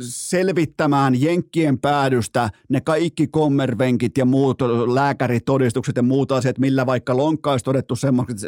selvittämään 0.00 1.20
Jenkkien 1.20 1.78
päädystä 1.78 2.50
ne 2.68 2.80
kaikki 2.80 3.26
kommervenkit 3.26 4.18
ja 4.18 4.24
muut 4.24 4.62
lääkäritodistukset 4.94 5.96
ja 5.96 6.02
muut 6.02 6.32
asiat, 6.32 6.58
millä 6.58 6.86
vaikka 6.86 7.16
lonkka 7.16 7.50
olisi 7.50 7.64
todettu 7.64 7.94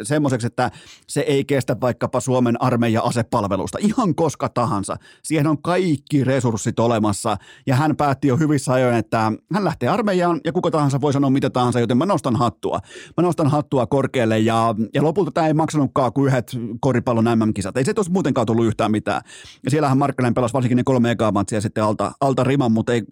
semmoiseksi, 0.03 0.47
että 0.47 0.71
se 1.07 1.21
ei 1.21 1.45
kestä 1.45 1.75
vaikkapa 1.81 2.19
Suomen 2.19 2.61
armeijan 2.61 3.05
asepalvelusta. 3.05 3.77
Ihan 3.81 4.15
koska 4.15 4.49
tahansa. 4.49 4.95
Siihen 5.23 5.47
on 5.47 5.61
kaikki 5.61 6.23
resurssit 6.23 6.79
olemassa 6.79 7.37
ja 7.67 7.75
hän 7.75 7.95
päätti 7.95 8.27
jo 8.27 8.37
hyvissä 8.37 8.73
ajoin, 8.73 8.95
että 8.95 9.31
hän 9.53 9.63
lähtee 9.63 9.89
armeijaan 9.89 10.41
ja 10.45 10.51
kuka 10.51 10.71
tahansa 10.71 11.01
voi 11.01 11.13
sanoa 11.13 11.29
mitä 11.29 11.49
tahansa, 11.49 11.79
joten 11.79 11.97
mä 11.97 12.05
nostan 12.05 12.35
hattua. 12.35 12.79
Mä 13.17 13.21
nostan 13.23 13.47
hattua 13.47 13.87
korkealle 13.87 14.39
ja, 14.39 14.75
ja 14.93 15.03
lopulta 15.03 15.31
tämä 15.31 15.47
ei 15.47 15.53
maksanutkaan 15.53 16.13
kuin 16.13 16.27
yhdet 16.27 16.57
koripallon 16.79 17.39
MM-kisat. 17.39 17.77
Ei 17.77 17.85
se 17.85 17.93
olisi 17.97 18.11
muutenkaan 18.11 18.47
tullut 18.47 18.65
yhtään 18.65 18.91
mitään. 18.91 19.21
Ja 19.63 19.71
siellähän 19.71 19.97
Markkanen 19.97 20.33
pelasi 20.33 20.53
varsinkin 20.53 20.77
ne 20.77 20.83
kolme 20.83 21.00
ekaa 21.05 21.31
matsia 21.31 21.61
sitten 21.61 21.83
alta, 21.83 22.11
alta 22.21 22.43
riman, 22.43 22.71
mutta 22.71 22.93
ei, 22.93 23.03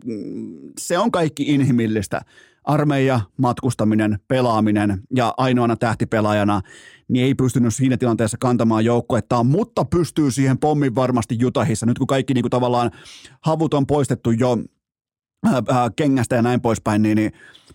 se 0.79 0.97
on 0.97 1.11
kaikki 1.11 1.43
inhimillistä. 1.43 2.21
Armeija, 2.63 3.21
matkustaminen, 3.37 4.19
pelaaminen 4.27 5.01
ja 5.15 5.33
ainoana 5.37 5.75
tähtipelaajana, 5.75 6.61
niin 7.07 7.25
ei 7.25 7.35
pystynyt 7.35 7.75
siinä 7.75 7.97
tilanteessa 7.97 8.37
kantamaan 8.39 8.85
joukkuettaan, 8.85 9.45
mutta 9.45 9.85
pystyy 9.85 10.31
siihen 10.31 10.57
pommin 10.57 10.95
varmasti 10.95 11.35
Jutahissa. 11.39 11.85
Nyt 11.85 11.97
kun 11.97 12.07
kaikki 12.07 12.33
niin 12.33 12.43
kuin 12.43 12.49
tavallaan 12.49 12.91
havut 13.41 13.73
on 13.73 13.87
poistettu 13.87 14.31
jo 14.31 14.57
äh, 15.47 15.53
äh, 15.53 15.91
kengästä 15.95 16.35
ja 16.35 16.41
näin 16.41 16.61
poispäin, 16.61 17.01
niin, 17.01 17.15
niin 17.15 17.31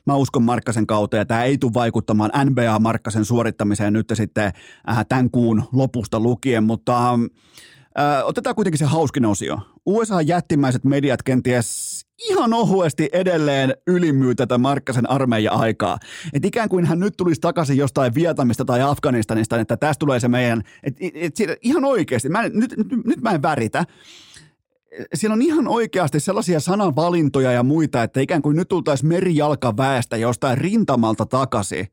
mä 0.06 0.14
uskon 0.16 0.42
Markkasen 0.42 0.86
kautta, 0.86 1.16
ja 1.16 1.26
tämä 1.26 1.44
ei 1.44 1.58
tule 1.58 1.74
vaikuttamaan 1.74 2.30
NBA-Markkasen 2.44 3.24
suorittamiseen 3.24 3.92
nyt 3.92 4.12
sitten 4.14 4.52
äh, 4.88 5.06
tämän 5.08 5.30
kuun 5.30 5.62
lopusta 5.72 6.20
lukien, 6.20 6.64
mutta 6.64 7.10
äh, 7.10 7.18
Otetaan 8.24 8.54
kuitenkin 8.54 8.78
se 8.78 8.84
hauskin 8.84 9.26
osio. 9.26 9.58
USA-jättimäiset 9.86 10.84
mediat 10.84 11.22
kenties 11.22 12.00
ihan 12.28 12.54
ohuesti 12.54 13.08
edelleen 13.12 13.74
ylimyy 13.86 14.34
tätä 14.34 14.58
Markkasen 14.58 15.10
armeijan 15.10 15.54
aikaa. 15.54 15.98
Että 16.32 16.48
ikään 16.48 16.68
kuin 16.68 16.84
hän 16.84 17.00
nyt 17.00 17.14
tulisi 17.16 17.40
takaisin 17.40 17.76
jostain 17.76 18.14
Vietnamista 18.14 18.64
tai 18.64 18.82
Afganistanista, 18.82 19.60
että 19.60 19.76
tästä 19.76 19.98
tulee 19.98 20.20
se 20.20 20.28
meidän, 20.28 20.62
että 20.82 20.98
et, 21.02 21.40
et, 21.40 21.58
ihan 21.62 21.84
oikeasti, 21.84 22.28
mä 22.28 22.42
en, 22.42 22.52
nyt, 22.54 22.76
nyt, 22.76 23.04
nyt 23.04 23.20
mä 23.22 23.30
en 23.30 23.42
väritä, 23.42 23.84
siellä 25.14 25.34
on 25.34 25.42
ihan 25.42 25.68
oikeasti 25.68 26.20
sellaisia 26.20 26.60
sananvalintoja 26.60 27.52
ja 27.52 27.62
muita, 27.62 28.02
että 28.02 28.20
ikään 28.20 28.42
kuin 28.42 28.56
nyt 28.56 28.68
tultaisiin 28.68 29.08
merijalkaväestä 29.08 30.16
jostain 30.16 30.58
rintamalta 30.58 31.26
takaisin. 31.26 31.86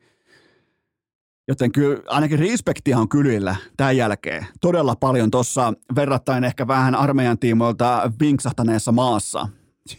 Joten 1.48 1.72
kyllä 1.72 2.02
ainakin 2.08 2.40
respektiä 2.40 2.98
on 2.98 3.10
kylillä 3.10 3.56
tämän 3.78 3.98
jälkeen. 3.98 4.46
Todella 4.62 4.96
paljon 4.96 5.32
tuossa 5.32 5.74
verrattain 5.96 6.44
ehkä 6.44 6.68
vähän 6.68 6.96
armeijan 6.96 7.40
tiimoilta 7.40 8.12
vinksahtaneessa 8.20 8.92
maassa. 8.92 9.48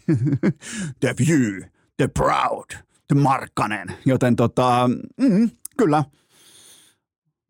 the 1.00 1.14
view, 1.18 1.62
the 1.96 2.08
proud, 2.08 2.70
the 3.08 3.20
markkanen. 3.20 3.88
Joten 4.06 4.36
tota, 4.36 4.90
mm, 5.16 5.50
kyllä. 5.76 6.04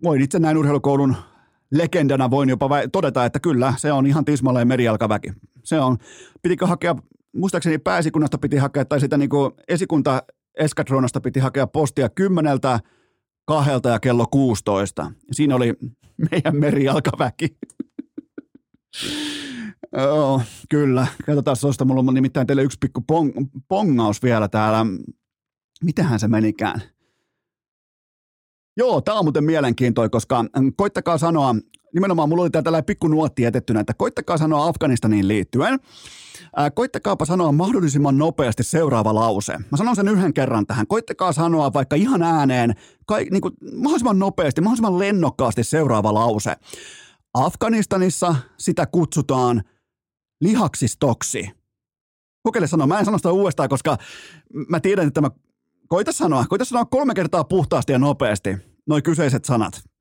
Voin 0.05 0.23
itse 0.23 0.39
näin 0.39 0.57
urheilukoulun 0.57 1.17
legendana 1.73 2.31
voin 2.31 2.49
jopa 2.49 2.69
todeta, 2.93 3.25
että 3.25 3.41
kyllä, 3.41 3.75
se 3.77 3.93
on 3.93 4.07
ihan 4.07 4.25
tismalleen 4.25 4.69
merijalkaväki. 4.69 5.33
Se 5.65 5.81
on, 5.81 5.99
pitikö 6.43 6.67
hakea, 6.67 6.97
muistaakseni 7.37 7.79
pääsikunnasta 7.79 8.39
piti 8.39 8.57
hakea, 8.57 8.85
tai 8.85 9.01
sitä 9.01 9.17
niin 9.17 9.31
esikunta 9.69 10.23
eskadronasta 10.59 11.21
piti 11.21 11.41
hakea 11.41 11.67
postia 11.67 12.09
kymmeneltä, 12.09 12.81
kahdelta 13.45 13.89
ja 13.89 14.01
kello 14.01 14.27
16. 14.27 15.13
Siinä 15.33 15.57
oli 15.57 15.75
meidän 16.31 16.57
merijalkaväki. 16.57 17.57
Joo, 19.97 20.43
kyllä. 20.71 21.07
Katsotaan 21.27 21.57
tuosta. 21.61 21.85
Mulla 21.85 22.05
on 22.09 22.15
nimittäin 22.15 22.47
teille 22.47 22.63
yksi 22.63 22.79
pikku 22.81 23.01
pong, 23.01 23.33
pongaus 23.69 24.23
vielä 24.23 24.49
täällä. 24.49 24.87
Mitähän 25.85 26.21
se 26.21 26.29
menikään? 26.29 26.83
Joo, 28.77 29.01
tämä 29.01 29.19
on 29.19 29.25
muuten 29.25 29.45
mielenkiintoinen, 29.45 30.11
koska 30.11 30.45
koittakaa 30.77 31.19
sanoa, 31.19 31.55
nimenomaan 31.95 32.29
mulla 32.29 32.43
oli 32.43 32.51
täällä 32.51 32.83
pikku 32.83 33.09
nuotti 33.09 33.43
jätettynä, 33.43 33.81
että 33.81 33.95
koittakaa 33.95 34.37
sanoa 34.37 34.67
Afganistaniin 34.67 35.29
liittyen. 35.29 35.81
Ää, 36.57 36.71
koittakaapa 36.71 37.25
sanoa 37.25 37.53
mahdollisimman 37.53 38.19
nopeasti 38.19 38.63
seuraava 38.63 39.15
lause. 39.15 39.53
Mä 39.53 39.77
sanon 39.77 39.97
sen 39.97 40.09
yhden 40.09 40.35
kerran 40.35 40.67
tähän. 40.67 40.87
Koittakaa 40.87 41.33
sanoa 41.33 41.73
vaikka 41.73 41.97
ihan 41.97 42.23
ääneen, 42.23 42.75
kai, 43.07 43.27
niin 43.31 43.41
kuin, 43.41 43.55
mahdollisimman 43.77 44.19
nopeasti, 44.19 44.61
mahdollisimman 44.61 44.99
lennokkaasti 44.99 45.65
seuraava 45.65 46.15
lause. 46.15 46.57
Afganistanissa 47.35 48.37
sitä 48.59 48.87
kutsutaan 48.87 49.63
lihaksistoksi. 50.41 51.51
Kokeile 52.43 52.67
sanoa. 52.67 52.87
Mä 52.87 52.99
en 52.99 53.05
sano 53.05 53.19
sitä 53.19 53.33
uudestaan, 53.33 53.69
koska 53.69 53.97
mä 54.69 54.81
tiedän, 54.81 55.09
että 55.09 55.21
mä 55.21 55.31
Koita 55.93 56.13
sanoa, 56.13 56.45
koita 56.49 56.65
sanoa 56.65 56.85
kolme 56.85 57.15
kertaa 57.15 57.45
puhtaasti 57.45 57.93
ja 57.93 57.99
nopeasti 57.99 58.57
noin 58.87 59.03
kyseiset 59.03 59.45
sanat. 59.45 59.92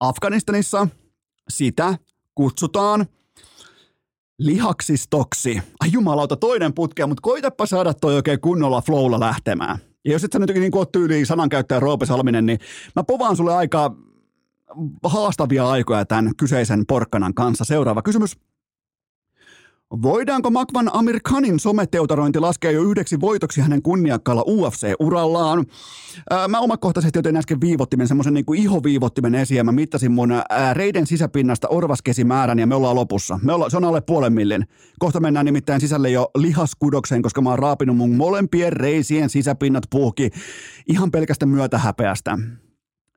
Afganistanissa 0.00 0.88
sitä 1.48 1.98
kutsutaan 2.34 3.06
lihaksistoksi. 4.38 5.62
Ai 5.80 5.92
jumalauta, 5.92 6.36
toinen 6.36 6.74
putkea, 6.74 7.06
mutta 7.06 7.20
koitapa 7.20 7.66
saada 7.66 7.94
toi 7.94 8.14
oikein 8.14 8.40
kunnolla 8.40 8.80
flowlla 8.82 9.20
lähtemään. 9.20 9.78
Ja 10.04 10.12
jos 10.12 10.24
et 10.24 10.32
sä 10.32 10.38
nyt 10.38 10.50
niin 10.54 10.76
ole 10.76 10.86
tyyliin 10.92 11.26
sanankäyttäjä 11.26 11.80
Roope 11.80 12.06
Salminen, 12.06 12.46
niin 12.46 12.58
mä 12.96 13.04
povaan 13.04 13.36
sulle 13.36 13.54
aika 13.54 13.94
haastavia 15.04 15.70
aikoja 15.70 16.04
tämän 16.04 16.36
kyseisen 16.36 16.86
porkkanan 16.86 17.34
kanssa. 17.34 17.64
Seuraava 17.64 18.02
kysymys. 18.02 18.36
Voidaanko 19.90 20.50
Makvan 20.50 20.90
Amir 20.92 21.20
Khanin 21.28 21.60
someteuterointi 21.60 22.38
laskea 22.38 22.70
jo 22.70 22.82
yhdeksi 22.82 23.20
voitoksi 23.20 23.60
hänen 23.60 23.82
kunniakkaalla 23.82 24.42
UFC-urallaan? 24.42 25.66
Ää, 26.30 26.48
mä 26.48 26.60
omakohtaisesti 26.60 27.18
joten 27.18 27.36
äsken 27.36 27.60
viivottimen, 27.60 28.08
semmoisen 28.08 28.34
niin 28.34 28.54
ihoviivottimen 28.54 29.34
esiin, 29.34 29.66
mä 29.66 29.72
mittasin 29.72 30.12
mun 30.12 30.32
ää, 30.32 30.74
reiden 30.74 31.06
sisäpinnasta 31.06 31.68
orvaskesimäärän 31.68 32.58
ja 32.58 32.66
me 32.66 32.74
ollaan 32.74 32.96
lopussa. 32.96 33.38
Me 33.42 33.52
olla, 33.52 33.70
se 33.70 33.76
on 33.76 33.84
alle 33.84 34.00
puolen 34.00 34.32
millin. 34.32 34.66
Kohta 34.98 35.20
mennään 35.20 35.46
nimittäin 35.46 35.80
sisälle 35.80 36.10
jo 36.10 36.30
lihaskudokseen, 36.38 37.22
koska 37.22 37.40
mä 37.40 37.50
oon 37.50 37.58
raapinut 37.58 37.96
mun 37.96 38.16
molempien 38.16 38.72
reisien 38.72 39.30
sisäpinnat 39.30 39.84
puhki 39.90 40.30
ihan 40.88 41.10
pelkästä 41.10 41.46
myötähäpeästä. 41.46 42.38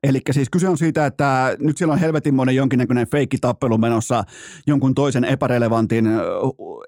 Eli 0.02 0.20
siis 0.30 0.50
kyse 0.50 0.68
on 0.68 0.78
siitä, 0.78 1.06
että 1.06 1.56
nyt 1.58 1.76
siellä 1.78 1.92
on 1.92 2.00
helvetinmoinen 2.00 2.56
jonkinnäköinen 2.56 3.06
feikkitappelu 3.10 3.78
menossa 3.78 4.24
jonkun 4.66 4.94
toisen 4.94 5.24
epärelevantin 5.24 6.06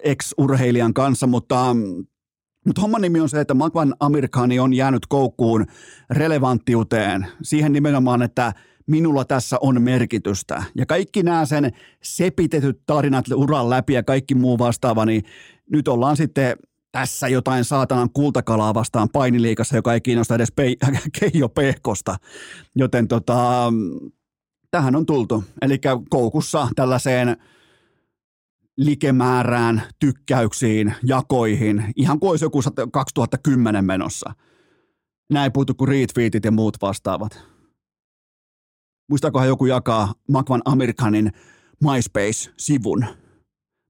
ex-urheilijan 0.03 0.93
kanssa, 0.93 1.27
mutta 1.27 1.75
mutta 2.65 2.81
homman 2.81 3.01
nimi 3.01 3.19
on 3.19 3.29
se, 3.29 3.41
että 3.41 3.53
Magvan 3.53 3.95
Amerikani 3.99 4.59
on 4.59 4.73
jäänyt 4.73 5.05
koukkuun 5.05 5.65
relevanttiuteen. 6.09 7.27
Siihen 7.41 7.73
nimenomaan, 7.73 8.21
että 8.21 8.53
minulla 8.87 9.25
tässä 9.25 9.57
on 9.61 9.81
merkitystä. 9.81 10.63
Ja 10.75 10.85
kaikki 10.85 11.23
nämä 11.23 11.45
sen 11.45 11.71
sepitetyt 12.03 12.81
tarinat 12.85 13.25
uran 13.35 13.69
läpi 13.69 13.93
ja 13.93 14.03
kaikki 14.03 14.35
muu 14.35 14.59
vastaava, 14.59 15.05
niin 15.05 15.23
nyt 15.71 15.87
ollaan 15.87 16.17
sitten 16.17 16.55
tässä 16.95 17.27
jotain 17.27 17.65
saatanan 17.65 18.09
kultakalaa 18.13 18.73
vastaan 18.73 19.09
painiliikassa, 19.09 19.75
joka 19.75 19.93
ei 19.93 20.01
kiinnosta 20.01 20.35
edes 20.35 20.51
pe- 20.51 20.75
Keijo 21.19 21.49
Pehkosta. 21.49 22.17
Joten 22.75 23.07
tota, 23.07 23.73
tähän 24.71 24.95
on 24.95 25.05
tultu. 25.05 25.43
Eli 25.61 25.79
koukussa 26.09 26.67
tällaiseen 26.75 27.37
likemäärään, 28.77 29.81
tykkäyksiin, 29.99 30.93
jakoihin, 31.03 31.93
ihan 31.95 32.19
kuin 32.19 32.29
olisi 32.29 32.45
joku 32.45 32.61
2010 32.91 33.85
menossa. 33.85 34.33
Näin 35.31 35.51
puhuttu 35.51 35.73
kuin 35.73 35.87
retweetit 35.87 36.45
ja 36.45 36.51
muut 36.51 36.77
vastaavat. 36.81 37.39
Muistaakohan 39.09 39.47
joku 39.47 39.65
jakaa 39.65 40.13
Makvan 40.29 40.61
Amerikanin 40.65 41.31
MySpace-sivun– 41.83 43.05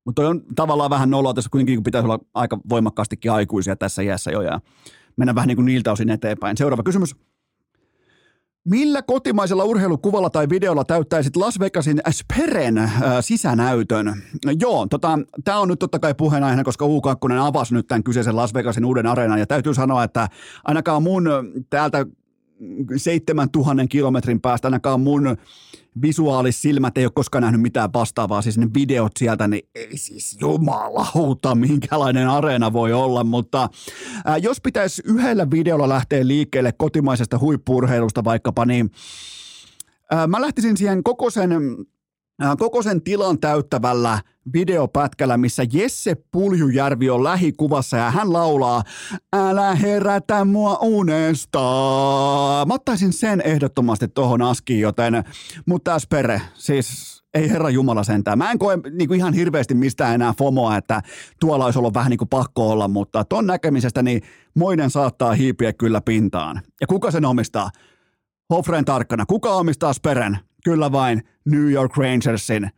mutta 0.05 0.29
on 0.29 0.41
tavallaan 0.55 0.89
vähän 0.89 1.09
noloa 1.09 1.33
tässä 1.33 1.49
kuitenkin, 1.49 1.75
kun 1.75 1.83
pitäisi 1.83 2.05
olla 2.05 2.19
aika 2.33 2.59
voimakkaastikin 2.69 3.31
aikuisia 3.31 3.75
tässä 3.75 4.01
iässä 4.01 4.31
jo 4.31 4.41
ja 4.41 4.59
mennä 5.17 5.35
vähän 5.35 5.47
niin 5.47 5.55
kuin 5.55 5.65
niiltä 5.65 5.91
osin 5.91 6.09
eteenpäin. 6.09 6.57
Seuraava 6.57 6.83
kysymys. 6.83 7.15
Millä 8.69 9.01
kotimaisella 9.01 9.63
urheilukuvalla 9.63 10.29
tai 10.29 10.49
videolla 10.49 10.83
täyttäisit 10.83 11.35
Las 11.35 11.59
Vegasin 11.59 12.01
Speren 12.11 12.77
äh, 12.77 12.91
sisänäytön? 13.21 14.23
Joo, 14.59 14.87
tota, 14.89 15.19
tämä 15.43 15.59
on 15.59 15.67
nyt 15.67 15.79
totta 15.79 15.99
kai 15.99 16.13
puheenaiheena, 16.13 16.63
koska 16.63 16.85
U2 16.85 17.33
avasi 17.41 17.73
nyt 17.73 17.87
tämän 17.87 18.03
kyseisen 18.03 18.35
Las 18.35 18.53
Vegasin 18.53 18.85
uuden 18.85 19.07
areenan, 19.07 19.39
ja 19.39 19.47
täytyy 19.47 19.73
sanoa, 19.73 20.03
että 20.03 20.27
ainakaan 20.63 21.03
mun 21.03 21.29
täältä 21.69 22.05
7000 22.95 23.87
kilometrin 23.89 24.41
päästä 24.41 24.67
ainakaan 24.67 25.01
mun 25.01 25.37
visuaalisilmät 26.01 26.97
ei 26.97 27.05
ole 27.05 27.11
koskaan 27.15 27.41
nähnyt 27.41 27.61
mitään 27.61 27.93
vastaavaa, 27.93 28.41
siis 28.41 28.57
ne 28.57 28.67
videot 28.73 29.11
sieltä, 29.19 29.47
niin 29.47 29.69
ei 29.75 29.97
siis 29.97 30.37
jumalauta, 30.41 31.55
minkälainen 31.55 32.29
areena 32.29 32.73
voi 32.73 32.93
olla, 32.93 33.23
mutta 33.23 33.69
ää, 34.25 34.37
jos 34.37 34.61
pitäisi 34.61 35.01
yhdellä 35.05 35.51
videolla 35.51 35.89
lähteä 35.89 36.27
liikkeelle 36.27 36.71
kotimaisesta 36.71 37.39
huippurheilusta 37.39 38.23
vaikkapa, 38.23 38.65
niin 38.65 38.91
ää, 40.11 40.27
mä 40.27 40.41
lähtisin 40.41 40.77
siihen 40.77 41.03
koko 41.03 41.29
sen 41.29 41.51
koko 42.57 42.81
sen 42.81 43.01
tilan 43.01 43.39
täyttävällä 43.39 44.19
videopätkällä, 44.53 45.37
missä 45.37 45.63
Jesse 45.73 46.15
Puljujärvi 46.31 47.09
on 47.09 47.23
lähikuvassa 47.23 47.97
ja 47.97 48.11
hän 48.11 48.33
laulaa 48.33 48.83
Älä 49.33 49.75
herätä 49.75 50.45
mua 50.45 50.77
unesta. 50.81 51.59
Mä 52.67 52.73
ottaisin 52.73 53.13
sen 53.13 53.41
ehdottomasti 53.41 54.07
tohon 54.07 54.41
askiin, 54.41 54.79
joten, 54.79 55.23
mutta 55.65 55.91
tässä 55.91 56.07
pere, 56.09 56.41
siis 56.53 57.15
ei 57.33 57.49
herra 57.49 57.69
Jumala 57.69 58.03
sentään. 58.03 58.37
Mä 58.37 58.51
en 58.51 58.59
koe 58.59 58.77
niin 58.91 59.07
kuin 59.07 59.17
ihan 59.17 59.33
hirveästi 59.33 59.73
mistään 59.73 60.15
enää 60.15 60.33
FOMOa, 60.37 60.77
että 60.77 61.01
tuolla 61.39 61.65
olisi 61.65 61.79
ollut 61.79 61.93
vähän 61.93 62.09
niin 62.09 62.17
kuin 62.17 62.29
pakko 62.29 62.69
olla, 62.69 62.87
mutta 62.87 63.25
ton 63.25 63.47
näkemisestä 63.47 64.03
niin 64.03 64.21
moinen 64.55 64.89
saattaa 64.89 65.33
hiipiä 65.33 65.73
kyllä 65.73 66.01
pintaan. 66.01 66.61
Ja 66.81 66.87
kuka 66.87 67.11
sen 67.11 67.25
omistaa? 67.25 67.69
Hofren 68.49 68.85
tarkkana. 68.85 69.25
Kuka 69.25 69.49
omistaa 69.49 69.93
Speren? 69.93 70.39
Kyllä 70.65 70.91
vain 70.91 71.23
New 71.45 71.71
York 71.71 71.97
Rangersin 71.97 72.69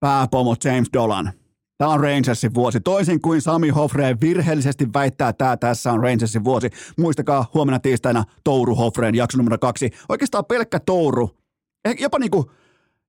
pääpomo 0.00 0.56
James 0.64 0.88
Dolan. 0.92 1.32
Tämä 1.78 1.90
on 1.90 2.00
Rangersin 2.00 2.54
vuosi. 2.54 2.80
Toisin 2.80 3.20
kuin 3.20 3.42
Sami 3.42 3.68
Hofreen 3.68 4.20
virheellisesti 4.20 4.88
väittää, 4.94 5.28
että 5.28 5.44
tämä 5.44 5.56
tässä 5.56 5.92
on 5.92 6.02
Rangersin 6.02 6.44
vuosi. 6.44 6.70
Muistakaa 6.98 7.50
huomenna 7.54 7.78
tiistaina 7.78 8.24
Touru 8.44 8.74
Hofreen 8.74 9.14
jakso 9.14 9.38
numero 9.38 9.58
kaksi. 9.58 9.90
Oikeastaan 10.08 10.44
pelkkä 10.44 10.80
Touru. 10.80 11.30
Eh, 11.84 11.96
jopa 12.00 12.18
niinku 12.18 12.50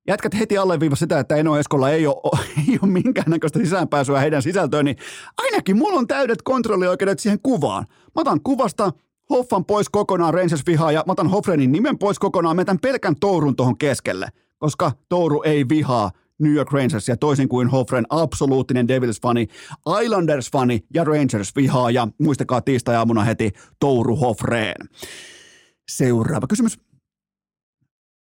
jätkät 0.08 0.38
heti 0.38 0.58
alleviiva 0.58 0.96
sitä, 0.96 1.18
että 1.18 1.36
Eno 1.36 1.56
Eskolla 1.56 1.90
ei 1.90 2.06
ole, 2.06 2.40
ei 2.68 2.78
ole 2.82 2.90
minkäännäköistä 2.90 3.58
sisäänpääsyä 3.58 4.20
heidän 4.20 4.42
sisältöön, 4.42 4.84
niin 4.84 4.96
ainakin 5.38 5.76
mulla 5.76 5.98
on 5.98 6.06
täydet 6.06 6.42
kontrollioikeudet 6.42 7.18
siihen 7.18 7.40
kuvaan. 7.42 7.86
Mä 7.90 8.20
otan 8.20 8.40
kuvasta, 8.40 8.92
Hoffan 9.30 9.64
pois 9.64 9.88
kokonaan, 9.88 10.34
Rangers 10.34 10.66
vihaa 10.66 10.92
ja 10.92 11.02
mä 11.06 11.12
otan 11.12 11.30
Hoffrenin 11.30 11.72
nimen 11.72 11.98
pois 11.98 12.18
kokonaan, 12.18 12.56
metän 12.56 12.78
pelkän 12.78 13.16
Tourun 13.20 13.56
tuohon 13.56 13.78
keskelle, 13.78 14.28
koska 14.58 14.92
Touru 15.08 15.42
ei 15.42 15.68
vihaa 15.68 16.10
New 16.38 16.52
York 16.52 16.72
Rangersia, 16.72 17.16
toisin 17.16 17.48
kuin 17.48 17.68
Hoffren 17.68 18.06
absoluuttinen 18.10 18.88
Devils-fani, 18.88 19.46
Islanders-fani 20.02 20.80
ja 20.94 21.04
Rangers-vihaaja. 21.04 22.08
Muistakaa 22.20 22.60
tiistai-aamuna 22.60 23.24
heti 23.24 23.50
Touru 23.80 24.16
Hoffreen. 24.16 24.88
Seuraava 25.90 26.46
kysymys. 26.46 26.78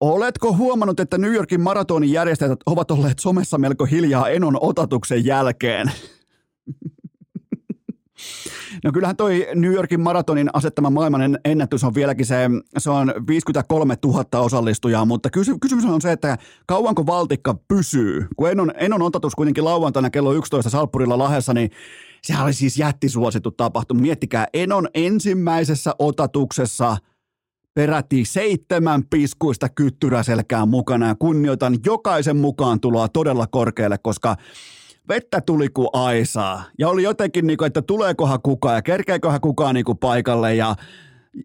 Oletko 0.01 0.57
huomannut, 0.57 1.01
että 1.01 1.18
New 1.18 1.34
Yorkin 1.34 1.61
maratonin 1.61 2.12
järjestäjät 2.12 2.61
ovat 2.66 2.90
olleet 2.90 3.18
somessa 3.18 3.59
melko 3.59 3.84
hiljaa 3.84 4.28
Enon 4.28 4.59
otatuksen 4.61 5.24
jälkeen? 5.24 5.93
No 8.85 8.93
kyllähän 8.93 9.16
toi 9.16 9.47
New 9.55 9.73
Yorkin 9.73 10.01
maratonin 10.01 10.51
asettama 10.53 10.91
maailman 10.91 11.39
ennätys 11.45 11.85
on 11.85 11.95
vieläkin 11.95 12.27
se, 12.27 12.51
se 12.79 12.91
on 12.91 13.14
53 13.29 13.95
000 14.05 14.41
osallistujaa, 14.41 15.05
mutta 15.05 15.31
kysy, 15.31 15.55
kysymys 15.61 15.85
on 15.85 16.01
se, 16.01 16.12
että 16.12 16.39
kauanko 16.66 17.07
valtikka 17.07 17.55
pysyy? 17.68 18.27
Kun 18.37 18.51
Enon, 18.51 18.73
Enon 18.77 19.03
otatus 19.03 19.35
kuitenkin 19.35 19.64
lauantaina 19.64 20.11
kello 20.11 20.33
11 20.33 20.70
Salppurilla 20.70 21.18
Lahessa, 21.18 21.55
niin 21.55 21.70
sehän 22.23 22.45
oli 22.45 22.53
siis 22.53 22.77
jättisuosittu 22.77 23.51
tapahtuma. 23.51 24.01
Miettikää, 24.01 24.47
Enon 24.55 24.89
ensimmäisessä 24.95 25.95
otatuksessa– 25.99 26.97
peräti 27.75 28.25
seitsemän 28.25 29.03
piskuista 29.11 29.68
kyttyräselkää 29.68 30.66
mukana 30.66 31.09
ja 31.09 31.14
kunnioitan 31.14 31.79
jokaisen 31.87 32.37
mukaan 32.37 32.81
tuloa 32.81 33.09
todella 33.09 33.47
korkealle, 33.47 33.99
koska 33.99 34.37
vettä 35.09 35.40
tuli 35.40 35.68
kuin 35.68 35.88
aisaa. 35.92 36.64
Ja 36.78 36.88
oli 36.88 37.03
jotenkin, 37.03 37.46
niin 37.46 37.57
kuin, 37.57 37.66
että 37.66 37.82
tuleekohan 37.82 38.42
kukaan 38.42 38.74
ja 38.74 38.82
kerkeeköhän 38.82 39.40
kukaan 39.40 39.74
niin 39.74 39.84
kuin 39.84 39.98
paikalle 39.98 40.55
ja 40.55 40.76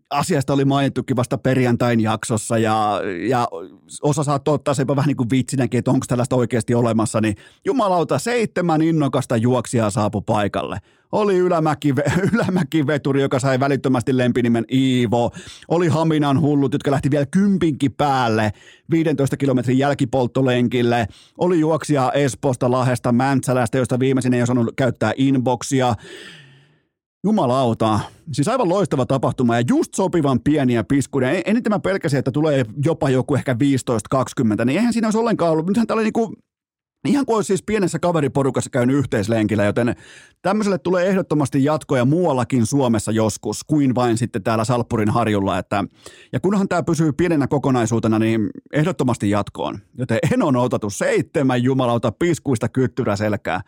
asiasta 0.10 0.54
oli 0.54 0.66
mainittukin 0.66 1.16
vasta 1.16 1.38
perjantain 1.38 2.00
jaksossa 2.00 2.58
ja, 2.58 3.02
ja 3.30 3.48
osa 4.02 4.24
saattaa 4.24 4.54
ottaa 4.54 4.74
se 4.74 4.88
vähän 4.88 5.08
niin 5.08 5.18
kuin 5.18 5.30
vitsinäkin, 5.30 5.78
että 5.78 5.92
onko 5.92 6.06
tällaista 6.08 6.36
oikeasti 6.36 6.76
olemassa, 6.76 7.22
niin 7.22 7.36
jumalauta, 7.66 8.20
seitsemän 8.20 8.82
innokasta 8.82 9.38
juoksijaa 9.38 9.90
saapu 9.90 10.22
paikalle. 10.22 10.78
Oli 11.12 11.38
Ylämäki, 11.38 11.94
Ylämäki-veturi, 12.34 13.22
joka 13.22 13.40
sai 13.40 13.60
välittömästi 13.60 14.18
lempinimen 14.18 14.66
Iivo. 14.72 15.32
Oli 15.68 15.88
Haminan 15.88 16.42
hullut, 16.42 16.74
jotka 16.74 16.92
lähti 16.92 17.12
vielä 17.12 17.26
kympinkin 17.26 17.94
päälle 17.94 18.52
15 18.92 19.38
kilometrin 19.38 19.78
jälkipolttolenkille. 19.78 21.08
Oli 21.38 21.60
juoksija 21.60 22.12
Esposta, 22.12 22.72
Lahesta, 22.72 23.12
Mäntsälästä, 23.12 23.78
josta 23.78 24.00
viimeisin 24.00 24.34
ei 24.34 24.42
osannut 24.42 24.74
käyttää 24.76 25.14
inboxia. 25.18 25.96
Jumalauta. 27.28 28.00
Siis 28.32 28.48
aivan 28.48 28.70
loistava 28.70 29.06
tapahtuma 29.06 29.56
ja 29.56 29.64
just 29.70 29.94
sopivan 29.96 30.40
pieniä 30.40 30.84
piskuja. 30.84 31.32
Eniten 31.32 31.72
mä 31.72 31.80
pelkäsin, 31.80 32.20
että 32.20 32.32
tulee 32.32 32.66
jopa 32.86 33.10
joku 33.10 33.36
ehkä 33.36 33.54
15-20, 33.54 34.66
niin 34.66 34.78
eihän 34.78 34.94
siinä 34.94 35.08
olisi 35.08 35.18
ollenkaan 35.18 35.52
ollut. 35.52 35.68
Nythän 35.68 35.88
tää 35.88 35.96
oli 35.96 36.04
niinku 36.04 36.34
Ihan 37.08 37.26
kuin 37.26 37.36
olisi 37.36 37.48
siis 37.48 37.64
pienessä 37.64 38.00
kaveriporukassa 38.00 38.70
käynyt 38.70 38.96
yhteislenkillä, 38.96 39.64
joten 39.64 39.96
tämmöiselle 40.42 40.78
tulee 40.78 41.08
ehdottomasti 41.08 41.64
jatkoja 41.64 42.06
muuallakin 42.06 42.66
Suomessa 42.66 43.12
joskus, 43.12 43.64
kuin 43.64 43.96
vain 43.96 44.18
sitten 44.18 44.44
täällä 44.44 44.64
Salppurin 44.64 45.10
harjulla. 45.10 45.58
Että, 45.58 45.84
ja 46.34 46.40
kunhan 46.40 46.68
tämä 46.68 46.84
pysyy 46.84 47.12
pienenä 47.14 47.48
kokonaisuutena, 47.48 48.20
niin 48.20 48.50
ehdottomasti 48.74 49.30
jatkoon. 49.30 49.80
Joten 49.98 50.20
en 50.34 50.44
on 50.44 50.56
otettu 50.56 50.90
seitsemän 50.90 51.64
jumalauta 51.64 52.12
piskuista 52.12 52.70
kyttyrä 52.70 53.16
selkää. 53.16 53.62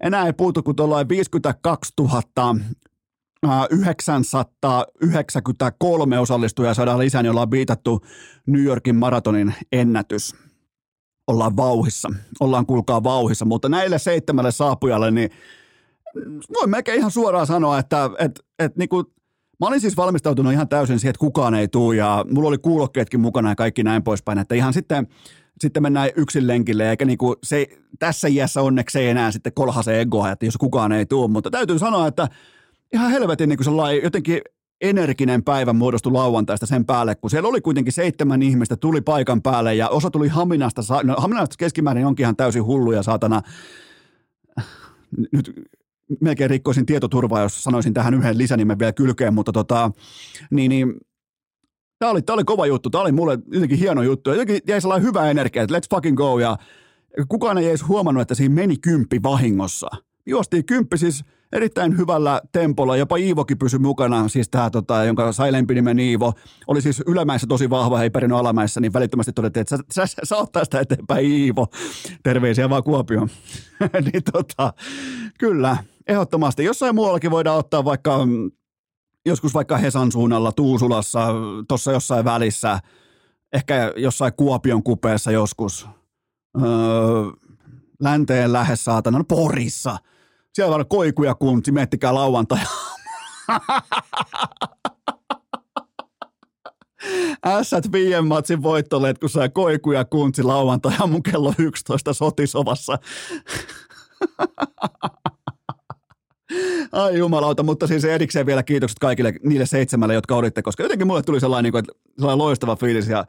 Enää 0.00 0.26
ei 0.26 0.32
puutu 0.32 0.62
kuin 0.62 0.76
tuollain 0.76 1.08
52 1.08 1.92
000 2.00 2.56
993 5.00 6.18
osallistujaa 6.18 6.74
saadaan 6.74 6.98
lisää, 6.98 7.22
niin 7.22 7.30
ollaan 7.30 7.50
viitattu 7.50 8.00
New 8.46 8.62
Yorkin 8.62 8.96
maratonin 8.96 9.54
ennätys 9.72 10.34
ollaan 11.26 11.56
vauhissa. 11.56 12.08
Ollaan 12.40 12.66
kuulkaa 12.66 13.02
vauhissa, 13.02 13.44
mutta 13.44 13.68
näille 13.68 13.98
seitsemälle 13.98 14.52
saapujalle, 14.52 15.10
niin 15.10 15.30
voi 16.54 16.66
melkein 16.66 16.98
ihan 16.98 17.10
suoraan 17.10 17.46
sanoa, 17.46 17.78
että 17.78 18.10
et, 18.18 18.40
et, 18.58 18.76
niin 18.76 18.88
kuin, 18.88 19.06
mä 19.60 19.66
olin 19.66 19.80
siis 19.80 19.96
valmistautunut 19.96 20.52
ihan 20.52 20.68
täysin 20.68 20.98
siihen, 20.98 21.10
että 21.10 21.20
kukaan 21.20 21.54
ei 21.54 21.68
tule 21.68 21.96
ja 21.96 22.24
mulla 22.30 22.48
oli 22.48 22.58
kuulokkeetkin 22.58 23.20
mukana 23.20 23.48
ja 23.48 23.54
kaikki 23.54 23.82
näin 23.82 24.02
poispäin, 24.02 24.38
että 24.38 24.54
ihan 24.54 24.72
sitten, 24.72 25.06
sitten 25.60 25.82
mennään 25.82 26.10
yksin 26.16 26.46
lenkille, 26.46 26.90
eikä 26.90 27.04
niin 27.04 27.18
kuin 27.18 27.36
se, 27.42 27.66
tässä 27.98 28.28
iässä 28.28 28.62
onneksi 28.62 28.98
ei 28.98 29.08
enää 29.08 29.30
sitten 29.30 29.52
kolhase 29.52 30.00
egoa, 30.00 30.30
että 30.30 30.44
jos 30.46 30.56
kukaan 30.56 30.92
ei 30.92 31.06
tule, 31.06 31.30
mutta 31.30 31.50
täytyy 31.50 31.78
sanoa, 31.78 32.06
että 32.06 32.28
ihan 32.92 33.10
helvetin 33.10 33.48
niin 33.48 33.56
kuin 33.56 33.64
sellainen 33.64 34.02
jotenkin 34.02 34.40
energinen 34.80 35.44
päivä 35.44 35.72
muodostui 35.72 36.12
lauantaista 36.12 36.66
sen 36.66 36.84
päälle, 36.84 37.14
kun 37.14 37.30
siellä 37.30 37.48
oli 37.48 37.60
kuitenkin 37.60 37.92
seitsemän 37.92 38.42
ihmistä, 38.42 38.76
tuli 38.76 39.00
paikan 39.00 39.42
päälle 39.42 39.74
ja 39.74 39.88
osa 39.88 40.10
tuli 40.10 40.28
Haminasta, 40.28 40.82
no 41.04 41.14
Haminasta 41.18 41.56
keskimäärin 41.58 42.06
onkin 42.06 42.24
ihan 42.24 42.36
täysin 42.36 42.64
hulluja 42.64 43.02
saatana. 43.02 43.42
Nyt 45.32 45.52
melkein 46.20 46.50
rikkoisin 46.50 46.86
tietoturvaa, 46.86 47.40
jos 47.40 47.64
sanoisin 47.64 47.94
tähän 47.94 48.14
yhden 48.14 48.38
lisänimen 48.38 48.78
vielä 48.78 48.92
kylkeen, 48.92 49.34
mutta 49.34 49.52
tota, 49.52 49.90
niin, 50.50 50.68
niin 50.68 50.94
Tämä 51.98 52.10
oli, 52.10 52.22
tämä 52.22 52.34
oli 52.34 52.44
kova 52.44 52.66
juttu, 52.66 52.90
tämä 52.90 53.02
oli 53.02 53.12
mulle 53.12 53.38
jotenkin 53.52 53.78
hieno 53.78 54.02
juttu. 54.02 54.30
Jotenkin 54.30 54.58
jäi 54.68 54.80
sellainen 54.80 55.08
hyvä 55.08 55.30
energia, 55.30 55.62
että 55.62 55.78
let's 55.78 55.94
fucking 55.94 56.16
go. 56.16 56.38
Ja 56.38 56.56
kukaan 57.28 57.58
ei 57.58 57.68
edes 57.68 57.88
huomannut, 57.88 58.22
että 58.22 58.34
siinä 58.34 58.54
meni 58.54 58.76
kymppi 58.76 59.22
vahingossa. 59.22 59.88
Juostiin 60.26 60.64
kymppi 60.64 60.98
siis 60.98 61.24
erittäin 61.52 61.98
hyvällä 61.98 62.40
tempolla, 62.52 62.96
jopa 62.96 63.16
Iivokin 63.16 63.58
pysyi 63.58 63.78
mukana, 63.78 64.28
siis 64.28 64.48
tämä, 64.48 64.70
tota, 64.70 65.04
jonka 65.04 65.32
sai 65.32 65.52
lempinimen 65.52 65.98
Iivo, 65.98 66.32
oli 66.66 66.80
siis 66.80 67.02
ylämäessä 67.06 67.46
tosi 67.46 67.70
vahva, 67.70 68.02
ei 68.02 68.10
perinyt 68.10 68.38
alamäessä, 68.38 68.80
niin 68.80 68.92
välittömästi 68.92 69.32
todettiin, 69.32 69.60
että 69.60 69.76
sä, 69.76 70.06
sä, 70.06 70.16
sä 70.24 70.36
ottaa 70.36 70.64
sitä 70.64 70.80
eteenpäin 70.80 71.26
Iivo. 71.26 71.66
Terveisiä 72.22 72.70
vaan 72.70 72.82
Kuopioon. 72.82 73.28
niin 74.12 74.22
tota, 74.32 74.72
kyllä, 75.38 75.76
ehdottomasti. 76.06 76.64
Jossain 76.64 76.94
muuallakin 76.94 77.30
voidaan 77.30 77.58
ottaa 77.58 77.84
vaikka 77.84 78.18
joskus 79.26 79.54
vaikka 79.54 79.76
Hesan 79.76 80.12
suunnalla, 80.12 80.52
Tuusulassa, 80.52 81.28
tuossa 81.68 81.92
jossain 81.92 82.24
välissä, 82.24 82.80
ehkä 83.52 83.92
jossain 83.96 84.32
Kuopion 84.36 84.82
kupeessa 84.82 85.30
joskus, 85.32 85.88
öö, 86.62 86.68
länteen 88.00 88.52
lähes 88.52 88.84
saatana, 88.84 89.18
no 89.18 89.24
Porissa– 89.24 89.98
siellä 90.56 90.76
on 90.76 90.88
koikuja 90.88 91.34
kunti, 91.34 91.72
miettikää 91.72 92.14
lauantai. 92.14 92.58
Ässät 97.46 97.92
viien 97.92 98.26
matsin 98.26 98.62
voittoleet, 98.62 99.18
kun 99.18 99.28
sai 99.28 99.48
koikuja 99.48 100.04
kunti 100.04 100.42
lauantai 100.42 100.92
mun 101.06 101.22
kello 101.22 101.54
11 101.58 102.12
sotisovassa. 102.12 102.98
Ai 106.96 107.18
jumalauta, 107.18 107.62
mutta 107.62 107.86
siis 107.86 108.04
erikseen 108.04 108.46
vielä 108.46 108.62
kiitokset 108.62 108.98
kaikille 108.98 109.34
niille 109.42 109.66
seitsemälle, 109.66 110.14
jotka 110.14 110.36
olitte, 110.36 110.62
koska 110.62 110.82
jotenkin 110.82 111.06
mulle 111.06 111.22
tuli 111.22 111.40
sellainen, 111.40 111.72
niin 111.72 111.84
kuin, 111.84 111.96
sellainen 112.18 112.38
loistava 112.38 112.76
fiilis 112.76 113.08
ja 113.08 113.24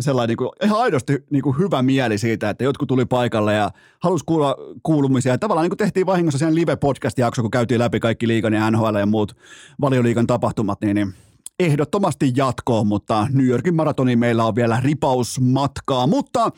sellainen 0.00 0.28
niin 0.28 0.36
kuin, 0.36 0.50
ihan 0.64 0.80
aidosti 0.80 1.24
niin 1.30 1.42
kuin 1.42 1.58
hyvä 1.58 1.82
mieli 1.82 2.18
siitä, 2.18 2.50
että 2.50 2.64
jotkut 2.64 2.88
tuli 2.88 3.04
paikalle 3.04 3.54
ja 3.54 3.70
halusi 4.00 4.24
kuulla 4.24 4.56
kuulumisia. 4.82 5.38
Tavallaan 5.38 5.64
niin 5.64 5.70
kuin 5.70 5.78
tehtiin 5.78 6.06
vahingossa 6.06 6.38
sen 6.38 6.54
live-podcast-jakso, 6.54 7.42
kun 7.42 7.50
käytiin 7.50 7.78
läpi 7.78 8.00
kaikki 8.00 8.28
liikan 8.28 8.52
ja 8.52 8.70
NHL 8.70 8.96
ja 8.98 9.06
muut 9.06 9.36
valioliikan 9.80 10.26
tapahtumat, 10.26 10.80
niin, 10.80 10.94
niin 10.94 11.14
ehdottomasti 11.60 12.32
jatkoon, 12.36 12.86
mutta 12.86 13.26
New 13.32 13.46
Yorkin 13.46 13.74
maratoni 13.74 14.16
meillä 14.16 14.44
on 14.44 14.54
vielä 14.54 14.80
ripausmatkaa. 14.82 16.06
Mutta 16.06 16.50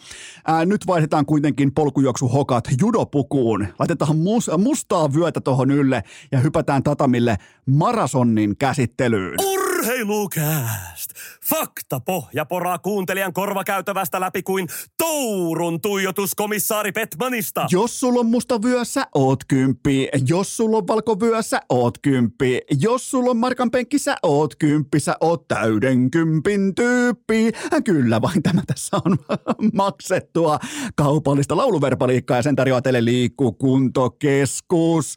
ää, 0.47 0.65
nyt 0.65 0.87
vaihdetaan 0.87 1.27
kuitenkin 1.27 1.75
polkujuoksuhokat 1.75 2.65
judopukuun. 2.81 3.67
Laitetaan 3.79 4.17
mus, 4.17 4.51
mustaa 4.59 5.15
vyötä 5.15 5.41
tuohon 5.41 5.71
ylle 5.71 6.03
ja 6.33 6.39
hypätään 6.39 6.83
tatamille 6.83 7.37
marasonin 7.67 8.57
käsittelyyn. 8.57 9.35
Ur- 9.41 9.72
Urheilukääst! 9.83 11.11
Fakta 11.45 12.01
pohja 12.01 12.45
poraa 12.45 12.79
kuuntelijan 12.79 13.33
korvakäytävästä 13.33 14.21
läpi 14.21 14.43
kuin 14.43 14.69
Tourun 14.97 15.81
tuijotuskomissaari 15.81 16.93
Petmanista. 16.93 17.67
Jos 17.71 18.01
sulla 18.01 18.21
on 18.21 18.27
musta 18.27 18.63
vyössä, 18.63 19.07
oot 19.15 19.45
kymppi. 19.49 20.09
Jos 20.29 20.57
sulla 20.57 20.77
on 20.77 20.87
valkovyössä, 20.87 21.61
oot 21.69 21.99
kymppi. 21.99 22.61
Jos 22.81 23.11
sulla 23.11 23.31
on 23.31 23.37
markan 23.37 23.71
penkkissä, 23.71 24.17
oot 24.23 24.57
kymppi. 24.57 25.01
Sä 25.01 25.17
oot 25.21 25.49
täyden 25.49 26.11
kympin 26.11 26.75
tyyppi. 26.75 27.53
Kyllä 27.85 28.23
vain 28.23 28.43
tämä 28.43 28.63
tässä 28.67 28.97
on 29.05 29.19
maksettua 29.83 30.59
kaupallista 30.97 31.57
lauluverpaliikkaa 31.57 32.37
ja 32.37 32.43
sen 32.43 32.57
tarjoaa 32.57 32.83
teille 32.83 33.05
liikkukuntokeskus. 33.05 35.17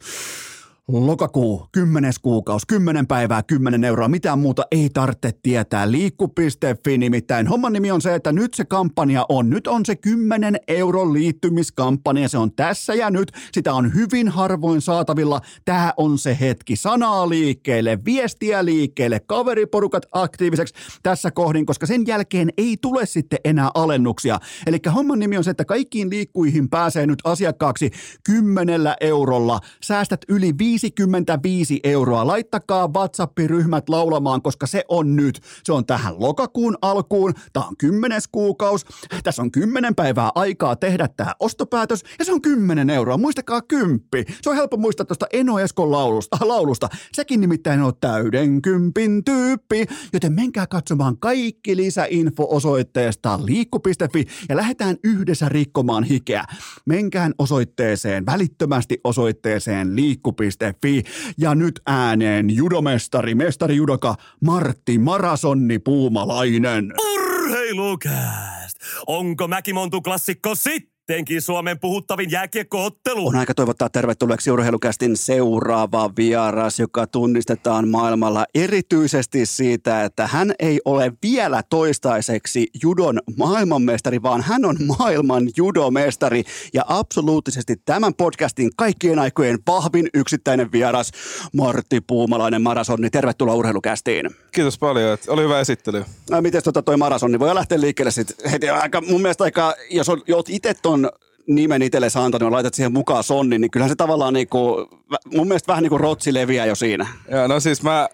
Lokakuu, 0.92 1.68
kymmenes 1.72 2.18
kuukausi, 2.18 2.66
kymmenen 2.66 3.06
päivää, 3.06 3.42
kymmenen 3.42 3.84
euroa, 3.84 4.08
mitään 4.08 4.38
muuta 4.38 4.62
ei 4.70 4.90
tarvitse 4.94 5.32
tietää. 5.42 5.90
Liikku.fi 5.90 6.98
nimittäin. 6.98 7.46
Homman 7.46 7.72
nimi 7.72 7.90
on 7.90 8.00
se, 8.00 8.14
että 8.14 8.32
nyt 8.32 8.54
se 8.54 8.64
kampanja 8.64 9.26
on. 9.28 9.50
Nyt 9.50 9.66
on 9.66 9.86
se 9.86 9.96
10 9.96 10.56
euron 10.68 11.12
liittymiskampanja. 11.12 12.28
Se 12.28 12.38
on 12.38 12.52
tässä 12.52 12.94
ja 12.94 13.10
nyt. 13.10 13.32
Sitä 13.52 13.74
on 13.74 13.94
hyvin 13.94 14.28
harvoin 14.28 14.80
saatavilla. 14.80 15.40
Tämä 15.64 15.92
on 15.96 16.18
se 16.18 16.36
hetki. 16.40 16.76
Sanaa 16.76 17.28
liikkeelle, 17.28 17.98
viestiä 18.04 18.64
liikkeelle, 18.64 19.20
kaveriporukat 19.20 20.06
aktiiviseksi 20.12 20.74
tässä 21.02 21.30
kohdin, 21.30 21.66
koska 21.66 21.86
sen 21.86 22.06
jälkeen 22.06 22.50
ei 22.58 22.76
tule 22.80 23.06
sitten 23.06 23.38
enää 23.44 23.70
alennuksia. 23.74 24.40
Eli 24.66 24.78
homman 24.94 25.18
nimi 25.18 25.36
on 25.36 25.44
se, 25.44 25.50
että 25.50 25.64
kaikkiin 25.64 26.10
liikkuihin 26.10 26.70
pääsee 26.70 27.06
nyt 27.06 27.18
asiakkaaksi 27.24 27.90
10 28.24 28.80
eurolla. 29.00 29.60
Säästät 29.82 30.20
yli 30.28 30.54
5 30.58 30.75
55 30.82 31.80
euroa. 31.84 32.26
Laittakaa 32.26 32.92
WhatsApp-ryhmät 32.92 33.88
laulamaan, 33.88 34.42
koska 34.42 34.66
se 34.66 34.84
on 34.88 35.16
nyt. 35.16 35.40
Se 35.64 35.72
on 35.72 35.86
tähän 35.86 36.20
lokakuun 36.20 36.78
alkuun. 36.82 37.34
Tämä 37.52 37.66
on 37.66 37.76
kymmenes 37.76 38.28
kuukaus. 38.28 38.86
Tässä 39.24 39.42
on 39.42 39.50
kymmenen 39.50 39.94
päivää 39.94 40.30
aikaa 40.34 40.76
tehdä 40.76 41.08
tämä 41.16 41.34
ostopäätös 41.40 42.02
ja 42.18 42.24
se 42.24 42.32
on 42.32 42.42
10 42.42 42.90
euroa. 42.90 43.16
Muistakaa 43.16 43.62
kymppi. 43.62 44.24
Se 44.42 44.50
on 44.50 44.56
helppo 44.56 44.76
muistaa 44.76 45.06
tuosta 45.06 45.26
Eno 45.32 45.58
Eskon 45.58 45.90
laulusta. 45.90 46.36
laulusta. 46.48 46.88
Sekin 47.12 47.40
nimittäin 47.40 47.80
on 47.80 47.92
täyden 48.00 48.62
kympin 48.62 49.24
tyyppi. 49.24 49.86
Joten 50.12 50.32
menkää 50.32 50.66
katsomaan 50.66 51.18
kaikki 51.18 51.76
lisäinfo 51.76 52.46
osoitteesta 52.50 53.40
liikku.fi 53.44 54.26
ja 54.48 54.56
lähdetään 54.56 54.96
yhdessä 55.04 55.48
rikkomaan 55.48 56.04
hikeä. 56.04 56.44
Menkään 56.86 57.34
osoitteeseen, 57.38 58.26
välittömästi 58.26 59.00
osoitteeseen 59.04 59.96
liikku.fi 59.96 60.46
Fi. 60.82 61.02
Ja 61.38 61.54
nyt 61.54 61.80
ääneen 61.86 62.56
judomestari, 62.56 63.34
mestari 63.34 63.76
judoka 63.76 64.14
Martti 64.44 64.98
Marasonni 64.98 65.78
Puumalainen. 65.78 66.92
Urheilukääst! 67.14 68.76
Onko 69.06 69.48
Mäkimontu 69.48 70.02
klassikko 70.02 70.54
sitten? 70.54 70.95
Sittenkin 71.06 71.42
Suomen 71.42 71.78
puhuttavin 71.78 72.30
jääkiekkoottelu. 72.30 73.26
On 73.28 73.36
aika 73.36 73.54
toivottaa 73.54 73.88
tervetulleeksi 73.88 74.50
urheilukästin 74.50 75.16
seuraava 75.16 76.10
vieras, 76.16 76.80
joka 76.80 77.06
tunnistetaan 77.06 77.88
maailmalla 77.88 78.44
erityisesti 78.54 79.46
siitä, 79.46 80.04
että 80.04 80.26
hän 80.26 80.54
ei 80.58 80.80
ole 80.84 81.12
vielä 81.22 81.62
toistaiseksi 81.70 82.66
judon 82.82 83.20
maailmanmestari, 83.36 84.22
vaan 84.22 84.42
hän 84.42 84.64
on 84.64 84.76
maailman 84.98 85.48
judomestari 85.56 86.42
ja 86.74 86.84
absoluuttisesti 86.88 87.76
tämän 87.84 88.14
podcastin 88.14 88.70
kaikkien 88.76 89.18
aikojen 89.18 89.58
vahvin 89.66 90.08
yksittäinen 90.14 90.72
vieras, 90.72 91.12
Martti 91.52 92.00
Puumalainen 92.00 92.62
Marasonni. 92.62 93.10
Tervetuloa 93.10 93.54
urheilukästiin. 93.54 94.30
Kiitos 94.52 94.78
paljon, 94.78 95.14
että 95.14 95.32
oli 95.32 95.42
hyvä 95.42 95.60
esittely. 95.60 96.04
Miten 96.40 96.62
tota 96.62 96.82
toi 96.82 96.96
marasonni? 96.96 97.38
Voi 97.38 97.54
lähteä 97.54 97.80
liikkeelle 97.80 98.10
sitten 98.10 98.50
heti 98.50 98.68
aika, 98.68 99.00
mun 99.00 99.22
mielestä 99.22 99.44
aika, 99.44 99.74
jos 99.90 100.08
olet 100.08 100.48
itse 100.48 100.74
ton 100.82 100.95
ton 101.02 101.10
nimen 101.46 101.82
itselle 101.82 102.06
antanut 102.14 102.46
ja 102.46 102.52
laitat 102.52 102.74
siihen 102.74 102.92
mukaan 102.92 103.24
Sonni, 103.24 103.58
niin 103.58 103.70
kyllähän 103.70 103.90
se 103.90 103.96
tavallaan 103.96 104.34
niinku, 104.34 104.88
mun 105.34 105.48
mielestä 105.48 105.68
vähän 105.68 105.82
niin 105.82 105.90
kuin 105.90 106.00
rotsi 106.00 106.34
leviää 106.34 106.66
jo 106.66 106.74
siinä. 106.74 107.06
Joo, 107.30 107.46
no 107.46 107.60
siis 107.60 107.82
mä, 107.82 108.08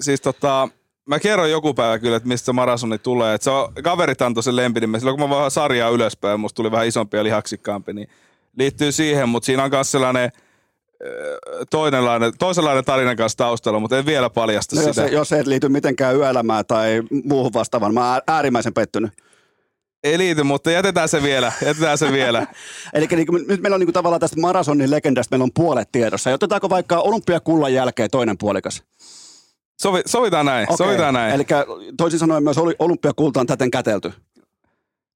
siis 0.00 0.20
tota, 0.20 0.68
mä 1.06 1.18
kerron 1.18 1.50
joku 1.50 1.74
päivä 1.74 1.98
kyllä, 1.98 2.16
että 2.16 2.28
mistä 2.28 2.46
se 2.46 2.52
marasoni 2.52 2.98
tulee. 2.98 3.34
Että 3.34 3.44
se 3.44 3.50
on, 3.50 3.72
kaverit 3.84 4.22
antoi 4.22 4.42
sen 4.42 4.56
lempinimen. 4.56 5.00
Silloin 5.00 5.18
kun 5.18 5.28
mä 5.28 5.36
vähän 5.36 5.50
sarjaa 5.50 5.90
ylöspäin, 5.90 6.40
musta 6.40 6.56
tuli 6.56 6.70
vähän 6.70 6.86
isompi 6.86 7.16
ja 7.16 7.24
lihaksikkaampi, 7.24 7.92
niin 7.92 8.08
liittyy 8.58 8.92
siihen, 8.92 9.28
mutta 9.28 9.46
siinä 9.46 9.64
on 9.64 9.70
myös 9.70 9.92
sellainen 9.92 10.32
toinenlainen, 11.70 12.32
toisenlainen 12.38 12.84
tarinan 12.84 13.16
kanssa 13.16 13.38
taustalla, 13.38 13.80
mutta 13.80 13.98
en 13.98 14.06
vielä 14.06 14.30
paljasta 14.30 14.76
no, 14.76 14.82
sitä. 14.82 15.02
Jos, 15.02 15.12
jos 15.12 15.32
et 15.32 15.46
liity 15.46 15.68
mitenkään 15.68 16.16
yöelämään 16.16 16.66
tai 16.66 17.02
muuhun 17.24 17.52
vastaavaan, 17.52 17.94
mä 17.94 18.12
oon 18.12 18.22
äärimmäisen 18.26 18.74
pettynyt. 18.74 19.12
Ei 20.04 20.18
liity, 20.18 20.42
mutta 20.42 20.70
jätetään 20.70 21.08
se 21.08 21.22
vielä. 21.22 21.52
Jätetään 21.66 21.98
se 21.98 22.12
vielä. 22.12 22.46
Eli 22.94 23.06
niin 23.06 23.26
nyt 23.48 23.60
meillä 23.60 23.74
on 23.74 23.80
niin 23.80 23.86
kuin 23.86 23.94
tavallaan 23.94 24.20
tästä 24.20 24.40
marasonin 24.40 24.90
legendasta 24.90 25.32
meillä 25.32 25.44
on 25.44 25.50
puolet 25.54 25.88
tiedossa. 25.92 26.30
Ja 26.30 26.34
otetaanko 26.34 26.70
vaikka 26.70 26.98
olympiakullan 26.98 27.74
jälkeen 27.74 28.10
toinen 28.10 28.38
puolikas? 28.38 28.82
Sovi, 29.82 30.02
sovitaan 30.06 30.46
näin, 30.46 30.64
okay. 30.64 30.86
sovitaan 30.86 31.14
näin. 31.14 31.34
Eli 31.34 31.44
toisin 31.96 32.18
sanoen 32.18 32.42
myös 32.42 32.56
olympiakulta 32.78 33.40
on 33.40 33.46
täten 33.46 33.70
kätelty. 33.70 34.12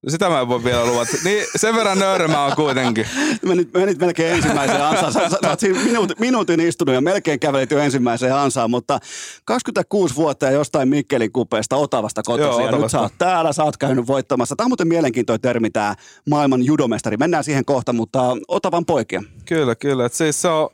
Sitä 0.09 0.29
mä 0.29 0.41
en 0.41 0.49
voi 0.49 0.65
vielä 0.65 0.87
luvata. 0.87 1.17
Niin 1.25 1.47
sen 1.57 1.75
verran 1.75 1.99
nöyrä 1.99 2.29
mä 2.29 2.45
oon 2.45 2.57
kuitenkin. 2.57 3.07
Menit, 3.43 3.73
menit 3.75 3.99
melkein 3.99 4.35
ensimmäiseen 4.35 4.85
ansaan. 4.85 5.13
Sä, 5.13 5.21
sä, 5.21 5.39
sä 5.43 5.51
oot 5.51 5.61
siinä 5.61 5.85
minuut, 5.85 6.19
minuutin 6.19 6.61
istunut 6.61 6.95
ja 6.95 7.01
melkein 7.01 7.41
kävelit 7.41 7.71
jo 7.71 7.79
ensimmäiseen 7.79 8.35
ansaan, 8.35 8.71
mutta 8.71 8.99
26 9.45 10.17
vuotta 10.17 10.47
ja 10.47 10.53
jostain 10.53 10.89
Mikkelin 10.89 11.33
kupeesta 11.33 11.77
Otavasta 11.77 12.23
kotoisin. 12.23 12.65
Ja 12.65 12.73
nyt 12.73 12.91
sä 12.91 13.01
oot 13.01 13.13
täällä, 13.19 13.53
sä 13.53 13.65
oot 13.65 13.77
käynyt 13.77 14.07
voittamassa. 14.07 14.57
Tämä 14.57 14.65
on 14.65 14.71
muuten 14.71 14.89
mielenkiintoinen 14.89 15.41
termi, 15.41 15.71
tämä 15.71 15.95
maailman 16.31 16.65
judomestari. 16.65 17.17
Mennään 17.17 17.45
siihen 17.45 17.65
kohta, 17.65 17.93
mutta 17.93 18.37
Otavan 18.49 18.87
poikia. 18.87 19.23
Kyllä, 19.45 19.75
kyllä. 19.75 20.07
Et 20.07 20.15
siis 20.15 20.43
se 20.43 20.49
on 20.49 20.69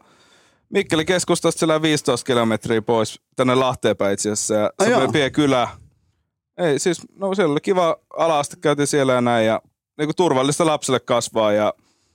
Mikkeli 0.70 1.05
keskustasta 1.05 1.59
siellä 1.59 1.83
15 1.83 2.27
kilometriä 2.27 2.83
pois 2.83 3.20
tänne 3.37 3.55
Lahteen 3.55 3.97
päin 3.97 4.14
itse 4.14 4.31
asiassa. 4.31 4.70
Se 4.85 4.97
on 4.97 5.12
pieni 5.12 5.31
kylä, 5.31 5.68
ei 6.59 6.79
siis, 6.79 7.03
no 7.17 7.35
siellä 7.35 7.53
oli 7.53 7.61
kiva 7.61 7.97
alaste, 8.17 8.57
käytiin 8.61 8.87
siellä 8.87 9.13
ja 9.13 9.21
näin 9.21 9.47
ja 9.47 9.63
niin 9.99 10.07
kuin 10.07 10.17
turvallista 10.17 10.67
lapselle 10.67 11.01
kasvaa 11.01 11.53
ja 11.53 11.75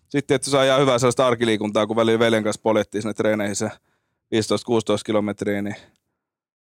sitten, 0.10 0.36
että 0.36 0.50
saa 0.50 0.64
ihan 0.64 0.82
hyvää 0.82 1.00
sellaista 1.00 1.28
arkiliikuntaa, 1.28 1.88
kun 1.88 1.96
välillä 1.96 2.20
veljen 2.20 2.44
kanssa 2.44 2.62
poljettiin 2.62 3.02
sinne 3.02 3.14
treeneihin 3.14 3.56
se 3.56 3.66
15-16 3.66 3.70
kilometriä, 5.06 5.62
niin 5.62 5.76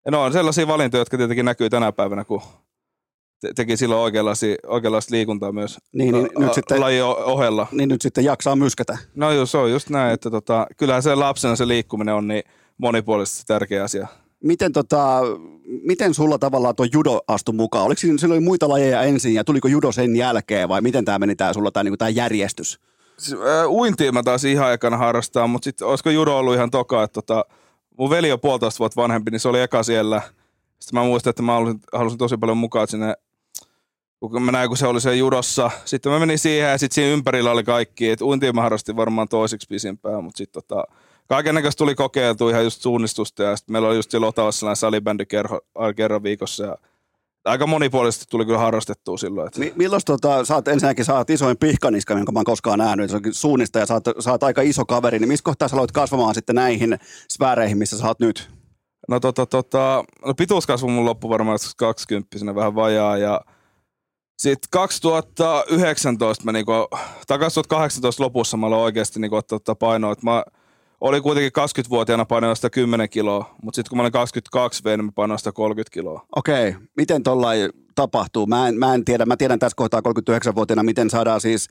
ja 0.04 0.10
no 0.10 0.22
on 0.22 0.32
sellaisia 0.32 0.66
valintoja, 0.66 1.00
jotka 1.00 1.16
tietenkin 1.16 1.44
näkyy 1.44 1.70
tänä 1.70 1.92
päivänä, 1.92 2.24
kun 2.24 2.42
te- 3.40 3.52
teki 3.52 3.76
silloin 3.76 4.00
oikeanlaista, 4.00 4.46
oikeanlaista 4.66 5.14
liikuntaa 5.14 5.52
myös 5.52 5.78
niin, 5.92 6.12
niin, 6.12 6.28
nyt 6.38 6.54
sitten, 6.54 6.82
ohella. 7.24 7.66
Niin 7.72 7.88
nyt 7.88 8.02
sitten 8.02 8.24
jaksaa 8.24 8.56
myskätä. 8.56 8.98
No 9.14 9.32
joo, 9.32 9.46
se 9.46 9.58
on 9.58 9.70
just 9.70 9.90
näin, 9.90 10.14
että 10.14 10.30
tota, 10.30 10.66
kyllähän 10.76 11.02
se 11.02 11.14
lapsena 11.14 11.56
se 11.56 11.68
liikkuminen 11.68 12.14
on 12.14 12.28
niin 12.28 12.42
monipuolisesti 12.78 13.42
tärkeä 13.46 13.84
asia 13.84 14.06
miten, 14.44 14.72
tota, 14.72 15.20
miten 15.82 16.14
sulla 16.14 16.38
tavallaan 16.38 16.76
tuo 16.76 16.86
judo 16.92 17.20
astui 17.28 17.54
mukaan? 17.54 17.84
Oliko 17.86 17.98
siinä 17.98 18.18
silloin 18.18 18.44
muita 18.44 18.68
lajeja 18.68 19.02
ensin 19.02 19.34
ja 19.34 19.44
tuliko 19.44 19.68
judo 19.68 19.92
sen 19.92 20.16
jälkeen 20.16 20.68
vai 20.68 20.80
miten 20.80 21.04
tämä 21.04 21.18
meni 21.18 21.36
tää 21.36 21.52
sulla 21.52 21.70
tämä 21.70 21.84
niinku, 21.84 22.04
järjestys? 22.14 22.80
Uintia 23.68 24.12
mä 24.12 24.22
taas 24.22 24.44
ihan 24.44 24.66
aikana 24.66 24.96
harrastaa, 24.96 25.46
mutta 25.46 25.64
sitten 25.64 25.88
olisiko 25.88 26.10
judo 26.10 26.38
ollut 26.38 26.54
ihan 26.54 26.70
toka, 26.70 27.02
että 27.02 27.22
tota, 27.22 27.44
mun 27.98 28.10
veli 28.10 28.32
on 28.32 28.40
puolitoista 28.40 28.78
vuotta 28.78 29.02
vanhempi, 29.02 29.30
niin 29.30 29.40
se 29.40 29.48
oli 29.48 29.60
eka 29.60 29.82
siellä. 29.82 30.22
Sitten 30.78 31.00
mä 31.00 31.04
muistan, 31.04 31.30
että 31.30 31.42
mä 31.42 31.52
halusin, 31.52 31.80
halusin 31.92 32.18
tosi 32.18 32.36
paljon 32.36 32.56
mukaan 32.56 32.88
sinne, 32.88 33.14
kun 34.20 34.42
mä 34.42 34.52
näin, 34.52 34.68
kun 34.68 34.76
se 34.76 34.86
oli 34.86 35.00
se 35.00 35.16
judossa. 35.16 35.70
Sitten 35.84 36.12
mä 36.12 36.18
menin 36.18 36.38
siihen 36.38 36.70
ja 36.70 36.78
sitten 36.78 36.94
siinä 36.94 37.12
ympärillä 37.12 37.50
oli 37.50 37.64
kaikki. 37.64 38.10
Et 38.10 38.20
uintia 38.22 38.52
mä 38.52 38.62
harrastin 38.62 38.96
varmaan 38.96 39.28
toiseksi 39.28 39.66
pisimpään, 39.68 40.24
mutta 40.24 40.38
sitten 40.38 40.62
tota, 40.62 40.84
kaikennäköistä 41.28 41.78
tuli 41.78 41.94
kokeiltu 41.94 42.48
ihan 42.48 42.64
just 42.64 42.82
suunnistusta 42.82 43.42
ja 43.42 43.56
sitten 43.56 43.72
meillä 43.72 43.88
oli 43.88 43.96
just 43.96 44.10
siellä 44.10 44.26
Otavassa 44.26 44.58
sellainen 44.58 44.76
salibändi 44.76 45.26
kerran, 45.26 45.60
kerran 45.96 46.22
viikossa 46.22 46.64
ja 46.64 46.78
aika 47.44 47.66
monipuolisesti 47.66 48.24
tuli 48.30 48.44
kyllä 48.44 48.58
harrastettua 48.58 49.16
silloin. 49.16 49.46
Että. 49.46 49.76
milloin 49.76 50.02
tota, 50.06 50.44
sä 50.44 50.54
oot 50.54 50.68
ensinnäkin 50.68 51.10
oot 51.12 51.30
isoin 51.30 51.58
pihkaniska, 51.58 52.14
jonka 52.14 52.32
mä 52.32 52.38
oon 52.38 52.44
koskaan 52.44 52.78
nähnyt, 52.78 53.10
se 53.10 53.16
on 53.16 53.22
suunnista 53.30 53.78
ja 53.78 53.86
sä 53.86 54.30
oot 54.30 54.42
aika 54.42 54.62
iso 54.62 54.84
kaveri, 54.84 55.18
niin 55.18 55.28
missä 55.28 55.44
kohtaa 55.44 55.68
sä 55.68 55.76
aloit 55.76 55.92
kasvamaan 55.92 56.34
sitten 56.34 56.56
näihin 56.56 56.98
sfääreihin, 57.32 57.78
missä 57.78 57.98
sä 57.98 58.06
oot 58.06 58.20
nyt? 58.20 58.50
No 59.08 59.20
tota, 59.20 59.46
tota, 59.46 60.04
no 60.26 60.34
pituuskasvu 60.34 60.88
mun 60.88 61.04
loppu 61.04 61.28
varmaan 61.28 61.58
20 61.76 62.54
vähän 62.54 62.74
vajaa 62.74 63.16
ja 63.16 63.40
sitten 64.38 64.68
2019 64.70 66.44
mä 66.44 66.52
niinku, 66.52 66.72
tai 67.26 67.38
2018 67.38 68.22
lopussa 68.22 68.56
mä 68.56 68.66
aloin 68.66 68.82
oikeasti 68.82 69.20
niinku 69.20 69.36
ottaa 69.36 69.74
painoa, 69.74 70.12
että 70.12 70.26
mä 70.26 70.42
oli 71.04 71.20
kuitenkin 71.20 71.52
20-vuotiaana 71.62 72.24
painoin 72.24 72.56
sitä 72.56 72.70
10 72.70 73.08
kiloa, 73.08 73.54
mutta 73.62 73.76
sitten 73.76 73.88
kun 73.88 73.96
mä 73.98 74.02
olin 74.02 74.12
22 74.12 74.84
V, 74.84 74.86
niin 74.86 75.04
mä 75.04 75.12
painoin 75.14 75.38
sitä 75.38 75.52
30 75.52 75.94
kiloa. 75.94 76.26
Okei, 76.36 76.68
okay. 76.68 76.80
miten 76.96 77.22
tollain 77.22 77.70
tapahtuu? 77.94 78.46
Mä 78.46 78.68
en, 78.68 78.78
mä 78.78 78.94
en 78.94 79.04
tiedä, 79.04 79.26
mä 79.26 79.36
tiedän 79.36 79.58
tässä 79.58 79.76
kohtaa 79.76 80.00
39-vuotiaana, 80.00 80.82
miten 80.82 81.10
saadaan 81.10 81.40
siis 81.40 81.68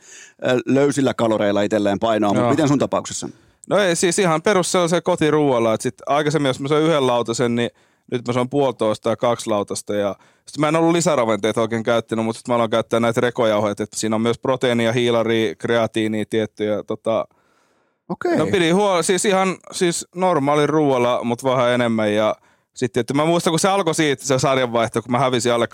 löysillä 0.66 1.14
kaloreilla 1.14 1.62
itselleen 1.62 2.00
painoa, 2.00 2.34
mutta 2.34 2.50
miten 2.50 2.68
sun 2.68 2.80
tapauksessa? 2.80 3.30
No 3.70 3.78
ei, 3.78 3.96
siis 3.96 4.20
ihan 4.20 4.42
perus 4.42 4.72
sellaisen 4.72 5.04
kotiruualla, 5.04 5.74
että 5.74 5.84
sit 5.84 5.96
aikaisemmin 6.06 6.50
jos 6.50 6.60
mä 6.60 6.68
söin 6.68 6.86
yhden 6.86 7.08
lautasen, 7.08 7.56
niin 7.56 7.70
nyt 8.12 8.28
mä 8.28 8.34
söin 8.34 8.50
puolitoista 8.50 9.10
ja 9.10 9.16
kaksi 9.16 9.50
lautasta 9.50 9.94
ja 9.94 10.16
sitten 10.46 10.62
mä 10.62 10.68
en 10.68 10.76
ollut 10.76 10.92
lisäravinteita 10.92 11.62
oikein 11.62 11.84
käyttänyt, 11.84 12.26
mutta 12.26 12.38
sitten 12.38 12.54
mä 12.54 12.56
aloin 12.56 12.70
käyttää 12.70 13.00
näitä 13.00 13.22
rekojauhoja, 13.22 13.72
että 13.72 13.86
siinä 13.96 14.16
on 14.16 14.22
myös 14.22 14.40
proteiinia, 14.40 14.94
hiilari, 14.94 15.56
kreatiinia 15.58 16.26
tiettyjä 16.30 16.84
tota, 16.84 17.28
Okei. 18.14 18.38
No 18.38 18.46
pidi 18.46 18.72
huoli, 18.72 19.04
siis 19.04 19.26
ihan 19.26 19.58
siis 19.72 20.08
normaali 20.16 20.68
ruoalla, 20.68 21.24
mutta 21.24 21.50
vähän 21.50 21.70
enemmän 21.70 22.14
ja 22.14 22.36
sitten, 22.74 23.02
että 23.02 23.14
mä 23.14 23.26
muistan, 23.26 23.52
kun 23.52 23.60
se 23.60 23.70
alkoi 23.70 23.96
siitä 23.96 24.26
se 24.26 24.40
sarjanvaihto, 24.40 25.02
kun 25.02 25.12
mä 25.12 25.20
hävisin 25.20 25.54
alle 25.54 25.68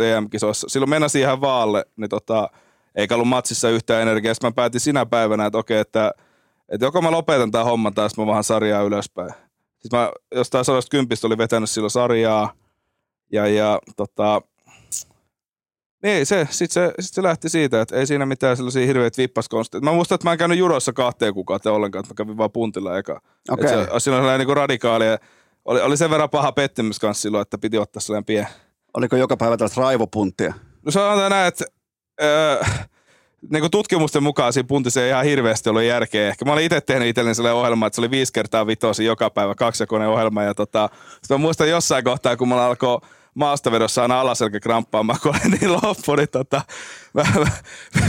2-3 0.00 0.04
EM-kisoissa. 0.04 0.68
Silloin 0.68 0.90
menasin 0.90 1.22
ihan 1.22 1.40
vaalle, 1.40 1.84
niin 1.96 2.10
tota, 2.10 2.50
eikä 2.94 3.14
ollut 3.14 3.28
matsissa 3.28 3.70
yhtään 3.70 4.02
energiaa. 4.02 4.34
Sitten 4.34 4.48
mä 4.48 4.54
päätin 4.54 4.80
sinä 4.80 5.06
päivänä, 5.06 5.46
että 5.46 5.58
okei, 5.58 5.78
että 5.78 6.12
että 6.68 6.86
joko 6.86 7.02
mä 7.02 7.10
lopetan 7.10 7.50
tämän 7.50 7.66
homman 7.66 7.94
tai 7.94 8.10
sitten 8.10 8.24
mä 8.24 8.30
vähän 8.30 8.44
sarjaa 8.44 8.82
ylöspäin. 8.82 9.30
Siis 9.78 9.92
mä 9.92 10.10
jostain 10.34 10.64
110 10.64 11.18
oli 11.24 11.38
vetänyt 11.38 11.70
silloin 11.70 11.90
sarjaa 11.90 12.52
ja, 13.32 13.46
ja 13.46 13.78
tota, 13.96 14.42
niin, 16.04 16.26
se, 16.26 16.48
sit 16.50 16.70
se, 16.70 16.92
sit 17.00 17.14
se 17.14 17.22
lähti 17.22 17.48
siitä, 17.48 17.80
että 17.80 17.96
ei 17.96 18.06
siinä 18.06 18.26
mitään 18.26 18.56
sellaisia 18.56 18.86
hirveitä 18.86 19.22
vippaskonsteja. 19.22 19.80
Mä 19.80 19.92
muistan, 19.92 20.14
että 20.16 20.26
mä 20.26 20.32
en 20.32 20.38
käynyt 20.38 20.58
judossa 20.58 20.92
kahteen 20.92 21.34
kuukauteen 21.34 21.74
ollenkaan, 21.74 22.00
että 22.00 22.14
mä 22.14 22.16
kävin 22.16 22.36
vaan 22.36 22.50
puntilla 22.50 22.98
eka. 22.98 23.20
Okei. 23.50 23.66
Okay. 23.66 23.68
Se, 23.68 23.74
siinä 23.84 23.92
oli 23.92 24.00
sellainen 24.00 24.46
niin 24.46 24.56
radikaali 24.56 25.06
ja 25.06 25.18
oli, 25.64 25.80
oli 25.80 25.96
sen 25.96 26.10
verran 26.10 26.30
paha 26.30 26.52
pettymys 26.52 26.98
kanssa 26.98 27.22
silloin, 27.22 27.42
että 27.42 27.58
piti 27.58 27.78
ottaa 27.78 28.00
sellainen 28.00 28.24
pien. 28.24 28.48
Oliko 28.94 29.16
joka 29.16 29.36
päivä 29.36 29.56
tällaista 29.56 29.80
raivopunttia? 29.80 30.54
No 30.84 30.90
sanotaan 30.90 31.30
näin, 31.30 31.48
että 31.48 31.64
öö, 32.22 32.64
niin 33.50 33.70
tutkimusten 33.70 34.22
mukaan 34.22 34.52
siinä 34.52 34.66
puntissa 34.66 35.02
ei 35.02 35.10
ihan 35.10 35.24
hirveästi 35.24 35.70
ollut 35.70 35.82
järkeä. 35.82 36.28
Ehkä 36.28 36.44
mä 36.44 36.52
olin 36.52 36.64
itse 36.64 36.80
tehnyt 36.80 37.08
itselleni 37.08 37.34
sellainen 37.34 37.60
ohjelma, 37.60 37.86
että 37.86 37.94
se 37.94 38.00
oli 38.00 38.10
viisi 38.10 38.32
kertaa 38.32 38.66
vitosi 38.66 39.04
joka 39.04 39.30
päivä, 39.30 39.54
kaksijakoinen 39.54 40.08
ohjelma. 40.08 40.42
Ja 40.42 40.54
tota, 40.54 40.88
mä 41.30 41.38
muistan 41.38 41.68
jossain 41.68 42.04
kohtaa, 42.04 42.36
kun 42.36 42.48
mulla 42.48 42.66
alkoi 42.66 43.00
maastavedossa 43.34 44.02
aina 44.02 44.20
alaselkä 44.20 44.60
kramppaamaan, 44.60 45.18
kun 45.22 45.34
olin 45.34 45.58
niin 45.60 45.72
loppu, 45.72 46.14
niin 46.14 46.28
tota, 46.28 46.62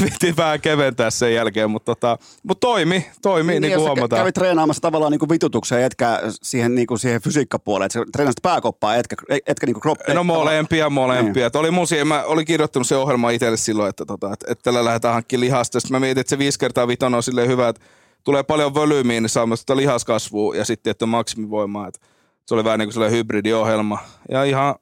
piti 0.04 0.38
vähän 0.38 0.62
keventää 0.62 1.10
sen 1.10 1.34
jälkeen, 1.34 1.72
mutta 1.72 1.96
tota, 1.96 2.18
mut 2.44 2.60
toimi, 2.60 3.06
toimi, 3.22 3.52
niin, 3.52 3.62
niin 3.62 3.74
kuin 3.74 3.84
sä 3.84 3.90
huomataan. 3.90 4.22
kävit 4.22 4.36
treenaamassa 4.36 4.82
tavallaan 4.82 5.12
niin 5.12 5.20
kuin 5.20 5.30
vitutukseen 5.30 5.84
etkä 5.84 6.22
siihen, 6.42 6.76
niin 6.76 6.88
kuin 6.88 7.00
siihen 7.00 7.22
fysiikkapuoleen, 7.22 7.86
että 7.86 8.12
treenasit 8.12 8.42
pääkoppaa 8.42 8.96
etkä, 8.96 9.16
etkä 9.48 9.66
niin 9.66 9.74
kuin 9.74 9.82
krop, 9.82 10.00
No 10.14 10.24
molempia, 10.24 10.90
molempia. 10.90 11.48
Niin. 11.48 11.60
Oli 11.60 11.72
mun 11.72 11.88
siihen, 11.88 12.08
mä 12.08 12.24
olin 12.24 12.46
kirjoittanut 12.46 12.88
se 12.88 12.96
ohjelma 12.96 13.30
itselle 13.30 13.58
silloin, 13.58 13.90
että, 13.90 14.06
tota, 14.06 14.34
että, 14.34 14.46
että 14.52 14.64
tällä 14.64 14.86
lähdetään 14.86 15.14
hankkimaan 15.14 15.42
lihasta. 15.42 15.80
Sitten 15.80 15.96
mä 15.96 16.00
mietin, 16.00 16.22
että 16.22 16.30
se 16.30 16.38
viisi 16.38 16.60
kertaa 16.60 16.88
viton 16.88 17.16
on 17.16 17.24
silleen 17.24 17.48
hyvä, 17.48 17.70
että 17.70 17.82
tulee 18.24 18.44
paljon 18.44 18.74
volyymiä, 18.74 19.22
niin 19.22 19.30
saa 19.30 19.46
myös 19.46 19.60
sitä 19.60 19.78
lihaskasvua 19.78 20.56
ja 20.56 20.66
sitten 20.66 20.92
että 20.92 21.06
maksimivoimaa. 21.06 21.88
Että 21.88 22.00
se 22.46 22.54
oli 22.56 22.64
vähän 22.64 22.80
niin 22.80 22.88
kuin 22.88 22.94
sellainen 22.94 23.18
hybridiohjelma. 23.18 24.00
Ja 24.30 24.44
ihan, 24.44 24.76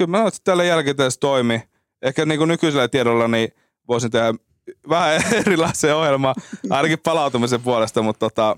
kyllä 0.00 0.10
mä 0.10 0.16
näen, 0.16 0.28
että 0.28 0.40
tällä 0.44 0.64
jälkeen 0.64 0.96
tässä 0.96 1.20
toimi. 1.20 1.62
Ehkä 2.02 2.26
niin 2.26 2.38
kuin 2.38 2.48
nykyisellä 2.48 2.88
tiedolla 2.88 3.28
niin 3.28 3.48
voisin 3.88 4.10
tehdä 4.10 4.34
vähän 4.88 5.22
erilaisen 5.40 5.96
ohjelma, 5.96 6.34
ainakin 6.70 6.98
palautumisen 6.98 7.62
puolesta, 7.62 8.02
mutta 8.02 8.18
tota, 8.18 8.56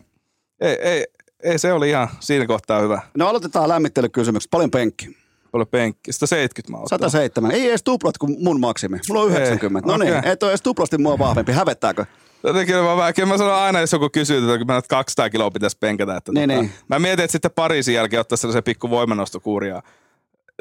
ei, 0.61 0.77
ei, 0.81 1.07
ei, 1.43 1.59
se 1.59 1.73
oli 1.73 1.89
ihan 1.89 2.09
siinä 2.21 2.47
kohtaa 2.47 2.81
hyvä. 2.81 3.03
No 3.17 3.29
aloitetaan 3.29 3.69
lämmittelykysymykset. 3.69 4.51
Paljon 4.51 4.71
penkki? 4.71 5.17
Paljon 5.53 5.69
penkki. 5.69 6.13
170 6.13 6.71
mä 6.73 6.77
otan. 6.77 6.89
107. 6.89 7.51
Ei 7.51 7.69
edes 7.69 7.83
tuplat 7.83 8.19
kuin 8.19 8.37
mun 8.39 8.61
maksimi. 8.61 8.99
Mulla 9.09 9.23
on 9.23 9.31
90. 9.31 9.89
No 9.89 9.97
niin, 9.97 10.19
okei. 10.19 10.33
et 10.33 10.43
ole 10.43 10.51
edes 10.51 10.63
tuplasti 10.63 10.99
mua 10.99 11.19
vahvempi. 11.19 11.53
Hävettääkö? 11.53 12.05
Jotenkin 12.45 12.77
mä, 12.77 12.97
vähän, 12.97 13.15
mä 13.27 13.39
sanon 13.39 13.55
aina, 13.55 13.81
jos 13.81 13.93
joku 13.93 14.09
kysyy, 14.11 14.39
että 14.39 14.59
kun 14.59 14.67
mä 14.67 14.73
näet 14.73 14.89
200 14.89 15.31
kiloa 15.31 15.51
pitäisi 15.51 15.77
penkätä. 15.81 16.17
Että 16.17 16.33
Niin, 16.33 16.51
tota, 16.51 16.63
niin. 16.63 16.73
Mä 16.89 16.99
mietin, 16.99 17.25
että 17.25 17.33
sitten 17.33 17.51
Pariisin 17.55 17.95
jälkeen 17.95 18.21
ottaa 18.21 18.37
sellaisen 18.37 18.65
pikku 18.65 18.91
voimannostokuuri 18.91 19.69
ja 19.69 19.83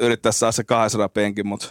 yrittää 0.02 0.32
saada 0.32 0.52
se 0.52 0.64
200 0.64 1.08
penkin, 1.08 1.46
mutta 1.46 1.66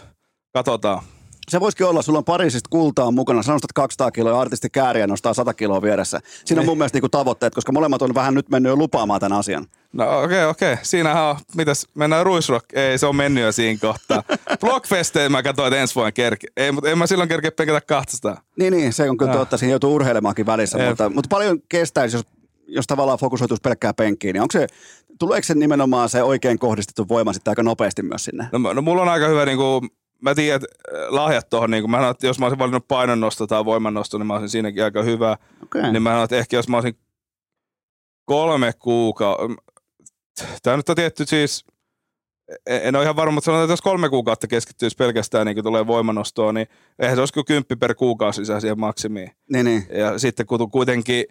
katsotaan. 0.52 1.02
Se 1.48 1.60
voisikin 1.60 1.86
olla, 1.86 2.02
sulla 2.02 2.18
on 2.18 2.24
Pariisista 2.24 2.68
kultaa 2.70 3.10
mukana, 3.10 3.42
sä 3.42 3.52
nostat 3.52 3.72
200 3.72 4.10
kiloa 4.10 4.32
ja 4.32 4.40
artisti 4.40 4.70
Kääriä 4.70 5.06
nostaa 5.06 5.34
100 5.34 5.54
kiloa 5.54 5.82
vieressä. 5.82 6.20
Siinä 6.44 6.60
on 6.60 6.66
mun 6.66 6.78
mielestä 6.78 6.96
niinku 6.96 7.08
tavoitteet, 7.08 7.54
koska 7.54 7.72
molemmat 7.72 8.02
on 8.02 8.14
vähän 8.14 8.34
nyt 8.34 8.48
mennyt 8.48 8.70
jo 8.70 8.76
lupaamaan 8.76 9.20
tämän 9.20 9.38
asian. 9.38 9.66
No 9.92 10.22
okei, 10.22 10.24
okay, 10.24 10.50
okei. 10.50 10.72
Okay. 10.72 10.84
Siinähän 10.84 11.22
on, 11.22 11.36
mitäs, 11.56 11.86
mennään 11.94 12.26
Ruisrock. 12.26 12.66
Ei, 12.72 12.98
se 12.98 13.06
on 13.06 13.16
mennyt 13.16 13.44
jo 13.44 13.52
siinä 13.52 13.78
kohtaa. 13.80 14.22
Blockfesteen 14.60 15.32
mä 15.32 15.42
katsoin, 15.42 15.66
että 15.66 15.80
ensi 15.80 15.94
vuonna 15.94 16.12
kerke. 16.12 16.46
Ei, 16.56 16.72
mutta 16.72 16.90
en 16.90 16.98
mä 16.98 17.06
silloin 17.06 17.28
kerkeä 17.28 17.52
penkätä 17.52 17.80
200. 17.80 18.42
Niin, 18.58 18.72
niin, 18.72 18.92
se 18.92 19.10
on 19.10 19.16
kyllä 19.16 19.32
Joo. 19.32 19.38
totta, 19.38 19.56
siinä 19.56 19.70
joutuu 19.70 19.94
urheilemaankin 19.94 20.46
välissä, 20.46 20.78
Jep. 20.78 20.88
mutta, 20.88 21.08
mutta 21.08 21.28
paljon 21.28 21.58
kestäisi, 21.68 22.16
jos, 22.16 22.26
jos 22.74 22.86
tavallaan 22.86 23.18
fokusoituisi 23.18 23.60
pelkkää 23.60 23.94
penkkiin, 23.94 24.32
niin 24.32 24.42
onko 24.42 24.52
se, 24.52 24.66
tuleeko 25.18 25.44
se 25.44 25.54
nimenomaan 25.54 26.08
se 26.08 26.22
oikein 26.22 26.58
kohdistettu 26.58 27.08
voima 27.08 27.32
sitten 27.32 27.50
aika 27.50 27.62
nopeasti 27.62 28.02
myös 28.02 28.24
sinne? 28.24 28.48
No, 28.52 28.72
no 28.72 28.82
mulla 28.82 29.02
on 29.02 29.08
aika 29.08 29.28
hyvä, 29.28 29.46
niin 29.46 29.58
kuin, 29.58 29.88
mä 30.20 30.34
tiedän, 30.34 30.56
että 30.56 30.98
äh, 30.98 31.12
lahjat 31.12 31.50
tuohon, 31.50 31.70
niin 31.70 31.82
kuin, 31.82 31.90
mä 31.90 31.96
sanon, 31.96 32.10
että 32.10 32.26
jos 32.26 32.38
mä 32.38 32.44
olisin 32.46 32.58
valinnut 32.58 32.88
painonnosto 32.88 33.46
tai 33.46 33.64
voimannosto, 33.64 34.18
niin 34.18 34.26
mä 34.26 34.32
olisin 34.32 34.48
siinäkin 34.48 34.84
aika 34.84 35.02
hyvä. 35.02 35.36
Okei. 35.62 35.92
Niin 35.92 36.02
mä 36.02 36.10
sanon, 36.10 36.24
että 36.24 36.36
ehkä 36.36 36.56
jos 36.56 36.68
mä 36.68 36.76
olisin 36.76 36.98
kolme 38.24 38.72
kuukautta, 38.78 39.62
tämä 40.62 40.76
nyt 40.76 40.88
on 40.88 40.96
tietty 40.96 41.26
siis, 41.26 41.64
en 42.66 42.80
en 42.84 42.96
ole 42.96 43.04
ihan 43.04 43.16
varma, 43.16 43.32
mutta 43.32 43.44
sanotaan, 43.44 43.64
että 43.64 43.72
jos 43.72 43.82
kolme 43.82 44.08
kuukautta 44.08 44.46
keskittyisi 44.46 44.96
pelkästään 44.96 45.46
niin 45.46 45.64
tulee 45.64 45.86
voimannostoon, 45.86 46.54
niin 46.54 46.66
eihän 46.98 47.16
se 47.16 47.20
olisi 47.20 47.34
kuin 47.34 47.46
kymppi 47.46 47.76
per 47.76 47.94
kuukausi 47.94 48.40
lisää 48.40 48.60
siihen 48.60 48.80
maksimiin. 48.80 49.30
Niin, 49.52 49.64
niin. 49.64 49.86
Ja 49.94 50.18
sitten 50.18 50.46
kun 50.46 50.70
kuitenkin 50.70 51.24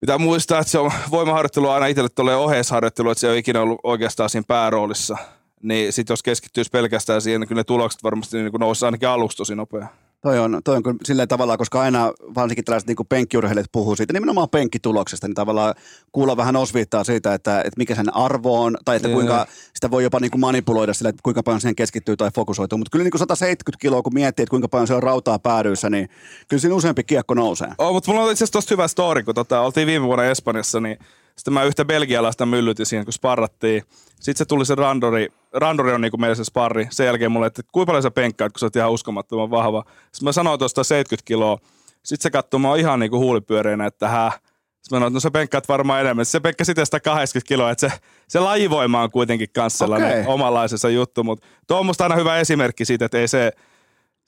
pitää 0.00 0.18
muistaa, 0.18 0.60
että 0.60 0.70
se 0.70 0.78
on 0.78 0.92
voimaharjoittelu 1.10 1.68
aina 1.68 1.86
itselle 1.86 2.08
tulee 2.08 2.36
oheisharjoittelu, 2.36 3.10
että 3.10 3.20
se 3.20 3.26
ei 3.26 3.30
ole 3.30 3.38
ikinä 3.38 3.62
ollut 3.62 3.80
oikeastaan 3.82 4.30
siinä 4.30 4.44
pääroolissa. 4.48 5.16
Niin 5.62 5.92
sitten 5.92 6.12
jos 6.12 6.22
keskittyisi 6.22 6.70
pelkästään 6.70 7.22
siihen, 7.22 7.40
niin 7.40 7.48
kyllä 7.48 7.60
ne 7.60 7.64
tulokset 7.64 8.02
varmasti 8.02 8.36
niin 8.36 8.52
nousisi 8.58 8.84
ainakin 8.84 9.08
aluksi 9.08 9.36
tosi 9.36 9.54
nopea. 9.54 9.86
Toi 10.22 10.38
on, 10.38 10.60
toi 10.64 10.76
on 10.76 10.82
kyllä 10.82 10.96
silleen 11.04 11.28
tavallaan, 11.28 11.58
koska 11.58 11.80
aina 11.80 12.12
varsinkin 12.34 12.64
tällaiset 12.64 12.88
niin 12.88 13.06
penkkiurheilijat 13.08 13.72
puhuu 13.72 13.96
siitä, 13.96 14.12
nimenomaan 14.12 14.48
penkkituloksesta, 14.48 15.26
niin 15.26 15.34
tavallaan 15.34 15.74
kuulla 16.12 16.36
vähän 16.36 16.56
osviittaa 16.56 17.04
siitä, 17.04 17.34
että, 17.34 17.58
että 17.58 17.76
mikä 17.76 17.94
sen 17.94 18.16
arvo 18.16 18.62
on, 18.62 18.76
tai 18.84 18.96
että 18.96 19.08
kuinka 19.08 19.46
sitä 19.74 19.90
voi 19.90 20.02
jopa 20.02 20.20
niin 20.20 20.30
kuin 20.30 20.40
manipuloida 20.40 20.94
sillä, 20.94 21.08
että 21.08 21.20
kuinka 21.22 21.42
paljon 21.42 21.60
siihen 21.60 21.76
keskittyy 21.76 22.16
tai 22.16 22.30
fokusoituu. 22.34 22.78
Mutta 22.78 22.90
kyllä 22.90 23.02
niin 23.02 23.10
kuin 23.10 23.18
170 23.18 23.80
kiloa, 23.80 24.02
kun 24.02 24.14
miettii, 24.14 24.42
että 24.42 24.50
kuinka 24.50 24.68
paljon 24.68 24.86
se 24.86 24.94
on 24.94 25.02
rautaa 25.02 25.38
päädyissä, 25.38 25.90
niin 25.90 26.08
kyllä 26.48 26.60
siinä 26.60 26.74
useampi 26.74 27.04
kiekko 27.04 27.34
nousee. 27.34 27.68
Oh, 27.78 27.92
mutta 27.92 28.10
mulla 28.10 28.24
on 28.24 28.32
itse 28.32 28.44
asiassa 28.44 28.52
tosta 28.52 28.74
hyvä 28.74 28.88
story, 28.88 29.22
kun 29.22 29.34
tota, 29.34 29.60
oltiin 29.60 29.86
viime 29.86 30.06
vuonna 30.06 30.24
Espanjassa, 30.24 30.80
niin 30.80 30.98
sitten 31.36 31.54
mä 31.54 31.64
yhtä 31.64 31.84
belgialaista 31.84 32.46
myllytin 32.46 32.86
siihen, 32.86 33.06
kun 33.06 33.12
sparrattiin. 33.12 33.82
Sitten 34.08 34.36
se 34.36 34.44
tuli 34.44 34.66
se 34.66 34.74
randori, 34.74 35.28
randori 35.52 35.92
on 35.92 36.00
niinku 36.00 36.16
meillä 36.16 36.34
se 36.34 36.44
sparri. 36.44 36.86
Sen 36.90 37.06
jälkeen 37.06 37.32
mulle, 37.32 37.46
että 37.46 37.62
kuinka 37.72 37.86
paljon 37.90 38.02
sä 38.02 38.10
penkkaat, 38.10 38.52
kun 38.52 38.60
sä 38.60 38.66
oot 38.66 38.76
ihan 38.76 38.90
uskomattoman 38.90 39.50
vahva. 39.50 39.84
Sitten 39.86 40.24
mä 40.24 40.32
sanoin 40.32 40.58
tuosta 40.58 40.84
70 40.84 41.26
kiloa. 41.26 41.58
Sitten 42.02 42.22
se 42.22 42.30
katsoi 42.30 42.60
mua 42.60 42.76
ihan 42.76 43.00
niinku 43.00 43.18
huulipyöreinä, 43.18 43.86
että 43.86 44.08
häh. 44.08 44.32
Sitten 44.32 44.96
mä 44.96 44.96
sanoin, 44.96 45.10
että 45.10 45.16
no 45.16 45.20
sä 45.20 45.30
penkkaat 45.30 45.68
varmaan 45.68 46.00
enemmän. 46.00 46.24
Sitten 46.24 46.38
se 46.38 46.42
penkkä 46.42 46.64
sitä 46.64 46.84
180 46.84 47.48
kiloa, 47.48 47.70
että 47.70 47.88
se, 47.88 47.98
se 48.28 48.40
lajivoima 48.40 49.02
on 49.02 49.10
kuitenkin 49.10 49.48
kanssa 49.54 49.78
sellainen 49.78 50.10
Okei. 50.10 50.24
omanlaisensa 50.26 50.88
juttu. 50.88 51.24
Mutta 51.24 51.46
tuo 51.66 51.78
on 51.78 51.86
musta 51.86 52.04
aina 52.04 52.16
hyvä 52.16 52.38
esimerkki 52.38 52.84
siitä, 52.84 53.04
että 53.04 53.18
ei 53.18 53.28
se, 53.28 53.52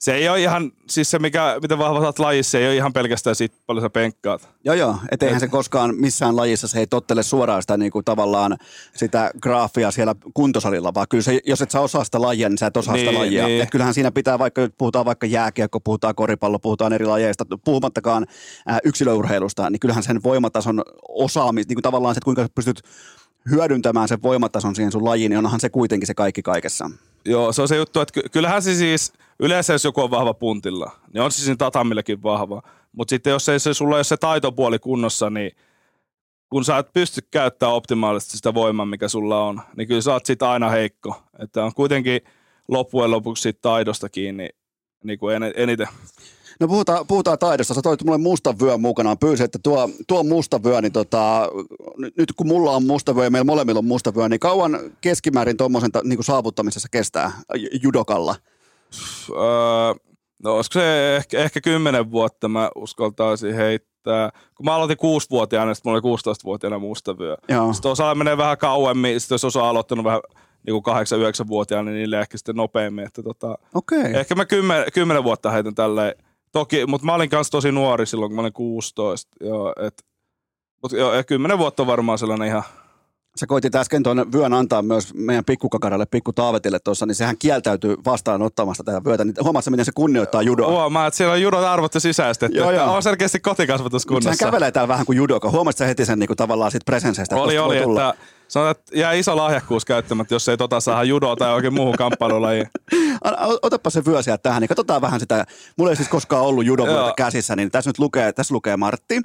se 0.03 0.13
ei 0.13 0.29
ole 0.29 0.41
ihan, 0.41 0.71
siis 0.89 1.11
se 1.11 1.19
mikä, 1.19 1.57
miten 1.61 1.77
vahva 1.77 1.99
sä 1.99 2.05
oot 2.05 2.19
lajissa, 2.19 2.51
se 2.51 2.57
ei 2.57 2.67
ole 2.67 2.75
ihan 2.75 2.93
pelkästään 2.93 3.35
siitä, 3.35 3.55
paljon 3.65 3.81
sä 3.81 3.89
penkkaat. 3.89 4.49
Joo, 4.65 4.75
joo. 4.75 4.97
Et 5.11 5.23
eihän 5.23 5.39
se 5.39 5.47
koskaan 5.47 5.95
missään 5.95 6.35
lajissa 6.35 6.67
se 6.67 6.79
ei 6.79 6.87
tottele 6.87 7.23
suoraan 7.23 7.61
sitä 7.63 7.77
niin 7.77 7.91
kuin 7.91 8.05
tavallaan 8.05 8.57
sitä 8.95 9.31
graafia 9.41 9.91
siellä 9.91 10.15
kuntosalilla, 10.33 10.93
vaan 10.93 11.07
kyllä 11.09 11.21
se, 11.23 11.39
jos 11.45 11.61
et 11.61 11.71
sä 11.71 11.79
osaa 11.79 12.03
sitä 12.03 12.21
lajia, 12.21 12.49
niin 12.49 12.57
sä 12.57 12.67
et 12.67 12.77
osaa 12.77 12.97
sitä 12.97 13.09
Niin, 13.11 13.19
lajia. 13.19 13.47
niin. 13.47 13.63
Et 13.63 13.71
kyllähän 13.71 13.93
siinä 13.93 14.11
pitää, 14.11 14.39
vaikka 14.39 14.61
puhutaan 14.77 15.05
vaikka 15.05 15.25
jääkiekko, 15.25 15.79
puhutaan 15.79 16.15
koripallo, 16.15 16.59
puhutaan 16.59 16.93
eri 16.93 17.05
lajeista, 17.05 17.45
puhumattakaan 17.65 18.25
ää, 18.65 18.79
yksilöurheilusta, 18.83 19.69
niin 19.69 19.79
kyllähän 19.79 20.03
sen 20.03 20.23
voimatason 20.23 20.81
osaamista, 21.09 21.69
niin 21.71 21.75
kuin 21.75 21.83
tavallaan 21.83 22.15
se, 22.15 22.17
että 22.17 22.25
kuinka 22.25 22.41
sä 22.43 22.49
pystyt 22.55 22.81
hyödyntämään 23.51 24.07
sen 24.07 24.21
voimatason 24.23 24.75
siihen 24.75 24.91
sun 24.91 25.05
lajiin, 25.05 25.29
niin 25.29 25.37
onhan 25.45 25.59
se 25.59 25.69
kuitenkin 25.69 26.07
se 26.07 26.13
kaikki 26.13 26.41
kaikessa. 26.41 26.89
Joo, 27.25 27.53
se 27.53 27.61
on 27.61 27.67
se 27.67 27.75
juttu, 27.77 27.99
että 27.99 28.13
ky- 28.13 28.29
kyllähän 28.31 28.61
se 28.61 28.75
siis, 28.75 29.13
yleensä 29.39 29.73
jos 29.73 29.83
joku 29.83 30.01
on 30.01 30.11
vahva 30.11 30.33
puntilla, 30.33 30.91
niin 31.13 31.21
on 31.21 31.31
siinä 31.31 31.55
tatamillakin 31.55 32.23
vahva. 32.23 32.61
Mutta 32.91 33.09
sitten 33.09 33.31
jos 33.31 33.49
ei 33.49 33.59
se, 33.59 33.73
sulla 33.73 33.95
ole 33.95 34.03
se 34.03 34.17
taitopuoli 34.17 34.79
kunnossa, 34.79 35.29
niin 35.29 35.51
kun 36.49 36.65
sä 36.65 36.77
et 36.77 36.93
pysty 36.93 37.21
käyttämään 37.31 37.75
optimaalisesti 37.75 38.37
sitä 38.37 38.53
voimaa, 38.53 38.85
mikä 38.85 39.07
sulla 39.07 39.43
on, 39.45 39.61
niin 39.77 39.87
kyllä 39.87 40.01
sä 40.01 40.13
oot 40.13 40.25
sit 40.25 40.41
aina 40.43 40.69
heikko. 40.69 41.21
Että 41.39 41.65
on 41.65 41.73
kuitenkin 41.75 42.21
loppujen 42.67 43.11
lopuksi 43.11 43.41
siitä 43.43 43.59
taidosta 43.61 44.09
kiinni 44.09 44.49
niin 45.03 45.19
kuin 45.19 45.35
en- 45.35 45.53
eniten. 45.55 45.87
No 46.59 46.67
puhutaan, 46.67 47.07
puhutaan 47.07 47.39
taidosta. 47.39 47.73
Sä 47.73 47.81
toit 47.81 48.03
mulle 48.03 48.17
mustan 48.17 48.59
vyön 48.59 48.81
mukanaan. 48.81 49.17
Pyysin, 49.17 49.43
että 49.43 49.59
tuo, 49.63 49.89
tuo 50.07 50.23
musta 50.23 50.63
vyö, 50.63 50.81
niin 50.81 50.91
tota, 50.91 51.49
nyt- 52.17 52.31
kun 52.35 52.47
mulla 52.47 52.71
on 52.71 52.85
musta 52.85 53.15
vyö 53.15 53.23
ja 53.23 53.29
meillä 53.29 53.45
molemmilla 53.45 53.77
on 53.77 53.85
musta 53.85 54.15
vyö, 54.15 54.29
niin 54.29 54.39
kauan 54.39 54.79
keskimäärin 55.01 55.57
tuommoisen 55.57 55.91
niin 56.03 56.23
saavuttamisessa 56.23 56.87
kestää 56.91 57.31
judokalla? 57.83 58.35
Öö, 59.29 59.93
no 60.43 60.55
olisiko 60.55 60.73
se 60.73 61.15
ehkä, 61.15 61.39
ehkä 61.39 61.61
kymmenen 61.61 62.11
vuotta 62.11 62.47
mä 62.47 62.69
uskaltaisin 62.75 63.55
heittää. 63.55 64.29
Kun 64.55 64.65
mä 64.65 64.75
aloitin 64.75 64.97
kuusivuotiaana, 64.97 65.73
sitten 65.73 65.91
mulla 65.91 66.01
oli 66.03 66.17
16-vuotiaana 66.17 66.79
mustavyö. 66.79 67.37
Joo. 67.49 67.73
Sitten 67.73 67.91
osa 67.91 68.15
menee 68.15 68.37
vähän 68.37 68.57
kauemmin, 68.57 69.19
sitten 69.19 69.35
jos 69.35 69.45
osa 69.45 69.63
on 69.63 69.69
aloittanut 69.69 70.05
vähän 70.05 70.21
niin 70.67 70.83
kuin 70.83 70.95
8-9-vuotiaana, 70.95 71.91
niin 71.91 71.97
niille 71.97 72.19
ehkä 72.19 72.37
sitten 72.37 72.55
nopeammin. 72.55 73.05
Että 73.05 73.23
tota. 73.23 73.57
Okay. 73.73 74.13
ehkä 74.13 74.35
mä 74.35 74.45
kymmenen, 74.45 74.85
kymmenen 74.93 75.23
vuotta 75.23 75.51
heitän 75.51 75.75
tälleen. 75.75 76.15
Toki, 76.51 76.85
mutta 76.85 77.05
mä 77.05 77.13
olin 77.13 77.29
kanssa 77.29 77.51
tosi 77.51 77.71
nuori 77.71 78.05
silloin, 78.05 78.29
kun 78.29 78.35
mä 78.35 78.41
olin 78.41 78.53
16. 78.53 79.31
Joo, 79.41 79.73
et, 79.81 80.05
mutta 80.81 80.97
joo, 80.97 81.13
ja 81.13 81.23
kymmenen 81.23 81.57
vuotta 81.57 81.83
on 81.83 81.87
varmaan 81.87 82.17
sellainen 82.17 82.47
ihan 82.47 82.63
Sä 83.39 83.47
koitit 83.47 83.75
äsken 83.75 84.03
tuon 84.03 84.31
vyön 84.33 84.53
antaa 84.53 84.81
myös 84.81 85.13
meidän 85.13 85.45
pikkukakaralle, 85.45 86.05
pikku 86.05 86.33
Taavetille 86.33 86.79
tuossa, 86.79 87.05
niin 87.05 87.15
sehän 87.15 87.37
kieltäytyy 87.37 87.95
vastaanottamasta 88.05 88.83
tätä 88.83 89.03
vyötä. 89.03 89.25
Niin 89.25 89.35
huomaatko 89.43 89.71
miten 89.71 89.85
se 89.85 89.91
kunnioittaa 89.95 90.41
judoa? 90.41 90.71
Huomaa, 90.71 91.07
että 91.07 91.17
siellä 91.17 91.33
on 91.33 91.41
judon 91.41 91.67
arvot 91.67 91.93
sisäistetty. 91.97 92.57
Joo, 92.57 92.71
joo. 92.71 92.95
On 92.95 93.03
selkeästi 93.03 93.37
Mutta 93.37 93.49
kotikasvatuskunnassa. 93.49 94.37
sehän 94.37 94.51
kävelee 94.51 94.71
täällä 94.71 94.87
vähän 94.87 95.05
kuin 95.05 95.15
judoka. 95.15 95.49
Huomasit 95.49 95.77
sä 95.77 95.85
heti 95.85 96.05
sen 96.05 96.19
niin 96.19 96.27
kuin 96.27 96.37
tavallaan 96.37 96.71
siitä 96.71 96.85
presenseistä? 96.85 97.35
Oli, 97.35 97.57
oli, 97.57 97.77
että 97.77 98.13
sanotaan, 98.53 98.71
että 98.71 98.97
jää 98.97 99.13
iso 99.13 99.37
lahjakkuus 99.37 99.85
käyttämättä, 99.85 100.35
jos 100.35 100.49
ei 100.49 100.57
tota 100.57 100.79
saa 100.79 101.03
judoa 101.03 101.35
tai 101.35 101.53
oikein 101.53 101.73
muuhun 101.73 101.95
kamppailulajiin. 101.97 102.67
Otapa 103.61 103.89
se 103.89 104.05
vyö 104.05 104.21
sieltä 104.21 104.43
tähän, 104.43 104.61
niin 104.61 104.67
katsotaan 104.67 105.01
vähän 105.01 105.19
sitä. 105.19 105.45
Mulla 105.77 105.91
ei 105.91 105.95
siis 105.95 106.09
koskaan 106.09 106.45
ollut 106.45 106.65
judovyötä 106.65 107.13
käsissä, 107.17 107.55
niin 107.55 107.71
tässä 107.71 107.89
nyt 107.89 107.99
lukee, 107.99 108.33
tässä 108.33 108.53
lukee 108.53 108.77
Martti. 108.77 109.21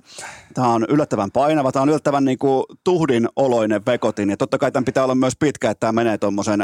Tämä 0.55 0.69
on 0.69 0.87
yllättävän 0.89 1.31
painava, 1.31 1.73
tämä 1.73 1.83
on 1.83 1.89
yllättävän 1.89 2.25
niin 2.25 2.39
kuin 2.39 2.65
tuhdin 2.85 3.29
oloinen 3.37 3.87
vekotin. 3.87 4.31
Ja 4.31 4.37
totta 4.37 4.59
kai 4.59 4.73
tämän 4.73 4.85
pitää 4.85 5.05
olla 5.05 5.15
myös 5.15 5.37
pitkä, 5.41 5.71
että 5.71 5.81
tämä 5.81 5.93
menee 5.93 6.19
tuommoisen 6.19 6.61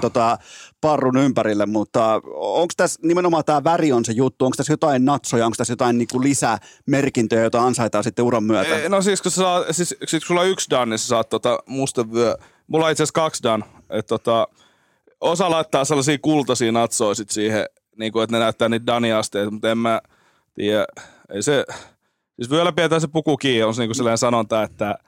tota, 0.00 0.38
parrun 0.84 1.16
ympärille, 1.16 1.66
mutta 1.66 2.20
onko 2.34 2.72
tässä 2.76 3.00
nimenomaan 3.02 3.44
tämä 3.44 3.64
väri 3.64 3.92
on 3.92 4.04
se 4.04 4.12
juttu, 4.12 4.44
onko 4.44 4.54
tässä 4.56 4.72
jotain 4.72 5.04
natsoja, 5.04 5.46
onko 5.46 5.54
tässä 5.58 5.72
jotain 5.72 5.98
niin 5.98 6.08
kuin 6.12 6.24
lisämerkintöjä, 6.24 7.42
joita 7.42 7.62
ansaitaan 7.62 8.04
sitten 8.04 8.24
uran 8.24 8.44
myötä? 8.44 8.78
Ei, 8.78 8.88
No 8.88 9.02
siis 9.02 9.22
kun, 9.22 9.30
saa, 9.30 9.64
siis, 9.72 9.96
siis 10.06 10.22
kun 10.22 10.26
sulla 10.26 10.40
on 10.40 10.48
yksi 10.48 10.70
dan, 10.70 10.90
niin 10.90 10.98
sä 10.98 11.06
saat 11.06 11.28
tota 11.28 11.58
musta 11.66 12.12
vyö. 12.12 12.36
Mulla 12.66 12.84
on 12.84 12.92
itse 12.92 13.02
asiassa 13.02 13.20
kaksi 13.20 13.42
dan. 13.42 13.64
Et 13.90 14.06
tota, 14.06 14.48
osa 15.20 15.50
laittaa 15.50 15.84
sellaisia 15.84 16.18
kultaisia 16.18 16.72
natsoja 16.72 17.14
sit 17.14 17.30
siihen, 17.30 17.66
niin 17.98 18.12
kuin, 18.12 18.22
että 18.24 18.36
ne 18.36 18.40
näyttää 18.40 18.68
niitä 18.68 18.86
dani-asteita, 18.86 19.50
mutta 19.50 19.70
en 19.70 19.78
mä 19.78 20.00
tiedä. 20.54 20.86
Ei 21.34 21.42
se, 21.42 21.64
siis 22.36 22.50
vyöllä 22.50 22.72
pidetään 22.72 23.00
se 23.00 23.08
puku 23.08 23.36
kiinni, 23.36 23.62
on 23.62 23.74
se 23.74 23.82
niin 23.82 23.88
kuin 23.88 23.96
sellainen 23.96 24.18
sanonta, 24.18 24.62
että 24.62 24.98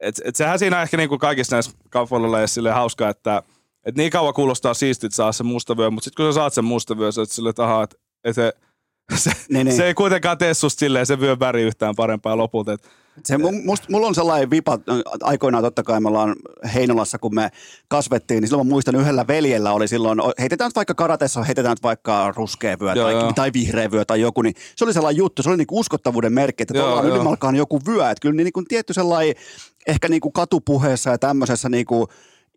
et, 0.00 0.20
et 0.24 0.36
sehän 0.36 0.58
siinä 0.58 0.82
ehkä 0.82 0.96
niin 0.96 1.08
kuin 1.08 1.18
kaikissa 1.18 1.56
näissä 1.56 1.72
kamppailulajeissa 1.90 2.54
silleen 2.54 2.74
hauska, 2.74 3.08
että 3.08 3.42
et 3.86 3.96
niin 3.96 4.10
kauan 4.10 4.34
kuulostaa 4.34 4.74
siistit 4.74 5.14
saa 5.14 5.32
se 5.32 5.42
musta 5.42 5.76
vyö, 5.76 5.90
mutta 5.90 6.04
sitten 6.04 6.24
kun 6.24 6.32
sä 6.32 6.36
saat 6.36 6.54
sen 6.54 6.64
musta 6.64 6.98
vyö, 6.98 7.12
sä 7.12 7.20
oot 7.20 7.30
silleen, 7.30 7.50
että 7.50 7.64
ahaa, 7.64 7.82
että 7.82 7.96
et 8.24 8.34
se, 8.34 8.52
se, 9.16 9.30
Niin, 9.48 9.64
niin. 9.66 9.76
se 9.76 9.86
ei 9.86 9.94
kuitenkaan 9.94 10.38
tee 10.38 10.54
susta 10.54 10.78
silleen 10.80 11.06
se 11.06 11.20
vyön 11.20 11.40
väri 11.40 11.62
yhtään 11.62 11.94
parempaa 11.96 12.36
lopulta. 12.36 12.72
Et, 12.72 12.80
Se, 13.24 13.36
mu- 13.36 13.64
must, 13.64 13.88
mulla 13.88 14.06
on 14.06 14.14
sellainen 14.14 14.50
vipa, 14.50 14.78
aikoinaan 15.22 15.64
totta 15.64 15.82
kai 15.82 16.00
me 16.00 16.08
ollaan 16.08 16.36
Heinolassa, 16.74 17.18
kun 17.18 17.34
me 17.34 17.50
kasvettiin, 17.88 18.40
niin 18.40 18.48
silloin 18.48 18.66
mä 18.66 18.70
muistan 18.70 18.96
yhdellä 18.96 19.26
veljellä 19.26 19.72
oli 19.72 19.88
silloin, 19.88 20.18
heitetään 20.40 20.68
nyt 20.68 20.76
vaikka 20.76 20.94
karatessa, 20.94 21.42
heitetään 21.42 21.72
nyt 21.72 21.82
vaikka 21.82 22.32
ruskea 22.36 22.76
vyö 22.80 22.92
Joo, 22.94 23.04
tai, 23.04 23.12
joo. 23.14 23.32
tai 23.32 23.50
vihreä 23.52 23.90
vyö 23.90 24.04
tai 24.04 24.20
joku, 24.20 24.42
niin 24.42 24.54
se 24.76 24.84
oli 24.84 24.92
sellainen 24.92 25.18
juttu, 25.18 25.42
se 25.42 25.48
oli 25.48 25.56
niinku 25.56 25.78
uskottavuuden 25.80 26.32
merkki, 26.32 26.62
että 26.62 26.74
tuolla 26.74 27.00
on 27.00 27.06
ylimalkaan 27.08 27.56
joku 27.56 27.80
vyö, 27.86 28.10
että 28.10 28.22
kyllä 28.22 28.36
niin 28.42 28.52
kuin 28.52 28.66
tietty 28.68 28.92
sellainen, 28.92 29.34
ehkä 29.86 30.08
niinku 30.08 30.30
katupuheessa 30.30 31.10
ja 31.10 31.18
tämmöisessä 31.18 31.68
niinku 31.68 32.08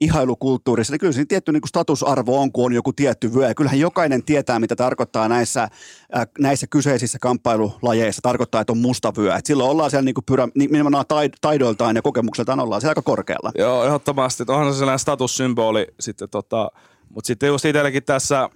ihailukulttuurissa, 0.02 0.94
niin 0.94 1.00
kyllä 1.00 1.14
siinä 1.14 1.26
tietty 1.30 1.52
niin 1.52 1.62
kuin 1.62 1.70
statusarvo 1.70 2.42
on, 2.42 2.52
kun 2.52 2.66
on 2.66 2.74
joku 2.74 2.94
tietty 2.94 3.34
vyö. 3.34 3.48
Ja 3.48 3.56
kyllähän 3.56 3.80
jokainen 3.80 4.24
tietää, 4.24 4.60
mitä 4.60 4.76
tarkoittaa 4.76 5.28
näissä, 5.28 5.64
äh, 5.64 6.28
näissä 6.40 6.68
kyseisissä 6.68 7.18
kamppailulajeissa. 7.22 8.22
Tarkoittaa, 8.22 8.62
että 8.62 8.74
on 8.74 8.78
musta 8.78 9.14
vyö. 9.18 9.36
Et 9.36 9.46
silloin 9.46 9.70
ollaan 9.70 9.90
siellä 9.90 10.06
niin 10.06 10.14
kuin 10.16 10.26
pyrä, 10.26 10.48
niin 10.56 10.72
nimenomaan 10.72 11.06
taidoiltaan 11.42 11.96
ja 11.96 12.02
kokemukseltaan 12.02 12.60
ollaan 12.60 12.82
siellä 12.82 12.92
aika 12.92 13.02
korkealla. 13.02 13.52
Joo, 13.58 13.86
ehdottomasti. 13.86 14.44
Onhan 14.48 14.74
se 14.74 14.78
sellainen 14.78 15.00
statussymboli 15.00 15.88
sitten 16.00 16.30
tota, 16.30 16.72
mutta 17.10 17.28
sitten 17.28 17.48
just 17.48 17.66
itselläkin 17.66 18.04
tässä, 18.04 18.50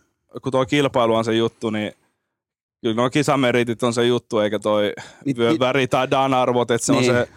kun 0.43 0.51
tuo 0.51 0.65
kilpailu 0.65 1.15
on 1.15 1.25
se 1.25 1.33
juttu, 1.33 1.69
niin 1.69 1.91
kyllä 2.81 2.95
nuo 2.95 3.09
kisameritit 3.09 3.83
on 3.83 3.93
se 3.93 4.05
juttu, 4.05 4.39
eikä 4.39 4.59
toi 4.59 4.93
Niin- 5.25 5.37
vyön 5.37 5.49
niin- 5.49 5.59
väri 5.59 5.87
tai 5.87 6.11
dan-arvot, 6.11 6.71
että 6.71 6.85
se 6.85 6.91
on 6.93 7.01
Niin. 7.01 7.13
se, 7.13 7.27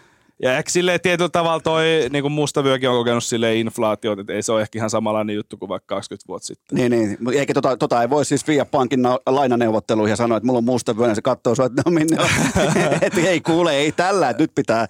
ja 0.42 0.58
ehkä 0.58 0.70
silleen 0.70 1.00
tietyllä 1.00 1.28
tavalla 1.28 1.60
toi 1.60 1.84
niin 2.10 2.22
kuin 2.22 2.32
musta 2.32 2.64
vyökin 2.64 2.90
on 2.90 2.96
kokenut 2.96 3.24
silleen 3.24 3.56
inflaatiot, 3.56 4.18
että 4.18 4.32
ei 4.32 4.42
se 4.42 4.52
ole 4.52 4.62
ehkä 4.62 4.78
ihan 4.78 4.90
samanlainen 4.90 5.36
juttu 5.36 5.56
kuin 5.56 5.68
vaikka 5.68 5.94
20 5.94 6.28
vuotta 6.28 6.46
sitten. 6.46 6.78
Niin, 6.78 6.90
niin. 6.90 7.18
Eikä 7.34 7.54
tota, 7.54 7.76
tota 7.76 8.02
ei 8.02 8.10
voi 8.10 8.24
siis 8.24 8.46
viiä 8.46 8.64
pankin 8.64 9.02
na- 9.02 9.18
lainaneuvotteluihin 9.26 10.12
ja 10.12 10.16
sanoa, 10.16 10.36
että 10.36 10.46
mulla 10.46 10.58
on 10.58 10.64
musta 10.64 10.96
vyö, 10.96 11.08
ja 11.08 11.14
se 11.14 11.22
katsoo 11.22 11.54
sua, 11.54 11.66
että 11.66 11.82
no 11.86 11.90
minne 11.90 12.16
on. 12.20 12.28
että 13.02 13.20
ei 13.20 13.40
kuule, 13.40 13.76
ei 13.76 13.92
tällä, 13.92 14.30
että 14.30 14.42
nyt 14.42 14.54
pitää, 14.54 14.86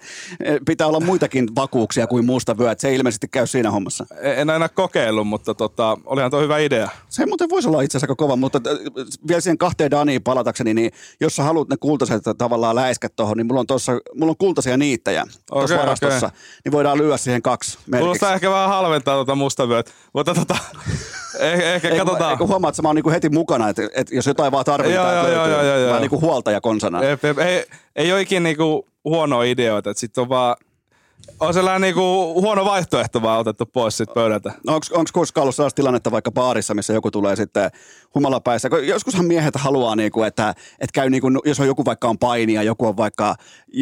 pitää 0.65 0.87
olla 0.87 0.99
muitakin 0.99 1.47
vakuuksia 1.55 2.07
kuin 2.07 2.25
musta 2.25 2.57
vyö, 2.57 2.71
että 2.71 2.81
se 2.81 2.87
ei 2.87 2.95
ilmeisesti 2.95 3.27
käy 3.27 3.47
siinä 3.47 3.71
hommassa. 3.71 4.05
En 4.21 4.49
aina 4.49 4.69
kokeillut, 4.69 5.27
mutta 5.27 5.53
tota, 5.53 5.97
olihan 6.05 6.31
tuo 6.31 6.41
hyvä 6.41 6.57
idea. 6.57 6.89
Se 7.09 7.25
muuten 7.25 7.49
voisi 7.49 7.67
olla 7.67 7.81
itse 7.81 7.97
asiassa 7.97 8.05
aika 8.05 8.15
kova, 8.15 8.35
mutta 8.35 8.61
äh, 8.67 8.77
vielä 9.27 9.41
siihen 9.41 9.57
kahteen 9.57 9.91
Daniin 9.91 10.23
palatakseni, 10.23 10.73
niin 10.73 10.91
jos 11.19 11.35
sä 11.35 11.43
haluat 11.43 11.69
ne 11.69 11.75
kultaiset 11.79 12.23
tavallaan 12.37 12.75
läiskät 12.75 13.15
tuohon, 13.15 13.37
niin 13.37 13.47
mulla 13.47 13.59
on, 13.59 13.67
tossa, 13.67 13.91
mulla 14.15 14.31
on 14.31 14.37
kultaisia 14.37 14.77
tuossa 15.47 15.75
Okei, 15.75 15.85
varastossa, 15.85 16.27
okei. 16.27 16.39
niin 16.65 16.71
voidaan 16.71 16.97
lyödä 16.97 17.17
siihen 17.17 17.41
kaksi 17.41 17.77
merkiksi. 17.77 17.99
Kuulostaa 17.99 18.33
ehkä 18.33 18.49
vähän 18.49 18.69
halventaa 18.69 19.15
tuota 19.15 19.35
mustavyöt, 19.35 19.93
mutta 20.13 20.33
tota, 20.33 20.57
ehkä, 21.39 21.73
ehkä 21.73 21.87
Eikö, 21.89 22.05
katsotaan. 22.05 22.31
eikö 22.31 22.45
huomaa, 22.45 22.69
että 22.69 22.81
mä 22.81 22.87
oon 22.89 22.95
niinku 22.95 23.09
heti 23.09 23.29
mukana, 23.29 23.69
että, 23.69 23.81
että 23.95 24.15
jos 24.15 24.25
jotain 24.27 24.51
vaan 24.51 24.65
tarvitaan, 24.65 25.05
Joo, 25.05 25.13
joo, 25.15 25.23
löytyy 25.23 25.53
joo, 25.53 25.63
joo, 25.63 25.77
joo. 25.77 25.87
vähän 25.87 26.01
niin 26.01 26.09
kuin 26.09 26.21
huoltaja 26.21 26.61
konsana. 26.61 27.03
Jep, 27.03 27.23
jep. 27.23 27.39
Ei, 27.39 27.65
ei 27.95 28.11
ole 28.13 28.21
ikinä 28.21 28.39
niinku 28.39 28.87
huonoa 29.05 29.43
ideoita, 29.43 29.89
että 29.89 29.99
sitten 30.01 30.21
on 30.21 30.29
vaan 30.29 30.55
on 31.39 31.53
sellainen 31.53 31.81
niinku 31.81 32.01
huono 32.41 32.65
vaihtoehto 32.65 33.21
vaan 33.21 33.39
otettu 33.39 33.65
pois 33.65 33.97
sit 33.97 34.13
pöydältä. 34.13 34.53
Onko 34.67 35.05
koskaan 35.13 35.43
ollut 35.43 35.55
sellaista 35.55 35.75
tilannetta 35.75 36.11
vaikka 36.11 36.31
baarissa, 36.31 36.73
missä 36.73 36.93
joku 36.93 37.11
tulee 37.11 37.35
sitten 37.35 37.71
humalapäissä? 38.15 38.69
Joskushan 38.83 39.25
miehet 39.25 39.55
haluaa, 39.55 39.95
niinku, 39.95 40.23
että, 40.23 40.49
että 40.49 40.93
käy, 40.93 41.09
niinku, 41.09 41.27
jos 41.45 41.59
on 41.59 41.67
joku 41.67 41.85
vaikka 41.85 42.07
on 42.07 42.17
paini 42.17 42.53
ja 42.53 42.63
joku 42.63 42.87
on 42.87 42.97
vaikka 42.97 43.35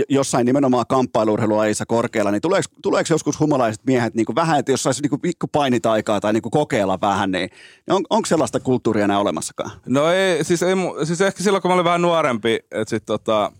jossain 0.09 0.45
nimenomaan 0.45 0.85
kamppailurheilulajissa 0.89 1.85
korkealla, 1.85 2.31
niin 2.31 2.41
tuleeko, 2.41 2.67
tuleeko 2.81 3.07
joskus 3.09 3.39
humalaiset 3.39 3.85
miehet 3.85 4.15
niinku, 4.15 4.35
vähän, 4.35 4.59
että 4.59 4.71
jos 4.71 4.83
saisi 4.83 5.01
niinku, 5.01 5.17
pikku 5.17 5.47
painitaikaa 5.47 6.21
tai 6.21 6.33
niinku, 6.33 6.49
kokeilla 6.49 7.01
vähän, 7.01 7.31
niin 7.31 7.49
on, 7.89 8.03
onko 8.09 8.25
sellaista 8.25 8.59
kulttuuria 8.59 9.03
enää 9.03 9.19
olemassakaan? 9.19 9.71
No 9.85 10.11
ei, 10.11 10.43
siis, 10.43 10.63
ei, 10.63 10.75
siis 11.03 11.21
ehkä 11.21 11.43
silloin 11.43 11.61
kun 11.61 11.71
mä 11.71 11.75
olin 11.75 11.85
vähän 11.85 12.01
nuorempi, 12.01 12.59
että 12.71 12.89
sit 12.89 13.05
tota, 13.05 13.51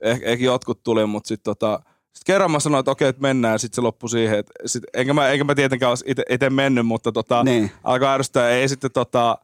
ehkä, 0.00 0.26
ehkä 0.26 0.44
jotkut 0.44 0.82
tuli, 0.82 1.06
mutta 1.06 1.28
sitten 1.28 1.44
tota, 1.44 1.80
sit 2.12 2.24
kerran 2.26 2.50
mä 2.50 2.60
sanoin, 2.60 2.80
että 2.80 2.90
okei, 2.90 3.08
että 3.08 3.22
mennään, 3.22 3.52
ja 3.54 3.58
sitten 3.58 3.74
se 3.74 3.80
loppui 3.80 4.08
siihen, 4.10 4.38
että 4.38 4.52
sit, 4.66 4.84
enkä, 4.94 5.14
mä, 5.14 5.28
enkä 5.28 5.44
mä 5.44 5.54
tietenkään 5.54 5.88
olisi 5.90 6.04
itse 6.28 6.50
mennyt, 6.50 6.86
mutta 6.86 7.12
tota, 7.12 7.44
Niin. 7.44 7.70
alkoi 7.84 8.08
ärsyttää, 8.08 8.50
ei 8.50 8.68
sitten 8.68 8.90
tota, 8.92 9.38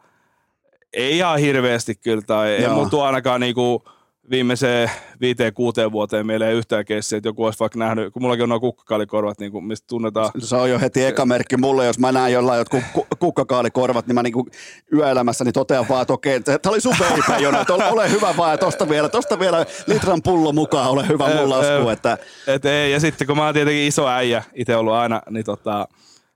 ei 0.92 1.16
ihan 1.16 1.38
hirveästi 1.38 1.94
kyllä, 1.94 2.22
tai 2.22 2.50
ei 2.50 2.62
Joo. 2.62 2.74
mulla 2.74 2.88
tuo 2.88 3.04
ainakaan 3.04 3.40
niinku 3.40 3.84
viimeiseen 4.30 4.90
viiteen, 5.20 5.54
kuuteen 5.54 5.92
vuoteen 5.92 6.26
mieleen 6.26 6.54
yhtään 6.54 6.84
keissiä, 6.84 7.16
että 7.16 7.28
joku 7.28 7.44
olisi 7.44 7.60
vaikka 7.60 7.78
nähnyt, 7.78 8.12
kun 8.12 8.22
mullakin 8.22 8.42
on 8.42 8.48
nuo 8.48 8.60
kukkakaalikorvat, 8.60 9.38
niin 9.38 9.52
kuin, 9.52 9.64
mistä 9.64 9.86
tunnetaan. 9.86 10.30
Se 10.38 10.56
on 10.56 10.70
jo 10.70 10.78
heti 10.78 11.04
eka 11.04 11.26
merkki 11.26 11.56
mulle, 11.56 11.86
jos 11.86 11.98
mä 11.98 12.12
näen 12.12 12.32
jollain 12.32 12.58
jotkut 12.58 12.82
ku- 12.92 13.06
kukkakaalikorvat, 13.18 14.06
niin 14.06 14.14
mä 14.14 14.22
niinku 14.22 14.46
yöelämässäni 14.92 15.52
totean 15.52 15.86
vaan, 15.88 16.02
että 16.02 16.12
okei, 16.14 16.40
tämä 16.40 16.58
oli 16.66 16.80
sun 16.80 16.94
veipä, 17.00 17.38
Jona, 17.38 17.60
että 17.60 17.74
ole, 17.74 17.90
ole 17.90 18.10
hyvä 18.10 18.34
vaan, 18.36 18.50
ja 18.50 18.58
tosta 18.58 18.88
vielä, 18.88 19.08
tosta 19.08 19.38
vielä 19.38 19.66
litran 19.86 20.22
pullo 20.22 20.52
mukaan, 20.52 20.90
ole 20.90 21.08
hyvä 21.08 21.34
mun 21.34 21.50
lasku, 21.50 21.88
että 21.88 22.18
Et 22.46 22.64
ei, 22.64 22.92
ja 22.92 23.00
sitten 23.00 23.26
kun 23.26 23.36
mä 23.36 23.44
oon 23.44 23.54
tietenkin 23.54 23.88
iso 23.88 24.08
äijä 24.08 24.42
itse 24.54 24.76
ollut 24.76 24.94
aina, 24.94 25.22
niin 25.30 25.44
tota, 25.44 25.88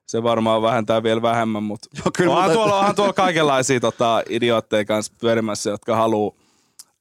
se 0.06 0.22
varmaan 0.22 0.62
vähentää 0.62 1.02
vielä 1.02 1.22
vähemmän, 1.22 1.62
mutta 1.62 1.88
Joo, 1.96 2.10
kyllä, 2.16 2.30
onhan, 2.32 2.44
mutta- 2.44 2.54
tuolla, 2.58 2.78
onhan 2.78 2.94
tuolla 2.94 3.12
kaikenlaisia 3.12 3.80
tota, 3.80 4.22
idiootteja 4.28 4.84
kanssa 4.84 5.12
pyörimässä, 5.20 5.70
jotka 5.70 5.96
haluaa 5.96 6.41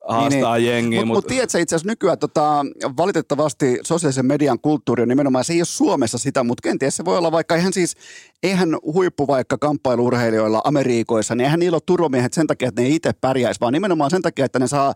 haastaa 0.07 0.57
niin, 0.57 0.67
jengiä. 0.67 0.99
Mutta 0.99 1.07
Mut, 1.07 1.15
mut 1.15 1.27
tiedätkö 1.27 1.59
itse 1.59 1.75
asiassa 1.75 1.91
nykyään 1.91 2.19
tota, 2.19 2.65
valitettavasti 2.97 3.79
sosiaalisen 3.83 4.25
median 4.25 4.59
kulttuuri 4.59 5.03
on 5.03 5.09
nimenomaan, 5.09 5.45
se 5.45 5.53
ei 5.53 5.59
ole 5.59 5.65
Suomessa 5.65 6.17
sitä, 6.17 6.43
mutta 6.43 6.61
kenties 6.61 6.95
se 6.95 7.05
voi 7.05 7.17
olla 7.17 7.31
vaikka 7.31 7.55
ihan 7.55 7.73
siis, 7.73 7.95
eihän 8.43 8.77
huippu 8.83 9.27
vaikka 9.27 9.57
kamppailuurheilijoilla 9.57 10.61
Amerikoissa, 10.63 11.35
niin 11.35 11.45
eihän 11.45 11.59
niillä 11.59 11.75
ole 11.75 11.81
turvamiehet 11.85 12.33
sen 12.33 12.47
takia, 12.47 12.67
että 12.67 12.81
ne 12.81 12.87
itse 12.89 13.13
pärjäisi, 13.13 13.61
vaan 13.61 13.73
nimenomaan 13.73 14.11
sen 14.11 14.21
takia, 14.21 14.45
että 14.45 14.59
ne 14.59 14.67
saa, 14.67 14.93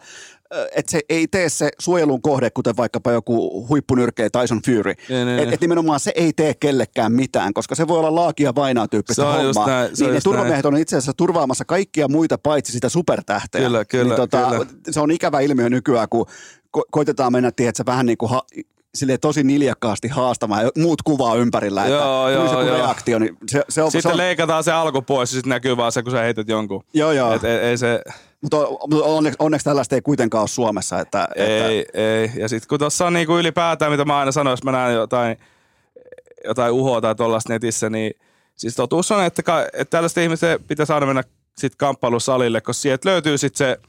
että 0.75 0.91
se 0.91 1.01
ei 1.09 1.27
tee 1.27 1.49
se 1.49 1.69
suojelun 1.79 2.21
kohde, 2.21 2.49
kuten 2.49 2.77
vaikkapa 2.77 3.11
joku 3.11 3.65
huippunyrkeä 3.69 4.29
Tyson 4.29 4.61
Fury. 4.65 4.93
Niin, 5.09 5.25
niin, 5.25 5.27
Et, 5.29 5.35
niin. 5.45 5.53
et 5.53 5.61
nimenomaan 5.61 5.99
se 5.99 6.11
ei 6.15 6.33
tee 6.33 6.53
kellekään 6.53 7.11
mitään, 7.11 7.53
koska 7.53 7.75
se 7.75 7.87
voi 7.87 7.99
olla 7.99 8.15
laakia 8.15 8.55
vainaa 8.55 8.87
tyyppistä 8.87 9.21
Se 9.21 9.27
on 9.27 9.45
hommaa. 9.45 9.67
näin, 9.67 9.95
se 9.95 10.03
on 10.03 10.07
niin 10.07 10.11
ne 10.11 10.15
just 10.17 10.23
turvamiehet 10.23 10.65
on 10.65 10.77
itse 10.77 10.95
asiassa 10.97 11.13
turvaamassa 11.13 11.65
kaikkia 11.65 12.07
muita 12.07 12.37
paitsi 12.37 12.71
sitä 12.71 12.89
supertähteä. 12.89 13.61
Kyllä, 13.61 13.85
kyllä, 13.85 14.03
niin 14.03 14.15
tota, 14.15 14.47
kyllä. 14.49 14.65
se 14.91 14.99
on 14.99 15.11
ikävä 15.11 15.39
ilmiö 15.39 15.69
nykyään, 15.69 16.07
kun 16.09 16.25
ko- 16.77 16.85
koitetaan 16.91 17.31
mennä, 17.31 17.51
tiedätkö, 17.51 17.83
vähän 17.85 18.05
niin 18.05 18.17
kuin 18.17 18.29
ha- 18.29 18.45
silleen 18.95 19.19
tosi 19.19 19.43
niljakkaasti 19.43 20.07
haastamaan 20.07 20.63
ja 20.63 20.71
muut 20.77 21.01
kuvaa 21.01 21.35
ympärillä, 21.35 21.81
että 21.83 21.95
Joo, 21.95 22.29
joo, 22.29 22.47
se 22.47 22.53
joo. 22.53 22.77
reaktio, 22.77 23.19
niin 23.19 23.37
se, 23.51 23.63
se 23.69 23.81
on... 23.83 23.91
sitten 23.91 24.01
se 24.09 24.13
on 24.13 24.17
leikataan 24.17 24.63
se 24.63 24.71
alku 24.71 25.01
pois 25.01 25.31
ja 25.31 25.35
sitten 25.35 25.49
näkyy 25.49 25.77
vaan 25.77 25.91
se, 25.91 26.03
kun 26.03 26.11
sä 26.11 26.21
heität 26.21 26.47
jonkun. 26.49 26.83
joo, 26.93 27.11
joo, 27.11 27.33
Et, 27.33 27.43
ei, 27.43 27.57
ei 27.57 27.77
se, 27.77 28.01
mutta 28.41 28.57
on- 28.57 29.03
onneksi, 29.03 29.37
onneksi 29.39 29.65
tällaista 29.65 29.95
ei 29.95 30.01
kuitenkaan 30.01 30.41
ole 30.41 30.47
Suomessa, 30.47 30.99
että... 30.99 31.27
että 31.35 31.67
ei, 31.67 31.85
ei. 31.93 32.31
Ja 32.35 32.49
sitten 32.49 32.67
kun 32.67 32.79
tuossa 32.79 33.07
on 33.07 33.13
niinku 33.13 33.37
ylipäätään, 33.37 33.91
mitä 33.91 34.05
mä 34.05 34.17
aina 34.19 34.31
sanoin, 34.31 34.51
jos 34.53 34.63
mä 34.63 34.71
näen 34.71 34.93
jotain, 34.93 35.37
jotain 36.45 36.71
uhoa 36.73 37.01
tai 37.01 37.15
tuollaista 37.15 37.53
netissä, 37.53 37.89
niin 37.89 38.13
siis 38.55 38.75
totuus 38.75 39.11
on, 39.11 39.23
että, 39.23 39.43
ka, 39.43 39.63
että 39.63 39.85
tällaista 39.85 40.21
ihmistä 40.21 40.59
pitäisi 40.67 40.93
aina 40.93 41.05
mennä 41.05 41.23
sitten 41.57 41.77
kamppailusalille, 41.77 42.61
koska 42.61 42.81
sieltä 42.81 43.09
löytyy 43.09 43.37
sitten 43.37 43.57
se 43.57 43.79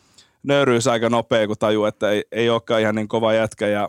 nöyryys 0.43 0.87
aika 0.87 1.11
nopea, 1.11 1.47
kun 1.47 1.57
tajuu, 1.59 1.85
että 1.85 2.11
ei, 2.11 2.25
ei 2.33 2.51
olekaan 2.51 2.81
ihan 2.81 2.95
niin 2.95 3.09
kova 3.09 3.35
jätkä. 3.35 3.67
Ja 3.67 3.89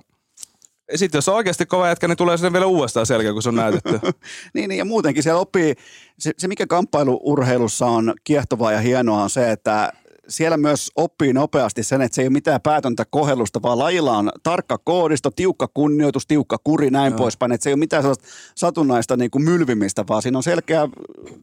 Sitten 0.95 1.17
jos 1.17 1.29
on 1.29 1.35
oikeasti 1.35 1.65
kova 1.65 1.87
jätkä, 1.87 2.07
niin 2.07 2.17
tulee 2.17 2.37
sinne 2.37 2.53
vielä 2.53 2.65
uudestaan 2.65 3.05
selkeä, 3.05 3.33
kun 3.33 3.43
se 3.43 3.49
on 3.49 3.55
näytetty. 3.55 3.99
niin, 4.53 4.69
niin, 4.69 4.77
ja 4.77 4.85
muutenkin 4.85 5.23
siellä 5.23 5.41
oppii, 5.41 5.75
se, 6.19 6.31
se 6.37 6.47
mikä 6.47 6.67
kamppailuurheilussa 6.67 7.85
on 7.85 8.13
kiehtovaa 8.23 8.71
ja 8.71 8.79
hienoa 8.79 9.23
on 9.23 9.29
se, 9.29 9.51
että 9.51 9.93
siellä 10.30 10.57
myös 10.57 10.91
oppii 10.95 11.34
nopeasti 11.34 11.84
sen, 11.84 12.01
että 12.01 12.15
se 12.15 12.21
ei 12.21 12.28
ole 12.28 12.34
mitään 12.34 12.61
päätöntä 12.61 13.03
kohellusta, 13.09 13.61
vaan 13.61 13.80
lajilla 13.80 14.17
on 14.17 14.32
tarkka 14.43 14.78
koodisto, 14.78 15.32
tiukka 15.32 15.67
kunnioitus, 15.73 16.28
tiukka 16.28 16.57
kuri, 16.63 16.89
näin 16.89 17.11
Joo. 17.11 17.17
poispäin. 17.17 17.51
Että 17.51 17.63
se 17.63 17.69
ei 17.69 17.73
ole 17.73 17.80
mitään 17.80 18.03
sellaista 18.03 18.28
satunnaista 18.55 19.17
niin 19.17 19.32
kuin 19.32 19.43
mylvimistä, 19.43 20.03
vaan 20.09 20.21
siinä 20.21 20.38
on 20.38 20.43
selkeä 20.43 20.89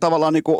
tavallaan 0.00 0.32
niin 0.32 0.44
kuin, 0.44 0.58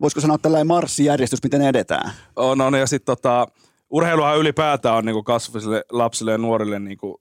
voisiko 0.00 0.20
sanoa 0.20 0.38
tällainen 0.38 0.66
marssijärjestys, 0.66 1.42
miten 1.42 1.62
edetään. 1.62 2.12
On, 2.36 2.60
on 2.60 2.74
ja 2.74 2.86
sitten 2.86 3.16
tota, 3.16 3.46
urheiluhan 3.90 4.38
ylipäätään 4.38 4.96
on 4.96 5.04
niin 5.04 5.24
kasvisille 5.24 5.84
lapsille 5.92 6.32
ja 6.32 6.38
nuorille 6.38 6.78
niin 6.78 6.98
kuin 6.98 7.14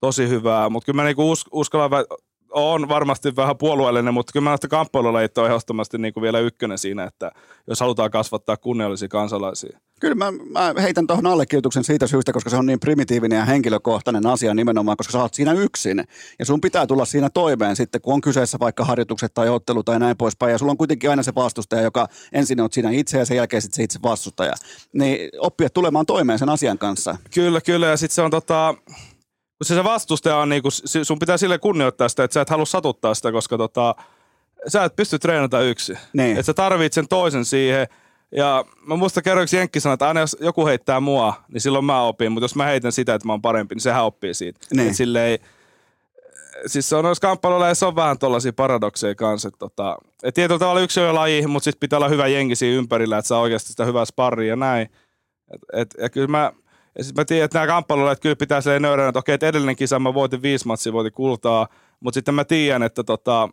tosi 0.00 0.28
hyvää, 0.28 0.68
mutta 0.68 0.86
kyllä 0.86 0.96
mä 0.96 1.04
niinku 1.04 1.30
us, 1.30 1.44
uskallan, 1.52 2.04
on 2.50 2.88
varmasti 2.88 3.36
vähän 3.36 3.58
puolueellinen, 3.58 4.14
mutta 4.14 4.32
kyllä 4.32 4.44
mä 4.44 4.50
näistä 4.50 4.68
kamppailulajit 4.68 5.38
on 5.38 5.46
ehdottomasti 5.46 5.98
niin 5.98 6.14
kuin 6.14 6.22
vielä 6.22 6.38
ykkönen 6.38 6.78
siinä, 6.78 7.04
että 7.04 7.32
jos 7.66 7.80
halutaan 7.80 8.10
kasvattaa 8.10 8.56
kunniallisia 8.56 9.08
kansalaisia. 9.08 9.78
Kyllä 10.00 10.14
mä, 10.14 10.32
mä 10.50 10.74
heitän 10.82 11.06
tuohon 11.06 11.26
allekirjoituksen 11.26 11.84
siitä 11.84 12.06
syystä, 12.06 12.32
koska 12.32 12.50
se 12.50 12.56
on 12.56 12.66
niin 12.66 12.80
primitiivinen 12.80 13.36
ja 13.36 13.44
henkilökohtainen 13.44 14.26
asia 14.26 14.54
nimenomaan, 14.54 14.96
koska 14.96 15.12
sä 15.12 15.22
oot 15.22 15.34
siinä 15.34 15.52
yksin. 15.52 16.04
Ja 16.38 16.44
sun 16.44 16.60
pitää 16.60 16.86
tulla 16.86 17.04
siinä 17.04 17.30
toimeen 17.30 17.76
sitten, 17.76 18.00
kun 18.00 18.14
on 18.14 18.20
kyseessä 18.20 18.58
vaikka 18.60 18.84
harjoitukset 18.84 19.34
tai 19.34 19.48
ottelu 19.48 19.82
tai 19.82 19.98
näin 19.98 20.16
poispäin. 20.16 20.52
Ja 20.52 20.58
sulla 20.58 20.72
on 20.72 20.78
kuitenkin 20.78 21.10
aina 21.10 21.22
se 21.22 21.34
vastustaja, 21.34 21.82
joka 21.82 22.08
ensin 22.32 22.60
on 22.60 22.68
siinä 22.72 22.90
itse 22.90 23.18
ja 23.18 23.24
sen 23.24 23.36
jälkeen 23.36 23.62
sitten 23.62 23.76
se 23.76 23.82
itse 23.82 23.98
vastustaja. 24.02 24.54
Niin 24.92 25.30
oppia 25.38 25.70
tulemaan 25.70 26.06
toimeen 26.06 26.38
sen 26.38 26.48
asian 26.48 26.78
kanssa. 26.78 27.16
Kyllä, 27.34 27.60
kyllä. 27.60 27.86
Ja 27.86 27.96
sitten 27.96 28.14
se 28.14 28.22
on 28.22 28.30
tota, 28.30 28.74
kun 29.58 29.66
se, 29.66 29.74
se 29.74 29.84
vastustaja 29.84 30.36
on, 30.36 30.48
niin 30.48 30.62
kun, 30.62 30.72
sun 31.02 31.18
pitää 31.18 31.36
sille 31.36 31.58
kunnioittaa 31.58 32.08
sitä, 32.08 32.24
että 32.24 32.34
sä 32.34 32.40
et 32.40 32.50
halua 32.50 32.66
satuttaa 32.66 33.14
sitä, 33.14 33.32
koska 33.32 33.58
tota, 33.58 33.94
sä 34.68 34.84
et 34.84 34.96
pysty 34.96 35.18
treenata 35.18 35.60
yksi. 35.60 35.94
Niin. 36.12 36.30
Että 36.30 36.42
sä 36.42 36.54
tarvit 36.54 36.92
sen 36.92 37.08
toisen 37.08 37.44
siihen. 37.44 37.86
Ja 38.32 38.64
mä 38.86 38.96
muista 38.96 39.22
kerroiksi 39.22 39.56
Jenkki 39.56 39.80
sanoi, 39.80 39.94
että 39.94 40.08
aina 40.08 40.20
jos 40.20 40.36
joku 40.40 40.66
heittää 40.66 41.00
mua, 41.00 41.34
niin 41.48 41.60
silloin 41.60 41.84
mä 41.84 42.02
opin. 42.02 42.32
Mutta 42.32 42.44
jos 42.44 42.56
mä 42.56 42.64
heitän 42.64 42.92
sitä, 42.92 43.14
että 43.14 43.26
mä 43.26 43.32
oon 43.32 43.42
parempi, 43.42 43.74
niin 43.74 43.82
sehän 43.82 44.04
oppii 44.04 44.34
siitä. 44.34 44.60
Niin. 44.72 44.88
Et 44.88 44.96
silleen, 44.96 45.38
siis 46.66 46.88
se 46.88 46.96
on 46.96 47.04
noissa 47.04 47.28
kamppailuilla 47.28 47.74
se 47.74 47.86
on 47.86 47.96
vähän 47.96 48.18
tollaisia 48.18 48.52
paradokseja 48.52 49.14
kanssa. 49.14 49.48
Että 49.48 49.58
tota, 49.58 49.96
et 50.22 50.34
tietyllä 50.34 50.58
tavalla 50.58 50.80
yksi 50.80 51.00
on 51.00 51.06
jo 51.06 51.14
laji, 51.14 51.46
mutta 51.46 51.64
sitten 51.64 51.80
pitää 51.80 51.96
olla 51.96 52.08
hyvä 52.08 52.26
jengi 52.26 52.56
siinä 52.56 52.78
ympärillä, 52.78 53.18
että 53.18 53.28
saa 53.28 53.40
oikeasti 53.40 53.68
sitä 53.68 53.84
hyvää 53.84 54.04
sparria 54.04 54.48
ja 54.48 54.56
näin. 54.56 54.88
Et, 55.54 55.60
et, 55.72 55.94
ja 55.98 56.10
kyllä 56.10 56.28
mä, 56.28 56.52
ja 56.98 57.04
sitten 57.04 57.20
mä 57.20 57.24
tiedän, 57.24 57.44
että 57.44 57.58
nämä 57.58 57.66
kamppailulla, 57.66 58.16
kyllä 58.16 58.36
pitää 58.36 58.60
silleen 58.60 58.82
nöyränä, 58.82 59.08
että 59.08 59.18
okei, 59.18 59.34
että 59.34 59.48
edellinen 59.48 59.76
kisa 59.76 59.98
mä 59.98 60.14
voitin 60.14 60.42
viisi 60.42 60.66
matsia, 60.66 60.92
voitin 60.92 61.12
kultaa, 61.12 61.68
mutta 62.00 62.16
sitten 62.16 62.34
mä 62.34 62.44
tiedän, 62.44 62.82
että 62.82 63.04
tota, 63.04 63.48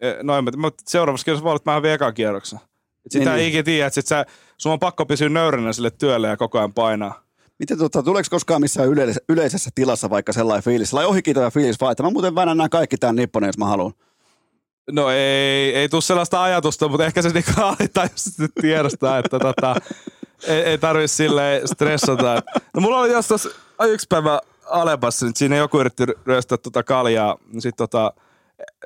e, 0.00 0.12
noin, 0.22 0.44
mä, 0.44 0.70
seuraavassa 0.86 1.24
kisassa 1.24 1.44
voi 1.44 1.50
olla, 1.50 1.56
että 1.56 1.88
mä 1.88 1.92
ekan 1.94 2.14
kierroksen. 2.14 2.60
Sitä 3.08 3.24
niin, 3.24 3.28
ei 3.28 3.36
niin. 3.36 3.48
ikinä 3.48 3.62
tiedä, 3.62 3.86
että 3.86 3.94
sit 3.94 4.06
sä, 4.06 4.26
sun 4.58 4.72
on 4.72 4.78
pakko 4.78 5.06
pysyä 5.06 5.28
nöyränä 5.28 5.72
sille 5.72 5.90
työlle 5.90 6.28
ja 6.28 6.36
koko 6.36 6.58
ajan 6.58 6.72
painaa. 6.72 7.24
Miten 7.58 7.78
tota, 7.78 8.02
tuleeko 8.02 8.26
koskaan 8.30 8.60
missään 8.60 8.88
yleisessä, 8.88 9.20
yleisessä 9.28 9.70
tilassa 9.74 10.10
vaikka 10.10 10.32
sellainen 10.32 10.64
fiilis, 10.64 10.90
sellainen 10.90 11.10
ohikiitova 11.10 11.50
fiilis 11.50 11.80
vaan, 11.80 11.92
että 11.92 12.02
mä 12.02 12.10
muuten 12.10 12.34
väännän 12.34 12.56
nämä 12.56 12.68
kaikki 12.68 12.96
tämän 12.96 13.16
nipponen, 13.16 13.48
jos 13.48 13.58
mä 13.58 13.64
haluan? 13.64 13.92
No 14.92 15.10
ei, 15.10 15.74
ei 15.74 15.88
tule 15.88 16.02
sellaista 16.02 16.42
ajatusta, 16.42 16.88
mutta 16.88 17.06
ehkä 17.06 17.22
se 17.22 17.28
niinku 17.28 17.52
alitajuisesti 17.62 18.42
tiedostaa, 18.60 19.18
että 19.18 19.38
tota, 19.38 19.76
ei, 20.46 20.62
ei 20.62 20.78
tarvi 20.78 21.08
silleen 21.08 21.68
stressata. 21.68 22.42
No 22.74 22.80
mulla 22.80 23.00
oli 23.00 23.12
jostain 23.12 23.40
yksi 23.88 24.06
päivä 24.08 24.40
Alepassa, 24.66 25.26
niin 25.26 25.36
siinä 25.36 25.56
joku 25.56 25.80
yritti 25.80 26.04
ryöstää 26.26 26.58
tota 26.58 26.82
kaljaa, 26.82 27.36
niin 27.52 27.62
sit 27.62 27.76
tota, 27.76 28.12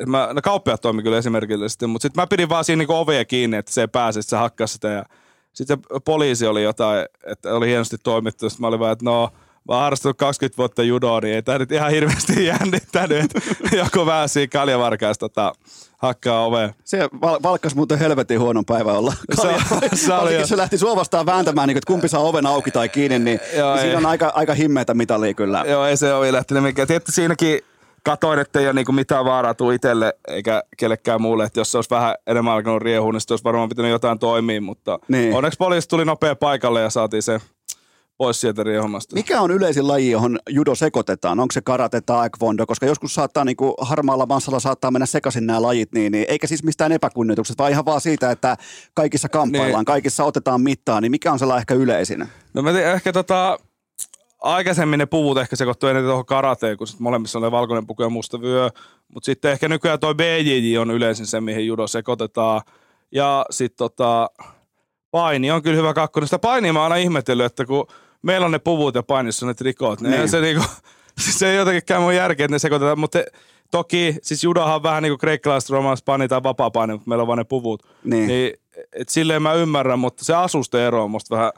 mä, 0.07 0.29
no 0.33 0.43
kauppiaat 0.43 0.81
toimi 0.81 1.03
kyllä 1.03 1.18
esimerkillisesti, 1.18 1.87
mutta 1.87 2.03
sitten 2.03 2.22
mä 2.22 2.26
pidin 2.26 2.49
vaan 2.49 2.64
siinä 2.64 2.79
niinku 2.79 2.95
ovea 2.95 3.24
kiinni, 3.24 3.57
että 3.57 3.72
se 3.72 3.81
ei 3.81 3.89
pääse, 3.89 4.20
että 4.20 4.31
se 4.31 4.37
hakkaa 4.37 4.66
sitä 4.66 4.89
ja 4.89 5.05
sitten 5.53 5.79
poliisi 6.05 6.47
oli 6.47 6.62
jotain, 6.62 7.07
että 7.26 7.55
oli 7.55 7.66
hienosti 7.66 7.97
toimittu, 7.99 8.51
sitten 8.51 8.62
mä 8.64 8.68
olin 8.68 8.81
vaan, 8.81 8.93
että 8.93 9.05
no, 9.05 9.31
mä 9.68 9.74
oon 9.74 9.83
harrastanut 9.83 10.16
20 10.16 10.59
vuotta 10.59 10.83
judoa, 10.83 11.20
niin 11.20 11.35
ei 11.35 11.43
tämä 11.43 11.59
nyt 11.59 11.72
ihan 11.72 11.91
hirveästi 11.91 12.45
jännittänyt, 12.47 13.18
että 13.18 13.76
joku 13.76 14.07
vähän 14.07 14.29
siinä 14.29 14.51
kaljavarkaista 14.53 15.29
tota, 15.29 15.53
hakkaa 15.99 16.45
oveen. 16.45 16.74
Se 16.85 17.09
val- 17.20 17.39
valkkas 17.43 17.74
muuten 17.74 17.99
helvetin 17.99 18.41
huonon 18.41 18.64
päivän 18.64 18.97
olla. 18.97 19.12
Se, 19.35 19.49
se, 20.07 20.12
oli 20.12 20.47
se 20.47 20.57
lähti 20.57 20.79
sua 20.79 20.97
vastaan 20.97 21.26
vääntämään, 21.26 21.68
niin, 21.68 21.76
että 21.76 21.93
kumpi 21.93 22.09
saa 22.09 22.20
oven 22.20 22.47
auki 22.47 22.70
tai 22.70 22.89
kiinni, 22.89 23.18
niin, 23.18 23.41
Joo, 23.57 23.74
niin 23.74 23.83
siinä 23.83 23.99
on 23.99 24.07
aika, 24.07 24.33
aika 24.35 24.55
himmeitä 24.55 24.95
mitalia 24.95 25.35
kyllä. 25.35 25.64
Joo, 25.68 25.87
ei 25.87 25.97
se 25.97 26.12
ole 26.12 26.33
lähtenyt 26.33 26.62
mikään. 26.62 26.89
Tietysti 26.89 27.12
siinäkin 27.12 27.61
katoin, 28.05 28.39
että 28.39 28.61
ei 28.61 28.67
ole 28.67 28.73
niinku 28.73 28.93
mitään 28.93 29.25
vaaraa 29.25 29.55
tuu 29.55 29.71
itselle 29.71 30.15
eikä 30.29 30.63
kellekään 30.77 31.23
muulle. 31.23 31.45
Että 31.45 31.61
jos 31.61 31.73
se 31.73 31.79
olisi 31.79 31.91
vähän 31.91 32.15
enemmän 32.27 32.55
alkanut 32.55 32.83
riehuun, 32.83 33.15
niin 33.15 33.23
olisi 33.31 33.45
varmaan 33.45 33.69
pitänyt 33.69 33.91
jotain 33.91 34.19
toimia. 34.19 34.61
Mutta 34.61 34.99
niin. 35.09 35.35
onneksi 35.35 35.57
poliisi 35.57 35.89
tuli 35.89 36.05
nopea 36.05 36.37
paikalle 36.37 36.81
ja 36.81 36.91
saatiin 36.91 37.23
se 37.23 37.41
pois 38.19 38.41
sieltä 38.41 38.63
riehommasta. 38.63 39.15
Mikä 39.15 39.41
on 39.41 39.51
yleisin 39.51 39.89
laji, 39.89 40.11
johon 40.11 40.39
judo 40.49 40.75
sekoitetaan? 40.75 41.41
Onko 41.41 41.53
se 41.53 41.61
karate 41.61 42.01
taekwondo? 42.01 42.67
Koska 42.67 42.87
joskus 42.87 43.15
saattaa 43.15 43.45
niin 43.45 43.57
kuin 43.57 43.75
harmaalla 43.81 44.27
massalla 44.27 44.61
saattaa 44.61 44.91
mennä 44.91 45.07
sekaisin 45.07 45.47
nämä 45.47 45.63
lajit, 45.63 45.93
niin, 45.93 46.13
niin 46.13 46.27
eikä 46.29 46.47
siis 46.47 46.65
mistään 46.65 46.93
epäkunnioituksesta, 46.93 47.63
vaan 47.63 47.73
ihan 47.73 47.85
vaan 47.85 48.01
siitä, 48.01 48.31
että 48.31 48.57
kaikissa 48.95 49.29
kamppaillaan, 49.29 49.81
niin. 49.81 49.85
kaikissa 49.85 50.25
otetaan 50.25 50.61
mittaa, 50.61 51.01
niin 51.01 51.11
mikä 51.11 51.33
on 51.33 51.39
sellainen 51.39 51.63
ehkä 51.63 51.75
yleisin? 51.75 52.29
No 52.55 52.63
mä 52.63 52.73
tiedän, 52.73 52.95
ehkä 52.95 53.13
tota, 53.13 53.59
aikaisemmin 54.43 54.99
ne 54.99 55.07
puvut 55.07 55.39
ehkä 55.39 55.57
sekoittuu 55.57 55.89
eniten 55.89 56.07
tuohon 56.07 56.26
karateen, 56.26 56.76
kun 56.76 56.86
sit 56.86 57.01
molemmissa 57.01 57.39
on 57.39 57.53
valkoinen 57.53 57.86
puku 57.86 58.03
ja 58.03 58.09
musta 58.09 58.41
vyö. 58.41 58.70
Mutta 59.14 59.26
sitten 59.26 59.53
ehkä 59.53 59.68
nykyään 59.68 60.01
toi 60.01 60.14
BJJ 60.14 60.78
on 60.78 60.91
yleisin 60.91 61.26
se, 61.26 61.41
mihin 61.41 61.66
judo 61.66 61.86
sekoitetaan. 61.86 62.61
Ja 63.12 63.47
sitten 63.51 63.78
tota, 63.78 64.30
paini 65.11 65.51
on 65.51 65.62
kyllä 65.62 65.76
hyvä 65.76 65.95
kakkonen. 65.95 66.26
Sitä 66.26 66.39
painia 66.39 66.72
mä 66.72 66.78
oon 66.82 66.93
aina 66.93 67.03
ihmetellyt, 67.03 67.47
että 67.47 67.64
kun 67.64 67.86
meillä 68.22 68.45
on 68.45 68.53
ne 68.53 68.59
puvut 68.59 68.95
ja 68.95 69.03
painissa 69.03 69.47
on 69.47 69.49
ne 69.49 69.55
trikot, 69.55 70.01
niin, 70.01 70.11
niin. 70.11 70.28
se, 70.28 70.41
niinku, 70.41 70.64
se 71.39 71.51
ei 71.51 71.57
jotenkin 71.57 71.82
käy 71.86 72.01
mun 72.01 72.14
järkeä, 72.14 72.45
että 72.45 72.55
ne 72.55 72.59
sekoitetaan, 72.59 72.99
mutta 72.99 73.18
toki, 73.70 74.16
siis 74.22 74.45
judahan 74.45 74.74
on 74.74 74.82
vähän 74.82 75.03
niin 75.03 75.11
kuin 75.11 75.18
kreikkalaiset, 75.18 75.70
romalaiset 75.70 76.05
paini 76.05 76.28
tai 76.28 76.43
vapaa 76.43 76.70
paini, 76.70 76.93
mutta 76.93 77.09
meillä 77.09 77.22
on 77.22 77.28
vaan 77.28 77.39
ne 77.39 77.45
puvut. 77.45 77.82
Niin. 78.05 78.26
niin 78.26 78.53
et 78.93 79.09
silleen 79.09 79.43
mä 79.43 79.53
ymmärrän, 79.53 79.99
mutta 79.99 80.24
se 80.24 80.34
asuste 80.34 80.86
ero 80.86 81.05
on 81.05 81.11
musta 81.11 81.36
vähän 81.36 81.53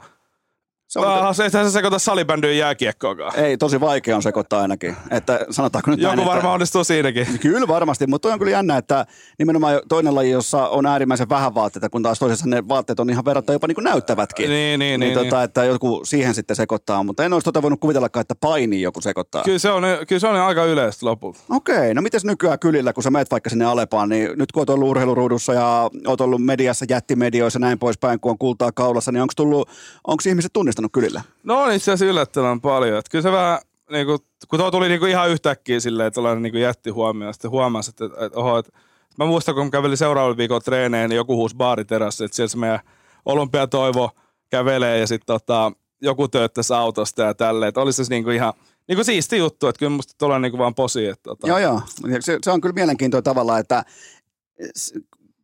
se 0.91 0.99
on 0.99 1.07
ah, 1.07 1.35
se, 1.35 1.49
se 1.49 1.69
sekoita 1.69 1.99
salibändyyn 1.99 2.57
jääkiekkoakaan. 2.57 3.39
Ei, 3.39 3.57
tosi 3.57 3.79
vaikea 3.79 4.15
on 4.15 4.23
sekoittaa 4.23 4.61
ainakin. 4.61 4.95
Että 5.11 5.45
sanotaanko 5.49 5.91
nyt 5.91 5.99
Joku 5.99 6.15
näin, 6.15 6.27
varmaan 6.27 6.53
onnistuu 6.53 6.83
siinäkin. 6.83 7.27
Kyllä 7.41 7.67
varmasti, 7.67 8.07
mutta 8.07 8.27
toi 8.27 8.33
on 8.33 8.39
kyllä 8.39 8.51
jännä, 8.51 8.77
että 8.77 9.05
nimenomaan 9.39 9.81
toinen 9.89 10.15
laji, 10.15 10.31
jossa 10.31 10.67
on 10.67 10.85
äärimmäisen 10.85 11.29
vähän 11.29 11.55
vaatteita, 11.55 11.89
kun 11.89 12.03
taas 12.03 12.19
toisessa 12.19 12.45
ne 12.47 12.67
vaatteet 12.67 12.99
on 12.99 13.09
ihan 13.09 13.25
verrattuna 13.25 13.55
jopa 13.55 13.67
niin 13.67 13.75
kuin 13.75 13.83
näyttävätkin. 13.83 14.49
Niin, 14.49 14.79
niin, 14.79 14.99
niin, 14.99 14.99
niin, 14.99 15.13
tota, 15.13 15.35
niin. 15.35 15.43
Että 15.43 15.63
joku 15.63 16.01
siihen 16.03 16.33
sitten 16.33 16.55
sekoittaa, 16.55 17.03
mutta 17.03 17.23
en 17.23 17.33
olisi 17.33 17.45
tota 17.45 17.61
voinut 17.61 17.79
kuvitellakaan, 17.79 18.21
että 18.21 18.35
paini 18.35 18.81
joku 18.81 19.01
sekoittaa. 19.01 19.43
Kyllä 19.43 19.59
se 19.59 19.71
on, 19.71 19.83
kyllä 20.07 20.19
se 20.19 20.27
on 20.27 20.35
aika 20.35 20.65
yleistä 20.65 21.05
lopulta. 21.05 21.39
Okei, 21.49 21.93
no 21.93 22.01
mites 22.01 22.25
nykyään 22.25 22.59
kylillä, 22.59 22.93
kun 22.93 23.03
sä 23.03 23.11
meet 23.11 23.31
vaikka 23.31 23.49
sinne 23.49 23.65
Alepaan, 23.65 24.09
niin 24.09 24.29
nyt 24.35 24.51
kun 24.51 24.61
oot 24.61 24.69
ollut 24.69 24.89
urheiluruudussa 24.89 25.53
ja 25.53 25.89
oot 26.07 26.21
ollut 26.21 26.45
mediassa, 26.45 26.85
jättimedioissa 26.89 27.59
näin 27.59 27.79
poispäin, 27.79 28.19
kun 28.19 28.31
on 28.31 28.37
kultaa 28.37 28.71
kaulassa, 28.71 29.11
niin 29.11 29.21
onko 29.21 30.21
ihmiset 30.27 30.53
tunnistanut 30.53 30.80
kylillä? 30.89 31.21
No 31.43 31.63
on 31.63 31.71
itse 31.71 31.91
asiassa 31.91 32.05
yllättävän 32.05 32.61
paljon. 32.61 32.99
Että 32.99 33.11
kyllä 33.11 33.23
se 33.23 33.31
vähän, 33.31 33.59
niin 33.91 34.05
kuin, 34.05 34.19
kun 34.49 34.59
tuo 34.59 34.71
tuli 34.71 34.87
niin 34.87 34.99
kuin 34.99 35.11
ihan 35.11 35.29
yhtäkkiä 35.29 35.79
silleen, 35.79 36.07
että 36.07 36.15
tällainen 36.15 36.43
niin 36.43 36.61
jätti 36.61 36.89
huomioon. 36.89 37.33
Sitten 37.33 37.51
huomasi, 37.51 37.89
että, 37.89 38.05
että, 38.05 38.25
että 38.25 38.39
oho, 38.39 38.57
että 38.57 38.71
mä 39.17 39.25
muistan, 39.25 39.55
kun 39.55 39.71
kävelin 39.71 39.97
seuraavalla 39.97 40.37
viikolla 40.37 40.61
treeneen, 40.61 41.09
niin 41.09 41.17
joku 41.17 41.35
huusi 41.35 41.55
baariterassa, 41.55 42.25
että 42.25 42.35
siellä 42.35 42.49
se 42.49 42.57
meidän 42.57 42.79
olympiatoivo 43.25 44.09
kävelee 44.49 44.99
ja 44.99 45.07
sitten 45.07 45.25
tota, 45.25 45.71
joku 46.01 46.27
tööttäisi 46.27 46.73
autosta 46.73 47.21
ja 47.21 47.33
tälleen. 47.33 47.67
Että 47.69 47.81
olisi 47.81 48.05
se 48.05 48.09
niin 48.09 48.23
kuin 48.23 48.35
ihan 48.35 48.53
niin 48.87 48.97
kuin 48.97 49.05
siisti 49.05 49.37
juttu, 49.37 49.67
että 49.67 49.79
kyllä 49.79 49.89
musta 49.89 50.13
tuolla 50.17 50.39
niin 50.39 50.51
kuin 50.51 50.59
vaan 50.59 50.75
posi. 50.75 51.07
Että, 51.07 51.23
tota. 51.23 51.47
Joo, 51.47 51.57
joo. 51.57 51.81
Se, 52.19 52.37
se, 52.43 52.51
on 52.51 52.61
kyllä 52.61 52.73
mielenkiintoinen 52.73 53.23
tavalla, 53.23 53.59
että 53.59 53.85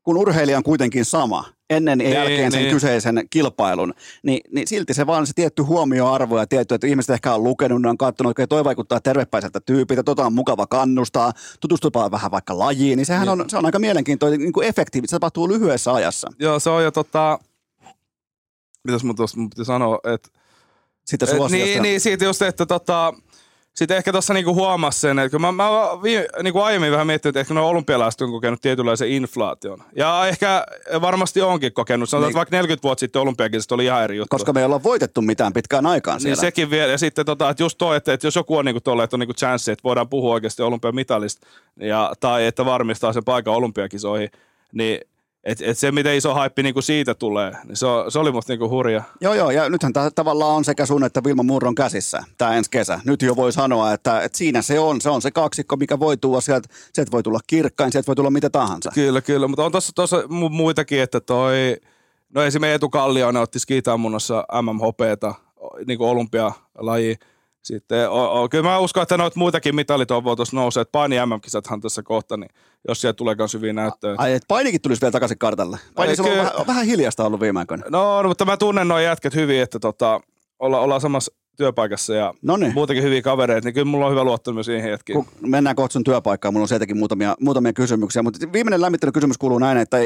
kun 0.08 0.18
urheilija 0.18 0.58
on 0.58 0.64
kuitenkin 0.64 1.06
sama, 1.06 1.46
ennen 1.70 2.02
ja 2.02 2.06
niin, 2.06 2.14
jälkeen 2.14 2.52
sen 2.52 2.62
niin. 2.62 2.74
kyseisen 2.74 3.28
kilpailun, 3.30 3.94
niin, 4.24 4.40
niin 4.52 4.68
silti 4.68 4.94
se 4.94 5.08
vaan 5.08 5.28
se 5.28 5.34
tietty 5.36 5.62
huomioarvo 5.62 6.40
ja 6.40 6.48
tietty, 6.48 6.76
että 6.76 6.88
ihmiset 6.88 7.10
ehkä 7.10 7.34
on 7.34 7.44
lukenut, 7.44 7.82
ne 7.82 7.90
on 7.90 7.98
katsonut, 7.98 8.40
että 8.40 8.48
toi 8.48 8.64
vaikuttaa 8.64 9.00
tervepäiseltä 9.00 9.60
tyypiltä, 9.60 10.04
tota 10.04 10.26
on 10.26 10.34
mukava 10.34 10.68
kannustaa, 10.68 11.34
tutustua 11.60 12.12
vähän 12.12 12.32
vaikka 12.32 12.60
lajiin, 12.60 12.98
niin 12.98 13.06
sehän 13.06 13.30
on, 13.30 13.46
se 13.48 13.58
on 13.58 13.66
aika 13.66 13.80
mielenkiintoinen 13.80 14.40
niin 14.40 14.54
kuin 14.54 14.68
efektiivistä, 14.68 15.12
se 15.12 15.16
tapahtuu 15.16 15.50
lyhyessä 15.50 15.94
ajassa. 15.94 16.28
Joo, 16.40 16.60
se 16.60 16.70
on 16.70 16.84
jo 16.84 16.92
tota, 16.92 17.40
mitäs 18.84 19.04
mun 19.04 19.16
tuossa 19.16 19.38
piti 19.38 19.66
sanoa, 19.66 20.00
että 20.14 20.30
sitä 21.06 21.26
et, 21.26 21.52
niin, 21.52 21.82
niin, 21.82 22.02
siitä 22.02 22.26
just, 22.26 22.42
että 22.42 22.66
tota, 22.66 23.14
sitten 23.78 23.98
ehkä 23.98 24.12
tuossa 24.12 24.34
niinku 24.34 24.56
huomasi 24.56 25.00
sen, 25.00 25.20
että 25.20 25.30
kun 25.30 25.42
mä, 25.42 25.52
mä 25.52 25.70
viime, 26.04 26.26
niinku 26.44 26.60
aiemmin 26.60 26.92
vähän 26.92 27.08
miettinyt, 27.08 27.32
että 27.32 27.40
ehkä 27.40 27.54
nuo 27.54 27.70
olympialaiset 27.70 28.22
on 28.22 28.32
kokenut 28.32 28.62
tietynlaisen 28.62 29.10
inflaation. 29.10 29.84
Ja 29.96 30.28
ehkä 30.28 30.66
varmasti 31.02 31.42
onkin 31.42 31.74
kokenut. 31.74 32.10
Sanotaan, 32.10 32.28
niin. 32.28 32.32
että 32.32 32.38
vaikka 32.38 32.56
40 32.56 32.84
vuotta 32.84 33.00
sitten 33.00 33.22
olympiakisat 33.22 33.72
oli 33.72 33.86
ihan 33.86 34.04
eri 34.04 34.18
juttu. 34.18 34.36
Koska 34.36 34.54
me 34.54 34.60
ei 34.60 34.66
olla 34.66 34.84
voitettu 34.84 35.22
mitään 35.22 35.54
pitkään 35.54 35.86
aikaan 35.86 36.16
Niin 36.16 36.22
siellä. 36.22 36.42
sekin 36.42 36.70
vielä. 36.70 36.92
Ja 36.92 36.98
sitten 36.98 37.26
tota, 37.26 37.50
että 37.50 37.64
just 37.64 37.78
toi, 37.78 37.98
että, 37.98 38.14
että 38.14 38.28
jos 38.28 38.36
joku 38.36 38.58
on 38.58 38.66
niinku 38.66 38.82
tolle, 38.82 39.04
että 39.04 39.16
on 39.16 39.20
niinku 39.20 39.34
chanssi, 39.34 39.72
että 39.72 39.84
voidaan 39.84 40.10
puhua 40.10 40.34
oikeasti 40.34 40.62
olympiamitalista, 40.64 41.48
ja, 41.80 42.14
tai 42.20 42.46
että 42.46 42.66
varmistaa 42.66 43.14
sen 43.14 43.24
paikan 43.26 43.54
olympiakisoihin, 43.54 44.30
niin 44.74 45.02
et, 45.48 45.62
et 45.62 45.78
se, 45.78 45.92
miten 45.92 46.16
iso 46.16 46.34
haippi 46.34 46.64
niinku 46.64 46.82
siitä 46.82 47.14
tulee, 47.14 47.52
niin 47.68 47.76
se, 47.76 47.86
se 48.10 48.20
oli 48.20 48.32
musta 48.32 48.54
niinku 48.54 48.70
hurja. 48.70 49.04
Joo, 49.22 49.34
joo, 49.34 49.52
ja 49.52 49.70
nythän 49.70 49.94
tämä 49.94 50.12
tavallaan 50.12 50.56
on 50.56 50.66
sekä 50.66 50.86
sun 50.86 51.04
että 51.04 51.24
Vilma 51.24 51.44
Murron 51.44 51.76
käsissä, 51.76 52.24
tämä 52.38 52.56
ensi 52.56 52.72
kesä. 52.72 53.00
Nyt 53.06 53.22
jo 53.22 53.36
voi 53.36 53.52
sanoa, 53.52 53.94
että, 53.94 54.22
että 54.22 54.38
siinä 54.38 54.62
se 54.62 54.80
on, 54.80 55.02
se 55.02 55.10
on 55.10 55.22
se 55.22 55.32
kaksikko, 55.32 55.76
mikä 55.76 56.00
voi 56.00 56.18
tulla 56.18 56.42
sieltä, 56.42 56.70
sieltä 56.94 57.12
voi 57.12 57.24
tulla 57.24 57.40
kirkkain, 57.48 57.92
sieltä 57.92 58.08
voi 58.08 58.16
tulla 58.16 58.32
mitä 58.32 58.50
tahansa. 58.50 58.92
Kyllä, 58.94 59.22
kyllä, 59.22 59.48
mutta 59.48 59.66
on 59.66 59.72
tuossa 59.96 60.24
muitakin, 60.50 61.02
että 61.02 61.20
toi, 61.20 61.78
no 62.34 62.44
esimerkiksi 62.44 62.72
Eetu 62.72 62.90
Kallioinen 62.90 63.42
otti 63.42 63.60
skiitammunnassa 63.60 64.46
MMHPtä, 64.62 65.34
niin 65.88 65.98
kuin 65.98 66.10
olympialaji. 66.10 67.16
Sitten, 67.64 68.10
o, 68.10 68.44
o, 68.44 68.50
kyllä 68.50 68.70
mä 68.70 68.80
uskon, 68.80 69.04
että 69.04 69.18
noita 69.18 69.40
muitakin 69.40 69.76
mitalitoivoa 69.76 70.36
tuossa 70.36 70.58
nousee, 70.58 70.82
että 70.82 70.92
paini 70.92 71.16
MM-kisathan 71.26 71.82
tässä 71.82 72.04
kohta, 72.04 72.38
niin 72.38 72.50
jos 72.88 73.02
siellä 73.02 73.14
tulee 73.14 73.36
myös 73.36 73.54
hyviä 73.54 73.74
näyttöjä. 73.74 74.16
Ai, 74.18 74.34
että 74.34 74.48
painikin 74.48 74.82
tulisi 74.82 75.02
vielä 75.02 75.12
takaisin 75.12 75.38
kartalle. 75.38 75.78
Paini 75.96 76.14
on 76.20 76.38
vähän, 76.38 76.68
vähän 76.68 76.86
hiljasta 76.86 77.26
ollut 77.26 77.40
viime 77.40 77.60
aikoina. 77.60 77.84
No, 77.90 78.22
no, 78.22 78.28
mutta 78.28 78.46
mä 78.46 78.58
tunnen 78.58 78.88
noin 78.88 79.04
jätket 79.04 79.36
hyvin, 79.36 79.62
että 79.62 79.80
tota, 79.80 80.22
olla, 80.60 80.80
ollaan 80.80 81.02
samassa 81.02 81.34
työpaikassa 81.58 82.14
ja 82.14 82.34
Noniin. 82.42 82.74
muutenkin 82.74 83.04
hyviä 83.04 83.22
kavereita, 83.22 83.68
niin 83.68 83.74
kyllä 83.74 83.86
mulla 83.86 84.06
on 84.06 84.12
hyvä 84.12 84.24
luottamus 84.24 84.56
myös 84.56 84.66
siihen 84.66 84.92
hetkiin. 84.92 85.16
Kun 85.16 85.28
mennään 85.42 85.76
kohta 85.76 85.94
sun 85.94 86.04
työpaikkaan, 86.04 86.54
mulla 86.54 86.64
on 86.64 86.68
sieltäkin 86.68 86.98
muutamia, 86.98 87.36
muutamia 87.40 87.74
kysymyksiä, 87.74 88.24
mutta 88.24 88.54
viimeinen 88.54 88.82
lämmittelykysymys 88.82 89.38
kuuluu 89.38 89.60
näin, 89.60 89.78
että 89.78 89.98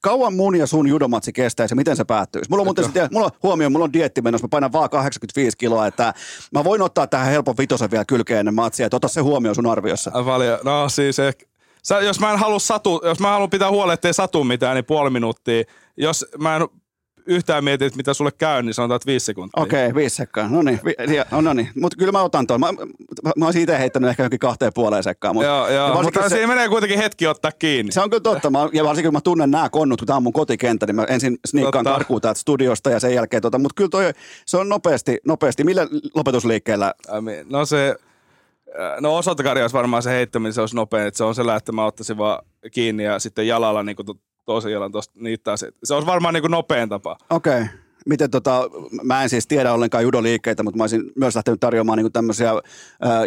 kauan 0.00 0.34
mun 0.34 0.56
ja 0.56 0.66
sun 0.66 0.88
judomatsi 0.88 1.32
kestäisi 1.32 1.72
ja 1.72 1.76
miten 1.76 1.96
se 1.96 2.04
päättyisi? 2.04 2.50
Mulla 2.50 2.60
on 2.60 2.66
muuten 2.66 2.84
sitten, 2.84 3.08
mulla 3.12 3.26
on, 3.26 3.32
huomioon, 3.42 3.72
mulla 3.72 3.84
on 3.84 3.92
dietti 3.92 4.22
menossa, 4.22 4.44
mä 4.44 4.48
painan 4.48 4.72
vaan 4.72 4.90
85 4.90 5.56
kiloa, 5.56 5.86
että 5.86 6.14
mä 6.52 6.64
voin 6.64 6.82
ottaa 6.82 7.06
tähän 7.06 7.26
helpon 7.32 7.54
vitosen 7.58 7.90
vielä 7.90 8.04
kylkeen 8.04 8.40
ennen 8.40 8.54
matsia, 8.54 8.86
että 8.86 8.96
ota 8.96 9.08
se 9.08 9.20
huomioon 9.20 9.54
sun 9.54 9.66
arviossa. 9.66 10.10
Paljon. 10.10 10.58
No 10.64 10.88
siis 10.88 11.18
ehkä, 11.18 11.46
Sä, 11.82 12.00
jos 12.00 12.20
mä 12.20 12.32
en 12.32 12.38
halua 12.38 12.58
satu, 12.58 13.00
jos 13.04 13.20
mä 13.20 13.30
haluan 13.30 13.50
pitää 13.50 13.70
huolen, 13.70 13.94
ettei 13.94 14.14
satu 14.14 14.44
mitään, 14.44 14.74
niin 14.74 14.84
puoli 14.84 15.10
minuuttia. 15.10 15.64
Jos 15.96 16.26
mä 16.38 16.56
en 16.56 16.62
yhtään 17.26 17.64
mieti, 17.64 17.84
että 17.84 17.96
mitä 17.96 18.14
sulle 18.14 18.30
käy, 18.38 18.62
niin 18.62 18.74
sanotaan, 18.74 18.96
että 18.96 19.06
viisi 19.06 19.26
sekuntia. 19.26 19.62
Okei, 19.62 19.86
okay, 19.86 19.94
viisi 19.94 20.16
sekkaa. 20.16 20.48
No 20.48 20.62
niin, 20.62 20.80
vi- 20.84 21.16
ja- 21.16 21.26
no 21.40 21.52
niin. 21.52 21.68
mutta 21.80 21.96
kyllä 21.96 22.12
mä 22.12 22.22
otan 22.22 22.46
tuon. 22.46 22.60
Mä, 22.60 22.72
mä, 22.72 23.30
mä 23.36 23.44
olisin 23.44 23.62
itse 23.62 23.78
heittänyt 23.78 24.10
ehkä 24.10 24.22
johonkin 24.22 24.38
kahteen 24.38 24.72
puoleen 24.74 25.02
sekkaan. 25.02 25.34
Mutta, 25.34 25.46
Joo, 25.48 25.68
joo, 25.68 26.02
mutta 26.02 26.22
se- 26.22 26.28
siinä 26.28 26.46
menee 26.46 26.68
kuitenkin 26.68 26.98
hetki 26.98 27.26
ottaa 27.26 27.52
kiinni. 27.52 27.92
Se 27.92 28.00
on 28.00 28.10
kyllä 28.10 28.20
totta. 28.20 28.50
Mä, 28.50 28.58
ja 28.72 28.84
varsinkin 28.84 29.08
kun 29.08 29.16
mä 29.16 29.20
tunnen 29.20 29.50
nämä 29.50 29.68
konnut, 29.70 30.00
kun 30.00 30.06
tämä 30.06 30.16
on 30.16 30.22
mun 30.22 30.32
kotikenttä, 30.32 30.86
niin 30.86 30.96
mä 30.96 31.04
ensin 31.04 31.38
sniikkaan 31.46 31.84
karkuun 31.84 32.20
täältä 32.20 32.40
studiosta 32.40 32.90
ja 32.90 33.00
sen 33.00 33.14
jälkeen 33.14 33.42
tota. 33.42 33.58
Mutta 33.58 33.74
kyllä 33.76 33.90
toi, 33.90 34.12
se 34.46 34.56
on 34.56 34.68
nopeasti, 34.68 35.18
nopeasti. 35.26 35.64
Millä 35.64 35.86
lopetusliikkeellä? 36.14 36.94
No 37.50 37.64
se, 37.66 37.96
äh, 38.80 39.00
no 39.00 39.16
osaltakarja 39.16 39.64
olisi 39.64 39.74
varmaan 39.76 40.02
se 40.02 40.10
heittäminen, 40.10 40.52
se 40.52 40.60
olisi 40.60 40.76
nopea, 40.76 41.06
että 41.06 41.18
se 41.18 41.24
on 41.24 41.34
sellainen, 41.34 41.58
että 41.58 41.72
mä 41.72 41.84
ottaisin 41.84 42.18
vaan 42.18 42.44
kiinni 42.72 43.04
ja 43.04 43.18
sitten 43.18 43.46
jalalla 43.46 43.82
niin 43.82 43.96
jalan 44.72 44.92
tuosta 44.92 45.14
niittää 45.16 45.56
se. 45.56 45.72
Se 45.84 45.94
olisi 45.94 46.06
varmaan 46.06 46.34
niin 46.34 46.42
kuin 46.42 46.50
nopein 46.50 46.88
tapa. 46.88 47.16
Okei. 47.30 47.62
Okay. 47.62 47.66
Miten 48.06 48.30
tota, 48.30 48.70
mä 49.02 49.22
en 49.22 49.28
siis 49.28 49.46
tiedä 49.46 49.72
ollenkaan 49.72 50.04
judoliikkeitä, 50.04 50.62
mutta 50.62 50.76
mä 50.76 50.82
olisin 50.82 51.12
myös 51.16 51.34
lähtenyt 51.34 51.60
tarjoamaan 51.60 51.98
niin 51.98 52.12
tämmöisiä 52.12 52.50
ää, 52.50 53.22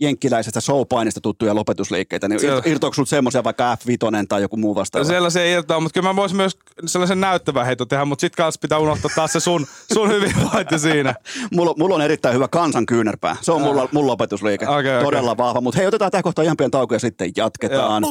jenkkiläisestä 0.00 0.60
showpainista 0.60 1.20
tuttuja 1.20 1.54
lopetusliikkeitä. 1.54 2.28
Niin 2.28 2.40
ir- 2.40 2.68
irtoako 2.68 2.94
sulta 2.94 3.08
semmoisia 3.08 3.44
vaikka 3.44 3.74
F5 3.74 4.26
tai 4.28 4.42
joku 4.42 4.56
muu 4.56 4.74
vastaava? 4.74 5.04
Siellä 5.04 5.30
se 5.30 5.42
ei 5.42 5.52
irtoa, 5.52 5.80
mutta 5.80 5.94
kyllä 5.94 6.08
mä 6.08 6.16
voisin 6.16 6.36
myös 6.36 6.58
sellaisen 6.86 7.20
näyttävän 7.20 7.66
heito 7.66 7.86
tehdä, 7.86 8.04
mutta 8.04 8.20
sit 8.20 8.36
kanssa 8.36 8.58
pitää 8.60 8.78
unohtaa 8.78 9.10
taas 9.16 9.32
se 9.32 9.40
sun, 9.40 9.66
sun 9.92 10.10
hyvinvointi 10.14 10.78
siinä. 10.78 11.14
Mulla, 11.52 11.74
mulla 11.78 11.94
on 11.94 12.00
erittäin 12.02 12.34
hyvä 12.34 12.48
kansan 12.48 12.86
kyynärpää. 12.86 13.36
Se 13.40 13.52
on 13.52 13.62
mulla, 13.62 13.88
mun 13.92 14.06
lopetusliike. 14.06 14.68
Okei. 14.68 15.02
Todella 15.02 15.36
vahva. 15.36 15.60
Mutta 15.60 15.78
hei, 15.78 15.86
otetaan 15.86 16.10
tähän 16.10 16.22
kohtaan 16.22 16.44
ihan 16.44 16.56
pieni 16.56 16.70
tauko 16.70 16.94
ja 16.94 16.98
sitten 16.98 17.30
jatketaan. 17.36 18.02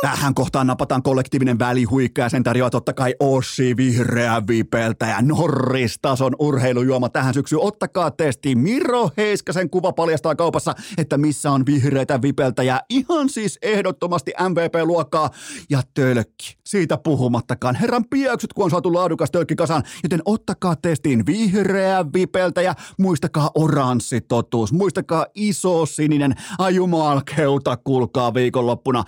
Tähän 0.00 0.34
kohtaan 0.34 0.66
napataan 0.66 1.02
kollektiivinen 1.02 1.58
välihuikka 1.58 2.22
ja 2.22 2.28
sen 2.28 2.42
tarjoaa 2.42 2.70
totta 2.70 2.92
kai 2.92 3.14
Ossi 3.20 3.76
Vihreä 3.76 4.42
Vipeltä 4.48 5.06
ja 5.06 5.16
Norris-tason 5.22 6.36
urheilujuoma 6.38 7.08
tähän 7.08 7.34
syksyyn. 7.34 7.62
Ottakaa 7.62 8.10
testi. 8.10 8.54
Miro 8.54 9.10
Heiskasen 9.16 9.70
kuva 9.70 9.92
paljastaa 9.92 10.34
kaupassa, 10.34 10.74
että 10.98 11.18
missä 11.18 11.50
on 11.50 11.66
vihreitä 11.66 12.22
Vipeltä 12.22 12.62
ja 12.62 12.80
ihan 12.90 13.28
siis 13.28 13.58
ehdottomasti 13.62 14.32
MVP-luokkaa 14.48 15.30
ja 15.70 15.82
tölkki. 15.94 16.58
Siitä 16.66 16.98
puhumattakaan. 17.04 17.74
Herran 17.74 18.04
piakset, 18.10 18.52
kun 18.52 18.64
on 18.64 18.70
saatu 18.70 18.94
laadukas 18.94 19.30
tölkki 19.30 19.56
kasaan, 19.56 19.82
joten 20.02 20.22
ottakaa 20.24 20.76
testiin 20.76 21.26
vihreä 21.26 22.04
Vipeltä 22.14 22.62
ja 22.62 22.74
muistakaa 22.98 23.50
oranssi 23.54 24.20
totuus. 24.20 24.72
Muistakaa 24.72 25.26
iso 25.34 25.86
sininen 25.86 26.34
ajumalkeuta, 26.58 27.76
kuulkaa 27.76 28.34
viikonloppuna 28.34 29.04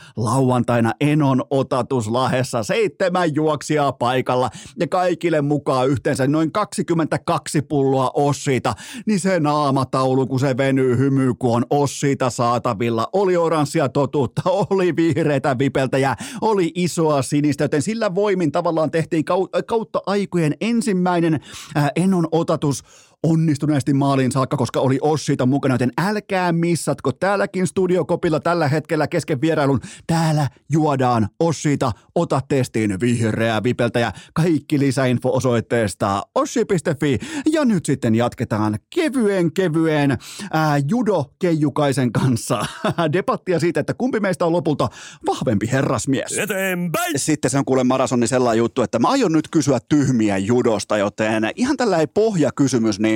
lauantaina 0.83 0.95
Enon 1.01 1.45
otatus 1.51 2.09
Lahessa. 2.09 2.63
Seitsemän 2.63 3.35
juoksijaa 3.35 3.93
paikalla 3.93 4.51
ja 4.79 4.89
kaikille 4.89 5.41
mukaan 5.41 5.89
yhteensä 5.89 6.27
noin 6.27 6.53
22 6.53 7.63
pulloa 7.63 8.11
Ossiita. 8.15 8.75
Niin 9.07 9.21
se 9.21 9.41
naamataulu, 9.41 10.27
kun 10.27 10.41
se 10.41 10.57
venyy 10.57 10.99
hymy, 10.99 11.35
kun 11.39 11.57
on 11.57 11.65
Ossiita 11.71 12.31
saatavilla. 12.31 13.09
Oli 13.13 13.37
oranssia 13.37 13.89
totuutta, 13.89 14.43
oli 14.71 14.97
vihreitä 14.97 15.59
vipeltä 15.59 15.99
ja 15.99 16.17
oli 16.41 16.73
isoa 16.75 17.23
sinistä, 17.23 17.65
joten 17.65 17.83
sillä 17.83 18.15
voimin 18.15 18.53
tavallaan 18.53 18.91
tehtiin 18.91 19.25
kau- 19.31 19.63
kautta 19.67 20.03
aikojen 20.07 20.55
ensimmäinen 20.61 21.41
ää, 21.75 21.91
Enon 21.97 22.29
otatus 22.33 22.83
onnistuneesti 23.23 23.95
maaliin 23.95 24.33
saakka, 24.33 24.57
koska 24.57 24.81
oli 24.81 24.99
Ossiita 25.01 25.47
mukana, 25.47 25.75
joten 25.75 25.93
älkää 25.99 26.53
missatko 26.53 27.13
täälläkin 27.13 27.67
studiokopilla 27.67 28.41
tällä 28.41 28.69
hetkellä 28.69 29.09
kesken 29.09 29.41
vierailun. 29.41 29.81
Täällä 30.07 30.49
juodaan 30.73 31.29
Ossiita, 31.41 31.93
ota 32.15 32.41
testiin 32.49 33.01
vihreää 33.01 33.63
vipeltä 33.63 34.01
ja 34.01 34.13
kaikki 34.35 34.79
lisäinfo 34.79 35.37
osoitteesta 35.37 36.23
ossi.fi. 36.35 37.19
Ja 37.53 37.65
nyt 37.65 37.87
sitten 37.87 38.15
jatketaan 38.15 38.79
kevyen 38.95 39.53
kevyen 39.53 40.19
ää, 40.53 40.79
Judo 40.89 41.25
Keijukaisen 41.39 42.13
kanssa 42.13 42.67
debattia 43.13 43.61
siitä, 43.61 43.81
että 43.81 43.95
kumpi 43.95 44.21
meistä 44.21 44.47
on 44.47 44.53
lopulta 44.53 44.89
vahvempi 45.27 45.69
herrasmies. 45.73 46.39
Eteenpäin! 46.39 47.19
Sitten 47.19 47.51
se 47.51 47.59
on 47.59 47.65
kuule 47.65 47.85
maratoni 47.85 48.27
sellainen 48.27 48.59
juttu, 48.59 48.83
että 48.83 48.99
mä 48.99 49.09
aion 49.09 49.33
nyt 49.33 49.49
kysyä 49.51 49.79
tyhmiä 49.89 50.39
judosta, 50.39 50.99
joten 50.99 51.51
ihan 51.57 51.77
tällainen 51.77 52.09
pohjakysymys, 52.15 53.01
niin 53.01 53.10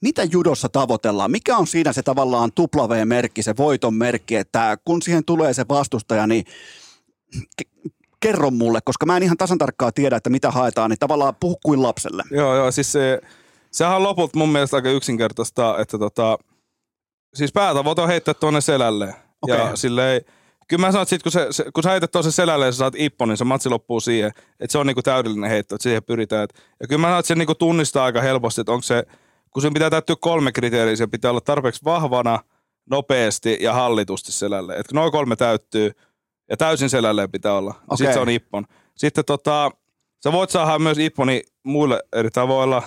mitä 0.00 0.24
judossa 0.24 0.68
tavoitellaan? 0.68 1.30
Mikä 1.30 1.56
on 1.56 1.66
siinä 1.66 1.92
se 1.92 2.02
tavallaan 2.02 2.52
W-merkki, 2.58 3.42
se 3.42 3.54
voiton 3.56 3.94
merkki, 3.94 4.36
että 4.36 4.78
kun 4.84 5.02
siihen 5.02 5.24
tulee 5.24 5.54
se 5.54 5.64
vastustaja, 5.68 6.26
niin 6.26 6.44
ke- 7.62 7.90
kerro 8.20 8.50
mulle, 8.50 8.80
koska 8.84 9.06
mä 9.06 9.16
en 9.16 9.22
ihan 9.22 9.36
tasan 9.36 9.58
tarkkaan 9.58 9.92
tiedä, 9.94 10.16
että 10.16 10.30
mitä 10.30 10.50
haetaan, 10.50 10.90
niin 10.90 10.98
tavallaan 10.98 11.34
puhu 11.40 11.58
kuin 11.64 11.82
lapselle. 11.82 12.22
Joo, 12.30 12.56
joo, 12.56 12.72
siis 12.72 12.92
se, 12.92 13.20
sehän 13.70 13.96
on 13.96 14.02
lopulta 14.02 14.38
mun 14.38 14.48
mielestä 14.48 14.76
aika 14.76 14.90
yksinkertaista, 14.90 15.78
että 15.78 15.98
tota, 15.98 16.38
siis 17.34 17.52
päätavoite 17.52 18.00
on 18.02 18.08
heittää 18.08 18.34
tuonne 18.34 18.60
selälle. 18.60 19.14
Okei. 19.42 19.56
Ja 19.56 19.76
silleen, 19.76 20.22
kyllä 20.68 20.80
mä 20.80 20.92
sanon, 20.92 21.02
että 21.02 21.10
sit 21.10 21.22
kun, 21.22 21.32
se, 21.32 21.46
se, 21.50 21.64
kun 21.74 21.82
sä 21.82 21.90
heität 21.90 22.10
tuossa 22.10 22.32
selälle 22.32 22.66
ja 22.66 22.72
sä 22.72 22.78
saat 22.78 22.94
ippo, 22.96 23.26
niin 23.26 23.36
se 23.36 23.44
matsi 23.44 23.68
loppuu 23.68 24.00
siihen, 24.00 24.32
että 24.60 24.72
se 24.72 24.78
on 24.78 24.86
niinku 24.86 25.02
täydellinen 25.02 25.50
heitto, 25.50 25.74
että 25.74 25.82
siihen 25.82 26.02
pyritään. 26.04 26.44
Et- 26.44 26.54
Ja 26.80 26.86
kyllä 26.88 27.00
mä 27.00 27.06
sanon, 27.06 27.18
että 27.20 27.28
se 27.28 27.34
niinku 27.34 27.54
tunnistaa 27.54 28.04
aika 28.04 28.20
helposti, 28.20 28.60
että 28.60 28.72
onko 28.72 28.82
se, 28.82 29.04
kun 29.50 29.62
sen 29.62 29.72
pitää 29.74 29.90
täyttyä 29.90 30.16
kolme 30.20 30.52
kriteeriä, 30.52 30.96
se 30.96 31.06
pitää 31.06 31.30
olla 31.30 31.40
tarpeeksi 31.40 31.84
vahvana, 31.84 32.38
nopeasti 32.90 33.58
ja 33.60 33.72
hallitusti 33.72 34.32
selälle. 34.32 34.76
Että 34.76 34.94
noin 34.94 35.12
kolme 35.12 35.36
täyttyy, 35.36 35.92
ja 36.50 36.56
täysin 36.56 36.90
selälleen 36.90 37.30
pitää 37.30 37.52
olla, 37.52 37.70
okay. 37.70 37.84
Okei. 37.84 37.96
sitten 37.96 38.14
se 38.14 38.20
on 38.20 38.28
ippon. 38.28 38.64
Sitten 38.94 39.24
tota, 39.24 39.70
sä 40.22 40.32
voit 40.32 40.50
saada 40.50 40.78
myös 40.78 40.98
ipponi 40.98 41.42
muille 41.62 42.02
eri 42.12 42.30
tavoilla, 42.30 42.82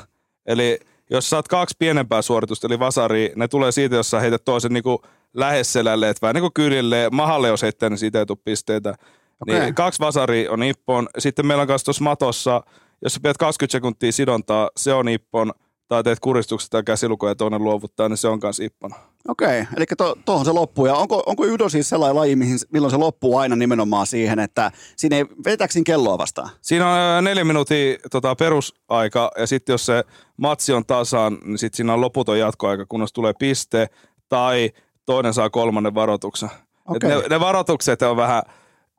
eli 0.45 0.79
jos 1.09 1.29
saat 1.29 1.47
kaksi 1.47 1.75
pienempää 1.79 2.21
suoritusta, 2.21 2.67
eli 2.67 2.79
vasari, 2.79 3.31
ne 3.35 3.47
tulee 3.47 3.71
siitä, 3.71 3.95
jos 3.95 4.09
sä 4.09 4.19
heität 4.19 4.45
toisen 4.45 4.73
niinku 4.73 5.01
lähes 5.33 5.73
selälle, 5.73 6.09
että 6.09 6.21
vähän 6.21 6.35
niin 6.35 6.41
kuin 6.43 6.53
kylille, 6.53 7.09
mahalle 7.11 7.47
jos 7.47 7.61
heittää, 7.61 7.89
niin 7.89 7.97
siitä 7.97 8.19
ei 8.19 8.25
tule 8.25 8.37
pisteitä. 8.43 8.95
Okei. 9.41 9.59
Niin 9.59 9.75
kaksi 9.75 9.99
vasari 9.99 10.47
on 10.47 10.63
ippon. 10.63 11.09
Sitten 11.17 11.45
meillä 11.45 11.61
on 11.61 11.67
kanssa 11.67 11.85
tuossa 11.85 12.03
matossa, 12.03 12.63
jos 13.01 13.13
sä 13.13 13.19
pidät 13.23 13.37
20 13.37 13.71
sekuntia 13.71 14.11
sidontaa, 14.11 14.69
se 14.77 14.93
on 14.93 15.09
ippon. 15.09 15.51
Tai 15.87 16.03
teet 16.03 16.19
kuristukset 16.19 16.69
tai 16.69 16.83
käsilukuja 16.83 17.31
ja 17.31 17.35
toinen 17.35 17.63
luovuttaa, 17.63 18.09
niin 18.09 18.17
se 18.17 18.27
on 18.27 18.39
kanssa 18.39 18.63
ippon. 18.63 18.91
Okei, 19.27 19.67
eli 19.77 19.85
to, 19.97 20.17
tuohon 20.25 20.45
se 20.45 20.51
loppuu. 20.51 20.85
Ja 20.85 20.95
onko, 20.95 21.23
onko 21.25 21.45
judo 21.45 21.69
siis 21.69 21.89
sellainen 21.89 22.15
laji, 22.15 22.35
mihin, 22.35 22.57
milloin 22.73 22.91
se 22.91 22.97
loppuu 22.97 23.37
aina 23.37 23.55
nimenomaan 23.55 24.07
siihen, 24.07 24.39
että 24.39 24.71
siinä 24.95 25.15
ei 25.15 25.25
vetäksin 25.45 25.83
kelloa 25.83 26.17
vastaan? 26.17 26.49
Siinä 26.61 26.87
on 26.87 26.99
ää, 26.99 27.21
neljä 27.21 27.43
minuuttia 27.43 27.97
tota, 28.11 28.35
perusaika 28.35 29.31
ja 29.37 29.47
sitten 29.47 29.73
jos 29.73 29.85
se 29.85 30.03
matsi 30.37 30.73
on 30.73 30.85
tasan, 30.85 31.37
niin 31.43 31.57
sitten 31.57 31.77
siinä 31.77 31.93
on 31.93 32.01
loputon 32.01 32.39
jatkoaika, 32.39 32.85
kunnes 32.85 33.13
tulee 33.13 33.33
piste 33.39 33.87
tai 34.29 34.71
toinen 35.13 35.33
saa 35.33 35.49
kolmannen 35.49 35.95
varoituksen. 35.95 36.49
Et 36.95 37.03
Okei. 37.03 37.09
ne, 37.09 37.23
ne 37.29 37.39
varoitukset 37.39 38.01
on 38.01 38.17
vähän 38.17 38.43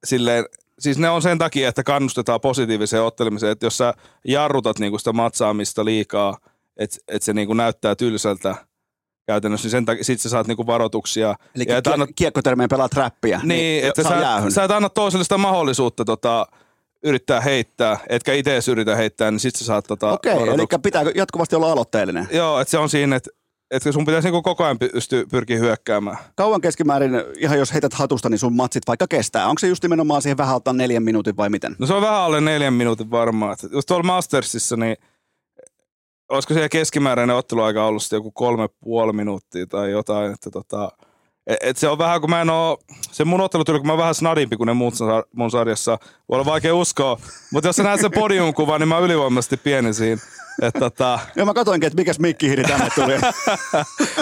silleen, 0.05 0.45
siis 0.79 0.99
ne 0.99 1.11
on 1.11 1.23
sen 1.23 1.39
takia, 1.39 1.69
että 1.69 1.83
kannustetaan 1.83 2.41
positiiviseen 2.41 3.03
ottelemiseen, 3.03 3.53
että 3.53 3.67
jos 3.67 3.77
sä 3.79 3.95
jarrutat 4.27 4.79
niinku 4.79 4.99
sitä 4.99 5.13
matsaamista 5.13 5.85
liikaa, 5.85 6.39
että 6.77 6.97
et 7.09 7.23
se 7.23 7.33
niinku 7.33 7.55
näyttää 7.55 7.95
tylsältä 7.95 8.55
käytännössä, 9.27 9.65
niin 9.65 9.71
sen 9.71 9.85
takia 9.85 10.05
sit 10.05 10.21
sä 10.21 10.29
saat 10.29 10.47
niinku 10.47 10.67
varoituksia. 10.67 11.35
Eli 11.55 11.65
Ja 11.69 11.77
et 11.77 11.85
kie- 11.87 11.93
anna- 11.93 12.07
kiekkotermeen 12.17 12.69
pelaat 12.69 12.93
räppiä. 12.95 13.41
niin, 13.43 13.85
että 13.85 14.03
saa 14.03 14.13
sä, 14.13 14.21
jäähyn. 14.21 14.53
sä 14.53 14.65
et 14.65 14.71
anna 14.71 14.89
toiselle 14.89 15.25
sitä 15.25 15.39
mahdollisuutta 15.39 16.05
tota, 16.05 16.47
yrittää 17.05 17.41
heittää, 17.41 17.99
etkä 18.09 18.33
itse 18.33 18.59
yritä 18.71 18.97
heittää, 18.97 19.31
niin 19.31 19.41
sit 19.41 19.57
sä 19.57 19.65
saat 19.65 19.85
tota, 19.89 20.13
Okei, 20.13 20.33
eli 20.33 20.41
varoituksen. 20.41 20.83
pitää 20.83 21.05
jatkuvasti 21.15 21.57
olla 21.57 21.73
aloitteellinen. 21.73 22.29
Joo, 22.33 22.61
että 22.61 22.71
se 22.71 22.79
on 22.79 22.89
siinä, 22.89 23.17
että 23.17 23.31
että 23.71 23.93
sun 23.93 24.05
pitäisi 24.05 24.29
niinku 24.29 24.43
koko 24.43 24.65
ajan 24.65 24.79
pystyä 24.79 25.25
pyrkiä 25.31 25.59
hyökkäämään. 25.59 26.17
Kauan 26.37 26.61
keskimäärin, 26.61 27.13
ihan 27.39 27.59
jos 27.59 27.73
heität 27.73 27.95
hatusta, 27.95 28.29
niin 28.29 28.39
sun 28.39 28.57
matsit 28.57 28.83
vaikka 28.87 29.07
kestää. 29.09 29.49
Onko 29.49 29.59
se 29.59 29.67
just 29.67 29.83
nimenomaan 29.83 30.23
siihen 30.23 30.37
vähän 30.37 30.55
alta 30.55 30.73
neljän 30.73 31.03
minuutin 31.03 31.37
vai 31.37 31.51
miten? 31.51 31.77
No 31.79 31.87
se 31.87 31.95
on 31.95 32.03
vähän 32.03 32.21
alle 32.21 32.41
neljän 32.41 32.75
minuutin 32.75 33.11
varmaan. 33.11 33.53
Et 33.53 33.73
Just 33.73 33.87
tuolla 33.87 34.03
Mastersissa, 34.03 34.77
niin 34.77 34.97
olisiko 36.29 36.55
siellä 36.55 36.69
keskimääräinen 36.69 37.37
otteluaika 37.37 37.87
ollut 37.87 38.03
sitten 38.03 38.17
joku 38.17 38.31
kolme 38.31 38.69
puoli 38.81 39.13
minuuttia 39.13 39.67
tai 39.67 39.91
jotain. 39.91 40.33
Että 40.33 40.51
tota, 40.51 40.93
et, 41.47 41.59
et 41.63 41.77
se 41.77 41.89
on 41.89 41.99
vähän, 41.99 42.21
kun 42.21 42.31
mä 42.31 42.41
en 42.41 42.51
oo, 42.51 42.79
se 43.13 43.25
mun 43.25 43.41
ottelutyyli, 43.41 43.79
kun 43.79 43.87
mä 43.87 43.93
oon 43.93 43.99
vähän 43.99 44.15
snadimpi 44.15 44.57
kuin 44.57 44.67
ne 44.67 44.75
muut 44.75 44.95
mun 45.37 45.51
sarjassa. 45.51 45.99
Voi 46.29 46.37
olla 46.37 46.45
vaikea 46.45 46.75
uskoa, 46.75 47.21
mutta 47.53 47.69
jos 47.69 47.77
sä 47.77 47.83
näet 47.83 48.01
sen 48.01 48.11
podiumkuvan, 48.11 48.81
niin 48.81 48.89
mä 48.89 48.95
oon 48.95 49.05
ylivoimaisesti 49.05 49.57
pieni 49.57 49.95
siinä. 49.95 50.23
Et 50.63 50.75
tota, 50.79 51.19
Ja 51.37 51.45
mä 51.45 51.55
katoinkin, 51.55 51.87
että 51.87 52.01
mikäs 52.01 52.19
mikkihiiri 52.19 52.63
tänne 52.65 52.89
tuli. 52.95 53.15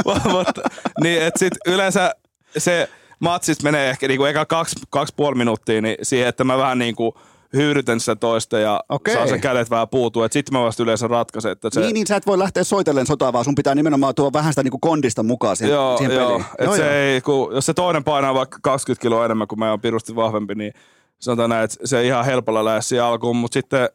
Mutta, 0.32 0.62
niin, 1.02 1.22
et 1.22 1.34
sit 1.36 1.54
yleensä 1.66 2.14
se 2.58 2.88
matsis 3.20 3.62
menee 3.62 3.90
ehkä 3.90 4.08
niinku 4.08 4.24
eka 4.24 4.46
kaksi, 4.46 4.76
kaksi 4.90 5.14
puoli 5.16 5.36
minuuttia 5.36 5.82
niin 5.82 5.96
siihen, 6.02 6.28
että 6.28 6.44
mä 6.44 6.58
vähän 6.58 6.78
niinku 6.78 7.14
hyyrytän 7.52 8.00
sitä 8.00 8.16
toista 8.16 8.58
ja 8.58 8.80
Okei. 8.88 9.14
saan 9.14 9.28
sen 9.28 9.40
kädet 9.40 9.70
vähän 9.70 9.88
puutua. 9.88 10.26
Et 10.26 10.32
sit 10.32 10.50
mä 10.50 10.62
vasta 10.62 10.82
yleensä 10.82 11.08
ratkaisen, 11.08 11.52
että 11.52 11.68
se... 11.72 11.80
niin, 11.80 11.94
niin 11.94 12.06
sä 12.06 12.16
et 12.16 12.26
voi 12.26 12.38
lähteä 12.38 12.64
soitellen 12.64 13.06
sotaa, 13.06 13.32
vaan 13.32 13.44
sun 13.44 13.54
pitää 13.54 13.74
nimenomaan 13.74 14.14
tuoda 14.14 14.32
vähän 14.32 14.52
sitä 14.52 14.62
niinku 14.62 14.78
kondista 14.78 15.22
mukaan 15.22 15.56
siihen, 15.56 15.74
Joo, 15.74 15.96
siihen 15.98 16.16
joo. 16.16 16.28
peliin. 16.28 16.44
Et 16.58 16.72
se 16.72 17.12
Ei, 17.14 17.20
kun, 17.20 17.54
jos 17.54 17.66
se 17.66 17.74
toinen 17.74 18.04
painaa 18.04 18.34
vaikka 18.34 18.58
20 18.62 19.02
kiloa 19.02 19.24
enemmän 19.24 19.48
kuin 19.48 19.58
mä 19.58 19.70
oon 19.70 19.80
pirusti 19.80 20.16
vahvempi, 20.16 20.54
niin 20.54 20.72
sanotaan 21.18 21.50
näin, 21.50 21.64
että 21.64 21.76
se 21.84 22.06
ihan 22.06 22.24
helpolla 22.24 22.64
lähes 22.64 22.88
siihen 22.88 23.04
alkuun, 23.04 23.36
mutta 23.36 23.54
sitten 23.54 23.88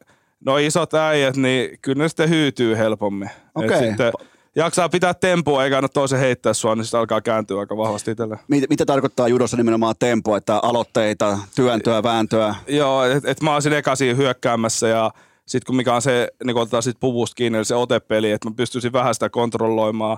no 0.45 0.57
isot 0.57 0.93
äijät, 0.93 1.37
niin 1.37 1.79
kyllä 1.81 2.03
ne 2.03 2.09
sitten 2.09 2.29
hyytyy 2.29 2.77
helpommin. 2.77 3.29
Okei. 3.55 3.79
sitten 3.79 4.13
jaksaa 4.55 4.89
pitää 4.89 5.13
tempua 5.13 5.63
eikä 5.63 5.77
anna 5.77 5.89
toisen 5.89 6.19
heittää 6.19 6.53
sua, 6.53 6.75
niin 6.75 6.85
sitten 6.85 6.99
alkaa 6.99 7.21
kääntyä 7.21 7.59
aika 7.59 7.77
vahvasti 7.77 8.11
itselle. 8.11 8.39
Mitä, 8.47 8.67
mitä 8.69 8.85
tarkoittaa 8.85 9.27
judossa 9.27 9.57
nimenomaan 9.57 9.95
tempo, 9.99 10.35
että 10.35 10.59
aloitteita, 10.63 11.37
työntöä, 11.55 12.03
vääntöä? 12.03 12.55
Joo, 12.67 13.03
että 13.03 13.31
et 13.31 13.41
mä 13.41 13.51
oon 13.51 13.61
siinä 13.61 13.77
eka 13.77 13.95
siinä 13.95 14.15
hyökkäämässä 14.15 14.87
ja 14.87 15.11
sitten 15.45 15.65
kun 15.65 15.75
mikä 15.75 15.95
on 15.95 16.01
se, 16.01 16.27
niin 16.43 16.53
kun 16.53 16.61
otetaan 16.61 16.83
sit 16.83 16.97
puvusta 16.99 17.35
kiinni, 17.35 17.57
eli 17.57 17.65
se 17.65 17.75
otepeli, 17.75 18.31
että 18.31 18.49
mä 18.49 18.55
pystyisin 18.55 18.93
vähän 18.93 19.13
sitä 19.13 19.29
kontrolloimaan. 19.29 20.17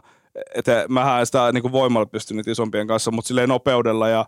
Että 0.56 0.86
mähän 0.90 1.20
en 1.20 1.26
sitä 1.26 1.52
niin 1.52 1.72
voimalla 1.72 2.06
pystynyt 2.06 2.48
isompien 2.48 2.88
kanssa, 2.88 3.12
mutta 3.12 3.28
silleen 3.28 3.50
nopeudella 3.50 4.10
ja 4.10 4.26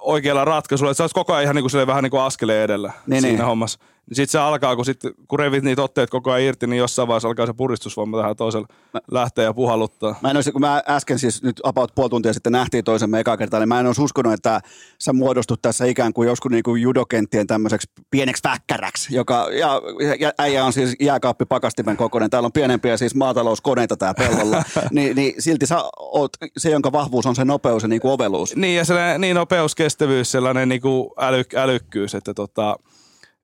oikealla 0.00 0.44
ratkaisulla, 0.44 0.90
että 0.90 0.98
sä 0.98 1.04
oot 1.04 1.12
koko 1.12 1.32
ajan 1.32 1.42
ihan 1.42 1.56
niin 1.56 1.66
kuin 1.70 1.86
vähän 1.86 2.02
niin 2.02 2.10
kuin 2.10 2.22
askeleen 2.22 2.64
edellä 2.64 2.92
Niin, 3.06 3.22
siinä 3.22 3.38
niin. 3.38 3.46
hommassa. 3.46 3.78
Niin 4.06 4.16
sit 4.16 4.30
se 4.30 4.38
alkaa, 4.38 4.76
kun, 4.76 4.84
sit, 4.84 5.00
kun 5.28 5.38
revit 5.38 5.64
niitä 5.64 5.82
otteet 5.82 6.10
koko 6.10 6.32
ajan 6.32 6.48
irti, 6.48 6.66
niin 6.66 6.78
jossain 6.78 7.08
vaiheessa 7.08 7.28
alkaa 7.28 7.46
se 7.46 7.52
puristusvoima 7.52 8.16
tähän 8.16 8.36
toiselle 8.36 8.66
lähteä 9.10 9.44
ja 9.44 9.54
puhalluttaa. 9.54 10.18
Mä 10.22 10.30
en 10.30 10.36
olisi, 10.36 10.52
kun 10.52 10.60
mä 10.60 10.82
äsken 10.88 11.18
siis 11.18 11.42
nyt 11.42 11.60
about 11.62 11.94
puoli 11.94 12.10
tuntia 12.10 12.32
sitten 12.32 12.52
nähtiin 12.52 12.84
toisemme 12.84 13.20
eka 13.20 13.36
kertaa, 13.36 13.60
niin 13.60 13.68
mä 13.68 13.80
en 13.80 13.86
olisi 13.86 14.02
uskonut, 14.02 14.32
että 14.32 14.60
sä 14.98 15.12
muodostut 15.12 15.62
tässä 15.62 15.84
ikään 15.84 16.12
kuin 16.12 16.28
joskus 16.28 16.50
niin 16.50 16.62
kuin 16.62 16.82
judokenttien 16.82 17.46
tämmöiseksi 17.46 17.90
pieneksi 18.10 18.42
väkkäräksi, 18.44 19.14
joka, 19.14 19.48
ja, 19.52 19.82
ja 20.20 20.32
äijä 20.38 20.64
on 20.64 20.72
siis 20.72 20.96
jääkaappi 21.00 21.44
pakastimen 21.44 21.96
kokoinen, 21.96 22.30
täällä 22.30 22.46
on 22.46 22.52
pienempiä 22.52 22.96
siis 22.96 23.14
maatalouskoneita 23.14 23.96
tää 23.96 24.14
pellolla, 24.14 24.62
niin, 24.90 25.16
niin 25.16 25.34
silti 25.38 25.66
sä 25.66 25.82
oot 25.98 26.32
se, 26.56 26.70
jonka 26.70 26.92
vahvuus 26.92 27.26
on 27.26 27.36
se 27.36 27.44
nopeus 27.44 27.82
ja 27.82 27.88
niin 27.88 28.00
kuin 28.00 28.12
oveluus. 28.12 28.56
Niin, 28.56 28.76
ja 28.76 28.84
sellainen 28.84 29.20
niin 29.20 29.36
nopeus, 29.36 29.74
kestävyys, 29.74 30.32
sellainen 30.32 30.68
niin 30.68 30.80
kuin 30.80 31.10
äly, 31.18 31.44
älykkyys, 31.56 32.14
että 32.14 32.34
tota, 32.34 32.76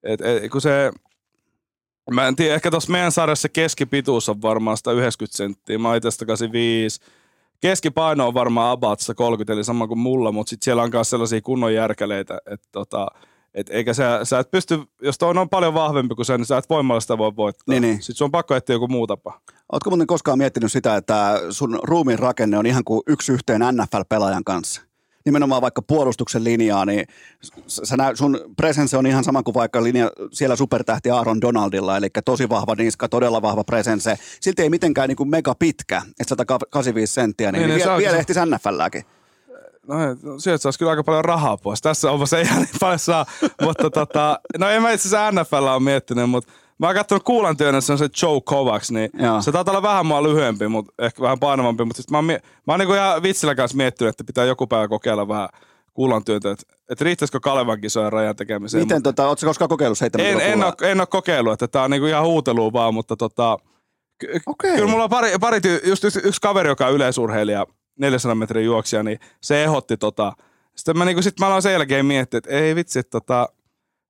et, 0.03 0.21
et, 0.21 0.51
kun 0.51 0.61
se, 0.61 0.93
mä 2.11 2.29
en 2.29 2.37
tiedä, 2.37 2.55
ehkä 2.55 2.71
tuossa 2.71 2.93
meidän 2.93 3.13
sarjassa 3.13 3.49
keskipituus 3.49 4.29
on 4.29 4.43
varmaan 4.43 4.77
190 4.77 5.37
senttiä, 5.37 5.79
mä 5.79 5.97
itse 5.97 6.11
185. 6.11 7.01
Keskipaino 7.61 8.27
on 8.27 8.35
varmaan 8.35 8.73
about 8.73 9.01
130, 9.01 9.53
eli 9.53 9.65
sama 9.65 9.87
kuin 9.87 9.99
mulla, 9.99 10.33
mutta 10.33 10.51
sitten 10.51 10.65
siellä 10.65 10.83
on 10.83 10.91
myös 10.93 11.11
sellaisia 11.11 11.41
kunnon 11.41 11.75
järkäleitä, 11.75 12.39
että 12.47 12.69
tota, 12.73 13.07
et 13.55 13.71
eikä 13.71 13.95
sä, 13.95 14.21
sä 14.25 14.39
et 14.39 14.51
pysty, 14.51 14.79
jos 15.03 15.19
toinen 15.19 15.41
on 15.41 15.49
paljon 15.49 15.75
vahvempi 15.75 16.15
kuin 16.15 16.27
se, 16.27 16.39
niin 16.39 16.47
sä 16.47 16.59
et 16.59 16.71
voimalla 16.71 17.01
sitä 17.01 17.19
voi 17.19 17.37
voittaa. 17.37 17.65
Niin, 17.69 17.83
niin. 17.83 18.03
Sitten 18.03 18.15
sun 18.17 18.25
on 18.25 18.31
pakko 18.31 18.55
etsiä 18.55 18.75
joku 18.75 18.89
muu 18.89 19.07
tapa. 19.07 19.41
Ootko 19.73 19.91
muuten 19.91 20.07
koskaan 20.07 20.39
miettinyt 20.39 20.73
sitä, 20.73 20.97
että 20.97 21.41
sun 21.51 21.81
ruumiin 21.83 22.19
rakenne 22.19 22.59
on 22.59 22.67
ihan 22.67 22.85
kuin 22.85 23.03
yksi 23.07 23.33
yhteen 23.33 23.61
NFL-pelaajan 23.61 24.45
kanssa? 24.45 24.90
Nimenomaan 25.31 25.63
vaikka 25.63 25.83
puolustuksen 25.83 26.45
linjaa, 26.45 26.85
niin 26.87 27.05
sä 27.67 27.97
näet, 27.97 28.17
sun 28.17 28.41
presence 28.57 28.97
on 28.97 29.07
ihan 29.07 29.25
sama 29.25 29.43
kuin 29.43 29.55
vaikka 29.55 29.83
linja 29.83 30.11
siellä 30.33 30.57
supertähti 30.57 31.11
Aaron 31.11 31.41
Donaldilla, 31.41 31.97
eli 31.97 32.09
tosi 32.25 32.49
vahva 32.49 32.75
niska, 32.75 33.09
todella 33.09 33.43
vahva 33.43 33.65
presence. 33.65 34.17
Silti 34.41 34.63
ei 34.63 34.71
mitenkään 34.71 35.09
niin 35.09 35.17
kuin 35.17 35.29
mega 35.31 35.55
pitkä, 35.55 36.03
että 36.21 36.25
185 36.29 37.13
senttiä, 37.15 37.53
niin, 37.53 37.59
Niin, 37.61 37.69
niin, 37.69 37.81
se 37.81 37.85
vielä, 37.85 37.95
on- 37.97 38.03
se- 38.03 38.19
ehtisi 38.19 38.41
NFLääkin. 38.47 39.05
No, 39.87 39.97
no 40.23 40.39
sieltä 40.39 40.63
saisi 40.63 40.79
kyllä 40.79 40.91
aika 40.91 41.05
paljon 41.05 41.25
rahaa 41.25 41.57
pois. 41.57 41.83
Tässä 41.83 42.11
hommassa 42.11 42.39
ei 42.39 42.45
ihan 42.45 42.63
niin 42.63 42.71
paljon 42.81 42.99
saa. 42.99 43.27
mutta 43.65 43.91
tota, 43.91 44.41
no 44.59 44.69
en 44.69 44.83
mä 44.83 44.91
itse 44.93 45.09
asiassa 45.09 45.43
NFL 45.43 45.65
on 45.65 45.83
miettinyt, 45.83 46.31
mutta 46.31 46.53
mä 46.81 46.87
oon 46.87 46.95
katsonut 46.97 47.23
kuulan 47.23 47.57
työnä, 47.57 47.81
se 47.81 47.93
on 47.93 47.99
se 47.99 48.09
Joe 48.23 48.41
Kovacs, 48.45 48.91
niin 48.91 49.11
Joo. 49.19 49.43
se 49.43 49.53
taitaa 49.53 49.73
olla 49.73 49.83
vähän 49.83 50.07
mua 50.07 50.23
lyhyempi, 50.23 50.69
mutta 50.69 50.93
ehkä 50.99 51.23
vähän 51.23 51.39
painavampi. 51.39 51.85
Mutta 51.85 52.03
sit 52.03 52.11
mä 52.11 52.19
oon, 52.19 52.25
mä 52.27 52.39
oon 52.67 52.79
niinku 52.79 52.95
ihan 52.95 53.23
vitsillä 53.23 53.55
kanssa 53.55 53.77
miettinyt, 53.77 54.09
että 54.09 54.25
pitää 54.25 54.45
joku 54.45 54.67
päivä 54.67 54.89
kokeilla 54.89 55.29
vähän 55.29 55.49
kuulan 55.95 56.25
työntä, 56.25 56.51
että 56.51 56.65
et 56.89 57.01
riittäisikö 57.01 57.41
Kalevan 57.41 57.81
kisojen 57.81 58.13
rajan 58.13 58.37
tekemiseen. 58.37 58.85
Miten, 58.85 59.03
tota, 59.03 59.29
ootko 59.29 59.47
koskaan 59.47 59.69
kokeillut 59.69 59.99
7 59.99 60.27
en, 60.27 60.41
en, 60.41 60.65
ole, 60.65 60.91
en 60.91 61.01
ole 61.01 61.07
kokeillut, 61.07 61.53
että 61.53 61.69
tää 61.69 61.83
on 61.83 61.91
niinku 61.91 62.07
ihan 62.07 62.25
huutelua 62.25 62.73
vaan, 62.73 62.95
mutta 62.95 63.17
tota, 63.17 63.59
ky- 64.19 64.41
Okei. 64.47 64.75
kyllä 64.75 64.91
mulla 64.91 65.05
on 65.05 65.11
pari, 65.11 65.33
pari 65.41 65.61
tyy- 65.61 65.81
just 65.85 66.05
yksi, 66.05 66.21
yksi 66.25 66.41
kaveri, 66.41 66.69
joka 66.69 66.87
on 66.87 66.95
yleisurheilija, 66.95 67.67
400 67.99 68.35
metrin 68.35 68.65
juoksija, 68.65 69.03
niin 69.03 69.19
se 69.41 69.65
ehdotti 69.65 69.97
tota. 69.97 70.33
Sitten 70.77 70.99
mä, 70.99 71.05
niinku, 71.05 71.23
sit 71.23 71.41
mä 71.41 71.47
aloin 71.47 71.63
sen 71.63 71.73
jälkeen 71.73 72.07
miettiä, 72.07 72.39
että 72.39 72.51
ei 72.51 72.75
vitsi, 72.75 72.99
että 72.99 73.11
tota, 73.11 73.49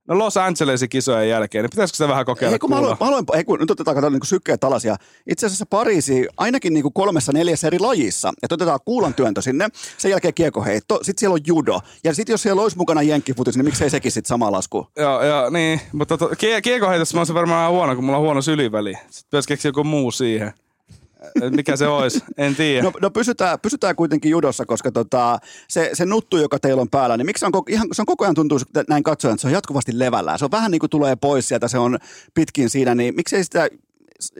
no 0.09 0.19
Los 0.19 0.37
Angelesin 0.37 0.89
kisojen 0.89 1.29
jälkeen, 1.29 1.65
niin 1.65 1.71
pitäisikö 1.71 1.97
sitä 1.97 2.09
vähän 2.09 2.25
kokeilla 2.27 2.55
Ei, 2.55 2.59
kun 2.59 2.71
mä 2.71 2.77
haluan, 2.77 2.97
mä 3.01 3.07
haluan, 3.07 3.25
ei, 3.35 3.45
kun 3.45 3.59
nyt 3.59 3.71
otetaan 3.71 3.95
katsotaan 3.95 4.13
niin 4.13 4.27
sykkeet 4.27 4.65
alas 4.65 4.85
ja 4.85 4.97
itse 5.27 5.47
asiassa 5.47 5.67
Pariisi 5.67 6.29
ainakin 6.37 6.75
niin 6.75 6.83
kuin 6.83 6.93
kolmessa 6.93 7.33
neljässä 7.33 7.67
eri 7.67 7.79
lajissa. 7.79 8.33
Että 8.43 8.55
otetaan 8.55 8.79
kuulan 8.85 9.15
työntö 9.15 9.43
sinne, 9.43 9.69
sen 9.99 10.11
jälkeen 10.11 10.35
kiekoheitto, 10.35 10.99
sitten 11.03 11.21
siellä 11.21 11.35
on 11.35 11.41
judo. 11.47 11.81
Ja 12.05 12.15
sitten 12.15 12.33
jos 12.33 12.43
siellä 12.43 12.63
olisi 12.63 12.77
mukana 12.77 13.03
jenkkifutis, 13.03 13.57
niin 13.57 13.65
miksei 13.65 13.91
sekin 13.91 14.13
sitten 14.13 14.29
sama 14.29 14.53
lasku? 14.53 14.87
Joo, 14.97 15.25
joo, 15.25 15.51
niin, 15.51 15.81
mutta 15.93 16.19
to, 16.19 16.31
kie, 16.39 16.63
kiekoheitossa 16.63 17.19
mä 17.19 17.25
se 17.25 17.35
varmaan 17.35 17.73
huono, 17.73 17.95
kun 17.95 18.05
mulla 18.05 18.19
on 18.19 18.25
huono 18.25 18.43
syliväli. 18.43 18.95
Sitten 18.95 19.31
pitäisi 19.31 19.49
keksiä 19.49 19.69
joku 19.69 19.85
muu 19.85 20.11
siihen. 20.11 20.53
Mikä 21.51 21.77
se 21.77 21.87
olisi, 21.87 22.25
en 22.37 22.57
tiedä. 22.57 22.83
No, 22.83 22.93
no 23.01 23.11
pysytään, 23.11 23.61
pysytään 23.61 23.97
kuitenkin 23.97 24.31
judossa, 24.31 24.67
koska 24.67 24.93
tota, 24.93 25.39
se, 25.69 25.91
se 25.93 26.07
nuttu, 26.07 26.37
joka 26.37 26.59
teillä 26.59 26.83
on 26.83 26.91
päällä, 26.91 27.17
niin 27.17 27.27
miksi 27.27 27.41
se 27.41 27.47
on, 27.47 27.63
ihan, 27.69 27.89
se 27.93 28.03
on 28.03 28.07
koko 28.07 28.25
ajan 28.25 28.35
tuntuu 28.35 28.59
näin 28.89 29.03
katsoen, 29.03 29.35
että 29.35 29.43
se 29.43 29.47
on 29.47 29.53
jatkuvasti 29.53 29.99
levällään. 29.99 30.39
Se 30.39 30.45
on 30.45 30.51
vähän 30.51 30.71
niin 30.71 30.81
kuin 30.81 30.91
tulee 30.91 31.17
pois 31.17 31.49
sieltä, 31.49 31.69
se 31.69 31.79
on 31.79 31.99
pitkin 32.35 32.71
siinä, 32.71 32.95
niin 32.95 33.15
miksei 33.15 33.45
sitä, 33.45 33.69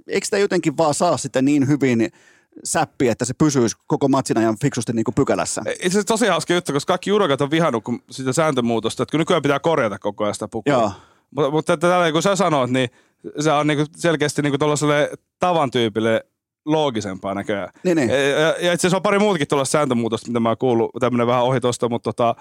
eikö 0.09 0.25
sitä 0.25 0.39
jotenkin 0.39 0.77
vaan 0.77 0.95
saa 0.95 1.17
sitten 1.17 1.45
niin 1.45 1.69
hyvin 1.69 2.13
säppi, 2.65 3.09
että 3.09 3.25
se 3.25 3.35
pysyisi 3.35 3.77
koko 3.87 4.09
matsin 4.09 4.39
ajan 4.39 4.57
fiksusti 4.63 4.93
niin 4.93 5.05
kuin 5.05 5.15
pykälässä? 5.15 5.63
Itse 5.67 5.87
asiassa 5.87 6.05
tosi 6.05 6.27
hauska 6.27 6.55
juttu, 6.55 6.73
koska 6.73 6.91
kaikki 6.93 7.11
judokat 7.11 7.41
on 7.41 7.51
vihannut 7.51 7.85
kun 7.85 8.03
sitä 8.11 8.33
sääntömuutosta, 8.33 9.03
että 9.03 9.11
kun 9.11 9.19
nykyään 9.19 9.43
pitää 9.43 9.61
korjata 9.61 9.99
koko 9.99 10.25
ajan 10.25 10.35
sitä 10.35 10.49
pukua. 10.49 10.73
Joo. 10.73 10.93
Mutta, 11.31 11.51
mutta 11.51 11.77
tällä 11.77 12.13
kun 12.13 12.23
sä 12.23 12.37
sanot, 12.37 12.71
niin 12.71 12.91
se 13.41 13.53
on 13.53 13.67
niinku 13.67 13.85
selkeästi 13.97 14.43
niinku 14.43 14.59
tuollaiselle 14.59 15.11
tavan 15.39 15.71
tyypille 15.71 16.27
loogisempaa 16.67 17.35
näköjään. 17.35 17.69
Niin, 17.85 17.97
niin. 17.97 18.11
Ja, 18.11 18.17
ja 18.41 18.73
itse 18.73 18.87
asiassa 18.87 18.97
on 18.97 19.03
pari 19.03 19.19
muutakin 19.19 19.49
tuollaista 19.49 19.73
sääntömuutosta, 19.73 20.29
mitä 20.29 20.41
mä 20.41 20.49
oon 20.49 20.59
kuullut, 20.59 20.91
tämmöinen 21.01 21.27
vähän 21.27 21.43
ohi 21.43 21.61
tosta, 21.61 21.89
mutta 21.89 22.13
tota, 22.13 22.35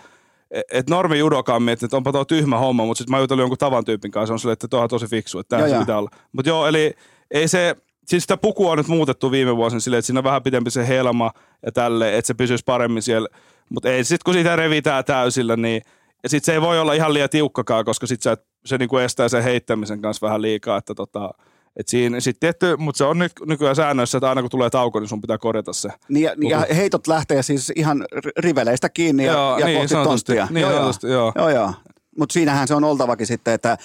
et 0.71 0.89
normi 0.89 1.19
judokaan 1.19 1.63
miettii, 1.63 1.85
että 1.85 1.97
onpa 1.97 2.11
tuo 2.11 2.25
tyhmä 2.25 2.57
homma, 2.57 2.85
mutta 2.85 2.97
sitten 2.97 3.11
mä 3.11 3.19
jutelin 3.19 3.41
jonkun 3.41 3.57
tavan 3.57 3.85
tyypin 3.85 4.11
kanssa, 4.11 4.33
on 4.33 4.39
silleen, 4.39 4.53
että 4.53 4.67
tuo 4.67 4.79
on 4.79 4.89
tosi 4.89 5.07
fiksu, 5.07 5.39
että 5.39 5.57
tämä 5.57 5.69
se 5.69 5.79
pitää 5.79 5.97
olla. 5.97 6.09
Mutta 6.31 6.49
joo, 6.49 6.67
eli 6.67 6.93
ei 7.31 7.47
se, 7.47 7.75
siis 8.07 8.23
sitä 8.23 8.37
pukua 8.37 8.71
on 8.71 8.77
nyt 8.77 8.87
muutettu 8.87 9.31
viime 9.31 9.57
vuosina 9.57 9.79
silleen, 9.79 9.99
että 9.99 10.05
siinä 10.05 10.19
on 10.19 10.23
vähän 10.23 10.43
pidempi 10.43 10.71
se 10.71 10.87
helma 10.87 11.31
ja 11.65 11.71
tälle, 11.71 12.17
että 12.17 12.27
se 12.27 12.33
pysyisi 12.33 12.63
paremmin 12.65 13.01
siellä. 13.01 13.29
Mutta 13.69 13.89
ei 13.89 14.03
sitten 14.03 14.23
kun 14.25 14.33
sitä 14.33 14.55
revitään 14.55 15.05
täysillä, 15.05 15.55
niin 15.55 15.81
ja 16.23 16.29
sitten 16.29 16.45
se 16.45 16.53
ei 16.53 16.61
voi 16.61 16.79
olla 16.79 16.93
ihan 16.93 17.13
liian 17.13 17.29
tiukkakaan, 17.29 17.85
koska 17.85 18.07
sitten 18.07 18.37
se, 18.37 18.43
se 18.65 18.77
niinku 18.77 18.97
estää 18.97 19.29
sen 19.29 19.43
heittämisen 19.43 20.01
kanssa 20.01 20.27
vähän 20.27 20.41
liikaa, 20.41 20.77
että 20.77 20.95
tota, 20.95 21.31
Et 21.77 21.87
siinä 21.87 22.19
sit 22.19 22.39
tietty, 22.39 22.75
mutta 22.77 22.97
se 22.97 23.03
on 23.03 23.19
nyt 23.19 23.31
nykyään 23.45 23.75
säännöissä, 23.75 24.17
että 24.17 24.29
aina 24.29 24.41
kun 24.41 24.49
tulee 24.49 24.69
tauko, 24.69 24.99
niin 24.99 25.07
sun 25.07 25.21
pitää 25.21 25.37
korjata 25.37 25.73
se. 25.73 25.89
Niin 26.09 26.23
ja, 26.23 26.35
ja 26.49 26.75
heitot 26.75 27.07
lähtee 27.07 27.43
siis 27.43 27.71
ihan 27.75 28.05
ri- 28.15 28.31
riveleistä 28.37 28.89
kiinni 28.89 29.25
ja, 29.25 29.33
Joo, 29.33 29.57
ja 29.57 29.65
niin, 29.65 29.79
kohti 29.79 29.93
tonttia. 29.93 30.47
Niin, 30.49 30.61
joo, 30.61 30.71
joo. 30.71 30.79
sanotusti, 30.79 31.07
joo. 31.07 31.31
joo, 31.35 31.49
joo. 31.49 31.73
Mutta 32.17 32.33
siinähän 32.33 32.67
se 32.67 32.75
on 32.75 32.83
oltavakin 32.83 33.27
sitten, 33.27 33.53
että, 33.53 33.77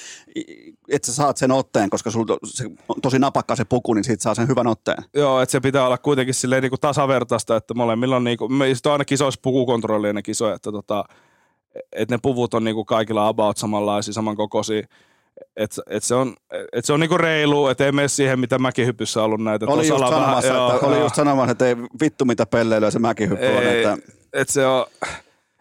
että 0.89 1.07
sä 1.07 1.15
saat 1.15 1.37
sen 1.37 1.53
otteen, 1.53 1.91
koska 1.91 2.11
sulla 2.11 2.39
se 2.45 2.65
on 2.89 3.01
tosi 3.03 3.19
napakka 3.19 3.57
se 3.57 3.65
puku, 3.65 3.95
niin 3.95 4.05
siitä 4.05 4.23
saa 4.23 4.35
sen 4.35 4.49
hyvän 4.49 4.67
otteen. 4.67 5.05
Joo, 5.15 5.41
että 5.41 5.51
se 5.51 5.61
pitää 5.61 5.87
olla 5.87 5.99
kuitenkin 5.99 6.35
silleen 6.35 6.63
niinku 6.63 6.79
tasavertaista, 6.79 7.57
että 7.57 7.75
molemmilla 7.75 8.17
on 8.17 8.25
niinku, 8.25 8.49
me 8.49 8.65
on 8.87 8.93
aina 8.93 9.05
kisoissa 9.05 9.41
pukukontrolli 9.43 10.09
ennen 10.09 10.23
kisoja, 10.23 10.55
että 10.55 10.73
tota, 10.73 11.05
että 11.93 12.15
ne 12.15 12.19
puvut 12.23 12.55
on 12.55 12.65
niinku 12.65 12.85
kaikilla 12.85 13.29
about 13.29 13.57
samanlaisia, 13.57 14.15
samankokoisia. 14.15 14.87
Että 15.57 15.83
et 15.87 16.05
se 16.05 16.15
on, 16.15 16.35
et 16.73 16.85
se 16.85 16.93
on 16.93 17.01
niinku 17.01 17.19
reilu, 17.19 17.67
että 17.67 17.87
ei 17.87 17.93
mene 17.93 18.09
siihen, 18.09 18.41
mitä 18.41 18.59
mäkihypyssä 18.59 19.21
on 19.21 19.27
ollut 19.27 19.43
näitä. 19.43 19.67
Oli 19.67 19.87
just, 19.87 20.03
Osalla 20.03 20.21
sanomassa, 20.21 20.53
joo, 20.53 20.75
että, 20.75 20.87
oli 20.87 20.99
just 21.01 21.15
sanomassa, 21.15 21.53
että 21.53 21.67
ei 21.67 21.77
vittu 22.01 22.25
mitä 22.25 22.47
pelleilyä 22.47 22.91
se 22.91 22.99
mäkihyppy 22.99 23.47
on. 23.47 23.63
Ei, 23.63 23.85
Että, 23.85 23.99
et 24.33 24.49
se 24.49 24.67
on, 24.67 24.87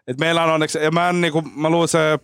et 0.08 0.20
meillä 0.20 0.44
on 0.44 0.50
onneksi, 0.50 0.78
ja 0.78 0.92
mä, 0.92 1.10
en, 1.10 1.22
niinku, 1.22 1.42
mä 1.56 1.70
luin 1.70 1.88
se 1.88 2.20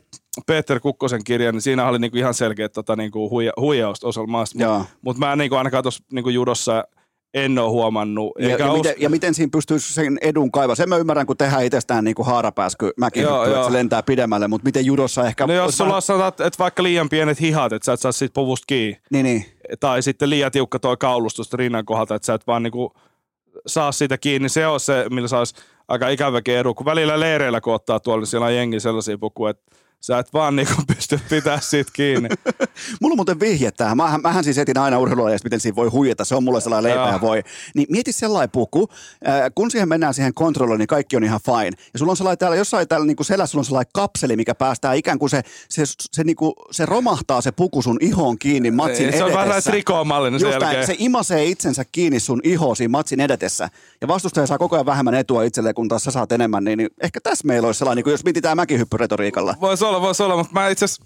Peter 0.48 0.80
Kukkosen 0.80 1.24
kirjan, 1.24 1.54
niin 1.54 1.62
siinä 1.62 1.88
oli 1.88 2.00
niinku 2.00 2.18
ihan 2.18 2.34
selkeä 2.34 2.70
tota, 2.70 2.96
niinku 2.96 3.30
huija, 3.30 3.52
huijausta 3.60 4.08
osalla 4.08 4.28
maasta. 4.28 4.58
Mutta 4.78 4.90
mut 5.02 5.18
mä 5.18 5.32
en 5.32 5.38
niinku 5.38 5.56
ainakaan 5.56 5.84
tuossa 5.84 6.04
niinku 6.12 6.30
judossa 6.30 6.84
en 7.34 7.60
ole 7.60 7.70
huomannut. 7.70 8.32
ja, 8.40 8.50
ja, 8.50 8.74
miten, 8.74 8.94
ja 8.98 9.10
miten 9.10 9.34
siinä 9.34 9.50
pystyisi 9.52 9.94
sen 9.94 10.18
edun 10.22 10.52
kaivaa? 10.52 10.76
Sen 10.76 10.90
mä 10.90 10.98
ymmärrän, 10.98 11.26
kun 11.26 11.38
tehdään 11.38 11.66
itsestään 11.66 12.04
niin 12.04 12.16
kuin 12.16 12.26
haarapääsky 12.26 12.92
mäkihyppy, 12.98 13.34
Joo, 13.34 13.44
että 13.44 13.56
joo. 13.56 13.68
se 13.68 13.74
lentää 13.74 14.04
pidemmälle, 14.04 14.48
mutta 14.48 14.66
miten 14.66 14.86
judossa 14.86 15.28
ehkä... 15.28 15.48
No 15.48 15.54
jos 15.54 15.78
sulla 15.78 15.88
vähän- 15.88 15.96
on 15.96 16.02
sanotaan, 16.02 16.48
että 16.48 16.60
vaikka 16.60 16.84
liian 16.84 17.10
pienet 17.10 17.42
hihat, 17.42 17.74
että 17.74 17.86
sä 17.86 17.94
et 17.94 18.00
saa 18.00 18.12
siitä 18.12 18.34
puvusta 18.34 18.66
kiinni, 18.68 19.00
Niin, 19.12 19.24
niin. 19.24 19.46
tai 19.80 20.02
sitten 20.04 20.30
liian 20.30 20.52
tiukka 20.52 20.80
toi 20.80 20.98
kaulustus 20.98 21.54
rinnan 21.54 21.86
kohdalta, 21.86 22.16
että 22.16 22.26
sä 22.26 22.34
et 22.34 22.48
vaan 22.48 22.64
niinku 22.64 22.94
saa 23.68 23.92
siitä 23.92 24.18
kiinni, 24.18 24.50
se 24.50 24.68
on 24.68 24.80
se, 24.80 25.06
millä 25.10 25.28
saisi 25.28 25.56
aika 25.88 26.10
ikäväkin 26.10 26.58
edu. 26.58 26.74
Kun 26.74 26.86
välillä 26.86 27.20
leireillä 27.20 27.62
kun 27.62 27.74
ottaa 27.74 28.00
tuolla, 28.00 28.22
niin 28.22 28.28
siellä 28.28 28.46
on 28.48 28.56
jengi 28.56 28.80
sellaisia 28.80 29.18
pukuja, 29.18 29.50
että 29.52 29.76
sä 30.02 30.20
et 30.20 30.34
vaan 30.34 30.56
niinku 30.56 30.74
pysty 31.10 31.36
pitää 31.36 31.60
siitä 31.60 31.92
kiinni. 31.94 32.30
Mulla 33.02 33.14
on 33.14 33.18
muuten 33.18 33.40
vihje 33.40 33.72
tähän. 33.72 33.98
Mähän, 33.98 34.22
mähän 34.22 34.44
siis 34.44 34.58
etin 34.58 34.78
aina 34.78 35.00
urheilulajista, 35.00 35.46
miten 35.46 35.60
siinä 35.60 35.76
voi 35.76 35.88
huijata. 35.88 36.26
Se 36.26 36.36
on 36.36 36.44
mulle 36.44 36.62
sellainen 36.62 36.92
leipä 36.92 37.12
ja 37.12 37.22
voi. 37.22 37.44
Niin 37.76 37.88
mieti 37.90 38.12
sellainen 38.12 38.52
puku. 38.52 38.88
Äh, 39.28 39.42
kun 39.56 39.72
siihen 39.72 39.90
mennään 39.90 40.14
siihen 40.14 40.34
kontrolliin, 40.34 40.80
niin 40.80 40.88
kaikki 40.88 41.16
on 41.16 41.24
ihan 41.24 41.40
fine. 41.46 41.72
Ja 41.94 42.00
sulla 42.00 42.12
on 42.12 42.18
sellainen 42.18 42.38
täällä, 42.38 42.58
jossain 42.58 42.88
täällä 42.88 43.06
niin 43.06 43.16
kuin 43.16 43.26
selässä 43.26 43.52
sulla 43.52 43.62
on 43.62 43.66
sellainen 43.66 43.92
kapseli, 43.94 44.36
mikä 44.36 44.56
päästää 44.56 44.94
ikään 44.94 45.20
kuin 45.20 45.30
se, 45.30 45.42
se, 45.70 45.84
se, 45.86 46.24
niin 46.24 46.36
kuin, 46.36 46.54
se 46.72 46.86
romahtaa 46.86 47.42
se 47.42 47.52
puku 47.52 47.82
sun 47.82 47.98
ihoon 48.02 48.40
kiinni 48.40 48.72
matsin 48.72 49.14
se 49.14 49.24
on 49.24 49.34
vähän 49.34 49.64
trikoomallinen 49.64 50.40
sen 50.40 50.48
Just 50.48 50.60
näin, 50.60 50.76
jälkeen. 50.76 50.88
se 50.88 50.96
imasee 51.06 51.46
itsensä 51.46 51.86
kiinni 51.92 52.20
sun 52.20 52.42
ihoon 52.44 52.76
siinä 52.76 52.92
matsin 52.92 53.20
edetessä. 53.20 53.70
Ja 54.02 54.08
vastustaja 54.08 54.48
saa 54.48 54.58
koko 54.58 54.76
ajan 54.76 54.86
vähemmän 54.86 55.14
etua 55.14 55.44
itselleen, 55.44 55.76
kun 55.76 55.88
taas 55.88 56.04
sä 56.04 56.12
saat 56.12 56.32
enemmän. 56.32 56.64
Niin, 56.64 56.78
niin 56.78 56.90
ehkä 57.02 57.20
tässä 57.24 57.48
meillä 57.48 57.66
olisi 57.66 57.78
sellainen, 57.78 57.96
niin 57.96 58.04
kuin 58.04 58.12
jos 58.12 58.24
mietitään 58.24 58.58
mäkihyppyretoriikalla. 58.58 59.56
Voisi 59.62 59.86
olla, 59.86 60.02
voisi 60.02 60.24
olla, 60.24 60.38
mutta 60.38 60.54
mä 60.54 60.70
itse 60.70 60.86
asiassa, 60.86 60.99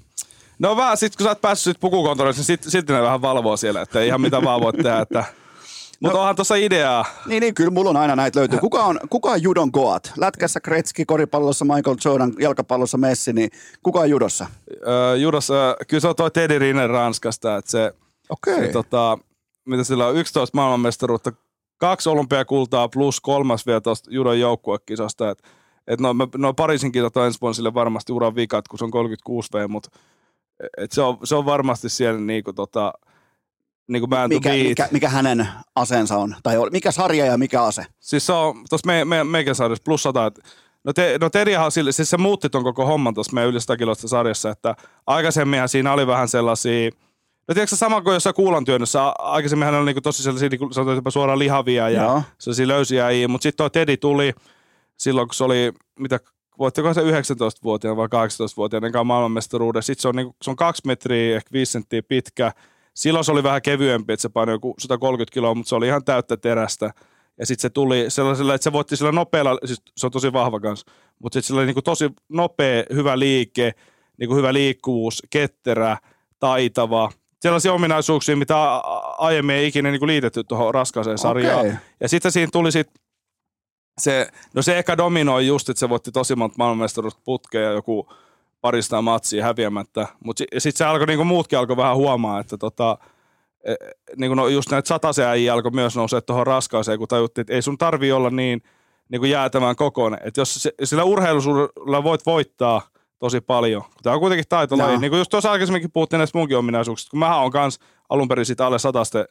no 0.59 0.77
vähän 0.77 0.97
sit 0.97 1.15
kun 1.15 1.23
sä 1.23 1.29
oot 1.29 1.41
päässyt 1.41 1.73
sit 1.73 1.81
pukukontrollissa, 1.81 2.39
niin 2.39 2.45
sit, 2.45 2.63
silti 2.63 2.93
ne 2.93 3.01
vähän 3.01 3.21
valvoo 3.21 3.57
siellä, 3.57 3.81
että 3.81 4.01
ihan 4.01 4.21
mitä 4.21 4.43
vaan 4.43 4.61
voi 4.61 4.73
tehdä, 4.73 4.99
että 4.99 5.23
mutta 6.01 6.17
No. 6.17 6.19
onhan 6.19 6.35
tuossa 6.35 6.55
ideaa. 6.55 7.05
Niin, 7.25 7.41
niin, 7.41 7.53
kyllä 7.53 7.69
mulla 7.71 7.89
on 7.89 7.97
aina 7.97 8.15
näitä 8.15 8.39
löytyy. 8.39 8.59
Kuka 8.59 8.83
on, 8.83 8.99
kuka 9.09 9.31
on 9.31 9.43
judon 9.43 9.69
goat? 9.73 10.11
Lätkässä 10.17 10.59
Kretski, 10.59 11.05
koripallossa 11.05 11.65
Michael 11.65 11.95
Jordan, 12.05 12.33
jalkapallossa 12.39 12.97
Messi, 12.97 13.33
niin 13.33 13.49
kuka 13.83 13.99
on 13.99 14.09
judossa? 14.09 14.45
Öö, 14.87 15.15
judossa, 15.15 15.75
kyllä 15.87 16.01
se 16.01 16.07
on 16.07 16.15
toi 16.15 16.31
Teddy 16.31 16.59
Riner 16.59 16.89
Ranskasta, 16.89 17.57
että 17.57 17.71
se, 17.71 17.93
Okei. 18.29 18.55
se 18.65 18.67
tota, 18.67 19.17
mitä 19.65 19.83
sillä 19.83 20.07
on, 20.07 20.15
11 20.15 20.57
maailmanmestaruutta, 20.57 21.31
kaksi 21.77 22.09
olympiakultaa 22.09 22.87
plus 22.89 23.21
kolmas 23.21 23.65
vielä 23.65 23.81
tuosta 23.81 24.11
judon 24.11 24.39
joukkuekisasta, 24.39 25.29
että 25.29 25.43
et 25.87 25.99
no, 25.99 26.13
mä- 26.13 26.27
no 26.37 26.53
Pariisin 26.53 26.91
kisat 26.91 27.17
on 27.17 27.25
ensi 27.25 27.41
vuonna 27.41 27.53
sille 27.53 27.73
varmasti 27.73 28.11
uran 28.13 28.35
vikat, 28.35 28.67
kun 28.67 28.79
se 28.79 28.85
on 28.85 28.91
36 28.91 29.49
V, 29.53 29.69
mutta 29.69 29.89
et 30.77 30.91
se, 30.91 31.01
on, 31.01 31.17
se 31.23 31.35
on 31.35 31.45
varmasti 31.45 31.89
siellä 31.89 32.19
niinku 32.19 32.53
tota, 32.53 32.93
niinku 33.87 34.07
man 34.07 34.29
Mikä, 34.29 34.49
mikä, 34.49 34.87
mikä, 34.91 35.09
hänen 35.09 35.47
aseensa 35.75 36.17
on? 36.17 36.35
Tai 36.43 36.55
mikä 36.71 36.91
sarja 36.91 37.25
ja 37.25 37.37
mikä 37.37 37.63
ase? 37.63 37.85
Siis 37.99 38.25
se 38.25 38.33
on 38.33 38.55
tuossa 38.69 38.87
me, 38.87 39.05
me, 39.05 39.23
meikä 39.23 39.53
sarjassa 39.53 39.83
plus 39.85 40.03
100. 40.03 40.25
Et, 40.25 40.39
no, 40.83 40.93
te, 40.93 41.17
no 41.21 41.29
Teriahan 41.29 41.71
sille, 41.71 41.91
siis 41.91 42.09
se 42.09 42.17
muutti 42.17 42.49
ton 42.49 42.63
koko 42.63 42.85
homman 42.85 43.13
tuossa 43.13 43.33
meidän 43.33 43.49
yli 43.49 43.61
100 43.61 43.77
kilosta 43.77 44.07
sarjassa, 44.07 44.49
että 44.49 44.75
aikaisemminhan 45.07 45.69
siinä 45.69 45.93
oli 45.93 46.07
vähän 46.07 46.27
sellaisia, 46.27 46.89
no 47.47 47.53
tiedätkö 47.53 47.75
sama 47.75 48.01
kuin 48.01 48.13
jossain 48.13 48.35
kuulantyönnössä, 48.35 49.07
a- 49.07 49.15
aikaisemminhan 49.19 49.75
oli 49.75 49.85
niinku 49.85 50.01
tosi 50.01 50.23
sellaisia, 50.23 50.49
niinku, 50.49 50.73
sanotaan 50.73 50.95
jopa 50.97 51.11
suoraan 51.11 51.39
lihavia 51.39 51.89
ja 51.89 52.03
Joo. 52.03 52.23
sellaisia 52.37 52.67
löysiä 52.67 53.05
mutta 53.27 53.43
sitten 53.43 53.57
toi 53.57 53.69
Teddy 53.69 53.97
tuli 53.97 54.33
silloin, 54.97 55.27
kun 55.27 55.35
se 55.35 55.43
oli, 55.43 55.71
mitä, 55.99 56.19
voittiko 56.59 56.93
se 56.93 57.01
19-vuotiaana 57.01 57.97
vai 57.97 58.07
18-vuotiaana 58.07 58.91
kanssa 58.91 59.03
maailmanmestaruuden. 59.03 59.83
Sitten 59.83 60.01
se 60.01 60.07
on, 60.07 60.15
niinku, 60.15 60.35
se 60.41 60.49
on 60.49 60.55
kaksi 60.55 60.81
metriä, 60.85 61.35
ehkä 61.35 61.49
viisi 61.53 61.71
senttiä 61.71 62.03
pitkä. 62.03 62.51
Silloin 62.93 63.25
se 63.25 63.31
oli 63.31 63.43
vähän 63.43 63.61
kevyempi, 63.61 64.13
että 64.13 64.21
se 64.21 64.29
painoi 64.29 64.55
joku 64.55 64.75
130 64.79 65.33
kiloa, 65.33 65.55
mutta 65.55 65.69
se 65.69 65.75
oli 65.75 65.87
ihan 65.87 66.03
täyttä 66.03 66.37
terästä. 66.37 66.93
Ja 67.39 67.45
sitten 67.45 67.61
se 67.61 67.69
tuli 67.69 68.05
sellaisella, 68.07 68.53
että 68.53 68.63
se 68.63 68.71
voitti 68.71 68.97
sillä 68.97 69.11
nopealla, 69.11 69.57
siis 69.65 69.81
se 69.97 70.05
on 70.05 70.11
tosi 70.11 70.33
vahva 70.33 70.59
kanssa, 70.59 70.91
mutta 71.19 71.33
sitten 71.33 71.47
sillä 71.47 71.59
oli 71.59 71.65
niinku 71.65 71.81
tosi 71.81 72.09
nopea, 72.29 72.83
hyvä 72.93 73.19
liike, 73.19 73.71
niinku 74.19 74.35
hyvä 74.35 74.53
liikkuvuus, 74.53 75.23
ketterä, 75.29 75.97
taitava. 76.39 77.11
Sellaisia 77.39 77.73
ominaisuuksia, 77.73 78.35
mitä 78.35 78.55
aiemmin 79.17 79.55
ei 79.55 79.67
ikinä 79.67 79.91
niinku 79.91 80.07
liitetty 80.07 80.43
tuohon 80.43 80.73
raskaaseen 80.73 81.17
sarjaan. 81.17 81.59
Okei. 81.59 81.73
Ja 81.99 82.09
sitten 82.09 82.31
siinä 82.31 82.49
tuli 82.51 82.71
sit 82.71 82.89
se, 83.97 84.27
no 84.53 84.61
se 84.61 84.77
ehkä 84.77 84.97
dominoi 84.97 85.47
just, 85.47 85.69
että 85.69 85.79
se 85.79 85.89
voitti 85.89 86.11
tosi 86.11 86.35
monta 86.35 86.55
maailmanmestaruutta 86.57 87.21
putkea 87.25 87.61
ja 87.61 87.71
joku 87.71 88.09
parista 88.61 89.01
matsia 89.01 89.43
häviämättä. 89.43 90.07
Mutta 90.23 90.43
sitten 90.57 90.77
se 90.77 90.85
alkoi, 90.85 91.07
niinku 91.07 91.23
muutkin 91.23 91.59
alkoi 91.59 91.77
vähän 91.77 91.95
huomaa, 91.95 92.39
että 92.39 92.57
tota, 92.57 92.97
e, 93.63 93.75
niinku 94.17 94.35
no 94.35 94.47
just 94.47 94.71
näitä 94.71 94.87
sataisen 94.87 95.27
äijä 95.27 95.53
alkoi 95.53 95.71
myös 95.71 95.95
nousee 95.95 96.21
tuohon 96.21 96.47
raskaaseen, 96.47 96.99
kun 96.99 97.07
tajuttiin, 97.07 97.41
että 97.41 97.53
ei 97.53 97.61
sun 97.61 97.77
tarvi 97.77 98.11
olla 98.11 98.29
niin, 98.29 98.61
niinku 99.09 99.25
jäätävän 99.25 99.75
kokoinen. 99.75 100.19
Että 100.23 100.41
jos 100.41 100.53
se, 100.53 100.73
sillä 100.83 101.03
urheilusuudella 101.03 102.03
voit 102.03 102.25
voittaa 102.25 102.81
tosi 103.19 103.41
paljon, 103.41 103.81
kun 103.81 104.03
tämä 104.03 104.13
on 104.13 104.19
kuitenkin 104.19 104.45
taitolaji. 104.49 104.91
Joo. 104.91 104.99
Niin 104.99 105.11
kuin 105.11 105.17
just 105.17 105.31
tuossa 105.31 105.51
aikaisemminkin 105.51 105.91
puhuttiin 105.91 106.17
näistä 106.17 106.37
munkin 106.37 106.57
ominaisuuksista, 106.57 107.09
kun 107.09 107.19
mähän 107.19 107.39
on 107.39 107.51
kans 107.51 107.79
alun 108.09 108.27
perin 108.27 108.45
siitä 108.45 108.65
alle 108.65 108.79
sataste, 108.79 109.25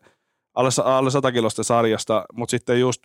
alle, 0.54 0.70
alle 0.84 1.10
satakilosta 1.10 1.62
sarjasta, 1.62 2.24
mutta 2.32 2.50
sitten 2.50 2.80
just, 2.80 3.02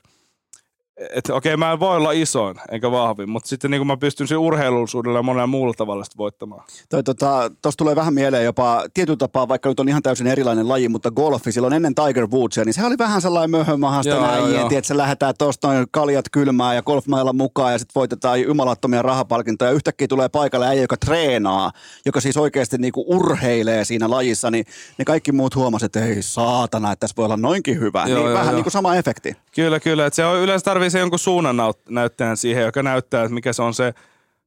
että 0.98 1.34
okei, 1.34 1.57
mä 1.57 1.72
en 1.72 1.80
voi 1.80 1.95
olla 1.95 2.11
isoin 2.11 2.57
enkä 2.72 2.91
vahvin, 2.91 3.30
mutta 3.30 3.49
sitten 3.49 3.72
niin 3.72 3.80
kuin 3.80 3.88
mä 3.88 3.98
pystyn 3.98 4.28
siinä 4.28 4.40
urheilullisuudella 4.40 5.19
ja 5.19 5.24
monella 5.24 5.48
muulla 5.48 5.74
tavalla 5.74 6.03
sitä 6.03 6.18
voittamaan. 6.18 6.64
Toi, 6.90 7.03
tota, 7.03 7.52
Tuossa 7.61 7.78
tulee 7.78 7.95
vähän 7.95 8.14
mieleen 8.14 8.45
jopa 8.45 8.84
tietyllä 8.94 9.18
tapaa, 9.18 9.48
vaikka 9.48 9.69
nyt 9.69 9.80
on 9.80 9.90
ihan 9.90 10.03
täysin 10.03 10.28
erilainen 10.28 10.69
laji, 10.69 10.90
mutta 10.90 11.11
golfi 11.11 11.52
silloin 11.52 11.74
ennen 11.74 11.95
Tiger 11.95 12.28
Woodsia, 12.28 12.65
niin 12.65 12.74
se 12.74 12.86
oli 12.86 12.98
vähän 12.98 13.22
sellainen 13.22 13.52
möhömahasta 13.52 14.22
näin, 14.22 14.56
että 14.56 14.88
se 14.88 14.98
lähdetään 14.98 15.34
tuosta 15.38 15.68
noin 15.68 15.88
kaljat 15.91 16.26
kylmään 16.32 16.76
ja 16.76 16.82
golfmailla 16.82 17.34
mukaan 17.34 17.72
ja 17.72 17.80
sitten 17.80 17.95
voitetaan 17.95 18.41
jumalattomia 18.41 19.02
rahapalkintoja. 19.02 19.72
Yhtäkkiä 19.72 20.07
tulee 20.07 20.30
paikalle 20.30 20.68
äijä, 20.68 20.82
joka 20.82 20.98
treenaa, 20.98 21.72
joka 22.06 22.22
siis 22.22 22.38
oikeasti 22.38 22.78
niinku 22.78 23.06
urheilee 23.07 23.86
siinä 23.86 24.10
lajissa, 24.10 24.52
niin 24.52 24.65
ne 24.98 25.06
kaikki 25.06 25.32
muut 25.32 25.56
huomasivat, 25.56 25.95
että 25.95 26.10
ei 26.10 26.22
saatana, 26.22 26.91
että 26.91 26.99
tässä 26.99 27.15
voi 27.18 27.26
olla 27.26 27.38
noinkin 27.38 27.80
hyvä. 27.80 27.99
Joo, 27.99 28.19
niin 28.19 28.26
joo, 28.26 28.34
vähän 28.34 28.45
joo. 28.45 28.56
niin 28.56 28.64
kuin 28.64 28.72
sama 28.72 28.95
efekti. 28.95 29.38
Kyllä, 29.56 29.80
kyllä. 29.80 30.06
Että 30.06 30.15
se 30.15 30.26
on, 30.26 30.38
yleensä 30.40 30.64
tarvii 30.64 30.86
se 30.91 30.99
jonkun 30.99 31.19
suunnan 31.19 31.57
naut- 31.57 31.89
näyttäjän 31.89 32.38
siihen, 32.38 32.64
joka 32.64 32.84
näyttää, 32.84 33.23
että 33.23 33.34
mikä 33.34 33.53
se 33.53 33.61
on 33.61 33.73
se, 33.73 33.93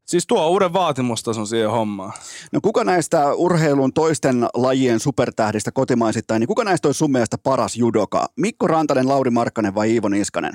siis 0.07 0.27
tuo 0.27 0.49
uuden 0.49 0.73
vaatimustason 0.73 1.47
siihen 1.47 1.71
hommaan. 1.71 2.13
No 2.53 2.61
kuka 2.63 2.85
näistä 2.85 3.35
urheilun 3.35 3.93
toisten 3.93 4.47
lajien 4.55 5.01
supertähdistä 5.01 5.73
kotimaisittain, 5.73 6.41
niin 6.41 6.49
kuka 6.49 6.65
näistä 6.65 6.89
olisi 6.89 6.99
sun 6.99 7.13
mielestä 7.13 7.39
paras 7.39 7.77
judoka? 7.77 8.27
Mikko 8.37 8.67
Rantanen, 8.67 9.09
Lauri 9.09 9.31
Markkanen 9.31 9.75
vai 9.75 9.91
Iivo 9.93 10.09
Niskanen? 10.09 10.53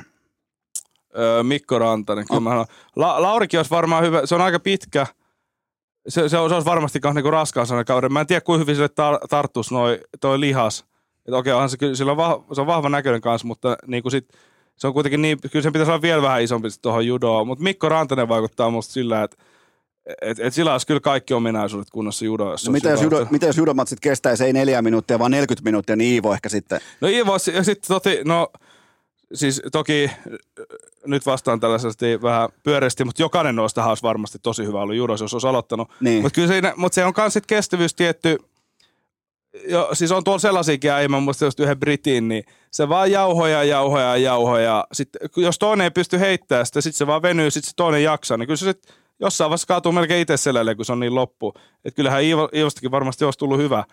Öö, 1.17 1.43
Mikko 1.43 1.79
Rantanen, 1.79 2.25
kyllä 2.27 2.37
Oh. 2.37 2.43
mä. 2.43 2.65
La- 2.95 3.21
Laurikin 3.21 3.59
olisi 3.59 3.71
varmaan 3.71 4.03
hyvä, 4.03 4.25
se 4.25 4.35
on 4.35 4.41
aika 4.41 4.59
pitkä, 4.59 5.07
se, 6.07 6.29
se, 6.29 6.37
on- 6.37 6.49
se 6.49 6.55
olisi 6.55 6.65
varmasti 6.65 6.99
myös 7.03 7.15
niinku 7.15 7.31
raskaan 7.31 7.67
kauden. 7.87 8.13
Mä 8.13 8.21
en 8.21 8.27
tiedä, 8.27 8.41
kuinka 8.41 8.59
hyvin 8.59 8.75
sille 8.75 8.87
tar- 8.87 9.27
tarttuisi 9.29 9.73
noi, 9.73 9.99
toi 10.21 10.39
lihas. 10.39 10.85
Että 11.25 11.37
okei, 11.37 11.53
onhan 11.53 11.69
se, 11.69 11.77
kyllä, 11.77 11.95
sillä 11.95 12.11
on, 12.11 12.17
vah- 12.17 12.55
se 12.55 12.61
on 12.61 12.67
vahva 12.67 12.89
näköinen 12.89 13.21
kanssa, 13.21 13.47
mutta 13.47 13.77
niin 13.87 14.03
kuin 14.03 14.11
sit, 14.11 14.27
se 14.77 14.87
on 14.87 14.93
kuitenkin 14.93 15.21
niin, 15.21 15.37
kyllä 15.51 15.63
sen 15.63 15.73
pitäisi 15.73 15.91
olla 15.91 16.01
vielä 16.01 16.21
vähän 16.21 16.41
isompi 16.41 16.67
tuohon 16.81 17.07
judoon. 17.07 17.47
Mutta 17.47 17.63
Mikko 17.63 17.89
Rantanen 17.89 18.27
vaikuttaa 18.27 18.69
musta 18.69 18.93
sillä, 18.93 19.23
että 19.23 19.37
et, 20.21 20.39
et 20.39 20.53
sillä 20.53 20.71
olisi 20.71 20.87
kyllä 20.87 20.99
kaikki 20.99 21.33
ominaisuudet 21.33 21.89
kunnossa 21.89 22.25
judo, 22.25 22.51
jos 22.51 22.65
No 22.65 22.71
mitä 22.71 22.89
jos, 22.89 23.01
judo, 23.01 23.27
mitä 23.31 23.45
jos 23.45 23.57
judomatsit 23.57 23.99
kestäisi 23.99 24.43
ei 24.43 24.53
neljä 24.53 24.81
minuuttia, 24.81 25.19
vaan 25.19 25.31
40 25.31 25.63
minuuttia, 25.63 25.95
niin 25.95 26.13
Iivo 26.13 26.33
ehkä 26.33 26.49
sitten. 26.49 26.79
No 27.01 27.07
Iivo, 27.07 27.33
ja 27.53 27.63
sitten 27.63 27.87
toti, 27.87 28.19
no 28.25 28.47
siis 29.33 29.61
toki 29.71 30.05
äh, 30.05 30.13
nyt 31.05 31.25
vastaan 31.25 31.59
tällaisesti 31.59 32.21
vähän 32.21 32.49
pyöreästi, 32.63 33.05
mutta 33.05 33.21
jokainen 33.21 33.55
noista 33.55 33.85
olisi 33.85 34.03
varmasti 34.03 34.39
tosi 34.39 34.65
hyvä 34.65 34.81
ollut 34.81 34.95
judos, 34.95 35.21
jos 35.21 35.33
olisi 35.33 35.47
aloittanut. 35.47 35.89
Niin. 35.99 36.21
Mutta 36.21 36.35
kyllä 36.35 36.47
siinä, 36.47 36.73
mutta 36.75 36.95
se 36.95 37.05
on 37.05 37.13
myös 37.17 37.39
kestävyys 37.47 37.93
tietty, 37.93 38.37
jo, 39.67 39.89
siis 39.93 40.11
on 40.11 40.23
tuolla 40.23 40.39
sellaisiakin 40.39 40.91
äijä, 40.91 41.07
mä 41.07 41.19
muistan 41.19 41.45
just 41.45 41.59
yhden 41.59 41.79
britin, 41.79 42.27
niin 42.27 42.43
se 42.71 42.89
vaan 42.89 43.11
jauhoja, 43.11 43.63
jauhoja, 43.63 44.17
jauhoja. 44.17 44.87
Sitten, 44.93 45.29
jos 45.35 45.59
toinen 45.59 45.83
ei 45.83 45.91
pysty 45.91 46.19
heittämään 46.19 46.65
sitä, 46.65 46.81
sitten 46.81 46.97
se 46.97 47.07
vaan 47.07 47.21
venyy, 47.21 47.51
sitten 47.51 47.69
se 47.69 47.75
toinen 47.75 48.03
jaksaa. 48.03 48.37
Niin 48.37 48.47
kyllä 48.47 48.57
se 48.57 48.65
sit 48.65 48.81
jossain 49.19 49.49
vaiheessa 49.49 49.67
kaatuu 49.67 49.91
melkein 49.91 50.21
itse 50.21 50.37
selälle, 50.37 50.75
kun 50.75 50.85
se 50.85 50.91
on 50.91 50.99
niin 50.99 51.15
loppu. 51.15 51.53
Että 51.85 51.95
kyllähän 51.95 52.23
Iivo, 52.23 52.49
Iivostakin 52.53 52.91
varmasti 52.91 53.25
olisi 53.25 53.39
tullut 53.39 53.57
hyvä. 53.57 53.83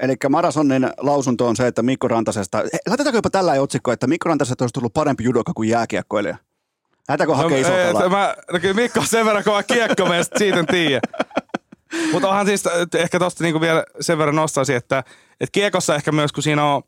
Eli 0.00 0.16
Marasonin 0.28 0.90
lausunto 0.98 1.46
on 1.46 1.56
se, 1.56 1.66
että 1.66 1.82
Mikko 1.82 2.08
Rantasesta, 2.08 2.58
laitetaanko 2.58 3.18
jopa 3.18 3.30
tällä 3.30 3.52
otsikko, 3.52 3.92
että 3.92 4.06
Mikko 4.06 4.28
Rantasesta 4.28 4.64
olisi 4.64 4.72
tullut 4.72 4.92
parempi 4.92 5.24
judoka 5.24 5.52
kuin 5.54 5.68
jääkiekkoilija? 5.68 6.36
Lähdetäänkö 7.08 7.36
No, 7.36 7.42
hakea 7.42 7.58
iso 7.58 7.76
ei, 7.76 8.08
mä, 8.08 8.34
no 8.52 8.58
kyllä 8.58 8.74
Mikko 8.74 9.00
on 9.00 9.06
sen 9.06 9.26
verran 9.26 9.44
kova 9.44 9.62
kiekko, 9.62 10.06
mä 10.06 10.14
siitä 10.38 10.58
en 10.58 10.66
tiedä. 10.66 11.00
Mutta 12.12 12.28
onhan 12.28 12.46
siis, 12.46 12.64
ehkä 12.94 13.18
tosta 13.18 13.44
niinku 13.44 13.60
vielä 13.60 13.84
sen 14.00 14.18
verran 14.18 14.36
nostaisin, 14.36 14.76
että 14.76 15.04
et 15.40 15.50
kiekossa 15.52 15.94
ehkä 15.94 16.12
myös, 16.12 16.32
kun 16.32 16.42
siinä 16.42 16.64
on 16.64 16.82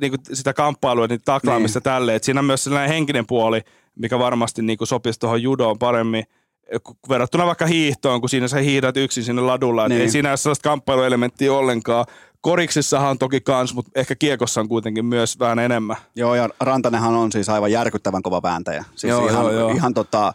niinku 0.00 0.16
sitä 0.32 0.52
kamppailua, 0.52 1.06
niin 1.06 1.20
taklaamista 1.24 1.78
niin. 1.78 1.84
tälleen, 1.84 2.16
että 2.16 2.26
siinä 2.26 2.40
on 2.40 2.46
myös 2.46 2.64
sellainen 2.64 2.90
henkinen 2.90 3.26
puoli, 3.26 3.60
mikä 3.94 4.18
varmasti 4.18 4.62
niinku 4.62 4.86
sopisi 4.86 5.20
tuohon 5.20 5.42
judoon 5.42 5.78
paremmin 5.78 6.24
verrattuna 7.08 7.46
vaikka 7.46 7.66
hiihtoon, 7.66 8.20
kun 8.20 8.30
siinä 8.30 8.48
sä 8.48 8.58
hiihdät 8.58 8.96
yksin 8.96 9.24
sinne 9.24 9.42
ladulla. 9.42 9.88
Niin. 9.88 10.00
Ei 10.00 10.10
siinä 10.10 10.28
ole 10.28 10.36
sellaista 10.36 10.68
kamppailuelementtiä 10.68 11.52
ollenkaan. 11.52 12.04
Koriksissahan 12.40 13.10
on 13.10 13.18
toki 13.18 13.40
kans, 13.40 13.74
mutta 13.74 13.90
ehkä 13.94 14.14
kiekossa 14.14 14.60
on 14.60 14.68
kuitenkin 14.68 15.04
myös 15.04 15.38
vähän 15.38 15.58
enemmän. 15.58 15.96
Joo, 16.16 16.34
ja 16.34 16.48
Rantanenhan 16.60 17.14
on 17.14 17.32
siis 17.32 17.48
aivan 17.48 17.72
järkyttävän 17.72 18.22
kova 18.22 18.42
vääntäjä. 18.42 18.84
Siis 18.94 19.10
Joo, 19.10 19.28
ihan, 19.28 19.44
joo, 19.44 19.52
joo. 19.52 19.70
ihan 19.70 19.94
tota, 19.94 20.32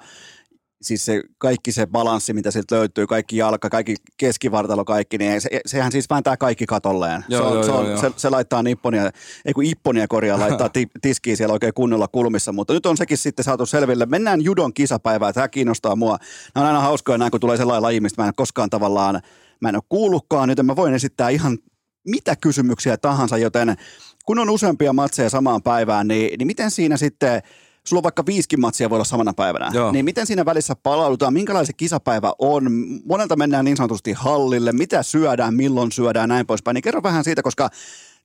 siis 0.82 1.06
se, 1.06 1.22
kaikki 1.38 1.72
se 1.72 1.88
balanssi, 1.88 2.34
mitä 2.34 2.52
sieltä 2.52 2.76
löytyy, 2.76 3.08
kaikki 3.08 3.38
jalka, 3.38 3.70
kaikki 3.70 3.96
keskivartalo, 4.18 4.86
kaikki, 4.86 5.18
niin 5.18 5.42
se, 5.42 5.50
sehän 5.66 5.92
siis 5.92 6.10
vääntää 6.10 6.38
kaikki 6.38 6.66
katolleen. 6.66 7.26
Joo, 7.28 7.42
se, 7.42 7.48
on, 7.48 7.54
joo, 7.54 7.64
se, 7.64 7.72
on, 7.72 7.86
joo, 7.86 7.98
se, 7.98 8.12
se, 8.16 8.30
laittaa 8.30 8.64
nipponia, 8.64 9.12
ei 9.46 9.54
kun 9.54 9.66
ipponia 9.66 10.08
korjaa, 10.08 10.40
laittaa 10.40 10.70
ti, 10.70 10.88
tiskiä 11.02 11.36
siellä 11.36 11.54
oikein 11.54 11.74
kunnolla 11.74 12.08
kulmissa, 12.08 12.52
mutta 12.52 12.74
nyt 12.74 12.86
on 12.86 12.98
sekin 12.98 13.18
sitten 13.18 13.46
saatu 13.46 13.66
selville. 13.66 14.06
Mennään 14.06 14.42
judon 14.42 14.74
kisapäivään, 14.74 15.34
tämä 15.34 15.48
kiinnostaa 15.48 15.96
mua. 15.96 16.18
Nämä 16.56 16.68
on 16.68 16.76
aina 16.76 16.88
hauskoja 16.88 17.18
näin, 17.18 17.32
kun 17.32 17.40
tulee 17.40 17.58
sellainen 17.58 17.84
laji, 17.84 18.00
mistä 18.00 18.22
mä 18.22 18.28
en 18.28 18.36
koskaan 18.36 18.70
tavallaan, 18.70 19.22
mä 19.60 19.70
en 19.70 19.76
ole 19.76 19.84
kuullutkaan, 19.90 20.50
joten 20.50 20.66
mä 20.66 20.76
voin 20.76 20.94
esittää 20.94 21.30
ihan 21.30 21.58
mitä 22.08 22.36
kysymyksiä 22.36 22.98
tahansa, 22.98 23.38
joten 23.38 23.76
kun 24.26 24.40
on 24.40 24.50
useampia 24.50 24.94
matseja 24.94 25.30
samaan 25.30 25.64
päivään, 25.64 26.08
niin, 26.08 26.38
niin 26.40 26.48
miten 26.48 26.72
siinä 26.72 26.98
sitten, 26.98 27.42
sulla 27.88 28.00
on 28.00 28.04
vaikka 28.04 28.26
viisikin 28.26 28.62
matsia 28.62 28.90
voi 28.90 28.96
olla 28.96 29.06
samana 29.06 29.34
päivänä, 29.34 29.72
Joo. 29.74 29.92
niin 29.92 30.06
miten 30.06 30.28
siinä 30.28 30.46
välissä 30.46 30.76
palaudutaan, 30.84 31.34
minkälainen 31.34 31.68
se 31.68 31.74
kisapäivä 31.74 32.34
on, 32.40 32.68
monelta 33.06 33.36
mennään 33.36 33.66
niin 33.66 33.78
sanotusti 33.78 34.14
hallille, 34.14 34.72
mitä 34.72 35.04
syödään, 35.04 35.54
milloin 35.56 35.92
syödään, 35.92 36.30
näin 36.30 36.46
poispäin, 36.46 36.76
niin 36.76 36.82
kerro 36.82 37.04
vähän 37.04 37.24
siitä, 37.24 37.42
koska 37.44 37.70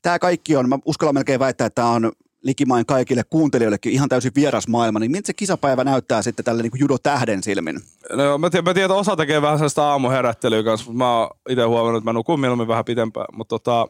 tämä 0.02 0.18
kaikki 0.18 0.56
on, 0.56 0.68
mä 0.68 0.78
uskallan 0.84 1.14
melkein 1.14 1.40
väittää, 1.40 1.66
että 1.66 1.82
tämä 1.82 1.90
on 1.90 2.12
likimain 2.42 2.86
kaikille 2.86 3.22
kuuntelijoillekin 3.30 3.92
ihan 3.92 4.08
täysin 4.08 4.32
vieras 4.34 4.68
maailma, 4.68 4.98
niin 4.98 5.10
miltä 5.10 5.26
se 5.26 5.32
kisapäivä 5.32 5.84
näyttää 5.84 6.22
sitten 6.22 6.44
tälle 6.44 6.62
niin 6.62 6.72
judo-tähden 6.80 7.42
silmin? 7.42 7.80
No, 8.12 8.38
mä, 8.38 8.50
tiedän, 8.50 8.64
mä 8.64 8.74
tiedän, 8.74 8.90
että 8.90 9.00
osa 9.00 9.16
tekee 9.16 9.42
vähän 9.42 9.58
sellaista 9.58 9.90
aamuherättelyä 9.90 10.62
kanssa, 10.62 10.86
mutta 10.86 10.98
mä 10.98 11.18
oon 11.18 11.28
itse 11.48 11.62
huomannut, 11.62 12.00
että 12.00 12.10
mä 12.10 12.12
nukun 12.12 12.40
mieluummin 12.40 12.68
vähän 12.68 12.84
pitempään. 12.84 13.26
Mutta 13.32 13.58
tota, 13.58 13.88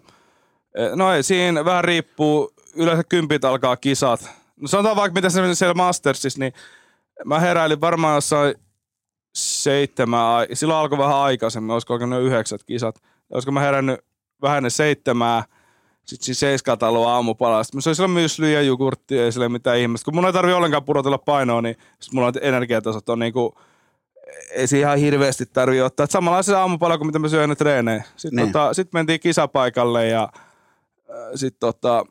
eh, 0.75 0.91
no 0.95 1.13
ei, 1.13 1.23
siinä 1.23 1.65
vähän 1.65 1.85
riippuu, 1.85 2.53
yleensä 2.75 3.05
kympit 3.05 3.45
alkaa 3.45 3.77
kisat. 3.77 4.42
No 4.63 4.69
sanotaan 4.69 4.97
vaikka 4.97 5.15
mitä 5.15 5.31
se 5.31 5.55
siellä 5.55 5.75
Mastersissa, 5.75 6.39
niin 6.39 6.53
mä 7.25 7.41
heräilin 7.41 7.81
varmaan 7.81 8.15
jossain 8.15 8.55
seitsemän, 9.35 10.21
ai- 10.21 10.47
silloin 10.53 10.79
alkoi 10.81 10.99
vähän 10.99 11.17
aikaisemmin, 11.17 11.71
olisiko 11.71 11.93
alkanut 11.95 12.23
yhdeksät 12.23 12.65
kisat. 12.65 13.03
Olisiko 13.33 13.53
mä 13.53 13.61
herännyt 13.61 14.01
vähän 14.43 14.57
ennen 14.57 14.71
seitsemää, 14.71 15.45
sitten 16.05 16.25
siinä 16.25 16.35
seiskalta 16.39 16.89
ollut 16.89 17.07
aamupala. 17.07 17.65
Sitten 17.65 17.79
mä 17.79 17.81
söin 17.83 17.97
silloin 17.97 18.11
myslyä 18.11 18.49
ja 18.51 18.63
jogurttia, 18.63 19.25
ei 19.25 19.33
sille 19.33 19.49
mitään 19.49 19.79
ihmistä. 19.79 20.05
Kun 20.05 20.15
mun 20.15 20.27
ei 20.27 20.33
tarvi 20.33 20.53
ollenkaan 20.53 20.85
pudotella 20.85 21.19
painoa, 21.19 21.63
niin 21.63 21.77
sit 22.01 22.13
mulla 22.13 22.27
on 22.27 22.33
energiatasot 22.41 23.09
on 23.09 23.19
niinku, 23.19 23.55
ei 24.51 24.67
se 24.67 24.79
ihan 24.79 24.99
hirveästi 24.99 25.47
tarvi 25.47 25.81
ottaa. 25.81 26.05
Et 26.05 26.11
samanlaisen 26.11 26.57
aamupala 26.57 26.99
kuin 26.99 27.07
mitä 27.09 27.19
mä 27.19 27.29
syön 27.29 27.43
ennen 27.43 27.57
treenejä. 27.57 28.03
Sitten 28.17 28.37
Niin. 28.45 28.53
tota, 28.53 28.75
sit 28.75 28.93
mentiin 28.93 29.21
kisapaikalle 29.21 30.07
ja 30.09 30.29
sitten 31.35 31.61
tota, 31.61 32.05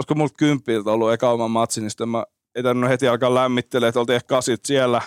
olisiko 0.00 0.14
mulla 0.14 0.30
kymppiltä 0.36 0.90
ollut 0.90 1.12
eka 1.12 1.30
oma 1.30 1.48
matsi, 1.48 1.80
niin 1.80 1.90
sitten 1.90 2.08
mä 2.08 2.24
ei 2.54 2.62
tarvinnut 2.62 2.90
heti 2.90 3.08
alkaa 3.08 3.34
lämmittelemään, 3.34 3.88
että 3.88 4.00
oltiin 4.00 4.16
ehkä 4.16 4.26
kasit 4.26 4.64
siellä. 4.64 5.00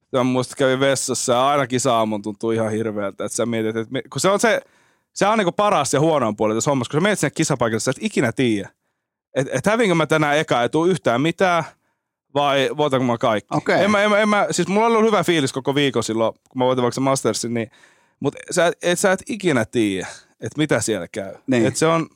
Sitten 0.00 0.20
mä 0.20 0.24
muistan, 0.24 0.52
että 0.52 0.64
kävin 0.64 0.80
vessassa 0.80 1.32
ja 1.32 1.48
aina 1.48 1.66
kisa-aamun 1.66 2.22
tuntuu 2.22 2.50
ihan 2.50 2.70
hirveältä. 2.70 3.24
Että 3.24 3.36
sä 3.36 3.46
mietit, 3.46 3.76
että 3.76 4.00
kun 4.12 4.20
se 4.20 4.28
on 4.28 4.40
se, 4.40 4.60
se 5.12 5.26
on 5.26 5.38
niinku 5.38 5.52
paras 5.52 5.94
ja 5.94 6.00
huonoin 6.00 6.36
puoli 6.36 6.54
tässä 6.54 6.70
hommassa, 6.70 6.90
kun 6.90 7.00
sä 7.00 7.02
menet 7.02 7.18
sinne 7.18 7.30
kisapaikalle, 7.30 7.80
sä 7.80 7.90
et 7.90 7.96
ikinä 8.00 8.32
tiedä. 8.32 8.70
Että 9.34 9.52
et 9.58 9.66
hävinkö 9.66 9.94
mä 9.94 10.06
tänään 10.06 10.38
eka, 10.38 10.62
ei 10.62 10.68
tuu 10.68 10.86
yhtään 10.86 11.20
mitään, 11.20 11.64
vai 12.34 12.70
voitanko 12.76 13.06
mä 13.06 13.18
kaikki. 13.18 13.56
Okei. 13.56 13.84
En 13.84 13.90
mä, 13.90 14.02
en, 14.02 14.10
mä, 14.10 14.18
en 14.18 14.28
mä, 14.28 14.46
siis 14.50 14.68
mulla 14.68 14.86
on 14.86 14.92
ollut 14.92 15.12
hyvä 15.12 15.24
fiilis 15.24 15.52
koko 15.52 15.74
viikon 15.74 16.04
silloin, 16.04 16.32
kun 16.32 16.58
mä 16.58 16.64
voitin 16.64 16.82
vaikka 16.82 16.94
se 16.94 17.00
Mastersin, 17.00 17.54
niin, 17.54 17.70
mutta 18.20 18.38
sä, 18.50 18.66
et- 18.66 18.78
et, 18.82 18.98
sä 18.98 19.12
et 19.12 19.22
ikinä 19.28 19.64
tiedä, 19.64 20.06
että 20.30 20.58
mitä 20.58 20.80
siellä 20.80 21.08
käy. 21.08 21.34
Niin. 21.46 21.66
Et 21.66 21.76
se 21.76 21.86
on 21.86 22.08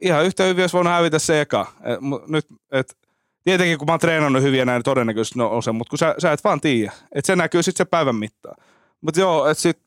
ihan 0.00 0.24
yhtä 0.24 0.44
hyvin, 0.44 0.62
jos 0.62 0.72
voinut 0.72 0.92
hävitä 0.92 1.18
se 1.18 1.40
eka. 1.40 1.66
Et, 1.84 2.00
mu- 2.00 2.24
nyt, 2.26 2.46
et, 2.72 2.96
tietenkin 3.44 3.78
kun 3.78 3.86
mä 3.86 3.92
oon 3.92 4.00
treenannut 4.00 4.42
hyviä 4.42 4.64
näin, 4.64 4.82
todennäköisesti 4.82 5.38
no, 5.38 5.48
on 5.48 5.62
se, 5.62 5.72
mutta 5.72 5.90
kun 5.90 5.98
sä, 5.98 6.14
sä 6.18 6.32
et 6.32 6.44
vaan 6.44 6.60
tiedä. 6.60 6.92
Että 7.12 7.26
se 7.26 7.36
näkyy 7.36 7.62
sitten 7.62 7.86
se 7.86 7.90
päivän 7.90 8.16
mittaan. 8.16 8.56
Mutta 9.00 9.20
joo, 9.20 9.46
että 9.46 9.62
sit, 9.62 9.78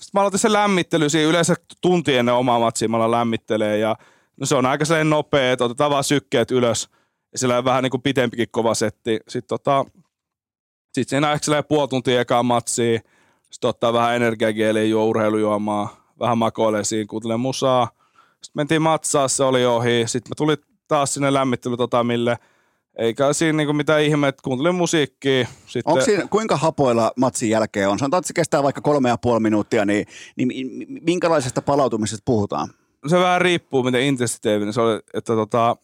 sit 0.00 0.14
mä 0.14 0.20
aloitin 0.20 0.38
sen 0.38 0.52
lämmittely 0.52 1.08
siinä 1.08 1.30
yleensä 1.30 1.54
tunti 1.80 2.16
ennen 2.16 2.34
omaa 2.34 2.58
matsia 2.58 2.88
mä 2.88 3.10
lämmittelee 3.10 3.78
ja 3.78 3.96
no 4.36 4.46
se 4.46 4.54
on 4.54 4.66
aika 4.66 4.84
sellainen 4.84 5.10
nopea, 5.10 5.52
että 5.52 5.64
otetaan 5.64 5.90
vaan 5.90 6.04
sykkeet 6.04 6.50
ylös 6.50 6.88
ja 7.32 7.38
sillä 7.38 7.58
on 7.58 7.64
vähän 7.64 7.82
niin 7.82 7.90
kuin 7.90 8.02
pitempikin 8.02 8.48
kova 8.50 8.74
setti. 8.74 9.20
Sitten 9.28 9.48
tota, 9.48 9.84
sit 10.92 11.08
siinä 11.08 11.32
ehkä 11.32 11.62
puoli 11.62 11.88
tuntia 11.88 12.20
ekaa 12.20 12.42
matsia, 12.42 13.00
sitten 13.50 13.68
ottaa 13.68 13.92
vähän 13.92 14.16
energiageeliä, 14.16 14.84
juo 14.84 15.04
urheilujuomaa, 15.04 16.12
vähän 16.20 16.38
makoilee 16.38 16.84
siinä, 16.84 17.06
kuuntelee 17.08 17.36
musaa. 17.36 17.95
Sitten 18.46 18.60
mentiin 18.60 18.82
matsaa, 18.82 19.28
se 19.28 19.44
oli 19.44 19.66
ohi. 19.66 20.02
Sitten 20.06 20.30
mä 20.30 20.34
tulin 20.36 20.56
taas 20.88 21.14
sinne 21.14 21.32
lämmittelytotamille. 21.32 22.38
Eikä 22.98 23.32
siinä 23.32 23.56
niinku 23.56 23.72
mitään 23.72 24.02
ihmettä, 24.02 24.42
kuuntelin 24.42 24.74
musiikkia. 24.74 25.46
Sitten, 25.66 25.92
Onko 25.92 26.04
siinä, 26.04 26.26
kuinka 26.30 26.56
hapoilla 26.56 27.12
matsin 27.16 27.50
jälkeen 27.50 27.88
on? 27.88 27.98
Sanotaan, 27.98 28.18
että 28.18 28.26
se 28.28 28.34
kestää 28.34 28.62
vaikka 28.62 28.80
kolme 28.80 29.08
ja 29.08 29.18
puoli 29.18 29.40
minuuttia, 29.40 29.84
niin, 29.84 30.06
niin 30.36 30.48
mi- 30.48 30.64
mi- 30.64 31.00
minkälaisesta 31.00 31.62
palautumisesta 31.62 32.22
puhutaan? 32.24 32.68
se 33.06 33.18
vähän 33.18 33.40
riippuu, 33.40 33.82
miten 33.82 34.02
intensiteivinen 34.02 34.72
se 34.72 34.80
oli. 34.80 35.00
Että 35.14 35.34
tota, 35.34 35.76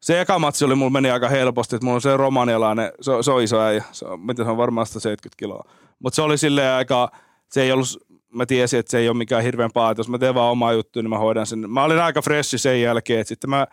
se 0.00 0.20
eka 0.20 0.38
matsi 0.38 0.64
oli, 0.64 0.74
mulla 0.74 0.90
meni 0.90 1.10
aika 1.10 1.28
helposti, 1.28 1.76
että 1.76 1.84
mulla 1.84 1.94
on 1.94 2.00
se 2.00 2.16
romanialainen, 2.16 2.92
se, 3.00 3.12
se 3.20 3.30
on 3.30 3.42
iso 3.42 3.60
äijä, 3.60 3.84
se 3.92 4.04
on, 4.04 4.20
miten 4.20 4.44
se 4.44 4.50
on 4.50 4.56
varmaan 4.56 4.86
170 4.86 5.36
kiloa. 5.38 5.64
Mutta 5.98 6.16
se 6.16 6.22
oli 6.22 6.38
silleen 6.38 6.72
aika, 6.72 7.10
se 7.48 7.62
ei 7.62 7.72
ollut, 7.72 7.86
mä 8.34 8.46
tiesin, 8.46 8.80
että 8.80 8.90
se 8.90 8.98
ei 8.98 9.08
ole 9.08 9.16
mikään 9.16 9.42
hirveän 9.42 9.70
jos 9.98 10.08
mä 10.08 10.18
teen 10.18 10.34
vaan 10.34 10.50
omaa 10.50 10.72
juttua, 10.72 11.02
niin 11.02 11.10
mä 11.10 11.18
hoidan 11.18 11.46
sen. 11.46 11.70
Mä 11.70 11.84
olin 11.84 12.00
aika 12.00 12.22
freshi 12.22 12.58
sen 12.58 12.82
jälkeen, 12.82 13.20
että 13.20 13.28
sitten 13.28 13.50
mä 13.50 13.66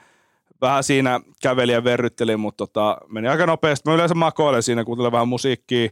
vähän 0.62 0.84
siinä 0.84 1.20
kävelin 1.42 1.74
ja 1.74 1.84
verryttelin, 1.84 2.40
mutta 2.40 2.68
tota, 2.68 2.98
meni 3.08 3.28
aika 3.28 3.46
nopeasti. 3.46 3.90
Mä 3.90 3.96
yleensä 3.96 4.16
makoilen 4.16 4.64
siinä, 4.64 4.84
kuuntelen 4.84 5.12
vähän 5.12 5.28
musiikkia, 5.28 5.90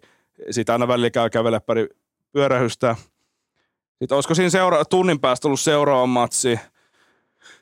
sitten 0.51 0.73
aina 0.73 0.87
välillä 0.87 1.09
käy 1.09 1.29
kävele 1.29 1.59
pari 1.59 1.87
pyörähystä. 2.31 2.95
Sitten 3.99 4.15
olisiko 4.15 4.35
siinä 4.35 4.49
seura- 4.49 4.85
tunnin 4.85 5.19
päästä 5.19 5.47
ollut 5.47 5.59
seuraava 5.59 6.05
matsi, 6.05 6.59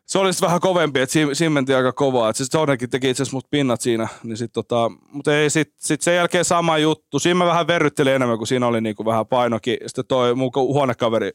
se 0.06 0.20
oli 0.20 0.34
sitten 0.34 0.48
vähän 0.48 0.60
kovempi, 0.60 1.00
että 1.00 1.14
siinä, 1.14 1.34
siinä 1.34 1.50
mentiin 1.50 1.78
aika 1.78 1.94
kovaa. 1.94 2.30
Että 2.30 2.44
sitten 2.44 2.60
toinenkin 2.60 2.90
teki 2.90 3.10
itse 3.10 3.24
asiassa 3.24 3.38
mut 3.38 3.50
pinnat 3.50 3.82
siinä. 3.82 4.08
Niin 4.24 4.38
sit 4.38 4.52
tota, 4.52 4.92
mutta 5.12 5.38
ei 5.38 5.50
sit, 5.50 5.74
sit 5.78 6.02
sen 6.02 6.16
jälkeen 6.16 6.46
sama 6.46 6.78
juttu. 6.78 7.20
Siinä 7.20 7.38
mä 7.38 7.46
vähän 7.46 7.68
verryttelin 7.68 8.14
enemmän, 8.14 8.38
kun 8.38 8.48
siinä 8.48 8.68
oli 8.68 8.82
niinku 8.82 9.06
vähän 9.06 9.28
painokin. 9.28 9.78
Sitten 9.86 10.06
toi 10.08 10.36
mun 10.36 10.52
huonekaveri 10.56 11.32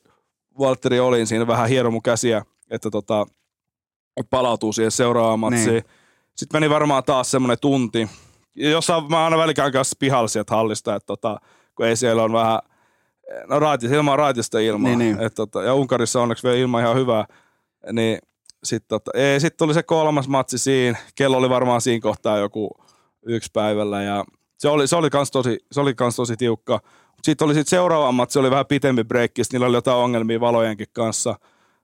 Valtteri 0.59 1.01
oli 1.01 1.27
siinä 1.27 1.47
vähän 1.47 1.69
hiero 1.69 1.91
mun 1.91 2.03
käsiä, 2.03 2.43
että 2.71 2.91
tota, 2.91 3.27
palautuu 4.31 4.73
siihen 4.73 4.91
seuraavaan 4.91 5.41
matsiin. 5.41 5.73
Niin. 5.73 5.85
Sitten 6.37 6.61
meni 6.61 6.71
varmaan 6.71 7.05
taas 7.05 7.31
semmoinen 7.31 7.59
tunti. 7.61 8.09
Ja 8.55 8.71
Jossain 8.71 9.11
mä 9.11 9.25
aina 9.25 9.39
välikään 9.39 9.73
kanssa 9.73 9.97
pihalla 9.99 10.29
sieltä 10.29 10.55
hallista, 10.55 10.95
että 10.95 11.07
tota, 11.07 11.41
kun 11.75 11.87
ei 11.87 11.97
siellä 11.97 12.23
on 12.23 12.33
vähän, 12.33 12.59
no 13.49 13.59
raatis, 13.59 13.91
ilman 13.91 14.19
raatista 14.19 14.59
ilmaa. 14.59 14.89
Niin, 14.89 14.99
niin. 14.99 15.21
Et 15.21 15.35
tota, 15.35 15.63
ja 15.63 15.75
Unkarissa 15.75 16.23
onneksi 16.23 16.43
vielä 16.43 16.59
ilma 16.59 16.81
ihan 16.81 16.97
hyvä. 16.97 17.25
Niin 17.93 18.19
sitten 18.65 18.89
tota, 18.89 19.11
ei, 19.15 19.41
sit 19.41 19.57
tuli 19.57 19.75
se 19.75 19.83
kolmas 19.83 20.29
matsi 20.29 20.59
siinä. 20.59 20.99
Kello 21.15 21.37
oli 21.37 21.51
varmaan 21.51 21.81
siinä 21.81 22.03
kohtaa 22.03 22.39
joku 22.39 22.71
yksi 23.27 23.51
päivällä 23.53 24.03
ja 24.03 24.25
se 24.59 24.69
oli, 24.69 24.87
se 24.87 24.97
oli 24.97 25.11
kans 25.11 25.31
tosi, 25.31 25.59
se 25.73 25.81
oli 25.81 25.95
kans 25.95 26.17
tosi 26.17 26.37
tiukka. 26.37 26.81
Sitten 27.23 27.45
oli 27.45 27.55
sit 27.55 27.69
seuraava 27.69 28.13
matsi, 28.13 28.39
oli 28.39 28.51
vähän 28.51 28.67
pitempi 28.67 29.05
breikki, 29.05 29.45
sit 29.45 29.53
niillä 29.53 29.67
oli 29.67 29.77
jotain 29.77 29.97
ongelmia 29.97 30.41
valojenkin 30.41 30.87
kanssa. 30.93 31.35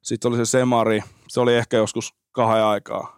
Sitten 0.03 0.29
oli 0.29 0.37
se 0.37 0.45
semari, 0.45 1.01
se 1.29 1.41
oli 1.41 1.55
ehkä 1.55 1.77
joskus 1.77 2.15
kahden 2.33 2.65
aikaa 2.65 3.17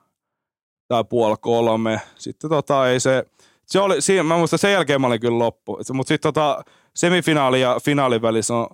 tai 0.88 1.04
puoli 1.04 1.36
kolme. 1.40 2.00
Sitten 2.16 2.50
tota 2.50 2.88
ei 2.88 3.00
se, 3.00 3.24
se 3.66 3.80
oli, 3.80 4.02
siinä, 4.02 4.22
mä 4.22 4.36
muistan 4.36 4.58
sen 4.58 4.72
jälkeen 4.72 5.00
mä 5.00 5.06
olin 5.06 5.20
kyllä 5.20 5.38
loppu. 5.38 5.78
Mutta 5.92 6.08
sitten 6.08 6.34
tota, 6.34 6.64
semifinaali 6.94 7.60
ja 7.60 7.76
finaalin 7.84 8.22
välissä 8.22 8.54
on 8.54 8.68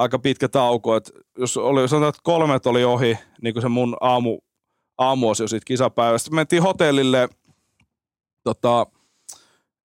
aika 0.00 0.18
pitkä 0.18 0.48
tauko. 0.48 0.96
Et 0.96 1.10
jos 1.38 1.56
oli, 1.56 1.88
sanotaan, 1.88 2.08
että 2.08 2.20
kolmet 2.24 2.66
oli 2.66 2.84
ohi, 2.84 3.18
niin 3.42 3.54
kuin 3.54 3.62
se 3.62 3.68
mun 3.68 3.96
aamu, 4.00 4.38
aamuosio 4.98 5.48
siitä 5.48 5.64
kisapäivästä. 5.64 6.30
Mentiin 6.30 6.62
hotellille, 6.62 7.28
tota, 8.44 8.86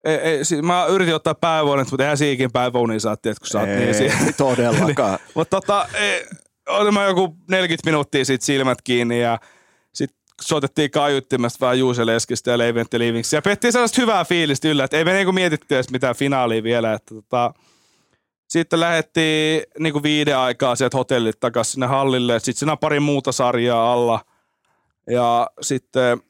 ei, 0.06 0.16
ei, 0.16 0.46
siis 0.46 0.62
mä 0.62 0.86
yritin 0.86 1.16
ottaa 1.16 1.36
päiväunet, 1.36 1.92
mutta 1.92 2.04
eihän 2.04 2.18
siikin 2.18 2.52
päiväunia 2.52 3.00
saa, 3.00 3.18
kun 3.18 3.34
sä 3.44 3.60
oot 3.60 3.70
niin 3.70 3.96
siihen. 3.96 4.26
Ei 4.26 4.34
todellakaan. 4.48 5.20
Mutta 5.36 5.62
tota, 5.62 5.88
ei, 5.94 6.26
oli 6.70 6.92
mä 6.92 7.06
joku 7.06 7.38
40 7.50 7.90
minuuttia 7.90 8.26
sit 8.26 8.42
silmät 8.42 8.82
kiinni 8.82 9.22
ja 9.22 9.40
sitten 9.94 10.18
soitettiin 10.42 10.92
kaiuttimesta 10.92 11.66
vähän 11.66 11.80
Juuse 11.80 12.06
Leskistä 12.06 12.52
ja 12.52 12.58
Livingsi. 12.58 13.36
Ja 13.36 13.42
pettiin 13.42 13.74
sellaista 13.74 14.02
hyvää 14.02 14.26
fiilistä 14.26 14.68
yllä, 14.68 14.84
että 14.84 14.98
ei 14.98 15.06
me 15.06 15.14
niinku 15.14 15.32
mietitty 15.32 15.76
edes 15.76 15.90
mitään 15.90 16.16
finaalia 16.16 16.64
vielä. 16.64 16.94
Että 16.94 17.16
tota, 17.16 17.54
sitten 18.48 18.80
lähdettiin 18.80 19.64
niinku 19.80 20.04
viiden 20.04 20.38
aikaa 20.38 20.76
sieltä 20.76 20.98
hotellit 20.98 21.40
takaisin 21.40 21.72
sinne 21.72 21.88
hallille. 21.88 22.40
Sitten 22.40 22.60
siinä 22.60 22.72
on 22.72 22.78
pari 22.78 23.00
muuta 23.00 23.32
sarjaa 23.32 23.94
alla. 23.94 24.26
Ja 25.10 25.50
sitten, 25.62 26.22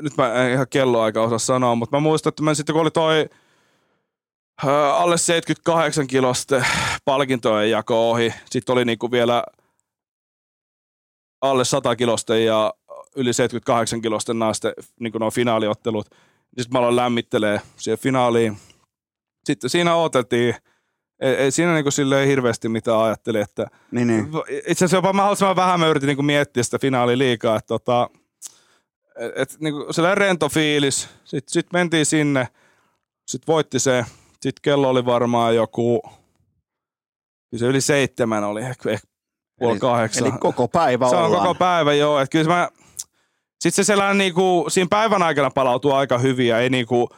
nyt 0.00 0.16
mä 0.16 0.34
en 0.34 0.52
ihan 0.52 0.66
kelloaika 0.70 1.22
osaa 1.22 1.38
sanoa, 1.38 1.74
mutta 1.74 1.96
mä 1.96 2.00
muistan, 2.00 2.30
että 2.30 2.42
mä 2.42 2.54
sitten 2.54 2.72
kun 2.72 2.82
oli 2.82 2.90
toi 2.90 3.28
alle 4.94 5.18
78 5.18 6.06
kilosta 6.06 6.64
palkintojen 7.04 7.70
jako 7.70 8.10
ohi. 8.10 8.34
Sitten 8.50 8.72
oli 8.72 8.84
niinku 8.84 9.10
vielä 9.10 9.44
alle 11.40 11.64
100 11.64 11.96
kilosta 11.96 12.36
ja 12.36 12.74
yli 13.16 13.32
78 13.32 14.00
kilosten 14.00 14.38
naisten 14.38 14.72
niin 15.00 15.12
nuo 15.20 15.30
finaaliottelut. 15.30 16.06
Sitten 16.58 16.72
mä 16.72 16.78
aloin 16.78 16.96
lämmittelee 16.96 17.60
siihen 17.76 17.98
finaaliin. 17.98 18.58
Sitten 19.44 19.70
siinä 19.70 19.96
odoteltiin, 19.96 20.54
ei, 21.24 21.34
ei 21.34 21.50
siinä 21.50 21.74
niin 21.74 21.92
silleen 21.92 22.28
hirveästi 22.28 22.68
mitään 22.68 23.00
ajattelin, 23.00 23.42
että 23.42 23.66
niin, 23.90 24.06
niin. 24.06 24.28
itse 24.48 24.72
asiassa 24.72 24.96
jopa 24.96 25.12
mahdollisimman 25.12 25.56
vähän 25.56 25.80
mä 25.80 25.86
yritin 25.86 26.06
niin 26.06 26.24
miettiä 26.24 26.62
sitä 26.62 26.78
finaalia 26.78 27.18
liikaa, 27.18 27.56
että 27.56 27.68
tota, 27.68 28.10
et, 29.16 29.32
et, 29.36 29.56
niin 29.60 29.74
sellainen 29.90 30.18
rento 30.18 30.48
fiilis. 30.48 31.08
Sitten 31.24 31.52
sit 31.52 31.66
mentiin 31.72 32.06
sinne, 32.06 32.48
sitten 33.26 33.52
voitti 33.52 33.78
se 33.78 34.04
sitten 34.44 34.62
kello 34.62 34.88
oli 34.88 35.06
varmaan 35.06 35.54
joku, 35.54 36.02
se 37.56 37.66
yli 37.66 37.80
seitsemän 37.80 38.44
oli, 38.44 38.62
ehkä, 38.62 38.90
ehkä 38.90 39.08
puoli 39.58 39.78
kahdeksan. 39.78 40.26
Eli 40.26 40.32
koko 40.40 40.68
päivä 40.68 41.08
Se 41.08 41.16
on 41.16 41.24
ollaan. 41.24 41.42
koko 41.42 41.54
päivä, 41.54 41.92
joo. 41.94 42.26
Kyllä 42.30 42.48
mä, 42.48 42.68
sitten 43.60 43.84
se 43.84 43.86
sellainen 43.86 44.18
niinku, 44.18 44.64
siinä 44.68 44.88
päivän 44.90 45.22
aikana 45.22 45.50
palautuu 45.50 45.92
aika 45.92 46.18
hyvin 46.18 46.48
ja 46.48 46.58
ei 46.58 46.70
niinku, 46.70 47.08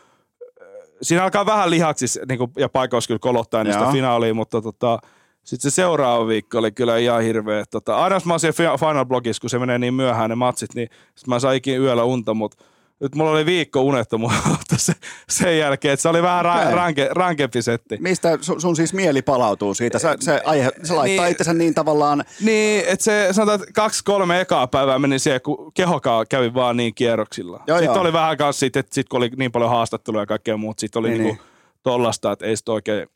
siinä 1.02 1.24
alkaa 1.24 1.46
vähän 1.46 1.70
lihaksis 1.70 2.18
niinku, 2.28 2.50
ja 2.56 2.68
paikoissa 2.68 3.08
kyllä 3.08 3.18
kolottaa 3.18 3.64
niistä 3.64 3.82
Joo. 3.82 3.92
finaalia, 3.92 4.34
mutta 4.34 4.62
tota, 4.62 4.98
sitten 5.44 5.70
se 5.70 5.74
seuraava 5.74 6.26
viikko 6.26 6.58
oli 6.58 6.72
kyllä 6.72 6.96
ihan 6.96 7.22
hirveä. 7.22 7.64
Tota, 7.70 7.96
aina 7.96 8.16
jos 8.16 8.24
mä 8.24 8.32
oon 8.32 8.40
siellä 8.40 8.78
Final 8.78 9.04
Blogissa, 9.04 9.40
kun 9.40 9.50
se 9.50 9.58
menee 9.58 9.78
niin 9.78 9.94
myöhään 9.94 10.30
ne 10.30 10.36
matsit, 10.36 10.74
niin 10.74 10.88
sit 11.14 11.28
mä 11.28 11.38
sain 11.38 11.56
ikinä 11.56 11.78
yöllä 11.78 12.04
unta, 12.04 12.34
mutta 12.34 12.64
nyt 13.00 13.14
mulla 13.14 13.30
oli 13.30 13.46
viikko 13.46 13.80
unettomuutta 13.80 14.76
se, 14.76 14.92
sen 15.28 15.58
jälkeen, 15.58 15.92
että 15.94 16.02
se 16.02 16.08
oli 16.08 16.22
vähän 16.22 16.44
ra- 16.44 16.74
ranke, 16.74 17.08
rankempi 17.10 17.62
setti. 17.62 17.96
Mistä 18.00 18.38
sun, 18.40 18.60
sun 18.60 18.76
siis 18.76 18.92
mieli 18.94 19.22
palautuu 19.22 19.74
siitä? 19.74 19.98
Se, 19.98 20.08
se, 20.20 20.40
aihe, 20.44 20.70
se 20.82 20.94
laittaa 20.94 21.24
Niin. 21.24 21.32
itsensä 21.32 21.54
niin 21.54 21.74
tavallaan, 21.74 22.24
Niin, 22.40 22.84
että 22.86 23.04
se 23.04 23.28
sanotaan, 23.32 23.60
että 23.62 23.72
kaksi 23.72 24.04
kolme 24.04 24.40
ekaa 24.40 24.66
päivää 24.66 24.98
meni 24.98 25.18
siihen, 25.18 25.40
kun 25.40 25.72
kehokaa 25.74 26.24
kävi 26.24 26.54
vaan 26.54 26.76
niin 26.76 26.94
kierroksilla. 26.94 27.60
Joo, 27.66 27.78
sitten 27.78 27.94
joo. 27.94 28.00
oli 28.02 28.12
vähän 28.12 28.36
kanssa 28.36 28.60
sit, 28.60 28.76
että 28.76 28.94
sit 28.94 29.08
kun 29.08 29.18
oli 29.18 29.30
niin 29.36 29.52
paljon 29.52 29.70
haastatteluja 29.70 30.22
ja 30.22 30.26
kaikkea 30.26 30.56
muuta, 30.56 30.80
sitten 30.80 31.00
oli 31.00 31.08
Niin, 31.08 31.18
niin, 31.22 31.26
niinku 31.28 31.44
tollasta, 31.82 32.32
että 32.32 32.46
ei 32.46 32.56
sit 32.56 32.68
oikein 32.68 33.06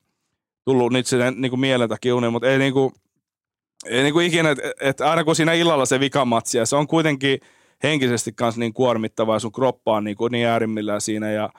tullut 0.64 0.92
niitä 0.92 1.08
sinne 1.08 1.30
niinku 1.30 1.56
mielen 1.56 1.88
takia 1.88 2.14
unia, 2.14 2.30
mutta 2.30 2.48
ei 2.50 2.58
niinku, 2.58 2.92
ei 3.86 4.02
niinku 4.02 4.20
ikinä, 4.20 4.50
että 4.50 4.62
et 4.80 5.00
aina 5.00 5.24
kun 5.24 5.36
siinä 5.36 5.52
illalla 5.52 5.86
se 5.86 6.00
vikamatsi, 6.00 6.58
ja 6.58 6.66
se 6.66 6.76
on 6.76 6.86
kuitenkin 6.86 7.40
henkisesti 7.82 8.32
kanssa 8.32 8.60
niin 8.60 8.72
kuormittavaa, 8.72 9.38
sun 9.38 9.52
kroppa 9.52 9.96
on 9.96 10.04
niinku 10.04 10.28
niin 10.28 10.46
äärimmillään 10.46 11.00
siinä 11.00 11.30
ja 11.30 11.50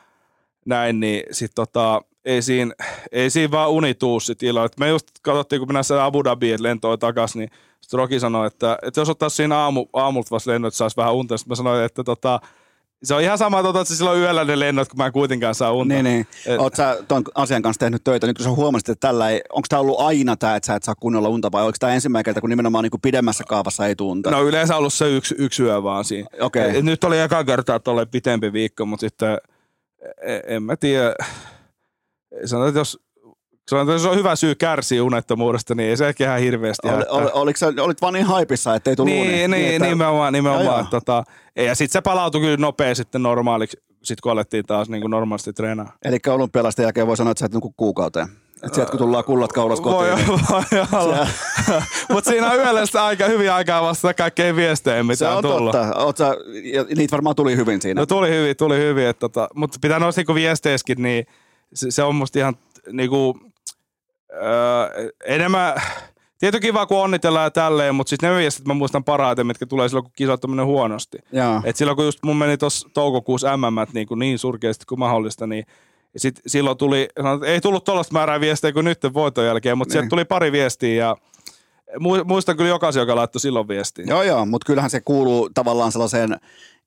näin, 0.66 1.00
niin 1.00 1.24
sit 1.32 1.52
tota, 1.56 2.02
ei 2.26 2.42
siinä, 2.42 2.74
ei 3.12 3.30
siinä 3.30 3.52
vaan 3.52 3.70
uni 3.70 3.94
tuu 3.94 4.20
sit 4.20 4.44
illalla. 4.44 4.66
Et 4.66 4.80
me 4.80 4.90
just 4.90 5.08
katsottiin, 5.22 5.60
kun 5.60 5.68
mennään 5.68 5.84
siellä 5.84 6.06
Abu 6.06 6.24
Dhabiin, 6.24 6.54
että 6.54 6.64
lentoon 6.64 7.00
takaisin, 7.00 7.40
niin 7.40 7.50
sitten 7.82 7.98
Roki 7.98 8.20
sanoi, 8.20 8.48
että, 8.48 8.78
että 8.82 9.02
jos 9.02 9.10
ottaisi 9.10 9.36
siinä 9.36 9.58
aamu, 9.58 9.86
aamulta 9.94 10.32
vasta 10.32 10.52
lennot, 10.52 10.68
että 10.68 10.78
saisi 10.78 10.98
vähän 10.98 11.14
unta. 11.14 11.38
Sitten 11.38 11.52
mä 11.52 11.56
sanoin, 11.56 11.86
että 11.86 12.04
tota, 12.04 12.40
se 13.04 13.14
on 13.16 13.22
ihan 13.22 13.38
sama, 13.38 13.64
tota, 13.64 13.82
että 13.82 13.94
se 13.94 13.98
silloin 13.98 14.20
yöllä 14.20 14.46
ne 14.46 14.60
lennot, 14.60 14.88
kun 14.90 14.98
mä 14.98 15.06
en 15.06 15.12
kuitenkaan 15.12 15.56
saa 15.56 15.72
unta. 15.72 15.94
niin, 15.94 16.04
niin. 16.04 16.28
Et- 16.46 16.60
Oot 16.60 16.76
sä 16.76 16.98
ton 17.08 17.24
asian 17.36 17.62
kanssa 17.62 17.80
tehnyt 17.80 18.04
töitä, 18.04 18.28
nyt 18.28 18.38
kun 18.38 18.44
sä 18.44 18.50
huomasit, 18.50 18.90
että 18.90 19.08
tällä 19.08 19.30
ei, 19.30 19.42
onko 19.50 19.66
tämä 19.70 19.80
ollut 19.80 20.00
aina 20.00 20.36
tämä, 20.38 20.56
että 20.56 20.68
sä 20.68 20.76
et 20.76 20.84
saa 20.84 20.96
kunnolla 20.96 21.30
unta, 21.30 21.52
vai 21.52 21.64
onko 21.64 21.76
tämä 21.80 21.94
ensimmäinen 21.94 22.26
kerta, 22.26 22.42
kun 22.42 22.50
nimenomaan 22.50 22.84
niin 22.84 22.92
kuin 22.92 23.02
pidemmässä 23.02 23.44
kaavassa 23.48 23.88
ei 23.88 23.96
tunta? 23.96 24.32
No 24.32 24.44
yleensä 24.44 24.76
ollut 24.78 24.94
se 24.94 25.10
yksi, 25.16 25.36
yksi 25.38 25.64
yö 25.64 25.84
vaan 25.84 26.06
siinä. 26.06 26.28
Okei. 26.42 26.78
Et 26.78 26.86
Nyt 26.86 27.04
oli 27.04 27.20
eka 27.20 27.44
kertaa, 27.44 27.76
että 27.76 27.92
oli 27.92 28.06
pitempi 28.06 28.54
viikko, 28.54 28.86
mutta 28.86 29.02
sitten 29.02 29.38
e- 30.22 30.56
en 30.56 30.64
mä 30.64 30.76
tiedä. 30.76 31.16
Sanotaan, 32.46 32.70
että 32.70 32.80
jos, 32.80 33.00
jos 33.92 34.06
on 34.06 34.16
hyvä 34.18 34.36
syy 34.36 34.56
kärsiä 34.56 35.04
unettomuudesta, 35.04 35.76
niin 35.76 35.90
ei 35.90 35.98
se 35.98 36.08
ehkä 36.08 36.24
ihan 36.24 36.40
hirveästi 36.40 36.88
Ol, 36.88 37.02
ol, 37.10 37.28
oliko 37.34 37.58
sä, 37.58 37.74
olit 37.82 38.02
vaan 38.02 38.14
niin 38.14 38.26
haipissa, 38.26 38.76
ettei 38.76 38.96
tullut 38.96 39.14
uni? 39.16 39.28
Niin, 39.28 39.52
niin, 39.52 39.76
että- 39.76 39.88
nimenomaan, 39.88 40.36
Joo, 40.36 40.44
joo. 40.44 40.54
nimenomaan. 40.54 40.88
Tota, 40.88 41.24
ja 41.56 41.76
sitten 41.76 41.94
se 41.94 42.02
palautui 42.02 42.42
kyllä 42.42 42.58
nopea 42.58 42.96
sitten 42.96 43.24
normaaliksi, 43.24 43.78
sit 44.04 44.22
kun 44.22 44.32
alettiin 44.32 44.66
taas 44.66 44.90
niin 44.90 45.02
kuin 45.02 45.12
normaalisti 45.12 45.54
treenaa. 45.54 45.94
Eli 46.06 46.18
olympialaisten 46.28 46.84
jälkeen 46.84 47.08
voi 47.08 47.18
sanoa, 47.18 47.32
että 47.32 47.40
sä 47.40 47.46
et 47.46 47.54
nuku 47.54 47.74
kuukauteen. 47.78 48.28
Että 48.64 48.76
sieltä 48.76 48.92
kun 48.92 48.98
tullaan 49.00 49.24
kullat 49.24 49.54
kaulas 49.54 49.82
kotiin. 49.82 50.28
Voi, 50.28 50.62
niin 50.72 50.88
voi 50.92 51.02
olla. 51.02 51.28
Mutta 52.14 52.30
siinä 52.32 52.52
on 52.52 52.58
yöllä 52.60 52.86
sitä 52.86 53.06
aika 53.06 53.26
hyvin 53.26 53.52
aikaa 53.52 53.82
vastata 53.82 54.14
kaikkeen 54.14 54.56
viesteihin, 54.56 55.06
mitä 55.06 55.16
se 55.18 55.28
on 55.28 55.42
tullut. 55.44 55.72
totta. 55.72 55.96
Oot 56.00 56.18
sä, 56.18 56.36
niitä 56.96 57.12
varmaan 57.12 57.36
tuli 57.36 57.56
hyvin 57.56 57.82
siinä. 57.82 58.02
No 58.02 58.06
tuli 58.06 58.30
hyvin, 58.30 58.58
tuli 58.58 58.78
hyvin. 58.78 59.06
Että 59.08 59.20
tota, 59.20 59.48
mutta 59.56 59.78
pitää 59.82 60.00
noista 60.00 60.20
niinku 60.20 60.36
viesteissäkin, 60.36 61.02
niin 61.04 61.26
se, 61.74 61.92
se 61.92 62.04
on 62.04 62.16
musta 62.16 62.40
ihan 62.40 62.56
niinku, 62.92 63.40
öö, 64.34 65.10
enemmän, 65.26 65.74
tietenkin 66.40 66.68
kiva 66.70 66.86
kun 66.86 66.98
onnitellaan 66.98 67.44
ja 67.46 67.52
tälleen, 67.52 67.96
mutta 67.96 68.10
siis 68.10 68.22
ne 68.22 68.36
viestit 68.38 68.66
mä 68.66 68.74
muistan 68.74 69.04
parhaiten, 69.04 69.48
mitkä 69.48 69.66
tulee 69.66 69.90
silloin, 69.90 70.04
kun 70.04 70.14
kisat 70.16 70.46
on 70.46 70.66
huonosti. 70.66 71.18
Et 71.64 71.76
silloin 71.76 71.96
kun 71.96 72.06
just 72.06 72.20
mun 72.24 72.38
meni 72.38 72.58
tuossa 72.58 72.90
toukokuussa 72.94 73.58
MM 73.58 73.64
niin, 73.94 74.08
kuin 74.08 74.20
niin 74.20 74.40
surkeasti 74.40 74.86
kuin 74.86 75.00
mahdollista, 75.00 75.48
niin 75.48 75.66
sit 76.18 76.42
silloin 76.48 76.78
tuli, 76.78 77.08
ei 77.46 77.62
tullut 77.62 77.84
tuollaista 77.84 78.14
määrää 78.14 78.40
viestejä 78.40 78.72
kuin 78.74 78.86
nyt 78.86 79.00
voiton 79.14 79.46
jälkeen, 79.46 79.78
mutta 79.78 79.90
Niin. 79.92 79.94
sieltä 79.94 80.10
tuli 80.10 80.26
pari 80.26 80.52
viestiä 80.52 80.96
ja 81.06 81.18
muistan 82.26 82.58
kyllä 82.58 82.70
jokaisen, 82.70 83.02
joka 83.02 83.16
laittoi 83.16 83.40
silloin 83.40 83.68
viestiä. 83.68 84.06
Joo, 84.08 84.24
joo, 84.24 84.46
mutta 84.46 84.66
kyllähän 84.66 84.90
se 84.90 85.02
kuuluu 85.02 85.50
tavallaan 85.54 85.92
sellaiseen 85.92 86.38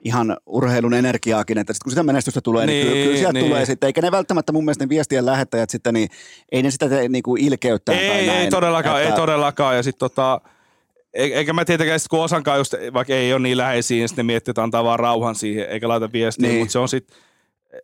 ihan 0.05 0.37
urheilun 0.47 0.95
energiaakin, 0.95 1.59
että 1.59 1.73
sit 1.73 1.83
kun 1.83 1.93
sitä 1.93 2.03
menestystä 2.03 2.41
tulee, 2.41 2.67
niin, 2.67 2.87
niin 2.87 2.93
kyllä, 2.93 3.05
kyllä 3.05 3.17
sieltä 3.17 3.33
niin. 3.33 3.47
tulee 3.47 3.67
sitten, 3.67 3.87
eikä 3.87 4.03
ne 4.03 4.11
välttämättä 4.11 4.53
mun 4.53 4.65
mielestä 4.65 4.85
ne 4.85 4.89
viestien 4.89 5.27
lähettäjät 5.27 5.71
sitten, 5.71 5.95
niin 5.95 6.09
ei 6.53 6.63
ne 6.63 6.71
sitä 6.71 6.89
tee 6.89 7.09
niinku 7.09 7.37
ilkeyttää 7.37 7.95
tai 7.95 8.05
Ei, 8.05 8.27
näin. 8.27 8.41
ei 8.41 8.51
todellakaan, 8.51 9.03
että, 9.03 9.15
ei 9.15 9.17
todellakaan. 9.17 9.77
Ja 9.77 9.83
sit 9.83 9.99
tota, 9.99 10.41
e- 11.15 11.25
eikä 11.25 11.53
mä 11.53 11.65
tietenkään 11.65 12.01
sit, 12.01 12.09
kun 12.09 12.21
osankaan 12.21 12.59
just, 12.59 12.75
vaikka 12.93 13.15
ei 13.15 13.33
ole 13.33 13.43
niin 13.43 13.57
läheisiä, 13.57 13.97
niin 13.97 14.09
sitten 14.09 14.27
ne 14.27 14.33
miettii, 14.33 14.51
että 14.53 14.63
antaa 14.63 14.85
vaan 14.85 14.99
rauhan 14.99 15.35
siihen, 15.35 15.69
eikä 15.69 15.89
laita 15.89 16.13
viestiä, 16.13 16.49
niin. 16.49 16.59
mutta 16.59 16.73
se 16.73 16.79
on 16.79 16.89
sitten, 16.89 17.17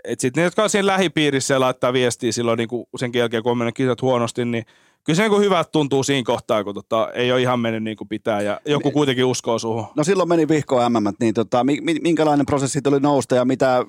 että 0.05 0.21
sitten 0.23 0.41
ne, 0.41 0.45
jotka 0.45 0.62
on 0.62 0.71
siinä 0.71 0.87
lähipiirissä 0.87 1.55
ja 1.55 1.61
laittaa 1.61 1.93
viestiä 1.93 2.33
silloin 2.33 2.57
niin 2.57 2.69
kuin 2.69 2.87
sen 2.97 3.11
jälkeen, 3.15 3.43
kun 3.43 3.53
on 3.53 3.59
mennyt 3.59 3.75
kisat 3.75 4.03
huonosti, 4.03 4.45
niin 4.45 4.65
kyllä 5.05 5.17
se 5.17 5.23
niin 5.23 5.31
kuin 5.31 5.43
hyvät 5.43 5.73
tuntuu 5.73 6.03
siinä 6.03 6.27
kohtaa, 6.27 6.65
kun 6.65 6.75
tota, 6.75 7.09
ei 7.12 7.33
ole 7.33 7.41
ihan 7.41 7.61
mennyt 7.61 7.83
niin 7.83 7.97
kuin 7.97 8.09
pitää 8.09 8.41
ja 8.43 8.61
joku 8.67 8.91
kuitenkin 8.91 9.25
uskoo 9.25 9.59
suhun. 9.59 9.87
No 9.97 10.05
silloin 10.05 10.29
meni 10.29 10.49
vihkoon 10.49 10.93
MM, 10.93 11.05
niin 11.21 11.35
tota, 11.35 11.65
mi- 11.65 11.81
mi- 11.81 12.01
minkälainen 12.03 12.47
prosessi 12.47 12.83
tuli 12.83 13.01
nousta 13.01 13.35
ja 13.35 13.45
mitä, 13.45 13.85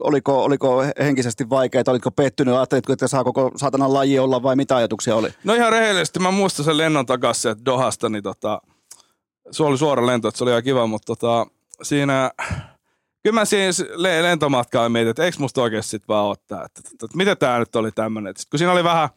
oliko, 0.00 0.44
oliko 0.44 0.84
henkisesti 0.98 1.50
vaikeaa, 1.50 1.84
olitko 1.88 2.10
pettynyt, 2.10 2.54
ajattelitko, 2.54 2.92
että 2.92 3.08
saa 3.08 3.24
koko 3.24 3.50
saatanan 3.56 3.94
laji 3.94 4.18
olla 4.18 4.42
vai 4.42 4.56
mitä 4.56 4.76
ajatuksia 4.76 5.16
oli? 5.16 5.28
No 5.44 5.54
ihan 5.54 5.72
rehellisesti, 5.72 6.18
mä 6.20 6.30
muistan 6.30 6.64
sen 6.64 6.78
lennon 6.78 7.06
takaisin 7.06 7.64
Dohasta, 7.64 8.08
niin 8.08 8.22
tota, 8.22 8.60
se 9.50 9.62
oli 9.62 9.78
suora 9.78 10.06
lento, 10.06 10.28
että 10.28 10.38
se 10.38 10.44
oli 10.44 10.50
ihan 10.50 10.62
kiva, 10.62 10.86
mutta 10.86 11.16
tota, 11.16 11.46
siinä, 11.82 12.30
kyllä 13.24 13.40
mä 13.40 13.44
siinä 13.44 13.72
le- 13.94 14.22
lentomatkaa 14.22 14.88
mietin, 14.88 15.10
että 15.10 15.24
eikö 15.24 15.36
musta 15.40 15.62
oikeasti 15.62 15.90
sit 15.90 16.08
vaan 16.08 16.26
ottaa, 16.26 16.64
että, 16.64 16.80
että, 16.80 17.06
että 17.06 17.16
mitä 17.16 17.36
tää 17.36 17.58
nyt 17.58 17.76
oli 17.76 17.92
tämmönen. 17.92 18.34
Sitten 18.36 18.50
kun 18.50 18.58
siinä 18.58 18.72
oli 18.72 18.84
vähän, 18.84 19.08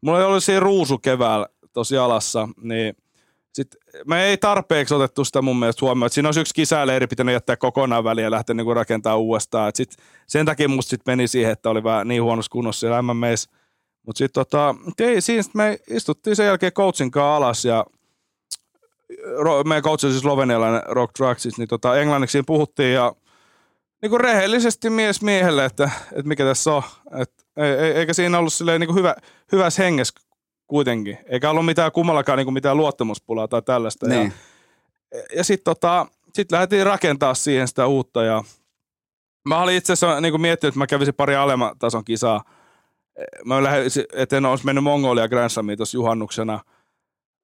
mulla 0.00 0.18
oli 0.18 0.24
ollut 0.24 0.44
siinä 0.44 0.60
ruusu 0.60 0.98
keväällä 0.98 1.46
tosi 1.72 1.96
alassa, 1.98 2.48
niin 2.62 2.96
sit 3.52 3.76
me 4.06 4.24
ei 4.24 4.36
tarpeeksi 4.36 4.94
otettu 4.94 5.24
sitä 5.24 5.42
mun 5.42 5.58
mielestä 5.58 5.86
huomioon. 5.86 6.06
että 6.06 6.14
Siinä 6.14 6.28
olisi 6.28 6.40
yksi 6.40 6.54
kisäleiri 6.54 7.06
pitänyt 7.06 7.32
jättää 7.32 7.56
kokonaan 7.56 8.04
väliin 8.04 8.24
ja 8.24 8.30
lähteä 8.30 8.54
niinku 8.54 8.74
rakentaa 8.74 9.16
uudestaan. 9.16 9.68
Et 9.68 9.76
sit, 9.76 9.96
sen 10.26 10.46
takia 10.46 10.68
musta 10.68 10.90
sit 10.90 11.06
meni 11.06 11.28
siihen, 11.28 11.52
että 11.52 11.70
oli 11.70 11.84
vähän 11.84 12.08
niin 12.08 12.22
huonossa 12.22 12.50
kunnossa 12.50 12.80
siellä 12.80 13.02
MMEissä. 13.02 13.50
Mutta 14.06 14.18
sitten 14.18 14.40
tota, 14.46 14.74
siinä 15.20 15.42
sit 15.42 15.54
me 15.54 15.78
istuttiin 15.90 16.36
sen 16.36 16.46
jälkeen 16.46 16.72
coachin 16.72 17.10
kanssa 17.10 17.36
alas 17.36 17.64
ja 17.64 17.84
ro, 19.38 19.64
meidän 19.64 19.82
coach 19.82 20.04
on 20.04 20.10
siis 20.10 20.22
slovenialainen 20.22 20.82
Rock 20.86 21.14
Draxis, 21.18 21.58
niin 21.58 21.68
tota, 21.68 22.00
englanniksi 22.00 22.32
siinä 22.32 22.44
puhuttiin 22.46 22.94
ja 22.94 23.14
niin 24.04 24.10
kuin 24.10 24.20
rehellisesti 24.20 24.90
mies 24.90 25.22
miehelle, 25.22 25.64
että, 25.64 25.90
että 26.12 26.28
mikä 26.28 26.44
tässä 26.44 26.72
on. 26.72 26.82
Et, 27.20 27.46
ei, 27.56 27.70
ei- 27.70 27.92
eikä 27.92 28.12
siinä 28.12 28.38
ollut 28.38 28.52
silleen 28.52 28.80
niin 28.80 28.88
kuin 28.88 28.96
hyvä, 28.96 29.14
hyvässä 29.52 29.82
hengessä 29.82 30.20
kuitenkin. 30.66 31.18
Eikä 31.26 31.50
ollut 31.50 31.66
mitään 31.66 31.92
kummallakaan 31.92 32.36
niin 32.36 32.46
kuin 32.46 32.54
mitään 32.54 32.76
luottamuspulaa 32.76 33.48
tai 33.48 33.62
tällaista. 33.62 34.08
Niin. 34.08 34.32
Ja, 35.14 35.22
ja 35.36 35.44
sitten 35.44 35.64
tota, 35.64 36.06
sit 36.34 36.52
lähdettiin 36.52 36.86
rakentaa 36.86 37.34
siihen 37.34 37.68
sitä 37.68 37.86
uutta 37.86 38.24
ja 38.24 38.44
mä 39.48 39.62
olin 39.62 39.76
itse 39.76 39.92
asiassa 39.92 40.20
niin 40.20 40.40
miettinyt, 40.40 40.72
että 40.72 40.78
mä 40.78 40.86
kävisin 40.86 41.14
pari 41.14 41.34
alemman 41.36 41.78
tason 41.78 42.04
kisaa. 42.04 42.44
Mä 43.44 43.62
lähdin, 43.62 43.90
että 44.12 44.36
en 44.36 44.46
olisi 44.46 44.66
mennyt 44.66 44.84
Mongolia 44.84 45.28
Grand 45.28 45.48
Slamiin 45.48 45.78
tuossa 45.78 45.96
juhannuksena– 45.96 46.60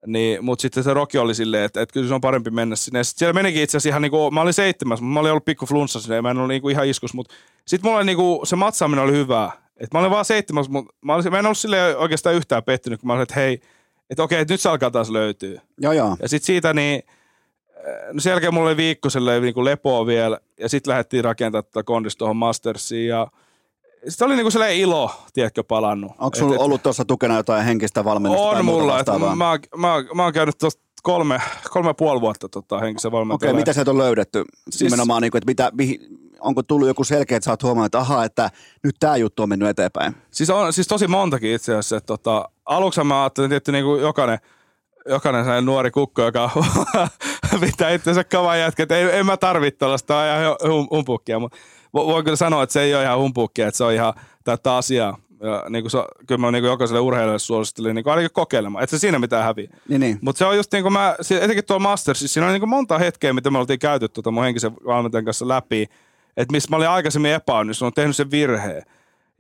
niin, 0.06 0.44
mutta 0.44 0.62
sitten 0.62 0.84
se 0.84 0.94
Roki 0.94 1.18
oli 1.18 1.34
silleen, 1.34 1.64
että, 1.64 1.82
että 1.82 1.92
kyllä 1.92 2.08
se 2.08 2.14
on 2.14 2.20
parempi 2.20 2.50
mennä 2.50 2.76
sinne. 2.76 3.04
Sitten 3.04 3.18
siellä 3.18 3.32
menikin 3.32 3.62
itse 3.62 3.76
asiassa 3.76 3.88
ihan 3.88 4.02
niin 4.02 4.10
kuin, 4.10 4.34
mä 4.34 4.40
olin 4.40 4.54
seitsemäs, 4.54 5.00
mutta 5.00 5.12
mä 5.14 5.20
olin 5.20 5.32
ollut 5.32 5.44
pikku 5.44 5.66
flunssa 5.66 6.00
sinne, 6.00 6.16
ja 6.16 6.22
mä 6.22 6.30
en 6.30 6.36
ollut 6.36 6.48
niin 6.48 6.62
kuin 6.62 6.72
ihan 6.72 6.86
iskus, 6.86 7.14
mutta 7.14 7.34
sitten 7.64 7.88
mulla 7.88 7.98
oli 7.98 8.06
niin 8.06 8.16
kuin, 8.16 8.46
se 8.46 8.56
matsaaminen 8.56 9.04
oli 9.04 9.12
hyvää. 9.12 9.52
Et 9.76 9.92
mä 9.92 10.00
olin 10.00 10.10
vaan 10.10 10.24
seitsemäs, 10.24 10.68
mutta 10.68 10.94
mä, 11.00 11.14
olin, 11.14 11.30
mä 11.30 11.38
en 11.38 11.46
ollut 11.46 11.58
silleen 11.58 11.98
oikeastaan 11.98 12.34
yhtään 12.34 12.62
pettynyt, 12.62 13.00
kun 13.00 13.06
mä 13.06 13.12
olin, 13.12 13.22
että 13.22 13.34
hei, 13.34 13.60
että 14.10 14.22
okei, 14.22 14.40
että 14.40 14.54
nyt 14.54 14.60
se 14.60 14.68
alkaa 14.68 14.90
taas 14.90 15.10
löytyä. 15.10 15.60
Joo, 15.78 15.92
joo. 15.92 16.16
Ja 16.22 16.28
sitten 16.28 16.46
siitä 16.46 16.74
niin, 16.74 17.02
no 18.12 18.20
sen 18.20 18.30
jälkeen 18.30 18.54
mulla 18.54 18.68
oli 18.68 18.76
viikko 18.76 19.08
niin 19.40 19.54
kuin 19.54 19.64
lepoa 19.64 20.06
vielä, 20.06 20.38
ja 20.58 20.68
sitten 20.68 20.90
lähdettiin 20.90 21.24
rakentamaan 21.24 21.64
tätä 21.64 21.82
kondista 21.82 22.18
tuohon 22.18 22.36
Mastersiin, 22.36 23.08
ja 23.08 23.26
sitten 24.08 24.26
oli 24.26 24.36
niinku 24.36 24.50
sellainen 24.50 24.78
ilo, 24.78 25.10
tiedätkö, 25.32 25.64
palannut. 25.64 26.12
Onko 26.18 26.36
sulla 26.36 26.54
et, 26.54 26.60
ollut 26.60 26.82
tuossa 26.82 27.04
tukena 27.04 27.36
jotain 27.36 27.64
henkistä 27.64 28.04
valmennusta 28.04 28.48
On 28.48 28.64
mulla. 28.64 29.00
Että 29.00 29.18
mä, 29.18 29.34
mä, 29.36 29.58
mä, 29.76 30.04
mä 30.14 30.24
oon 30.24 30.32
käynyt 30.32 30.58
tuosta 30.58 30.82
kolme, 31.02 31.42
kolme 31.70 31.94
puoli 31.94 32.20
vuotta 32.20 32.48
tota, 32.48 32.78
henkisen 32.78 33.12
valmentajan. 33.12 33.50
Okei, 33.50 33.60
mitä 33.60 33.72
sieltä 33.72 33.90
on 33.90 33.98
löydetty? 33.98 34.44
Siis, 34.70 34.90
Nimenomaan, 34.90 35.22
niin 35.22 35.30
kuin, 35.30 35.38
että 35.38 35.50
mitä, 35.50 35.70
mihin, 35.74 36.00
onko 36.40 36.62
tullut 36.62 36.88
joku 36.88 37.04
selkeä, 37.04 37.36
että 37.36 37.44
sä 37.44 37.50
oot 37.50 37.62
huomannut, 37.62 37.86
että 37.86 37.98
ahaa, 37.98 38.24
että 38.24 38.50
nyt 38.84 38.96
tämä 39.00 39.16
juttu 39.16 39.42
on 39.42 39.48
mennyt 39.48 39.68
eteenpäin? 39.68 40.16
Siis 40.30 40.50
on 40.50 40.72
siis 40.72 40.88
tosi 40.88 41.06
montakin 41.06 41.54
itse 41.54 41.72
asiassa. 41.72 41.96
Että, 41.96 42.06
tota, 42.06 42.48
aluksi 42.66 43.04
mä 43.04 43.22
ajattelin, 43.22 43.52
että 43.52 43.72
niin 43.72 43.84
kuin 43.84 44.02
jokainen, 44.02 44.38
jokainen 45.08 45.44
sellainen 45.44 45.64
nuori 45.64 45.90
kukko, 45.90 46.22
joka 46.22 46.50
pitää 47.60 47.90
itsensä 47.90 48.24
kavan 48.24 48.60
jätkä, 48.60 48.82
että 48.82 48.96
ei, 48.96 49.18
en 49.18 49.26
mä 49.26 49.36
tarvitse 49.36 49.78
tällaista 49.78 50.40
ihan 50.40 50.56
humpukkia, 50.90 51.38
mutta 51.38 51.58
voin 51.94 52.24
kyllä 52.24 52.36
sanoa, 52.36 52.62
että 52.62 52.72
se 52.72 52.82
ei 52.82 52.94
ole 52.94 53.02
ihan 53.02 53.18
humpukkia, 53.18 53.68
että 53.68 53.78
se 53.78 53.84
on 53.84 53.92
ihan 53.92 54.14
tätä 54.44 54.76
asiaa. 54.76 55.18
Ja 55.42 55.64
niin 55.68 55.82
kuin 55.82 55.90
se, 55.90 55.98
kyllä 56.26 56.40
mä 56.40 56.50
niin 56.50 56.62
kuin 56.62 56.70
jokaiselle 56.70 57.00
urheilijalle 57.00 57.38
suosittelin 57.38 57.94
niin 57.94 58.04
kuin 58.04 58.10
ainakin 58.10 58.30
kokeilemaan, 58.32 58.84
että 58.84 58.96
se 58.96 59.00
siinä 59.00 59.18
mitään 59.18 59.44
häviä. 59.44 59.68
Niin, 59.88 60.00
niin. 60.00 60.18
Mutta 60.22 60.38
se 60.38 60.44
on 60.44 60.56
just 60.56 60.72
niin 60.72 60.82
kuin 60.82 60.92
mä, 60.92 61.16
etenkin 61.40 61.64
tuolla 61.64 61.82
Mastersissa, 61.82 62.34
siinä 62.34 62.46
on 62.46 62.52
niin 62.52 62.60
kuin 62.60 62.70
monta 62.70 62.98
hetkeä, 62.98 63.32
mitä 63.32 63.50
me 63.50 63.58
oltiin 63.58 63.78
käyty 63.78 64.08
tuota 64.08 64.30
mun 64.30 64.44
henkisen 64.44 64.76
valmentajan 64.86 65.24
kanssa 65.24 65.48
läpi, 65.48 65.82
että 66.36 66.52
missä 66.52 66.70
mä 66.70 66.76
olin 66.76 66.88
aikaisemmin 66.88 67.32
epäonnistunut, 67.32 67.94
tehnyt 67.94 68.16
sen 68.16 68.30
virheen. 68.30 68.82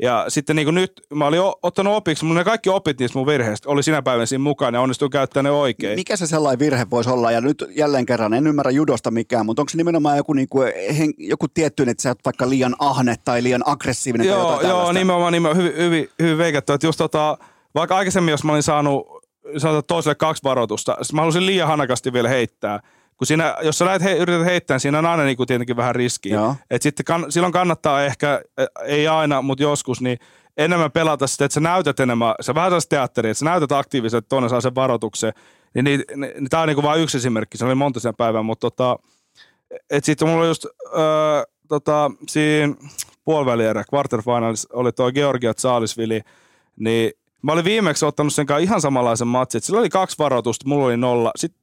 Ja 0.02 0.24
sitten 0.28 0.56
niin 0.56 0.66
kuin 0.66 0.74
nyt 0.74 0.92
mä 1.14 1.26
olin 1.26 1.40
ottanut 1.62 1.94
opiksi, 1.94 2.24
mun 2.24 2.36
ne 2.36 2.44
kaikki 2.44 2.70
opit 2.70 2.98
niistä 2.98 3.18
mun 3.18 3.26
virheistä 3.26 3.68
oli 3.68 3.82
sinä 3.82 4.02
päivänä 4.02 4.26
siinä 4.26 4.42
mukana 4.42 4.78
ja 4.78 4.82
onnistuin 4.82 5.10
käyttämään 5.10 5.44
ne 5.44 5.58
oikein. 5.58 5.98
Mikä 5.98 6.16
se 6.16 6.26
sellainen 6.26 6.58
virhe 6.58 6.86
voisi 6.90 7.10
olla? 7.10 7.30
Ja 7.32 7.40
nyt 7.40 7.64
jälleen 7.76 8.06
kerran, 8.06 8.34
en 8.34 8.46
ymmärrä 8.46 8.70
judosta 8.70 9.10
mikään, 9.10 9.46
mutta 9.46 9.62
onko 9.62 9.70
se 9.70 9.76
nimenomaan 9.76 10.16
joku, 10.16 10.32
niin 10.32 10.48
kuin, 10.48 10.72
joku 11.18 11.48
tietty, 11.48 11.82
että 11.82 12.02
sä 12.02 12.08
oot 12.08 12.18
vaikka 12.24 12.50
liian 12.50 12.76
ahne 12.78 13.14
tai 13.24 13.42
liian 13.42 13.62
aggressiivinen 13.66 14.26
joo, 14.26 14.44
tai 14.44 14.54
jotain 14.54 14.68
Joo, 14.68 14.92
nimenomaan, 14.92 15.32
nimenomaan 15.32 15.66
hyvin, 15.66 15.84
hyvin, 15.84 16.08
hyvin 16.18 16.38
veikattu. 16.38 16.72
Että 16.72 16.86
just 16.86 16.98
tota, 16.98 17.38
vaikka 17.74 17.96
aikaisemmin, 17.96 18.32
jos 18.32 18.44
mä 18.44 18.52
olin 18.52 18.62
saanut 18.62 19.06
sanotaan 19.58 19.84
toiselle 19.86 20.14
kaksi 20.14 20.44
varoitusta, 20.44 20.96
mä 21.12 21.20
halusin 21.20 21.46
liian 21.46 21.68
hanakasti 21.68 22.12
vielä 22.12 22.28
heittää– 22.28 22.80
kun 23.20 23.26
siinä, 23.26 23.56
jos 23.62 23.78
sä 23.78 23.84
lähdet 23.84 24.02
he, 24.02 24.16
yrität 24.16 24.44
heittää, 24.44 24.74
niin 24.74 24.80
siinä 24.80 24.98
on 24.98 25.06
aina 25.06 25.24
niin 25.24 25.36
kuin 25.36 25.46
tietenkin 25.46 25.76
vähän 25.76 25.94
riskiä. 25.94 26.40
Et 26.70 26.82
sitten 26.82 27.04
kann, 27.04 27.32
silloin 27.32 27.52
kannattaa 27.52 28.04
ehkä, 28.04 28.42
ei 28.84 29.08
aina, 29.08 29.42
mutta 29.42 29.62
joskus, 29.62 30.00
niin 30.00 30.18
enemmän 30.56 30.92
pelata 30.92 31.26
sitä, 31.26 31.44
että 31.44 31.54
sä 31.54 31.60
näytät 31.60 32.00
enemmän, 32.00 32.34
sä 32.40 32.54
vähän 32.54 32.70
sellaista 32.70 32.88
teatteria, 32.88 33.30
että 33.30 33.38
sä 33.38 33.44
näytät 33.44 33.72
aktiivisesti, 33.72 34.18
että 34.18 34.28
toinen 34.28 34.50
saa 34.50 34.60
sen 34.60 34.74
varoituksen. 34.74 35.32
Niin, 35.74 35.84
niin, 35.84 36.04
niin, 36.16 36.20
niin 36.20 36.50
tämä 36.50 36.62
on 36.62 36.68
niin 36.68 36.82
vain 36.82 37.00
yksi 37.00 37.16
esimerkki, 37.16 37.58
se 37.58 37.64
oli 37.64 37.74
monta 37.74 38.00
sen 38.00 38.14
päivän, 38.16 38.44
mutta 38.44 38.70
tota, 38.70 38.96
että 39.90 40.06
sitten 40.06 40.28
mulla 40.28 40.40
oli 40.40 40.48
just 40.48 40.64
öö, 40.64 41.42
tota, 41.68 42.10
siinä 42.28 42.74
puolivälierä, 43.24 43.84
quarterfinals, 43.94 44.66
oli 44.72 44.92
tuo 44.92 45.12
Georgia 45.12 45.52
Saalisvili, 45.56 46.20
niin 46.76 47.12
mä 47.42 47.52
olin 47.52 47.64
viimeksi 47.64 48.04
ottanut 48.04 48.34
sen 48.34 48.46
kanssa 48.46 48.62
ihan 48.64 48.80
samanlaisen 48.80 49.28
matsin, 49.28 49.58
että 49.58 49.66
sillä 49.66 49.80
oli 49.80 49.88
kaksi 49.88 50.18
varoitusta, 50.18 50.68
mulla 50.68 50.86
oli 50.86 50.96
nolla. 50.96 51.30
Sitten 51.36 51.59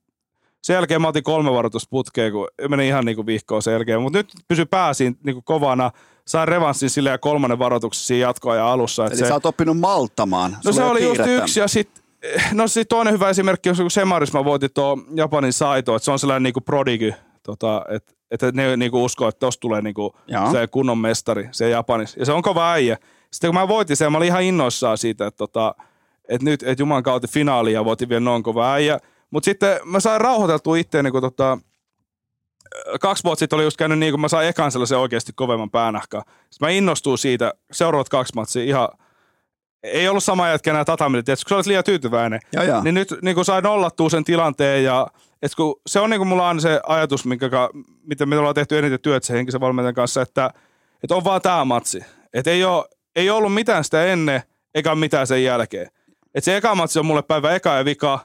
sen 0.63 0.73
jälkeen 0.73 1.01
mä 1.01 1.07
otin 1.07 1.23
kolme 1.23 1.51
varoitusta 1.51 1.87
putkeen, 1.89 2.31
kun 2.31 2.47
meni 2.69 2.87
ihan 2.87 3.05
niinku 3.05 3.25
vihkoon 3.25 3.61
sen 3.61 3.71
jälkeen. 3.71 4.01
Mutta 4.01 4.19
nyt 4.19 4.33
pysy 4.47 4.65
pääsiin 4.65 5.17
niinku 5.23 5.41
kovana. 5.41 5.91
Sain 6.27 6.47
revanssin 6.47 6.89
sille 6.89 7.09
ja 7.09 7.17
kolmannen 7.17 7.59
varoituksen 7.59 8.05
siinä 8.05 8.33
ja 8.55 8.71
alussa. 8.71 9.05
Eli 9.05 9.15
se, 9.15 9.27
sä 9.27 9.33
oot 9.33 9.45
oppinut 9.45 9.79
malttamaan. 9.79 10.57
No 10.65 10.71
se 10.71 10.83
oli 10.83 11.03
just 11.03 11.21
yksi 11.25 11.59
ja 11.59 11.67
sitten 11.67 12.03
No 12.51 12.67
sit 12.67 12.89
toinen 12.89 13.13
hyvä 13.13 13.29
esimerkki 13.29 13.69
on, 13.69 13.75
kun 13.75 13.91
Semaris 13.91 14.33
mä 14.33 14.45
voitin 14.45 14.69
tuo 14.73 14.97
Japanin 15.15 15.53
Saito, 15.53 15.95
että 15.95 16.05
se 16.05 16.11
on 16.11 16.19
sellainen 16.19 16.43
niinku 16.43 16.61
prodigy, 16.61 17.13
tota, 17.43 17.85
että 17.89 18.17
että 18.31 18.51
ne 18.51 18.77
niinku 18.77 19.05
uskoo, 19.05 19.27
että 19.27 19.39
tosta 19.39 19.61
tulee 19.61 19.81
niinku 19.81 20.13
se 20.51 20.67
kunnon 20.67 20.97
mestari, 20.97 21.49
se 21.51 21.69
Japanissa. 21.69 22.19
Ja 22.19 22.25
se 22.25 22.31
on 22.31 22.41
kova 22.41 22.71
äijä. 22.71 22.97
Sitten 23.31 23.47
kun 23.47 23.55
mä 23.55 23.67
voitin 23.67 23.97
sen, 23.97 24.11
mä 24.11 24.17
olin 24.17 24.27
ihan 24.27 24.43
innoissaan 24.43 24.97
siitä, 24.97 25.27
että, 25.27 25.37
tota, 25.37 25.75
että 26.29 26.45
nyt, 26.45 26.63
että 26.63 26.81
Jumalan 26.81 27.03
kautta 27.03 27.27
finaali 27.27 27.73
ja 27.73 27.85
voitin 27.85 28.09
vielä 28.09 28.19
noin 28.19 28.43
kova 28.43 28.73
äijä. 28.73 28.99
Mutta 29.31 29.45
sitten 29.45 29.79
mä 29.85 29.99
sain 29.99 30.21
rauhoiteltua 30.21 30.77
itteeni, 30.77 31.11
kun 31.11 31.21
tota, 31.21 31.57
kaksi 33.01 33.23
vuotta 33.23 33.39
sitten 33.39 33.57
oli 33.57 33.63
just 33.63 33.77
käynyt 33.77 33.99
niin, 33.99 34.13
kun 34.13 34.21
mä 34.21 34.27
sain 34.27 34.47
ekan 34.47 34.71
sellaisen 34.71 34.97
oikeasti 34.97 35.31
kovemman 35.35 35.69
päänahka. 35.69 36.23
Sitten 36.49 36.67
mä 36.67 36.69
innostuin 36.69 37.17
siitä, 37.17 37.53
seuraavat 37.71 38.09
kaksi 38.09 38.35
matsia 38.35 38.63
ihan, 38.63 38.89
ei 39.83 40.07
ollut 40.07 40.23
sama 40.23 40.47
jätkä 40.47 40.71
enää 40.71 40.85
tatamille, 40.85 41.23
kun 41.25 41.37
sä 41.49 41.55
olet 41.55 41.65
liian 41.65 41.83
tyytyväinen. 41.83 42.39
Ja, 42.53 42.63
ja. 42.63 42.81
Niin 42.81 42.95
nyt 42.95 43.13
niin 43.21 43.35
kun 43.35 43.45
sain 43.45 43.63
nollattua 43.63 44.09
sen 44.09 44.23
tilanteen 44.23 44.83
ja 44.83 45.07
et 45.41 45.55
kun 45.55 45.81
se 45.87 45.99
on 45.99 46.09
niin 46.09 46.19
kuin 46.19 46.27
mulla 46.27 46.49
on 46.49 46.61
se 46.61 46.79
ajatus, 46.87 47.25
minkä, 47.25 47.49
mitä 48.03 48.25
me 48.25 48.37
ollaan 48.37 48.55
tehty 48.55 48.77
eniten 48.77 48.99
työt 48.99 49.23
sen 49.23 49.35
henkisen 49.35 49.61
valmentajan 49.61 49.95
kanssa, 49.95 50.21
että, 50.21 50.51
että 51.03 51.15
on 51.15 51.23
vaan 51.23 51.41
tämä 51.41 51.65
matsi. 51.65 52.05
Että 52.33 52.51
ei, 52.51 52.63
ole, 52.63 52.85
ei 53.15 53.29
ollut 53.29 53.53
mitään 53.53 53.83
sitä 53.83 54.05
ennen, 54.05 54.41
eikä 54.75 54.95
mitään 54.95 55.27
sen 55.27 55.43
jälkeen. 55.43 55.87
Että 56.35 56.45
se 56.45 56.57
eka 56.57 56.75
matsi 56.75 56.99
on 56.99 57.05
mulle 57.05 57.21
päivä 57.21 57.55
eka 57.55 57.73
ja 57.73 57.85
vika, 57.85 58.19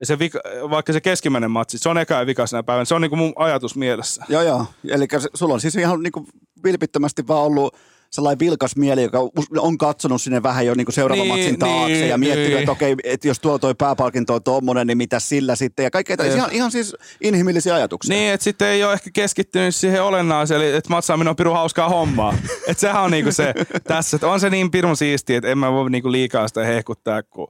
ja 0.00 0.06
se 0.06 0.18
vika, 0.18 0.40
vaikka 0.70 0.92
se 0.92 1.00
keskimmäinen 1.00 1.50
matsi, 1.50 1.78
se 1.78 1.88
on 1.88 1.98
eka 1.98 2.14
ja 2.14 2.26
vika 2.26 2.44
päivänä. 2.66 2.84
Se 2.84 2.94
on 2.94 3.02
niin 3.02 3.18
mun 3.18 3.32
ajatus 3.36 3.76
mielessä. 3.76 4.24
Joo, 4.28 4.42
joo. 4.42 4.66
Eli 4.88 5.06
sulla 5.34 5.54
on 5.54 5.60
siis 5.60 5.76
ihan 5.76 6.02
niin 6.02 6.12
kuin 6.12 6.26
vilpittömästi 6.64 7.26
vaan 7.28 7.42
ollut 7.42 7.76
sellainen 8.14 8.38
vilkas 8.38 8.76
mieli, 8.76 9.02
joka 9.02 9.18
on 9.58 9.78
katsonut 9.78 10.22
sinne 10.22 10.42
vähän 10.42 10.66
jo 10.66 10.74
niin 10.74 10.84
kuin 10.84 10.94
seuraavan 10.94 11.28
niin, 11.28 11.38
matsin 11.38 11.58
taakse 11.58 11.92
niin, 11.92 12.08
ja 12.08 12.18
miettinyt, 12.18 12.48
niin. 12.48 12.58
että 12.58 12.72
okei, 12.72 12.94
että 13.04 13.28
jos 13.28 13.40
tuo 13.40 13.58
toi 13.58 13.74
pääpalkinto 13.74 14.34
on 14.34 14.42
tuommoinen, 14.42 14.86
niin 14.86 14.98
mitä 14.98 15.20
sillä 15.20 15.56
sitten. 15.56 15.84
Ja 15.84 15.90
kaikkea 15.90 16.16
ihan, 16.34 16.52
ihan 16.52 16.70
siis 16.70 16.96
inhimillisiä 17.20 17.74
ajatuksia. 17.74 18.16
Niin, 18.16 18.32
että 18.32 18.44
sitten 18.44 18.68
ei 18.68 18.84
ole 18.84 18.92
ehkä 18.92 19.10
keskittynyt 19.12 19.74
siihen 19.74 20.02
olennaiseen, 20.02 20.60
eli 20.60 20.76
että 20.76 20.90
matsaaminen 20.90 21.30
on 21.30 21.36
pirun 21.36 21.56
hauskaa 21.56 21.88
hommaa. 21.88 22.34
että 22.68 22.80
sehän 22.80 23.02
on 23.02 23.10
niinku 23.10 23.32
se 23.32 23.54
tässä, 23.84 24.16
että 24.16 24.28
on 24.28 24.40
se 24.40 24.50
niin 24.50 24.70
pirun 24.70 24.96
siistiä, 24.96 25.38
että 25.38 25.50
en 25.50 25.58
mä 25.58 25.72
voi 25.72 25.90
niinku 25.90 26.12
liikaa 26.12 26.48
sitä 26.48 26.64
hehkuttaa, 26.64 27.22
kun 27.22 27.48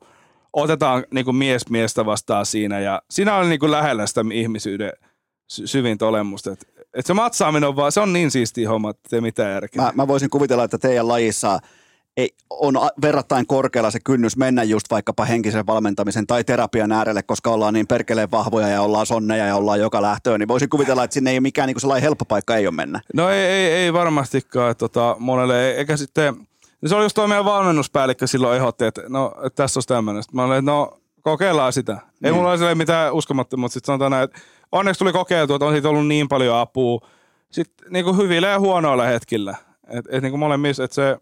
otetaan 0.55 1.05
niin 1.11 1.25
kuin 1.25 1.37
mies 1.37 1.71
miestä 1.71 2.07
vastaan 2.07 2.47
siinä 2.47 2.81
ja 2.81 3.03
siinä 3.11 3.37
on 3.37 3.49
niin 3.49 3.61
kuin 3.61 3.71
lähellä 3.71 4.07
sitä 4.07 4.25
ihmisyyden 4.33 4.93
sy- 5.49 5.67
syvintä 5.67 6.07
olemusta. 6.07 6.53
Et, 6.53 6.69
et 6.95 7.07
se 7.07 7.15
matsaaminen 7.15 7.69
on 7.69 7.77
vaan, 7.77 7.93
se 7.93 8.01
on 8.01 8.13
niin 8.13 8.31
siisti 8.31 8.65
homma, 8.65 8.91
että 8.91 9.17
ei 9.17 9.21
mitään 9.21 9.53
järkeä. 9.53 9.83
Mä, 9.83 9.93
mä 9.95 10.09
voisin 10.09 10.31
kuvitella, 10.31 10.65
että 10.65 10.79
teidän 10.79 11.09
lajissa 11.09 11.59
ei, 12.17 12.35
on 12.51 12.75
verrattain 13.03 13.47
korkealla 13.47 13.91
se 13.91 13.99
kynnys 14.05 14.37
mennä 14.37 14.63
just 14.63 14.87
vaikkapa 14.91 15.25
henkisen 15.25 15.67
valmentamisen 15.67 16.27
tai 16.27 16.45
terapian 16.45 16.93
äärelle, 16.93 17.23
koska 17.23 17.51
ollaan 17.51 17.75
niin 17.75 17.87
perkeleen 17.87 18.31
vahvoja 18.31 18.69
ja 18.69 18.83
ollaan 18.83 19.07
sonneja 19.07 19.47
ja 19.47 19.57
ollaan 19.57 19.81
joka 19.81 20.03
lähtöön, 20.03 20.41
niin 20.41 20.49
voisin 20.49 20.69
kuvitella, 20.69 21.05
että 21.05 21.15
sinne 21.15 21.31
ei 21.31 21.37
ole 21.37 21.41
mikään 21.41 21.67
niin 21.67 21.81
sellainen 21.81 22.03
helppo 22.03 22.25
paikka 22.25 22.57
ei 22.57 22.67
ole 22.67 22.75
mennä. 22.75 23.01
No 23.15 23.29
ei, 23.29 23.47
ei, 23.47 23.73
ei 23.73 23.93
varmastikaan 23.93 24.77
tota, 24.77 25.17
monelle, 25.19 25.71
eikä 25.71 25.97
sitten– 25.97 26.35
niin 26.85 26.89
se 26.89 26.97
oli 26.97 27.05
just 27.05 27.15
tuo 27.15 27.27
meidän 27.27 27.45
valmennuspäällikkö 27.45 28.27
silloin 28.27 28.57
ehdotti, 28.57 28.85
että 28.85 29.03
no, 29.09 29.35
että 29.45 29.63
tässä 29.63 29.79
olisi 29.79 29.89
tämmöinen. 29.89 30.23
Mä 30.33 30.45
olin, 30.45 30.59
että 30.59 30.71
no, 30.71 30.99
kokeillaan 31.23 31.73
sitä. 31.73 31.93
Ei 31.93 32.01
niin. 32.21 32.35
mulla 32.35 32.51
ole 32.51 32.75
mitään 32.75 33.13
uskomattomuutta. 33.13 33.73
Sitten 33.73 33.87
sanotaan 33.87 34.11
näin, 34.11 34.25
että 34.25 34.41
onneksi 34.73 34.99
tuli 34.99 35.13
kokeiltu, 35.13 35.55
että 35.55 35.67
on 35.67 35.73
siitä 35.73 35.89
ollut 35.89 36.07
niin 36.07 36.29
paljon 36.29 36.57
apua. 36.57 37.01
Sitten 37.51 37.93
niin 37.93 38.05
kuin 38.05 38.17
hyvillä 38.17 38.49
ja 38.49 38.61
huonoilla 38.61 39.05
hetkillä. 39.05 39.57
Että 39.89 40.11
et, 40.13 40.23
niin 40.23 40.33
kuin 40.33 40.39
molemmissa, 40.39 40.85
että 40.85 40.95
se, 40.95 41.17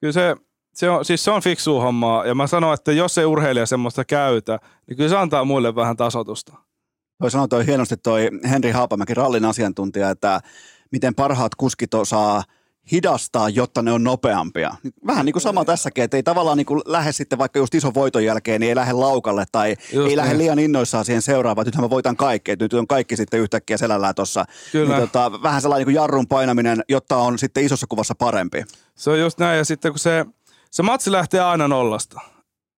kyllä 0.00 0.12
se, 0.12 0.36
se 0.74 0.90
on, 0.90 1.04
siis 1.04 1.24
se 1.24 1.30
on 1.30 1.42
fiksu 1.42 1.80
hommaa. 1.80 2.26
Ja 2.26 2.34
mä 2.34 2.46
sanon, 2.46 2.74
että 2.74 2.92
jos 2.92 3.14
se 3.14 3.26
urheilija 3.26 3.66
semmoista 3.66 4.04
käytä, 4.04 4.58
niin 4.86 4.96
kyllä 4.96 5.10
se 5.10 5.16
antaa 5.16 5.44
muille 5.44 5.74
vähän 5.74 5.96
tasotusta. 5.96 6.54
Toi 7.18 7.30
sanoi 7.30 7.48
toi 7.48 7.66
hienosti 7.66 7.96
toi 7.96 8.30
Henri 8.50 8.70
Haapamäki, 8.70 9.14
rallin 9.14 9.44
asiantuntija, 9.44 10.10
että 10.10 10.40
miten 10.92 11.14
parhaat 11.14 11.54
kuskit 11.54 11.94
osaa– 11.94 12.42
hidastaa, 12.92 13.48
jotta 13.48 13.82
ne 13.82 13.92
on 13.92 14.04
nopeampia. 14.04 14.74
Vähän 15.06 15.26
niin 15.26 15.32
kuin 15.32 15.42
sama 15.42 15.64
tässäkin, 15.64 16.04
että 16.04 16.16
ei 16.16 16.22
tavallaan 16.22 16.56
niin 16.56 16.66
kuin 16.66 16.82
lähde 16.86 17.12
sitten 17.12 17.38
vaikka 17.38 17.58
just 17.58 17.74
ison 17.74 17.94
voiton 17.94 18.24
jälkeen, 18.24 18.60
niin 18.60 18.68
ei 18.68 18.76
lähde 18.76 18.92
laukalle 18.92 19.44
tai 19.52 19.76
just 19.92 20.10
ei 20.10 20.16
lähde 20.16 20.30
niin. 20.30 20.38
liian 20.38 20.58
innoissaan 20.58 21.04
siihen 21.04 21.22
seuraavaan, 21.22 21.62
että 21.62 21.68
nythän 21.68 21.84
mä 21.84 21.90
voitan 21.90 22.16
kaikki, 22.16 22.50
että 22.50 22.64
nyt 22.64 22.74
on 22.74 22.86
kaikki 22.86 23.16
sitten 23.16 23.40
yhtäkkiä 23.40 23.76
selällään 23.76 24.14
tuossa. 24.14 24.44
Niin 24.72 25.00
tota, 25.00 25.42
vähän 25.42 25.62
sellainen 25.62 25.86
niin 25.86 25.94
kuin 25.94 26.02
jarrun 26.02 26.26
painaminen, 26.26 26.84
jotta 26.88 27.16
on 27.16 27.38
sitten 27.38 27.64
isossa 27.64 27.86
kuvassa 27.88 28.14
parempi. 28.14 28.64
Se 28.94 29.10
on 29.10 29.20
just 29.20 29.38
näin 29.38 29.58
ja 29.58 29.64
sitten 29.64 29.92
kun 29.92 29.98
se, 29.98 30.26
se 30.70 30.82
matsi 30.82 31.12
lähtee 31.12 31.40
aina 31.40 31.68
nollasta. 31.68 32.20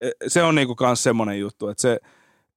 e, 0.00 0.10
se 0.28 0.42
on 0.42 0.54
niinku 0.54 0.74
kans 0.74 1.02
semmonen 1.02 1.40
juttu, 1.40 1.68
että 1.68 1.82
se, 1.82 1.98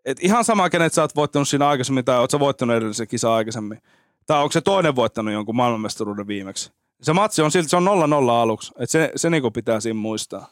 et 0.06 0.18
ihan 0.22 0.44
sama, 0.44 0.70
kenet 0.70 0.94
sä 0.94 1.02
oot 1.02 1.16
voittanut 1.16 1.48
siinä 1.48 1.68
aikaisemmin 1.68 2.06
tai 2.06 2.20
oot 2.20 2.32
sä 2.32 2.40
voittanut 2.40 2.76
edellisen 2.76 3.08
kisa 3.08 3.36
aikaisemmin. 3.36 3.82
Tai 4.26 4.42
onko 4.42 4.52
se 4.52 4.62
toinen 4.62 4.96
voittanut 4.96 5.34
jonkun 5.34 5.56
maailmanmestaruuden 5.56 6.28
viimeksi. 6.28 6.72
Se 7.02 7.14
matsi 7.14 7.42
on 7.42 7.52
silti, 7.52 7.70
se 7.70 7.78
on 7.78 7.88
0-0 8.28 8.30
aluksi. 8.30 8.72
Et 8.80 8.90
se, 8.90 9.12
se 9.16 9.30
niinku 9.30 9.52
pitää 9.52 9.80
siinä 9.80 10.00
muistaa. 10.00 10.48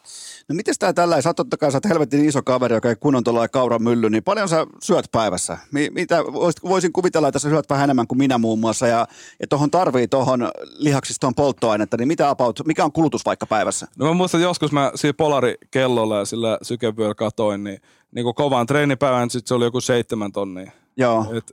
No 0.47 0.55
miten 0.55 0.75
tää 0.79 0.93
tällä, 0.93 1.21
sä 1.21 1.33
totta 1.33 1.57
kai, 1.57 1.71
sä 1.71 1.79
helvetin 1.89 2.25
iso 2.25 2.41
kaveri, 2.43 2.75
joka 2.75 2.89
ei 2.89 2.95
kunnon 2.95 3.23
tuolla 3.23 3.47
kauran 3.47 3.83
mylly, 3.83 4.09
niin 4.09 4.23
paljon 4.23 4.49
sä 4.49 4.67
syöt 4.83 5.05
päivässä? 5.11 5.57
Mi- 5.71 5.89
mitä, 5.89 6.23
voisin 6.63 6.93
kuvitella, 6.93 7.27
että 7.27 7.39
sä 7.39 7.49
syöt 7.49 7.69
vähän 7.69 7.83
enemmän 7.83 8.07
kuin 8.07 8.17
minä 8.17 8.37
muun 8.37 8.59
muassa, 8.59 8.87
ja, 8.87 9.07
ja 9.39 9.47
tuohon 9.47 9.71
tarvii 9.71 10.07
tuohon 10.07 10.51
lihaksistoon 10.77 11.35
polttoainetta, 11.35 11.97
niin 11.97 12.07
mitä 12.07 12.29
about, 12.29 12.61
mikä 12.65 12.85
on 12.85 12.91
kulutus 12.91 13.25
vaikka 13.25 13.45
päivässä? 13.45 13.87
No 13.97 14.05
mä 14.05 14.13
muistan, 14.13 14.41
joskus 14.41 14.71
mä 14.71 14.91
siinä 14.95 15.13
polarikellolla 15.13 16.17
ja 16.17 16.25
sillä 16.25 16.57
sykevyöllä 16.61 17.15
katoin, 17.15 17.63
niin, 17.63 17.81
niin 18.11 18.23
kuin 18.23 18.35
kovaan 18.35 18.67
treenipäivän, 18.67 19.29
sit 19.29 19.47
se 19.47 19.53
oli 19.53 19.65
joku 19.65 19.81
seitsemän 19.81 20.31
tonnia. 20.31 20.71
Joo. 20.97 21.25
Et, 21.37 21.51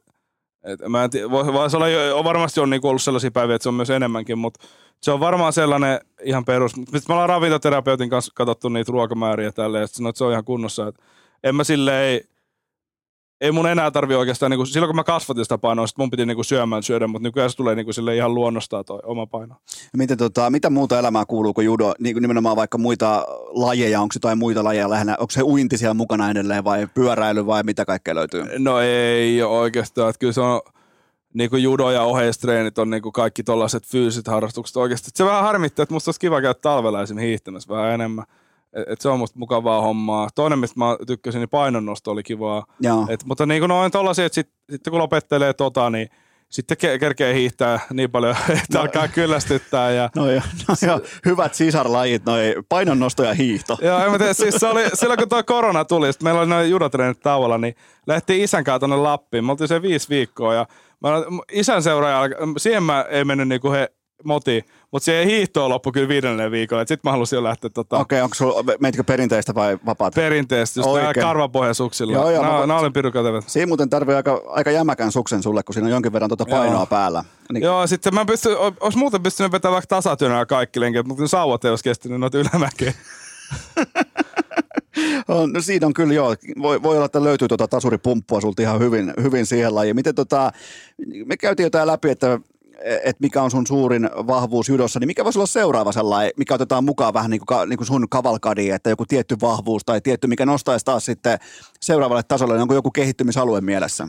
et 0.65 0.81
mä 0.89 1.05
en 1.05 1.11
tiedä, 1.11 1.31
voi, 1.31 1.53
voi, 1.53 1.71
se 1.71 1.77
olla, 1.77 2.25
varmasti 2.25 2.61
on 2.61 2.71
niinku 2.71 2.89
ollut 2.89 3.03
sellaisia 3.03 3.31
päiviä, 3.31 3.57
että 3.57 3.63
se 3.63 3.69
on 3.69 3.75
myös 3.75 3.91
enemmänkin, 3.91 4.39
mutta 4.39 4.67
se 5.03 5.11
on 5.11 5.21
varmaan 5.21 5.53
sellainen 5.53 6.01
ihan 6.23 6.45
perus. 6.45 6.73
Sitten 6.73 7.01
me 7.09 7.15
ollaan 7.15 7.29
ravintoterapeutin 7.29 8.11
kanssa 8.11 8.33
katsottu 8.35 8.69
niitä 8.69 8.93
ruokamääriä 8.93 9.53
tälle, 9.53 9.81
ja 9.81 9.87
sanoin, 9.87 10.11
että 10.11 10.19
se 10.19 10.25
on 10.25 10.33
ihan 10.33 10.45
kunnossa. 10.45 10.89
Että 10.89 11.03
en 11.45 11.55
mä 11.55 11.65
silleen, 11.65 12.21
ei 13.41 13.53
mun 13.53 13.67
enää 13.67 13.91
tarvi 13.91 14.15
oikeastaan, 14.15 14.51
niin 14.51 14.59
kuin, 14.59 14.67
silloin 14.67 14.89
kun 14.89 14.97
mä 14.97 15.05
kasvatin 15.05 15.45
sitä 15.45 15.59
painoa, 15.59 15.87
sit 15.87 15.99
mun 15.99 16.11
piti 16.11 16.27
niin 16.27 16.35
kuin 16.35 16.45
syömään 16.45 16.83
syödä, 16.83 17.07
mutta 17.07 17.29
nykyään 17.29 17.51
se 17.51 17.57
tulee 17.57 17.75
niin 17.75 17.87
kuin, 17.87 17.95
sille 17.95 18.17
ihan 18.17 18.35
luonnostaan 18.35 18.85
toi 18.85 19.01
oma 19.05 19.27
paino. 19.27 19.55
Miten, 19.97 20.19
tota, 20.19 20.51
mitä 20.51 20.71
muuta 20.71 20.99
elämää 20.99 21.25
kuuluu 21.25 21.55
kuin 21.55 21.65
judo? 21.65 21.95
Niin 21.99 22.15
kuin 22.15 22.23
nimenomaan 22.23 22.57
vaikka 22.57 22.79
muita 22.79 23.25
lajeja, 23.49 24.01
onko 24.01 24.13
se 24.13 24.17
jotain 24.17 24.39
muita 24.39 24.65
lajeja 24.65 24.91
lähinnä? 24.91 25.17
Onko 25.19 25.31
se 25.31 25.43
uinti 25.43 25.79
siellä 25.79 25.95
mukana 25.95 26.31
edelleen 26.31 26.65
vai 26.65 26.89
pyöräily 26.95 27.47
vai 27.47 27.63
mitä 27.63 27.85
kaikkea 27.85 28.15
löytyy? 28.15 28.45
No 28.59 28.81
ei 28.81 29.43
oikeastaan, 29.43 30.11
että 30.11 30.21
kyllä 30.21 30.33
se 30.33 30.41
on 30.41 30.61
niin 31.37 31.51
kuin 31.51 31.63
judo 31.63 31.91
ja 31.91 32.03
oheistreenit 32.03 32.79
on 32.79 32.91
niin 32.91 33.03
kuin 33.03 33.13
kaikki 33.13 33.43
tollaiset 33.43 33.87
fyysiset 33.87 34.27
harrastukset 34.27 34.77
oikeasti. 34.77 35.11
Se 35.15 35.25
vähän 35.25 35.43
harmittaa, 35.43 35.83
että 35.83 35.95
musta 35.95 36.09
olisi 36.09 36.21
kiva 36.21 36.41
käydä 36.41 36.55
talvella 36.55 37.03
esimerkiksi 37.03 37.29
hiihtämässä 37.29 37.75
vähän 37.75 37.93
enemmän. 37.93 38.25
Et, 38.73 38.89
et 38.89 39.01
se 39.01 39.09
on 39.09 39.19
musta 39.19 39.39
mukavaa 39.39 39.81
hommaa. 39.81 40.29
Toinen, 40.35 40.59
mistä 40.59 40.79
mä 40.79 40.97
tykkäsin, 41.07 41.39
niin 41.39 41.49
painonnosto 41.49 42.11
oli 42.11 42.23
kivaa. 42.23 42.67
Joo. 42.81 43.07
Et, 43.09 43.25
mutta 43.25 43.47
niin 43.47 43.61
kuin 43.61 43.69
noin 43.69 43.93
tollasia, 43.93 44.27
että 44.27 44.35
sit, 44.35 44.51
sitten 44.71 44.91
kun 44.91 45.01
lopettelee 45.01 45.53
tota, 45.53 45.91
niin 45.91 46.09
sitten 46.49 46.77
ke- 46.77 46.99
kerkee 46.99 47.35
hiihtää 47.35 47.81
niin 47.93 48.11
paljon, 48.11 48.37
että 48.51 48.79
no. 48.79 48.81
alkaa 48.81 49.09
kyllästyttää. 49.09 49.91
Ja... 49.91 50.11
No 50.17 50.31
jo, 50.31 50.41
no 50.69 50.75
jo, 50.87 51.01
hyvät 51.27 51.55
sisarlajit, 51.55 52.25
noi 52.25 52.55
painonnosto 52.69 53.25
ja 53.25 53.35
hiihto. 53.35 53.79
Joo, 53.83 54.05
en 54.05 54.11
mä 54.11 54.19
tiedä, 54.19 54.33
siis 54.33 54.55
se 54.55 54.67
oli, 54.67 54.83
silloin 54.95 55.19
kun 55.19 55.29
tuo 55.29 55.43
korona 55.43 55.85
tuli, 55.85 56.11
meillä 56.23 56.41
oli 56.41 56.49
noin 56.49 56.71
judotreenit 56.71 57.21
tauolla, 57.21 57.59
niin 57.59 57.75
lähti 58.07 58.43
isän 58.43 58.65
kanssa 58.65 58.79
tuonne 58.79 58.97
Lappiin. 58.97 59.45
Me 59.45 59.53
oltiin 59.53 59.69
se 59.69 59.83
viisi 59.83 60.09
viikkoa 60.09 60.55
ja 60.55 60.67
mä, 61.01 61.09
isän 61.53 61.83
seuraaja, 61.83 62.37
siihen 62.57 62.83
mä 62.83 63.05
ei 63.09 63.25
mennyt 63.25 63.49
niinku 63.49 63.71
he 63.71 63.91
moti, 64.25 64.65
mutta 64.93 65.05
siihen 65.05 65.27
hiihtoon 65.27 65.71
loppu 65.71 65.93
kyllä 65.93 66.09
viidennelle 66.09 66.51
viikolla. 66.51 66.83
Sitten 66.83 67.01
mä 67.05 67.11
halusin 67.11 67.37
jo 67.37 67.45
lähteä 67.45 67.71
tota... 67.71 67.97
Okei, 67.99 68.19
okay, 68.19 68.25
onko 68.25 68.35
sulla, 68.35 68.65
meitkö 68.81 69.05
perinteistä 69.05 69.55
vai 69.55 69.79
vapaat? 69.87 70.15
Perinteistä, 70.15 70.81
just 70.81 70.95
nää 70.95 71.15
karvapohjasuksilla. 71.15 72.13
Joo, 72.13 72.31
joo, 72.31 72.43
nää, 72.43 72.61
mä, 72.61 72.67
nää 72.67 72.79
olin 72.79 72.93
pirukätevät. 72.93 73.49
Siinä 73.49 73.67
muuten 73.67 73.91
tarvii 73.91 74.15
aika, 74.15 74.43
aika 74.47 74.71
jämäkän 74.71 75.13
suksen 75.13 75.43
sulle, 75.43 75.63
kun 75.63 75.75
siinä 75.75 75.87
on 75.87 75.93
jonkin 75.93 76.13
verran 76.13 76.31
tuota 76.31 76.47
painoa 76.47 76.79
joo. 76.79 76.87
päällä. 76.87 77.25
Niin... 77.53 77.65
Joo, 77.65 77.87
sitten 77.87 78.15
mä 78.15 78.25
pystyn, 78.25 78.57
olisi 78.81 78.99
muuten 78.99 79.23
pystynyt 79.23 79.53
vetämään 79.53 79.73
vaikka 79.73 79.97
tasatyönä 79.97 80.47
kaikki 80.47 80.81
lenkit, 80.81 81.07
mutta 81.07 81.23
ne 81.23 81.29
sauvat 81.29 81.65
ei 81.65 81.71
olisi 81.71 81.85
kestänyt 81.85 82.21
noita 82.21 82.39
ylämäkeä. 82.39 82.93
no 85.53 85.61
siinä 85.61 85.87
on 85.87 85.95
kyllä 85.95 86.15
joo, 86.15 86.35
voi, 86.63 86.83
voi 86.83 86.97
olla, 86.97 87.07
että 87.07 87.25
löytyy 87.25 87.49
tuota 87.49 87.69
tasuripumppua 87.69 88.41
sulta 88.41 88.63
ihan 88.63 88.81
hyvin, 88.81 89.13
hyvin 89.23 89.47
siihen 89.47 89.75
lajiin. 89.75 89.97
Miten 89.97 90.15
tota, 90.15 90.53
me 91.25 91.37
käytiin 91.37 91.65
jotain 91.65 91.87
läpi, 91.87 92.11
että 92.11 92.41
että 92.85 93.23
mikä 93.23 93.43
on 93.43 93.51
sun 93.51 93.67
suurin 93.67 94.11
vahvuus 94.27 94.69
judossa, 94.69 95.01
niin 95.01 95.07
mikä 95.07 95.25
voisi 95.25 95.39
olla 95.39 95.47
seuraava 95.47 95.93
sellainen, 95.93 96.33
mikä 96.37 96.55
otetaan 96.55 96.85
mukaan 96.85 97.15
vähän 97.15 97.31
niin 97.31 97.41
kuin, 97.47 97.69
niin 97.69 97.77
kuin 97.77 97.87
sun 97.87 98.09
kavalkadiin, 98.09 98.75
että 98.75 98.91
joku 98.91 99.05
tietty 99.07 99.37
vahvuus 99.41 99.85
tai 99.85 100.01
tietty, 100.01 100.27
mikä 100.27 100.47
nostaisi 100.47 100.85
taas 100.85 101.05
sitten 101.05 101.39
seuraavalle 101.81 102.23
tasolle, 102.23 102.55
niin 102.55 102.63
onko 102.63 102.75
joku 102.75 102.91
kehittymisalue 102.91 103.61
mielessä? 103.61 104.09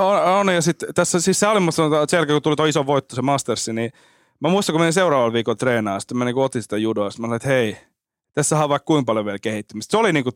On, 0.00 0.22
on 0.22 0.54
ja 0.54 0.62
sitten 0.62 0.94
tässä 0.94 1.20
siis 1.20 1.40
se 1.40 1.46
oli 1.46 1.60
musta 1.60 1.82
sen 2.08 2.16
jälkeen, 2.16 2.34
kun 2.34 2.42
tuli 2.42 2.56
tuo 2.56 2.66
iso 2.66 2.86
voitto, 2.86 3.16
se 3.16 3.22
Mastersi, 3.22 3.72
niin 3.72 3.92
mä 4.40 4.48
muistan, 4.48 4.72
kun 4.72 4.80
menin 4.80 4.92
seuraavalla 4.92 5.32
viikolla 5.32 5.56
treenaa, 5.56 6.00
sitten 6.00 6.16
mä 6.16 6.24
niin 6.24 6.36
otin 6.36 6.62
sitä 6.62 6.76
judoa, 6.76 7.10
sitten 7.10 7.22
mä 7.22 7.26
olin, 7.26 7.36
että 7.36 7.48
hei, 7.48 7.76
tässä 8.34 8.62
on 8.62 8.68
vaikka 8.68 8.86
kuinka 8.86 9.06
paljon 9.06 9.24
vielä 9.24 9.38
kehittymistä. 9.38 9.90
Se 9.90 9.96
oli 9.96 10.12
niin 10.12 10.24
kuin, 10.24 10.34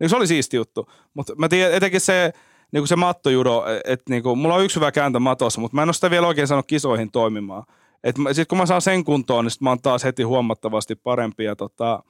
niin 0.00 0.10
se 0.10 0.16
oli 0.16 0.26
siisti 0.26 0.56
juttu, 0.56 0.90
mutta 1.14 1.34
mä 1.36 1.48
tiedän, 1.48 1.74
etenkin 1.74 2.00
se, 2.00 2.32
niin 2.72 2.80
kuin 2.80 2.88
se 2.88 2.96
mattojudo, 2.96 3.64
että 3.84 4.04
niin 4.08 4.22
kuin, 4.22 4.38
mulla 4.38 4.54
on 4.54 4.64
yksi 4.64 4.76
hyvä 4.76 4.92
kääntö 4.92 5.20
matossa, 5.20 5.60
mutta 5.60 5.74
mä 5.74 5.82
en 5.82 5.88
ole 5.88 5.92
sitä 5.92 6.10
vielä 6.10 6.26
oikein 6.26 6.48
saanut 6.48 6.66
kisoihin 6.66 7.10
toimimaan. 7.10 7.64
Sitten 8.06 8.46
kun 8.48 8.58
mä 8.58 8.66
saan 8.66 8.82
sen 8.82 9.04
kuntoon, 9.04 9.44
niin 9.44 9.50
sit 9.50 9.60
mä 9.60 9.70
oon 9.70 9.82
taas 9.82 10.04
heti 10.04 10.22
huomattavasti 10.22 10.94
parempi. 10.94 11.44
Ja 11.44 11.56
tota, 11.56 12.02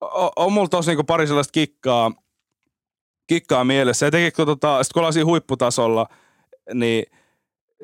on, 0.00 0.30
on 0.36 0.52
mulla 0.52 0.68
tosi 0.68 0.94
niin 0.94 1.06
pari 1.06 1.26
sellaista 1.26 1.52
kikkaa, 1.52 2.12
kikkaa 3.26 3.64
mielessä. 3.64 4.06
Etenkin 4.06 4.32
kun, 4.36 4.46
tota, 4.46 4.82
sit 4.82 4.92
kun 4.92 5.00
ollaan 5.00 5.12
siinä 5.12 5.26
huipputasolla, 5.26 6.06
niin 6.74 7.04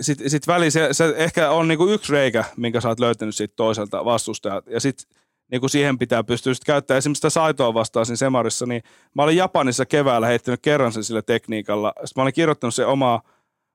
sitten 0.01 0.31
sit 0.31 0.47
väliin 0.47 0.73
se, 0.73 0.89
se, 0.93 1.15
ehkä 1.17 1.51
on 1.51 1.69
niinku 1.69 1.89
yksi 1.89 2.13
reikä, 2.13 2.45
minkä 2.57 2.81
sä 2.81 2.89
oot 2.89 3.01
löytänyt 3.01 3.35
siitä 3.35 3.55
toiselta 3.57 4.05
vastustajalta. 4.05 4.71
Ja 4.71 4.81
sitten 4.81 5.24
niin 5.51 5.61
kuin 5.61 5.71
siihen 5.71 5.99
pitää 5.99 6.25
pystyä 6.25 6.55
sitten 6.55 6.73
käyttämään. 6.73 6.99
Esimerkiksi 6.99 7.19
sitä 7.19 7.31
Saitoa 7.31 7.75
vastaan 7.75 8.07
siinä 8.07 8.17
Semarissa, 8.17 8.67
niin 8.67 8.83
mä 9.15 9.23
olin 9.23 9.37
Japanissa 9.37 9.87
keväällä 9.87 10.27
heittänyt 10.27 10.61
kerran 10.63 10.93
sen 10.93 11.05
sillä 11.05 11.23
tekniikalla. 11.23 11.93
Sitten 12.05 12.21
mä 12.21 12.23
olin 12.23 12.35
kirjoittanut 12.35 12.75
se 12.75 12.87
omaa 12.87 13.23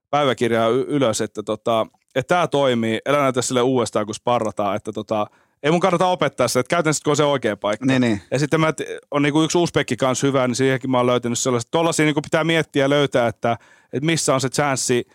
päiväkirjaa 0.10 0.68
ylös, 0.68 1.22
että 1.22 1.44
tota, 1.44 1.88
että 2.16 2.36
tämä 2.36 2.48
toimii, 2.48 3.00
elä 3.06 3.22
näytä 3.22 3.42
sille 3.42 3.62
uudestaan, 3.62 4.06
kun 4.06 4.16
sparrataan, 4.16 4.76
että 4.76 4.92
tota, 4.92 5.28
ei 5.64 5.72
mun 5.72 5.80
kannata 5.80 6.08
opettaa 6.08 6.48
sitä, 6.48 6.60
että 6.60 6.76
käytän 6.76 6.94
sitten, 6.94 7.06
kun 7.06 7.12
on 7.12 7.18
se 7.18 7.24
oikea 7.24 7.58
paikka. 7.58 7.86
Niin, 7.86 8.02
niin. 8.02 8.22
Ja 8.32 8.40
sitten 8.40 8.60
mä, 8.60 8.74
on 9.12 9.22
niinku 9.22 9.44
yksi 9.44 9.58
uusi 9.58 9.74
kanssa 10.00 10.28
hyvä, 10.28 10.48
niin 10.48 10.56
siihenkin 10.56 10.92
mä 10.92 10.98
oon 10.98 11.08
löytänyt 11.08 11.40
sellaiset, 11.40 11.72
tollaisia 11.72 12.06
niinku 12.06 12.22
pitää 12.22 12.44
miettiä 12.44 12.84
ja 12.84 12.90
löytää, 12.90 13.28
että, 13.28 13.58
että 13.94 14.06
missä 14.06 14.34
on 14.34 14.42
se 14.42 14.50
chanssi, 14.50 15.08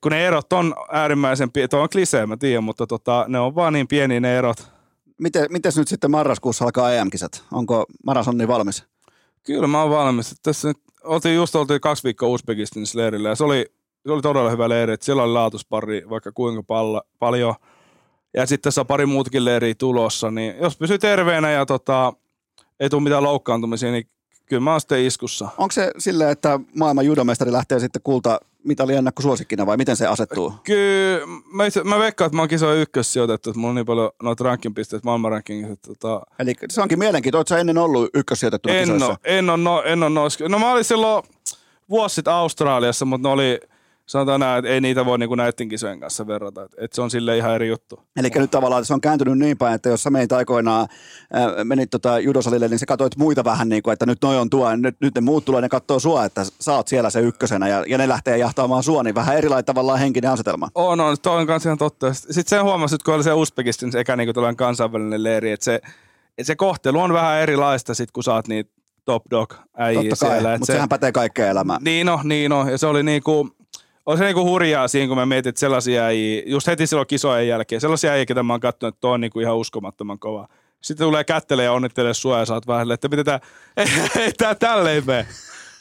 kun 0.00 0.12
ne 0.12 0.26
erot 0.26 0.52
on 0.52 0.74
äärimmäisen, 0.92 1.50
tuo 1.70 1.80
on 1.80 1.88
klisee, 1.88 2.26
mä 2.26 2.36
tiedän, 2.36 2.64
mutta 2.64 2.86
tota, 2.86 3.24
ne 3.28 3.38
on 3.38 3.54
vaan 3.54 3.72
niin 3.72 3.88
pieniä 3.88 4.20
ne 4.20 4.38
erot, 4.38 4.75
miten, 5.20 5.46
mites 5.50 5.76
nyt 5.76 5.88
sitten 5.88 6.10
marraskuussa 6.10 6.64
alkaa 6.64 6.92
EM-kisat? 6.92 7.44
Onko 7.52 7.86
marasonni 8.04 8.48
valmis? 8.48 8.84
Kyllä 9.42 9.66
mä 9.66 9.82
oon 9.82 9.90
valmis. 9.90 10.34
Tässä 10.42 10.68
nyt 10.68 10.78
oltiin 11.04 11.34
just 11.34 11.54
oltiin 11.54 11.80
kaksi 11.80 12.04
viikkoa 12.04 12.28
Uzbekistanissa 12.28 12.98
leirillä 12.98 13.28
ja 13.28 13.34
se 13.34 13.44
oli, 13.44 13.66
se 14.06 14.12
oli 14.12 14.22
todella 14.22 14.50
hyvä 14.50 14.68
leiri, 14.68 14.92
että 14.92 15.06
siellä 15.06 15.22
oli 15.22 15.32
laatuspari 15.32 16.02
vaikka 16.10 16.32
kuinka 16.32 16.62
palla, 16.62 17.02
paljon. 17.18 17.54
Ja 18.34 18.46
sitten 18.46 18.62
tässä 18.62 18.80
on 18.80 18.86
pari 18.86 19.06
muutakin 19.06 19.44
leiriä 19.44 19.74
tulossa, 19.74 20.30
niin 20.30 20.54
jos 20.60 20.76
pysyy 20.76 20.98
terveenä 20.98 21.50
ja 21.50 21.66
tota, 21.66 22.12
ei 22.80 22.90
tule 22.90 23.02
mitään 23.02 23.22
loukkaantumisia, 23.22 23.90
niin 23.90 24.08
kyllä 24.46 24.60
mä 24.60 24.70
oon 24.70 24.80
sitten 24.80 25.04
iskussa. 25.04 25.48
Onko 25.58 25.72
se 25.72 25.90
silleen, 25.98 26.30
että 26.30 26.60
maailman 26.74 27.06
judomestari 27.06 27.52
lähtee 27.52 27.80
sitten 27.80 28.02
kulta 28.04 28.40
mitali 28.66 28.92
suosikkina 29.20 29.66
vai 29.66 29.76
miten 29.76 29.96
se 29.96 30.06
asettuu? 30.06 30.52
Kyllä, 30.64 31.26
mä, 31.52 31.66
itse, 31.66 31.84
mä 31.84 31.98
veikkaan, 31.98 32.26
että 32.26 32.36
mä 32.36 32.42
oon 32.42 32.48
kisoja 32.48 32.80
ykkössijoitettu, 32.82 33.50
että 33.50 33.60
mulla 33.60 33.70
on 33.70 33.74
niin 33.74 33.86
paljon 33.86 34.10
noita 34.22 34.44
ranking-pisteitä 34.44 35.04
maailman 35.04 35.30
rankingissa. 35.30 35.76
Tota... 35.76 36.20
Eli 36.38 36.54
se 36.70 36.82
onkin 36.82 36.98
mielenkiintoista, 36.98 37.54
ootko 37.54 37.60
ennen 37.60 37.78
ollut 37.78 38.10
ykkössijoitettu 38.14 38.68
en 38.68 38.84
kisoissa? 38.84 39.06
No, 39.06 39.16
en 39.24 39.50
ole, 39.50 39.56
no, 39.56 39.82
en 39.82 40.02
ole 40.02 40.10
no, 40.10 40.48
no 40.48 40.58
mä 40.58 40.72
olin 40.72 40.84
silloin 40.84 41.22
vuosi 41.90 42.14
sitten 42.14 42.32
Australiassa, 42.32 43.04
mutta 43.04 43.28
ne 43.28 43.32
oli 43.32 43.60
sanotaan 44.06 44.40
näin, 44.40 44.58
että 44.58 44.70
ei 44.70 44.80
niitä 44.80 45.04
voi 45.04 45.18
niinku 45.18 45.34
näiden 45.34 45.68
kisojen 45.68 46.00
kanssa 46.00 46.26
verrata. 46.26 46.62
Että 46.62 46.76
et 46.80 46.92
se 46.92 47.02
on 47.02 47.10
sille 47.10 47.36
ihan 47.36 47.54
eri 47.54 47.68
juttu. 47.68 48.00
Eli 48.16 48.30
nyt 48.34 48.50
tavallaan 48.50 48.84
se 48.84 48.94
on 48.94 49.00
kääntynyt 49.00 49.38
niin 49.38 49.58
päin, 49.58 49.74
että 49.74 49.88
jos 49.88 50.02
sä 50.02 50.10
menit 50.10 50.32
aikoinaan, 50.32 50.88
äh, 51.36 51.64
menit 51.64 51.90
tota 51.90 52.18
judosalille, 52.18 52.68
niin 52.68 52.78
sä 52.78 52.86
katsoit 52.86 53.16
muita 53.16 53.44
vähän 53.44 53.68
niin 53.68 53.82
kuin, 53.82 53.92
että 53.92 54.06
nyt 54.06 54.18
noi 54.22 54.36
on 54.36 54.50
tuo, 54.50 54.76
nyt, 54.76 54.96
nyt 55.00 55.14
ne 55.14 55.20
muut 55.20 55.44
tulee, 55.44 55.60
ne 55.60 55.68
katsoo 55.68 55.98
sua, 55.98 56.24
että 56.24 56.44
sä 56.60 56.74
oot 56.74 56.88
siellä 56.88 57.10
se 57.10 57.20
ykkösenä 57.20 57.68
ja, 57.68 57.84
ja 57.88 57.98
ne 57.98 58.08
lähtee 58.08 58.38
jahtaamaan 58.38 58.82
sua, 58.82 59.02
niin 59.02 59.14
vähän 59.14 59.36
erilainen 59.36 59.64
tavallaan 59.64 59.98
henkinen 59.98 60.30
asetelma. 60.30 60.68
On, 60.74 61.00
on, 61.00 61.16
toi 61.22 61.40
on 61.40 61.46
kanssa 61.46 61.68
ihan 61.68 61.78
totta. 61.78 62.14
Sitten 62.14 62.44
sen 62.46 62.62
huomasin, 62.62 62.98
kun 63.04 63.14
oli 63.14 63.24
se 63.24 63.32
Uzbekistan, 63.32 63.92
se 63.92 64.00
eka 64.00 64.16
niin 64.16 64.34
kuin 64.34 64.56
kansainvälinen 64.56 65.22
leiri, 65.22 65.52
että 65.52 65.64
se, 65.64 65.74
että 65.74 66.44
se 66.44 66.56
kohtelu 66.56 67.00
on 67.00 67.12
vähän 67.12 67.38
erilaista 67.38 67.94
sit, 67.94 68.10
kun 68.10 68.24
saat 68.24 68.48
niitä 68.48 68.70
top 69.04 69.22
dog 69.30 69.48
Totta 69.48 69.66
kai, 69.76 69.94
mutta 69.94 70.16
se, 70.16 70.72
sehän 70.72 70.88
pätee 70.88 71.12
kaikkeen 71.12 71.48
elämään. 71.48 71.80
Niin 71.84 72.06
no, 72.06 72.20
niin 72.24 72.50
no. 72.50 72.70
Ja 72.70 72.78
se 72.78 72.86
oli 72.86 73.02
niinku, 73.02 73.55
on 74.06 74.18
se 74.18 74.24
niinku 74.24 74.44
hurjaa 74.44 74.88
siinä, 74.88 75.08
kun 75.08 75.16
mä 75.16 75.26
mietin, 75.26 75.48
että 75.50 75.60
sellaisia 75.60 76.04
äijiä, 76.04 76.42
just 76.46 76.66
heti 76.66 76.86
silloin 76.86 77.06
kisojen 77.06 77.48
jälkeen, 77.48 77.80
sellaisia 77.80 78.10
äijiä, 78.12 78.26
ketä 78.26 78.42
mä 78.42 78.52
oon 78.52 78.60
katsonut, 78.60 78.94
että 78.94 79.08
on 79.08 79.20
niinku 79.20 79.40
ihan 79.40 79.56
uskomattoman 79.56 80.18
kova. 80.18 80.48
Sitten 80.80 81.06
tulee 81.06 81.24
kättelee 81.24 81.64
ja 81.64 81.72
onnittelee 81.72 82.14
sua 82.14 82.38
ja 82.38 82.44
saat 82.44 82.66
vähän, 82.66 82.90
että 82.92 83.08
miten 83.08 83.24
tää, 83.24 83.40
ei, 83.76 83.86
ei 84.24 84.32
tää 84.32 84.54
tälleen 84.54 85.02
mene. 85.06 85.26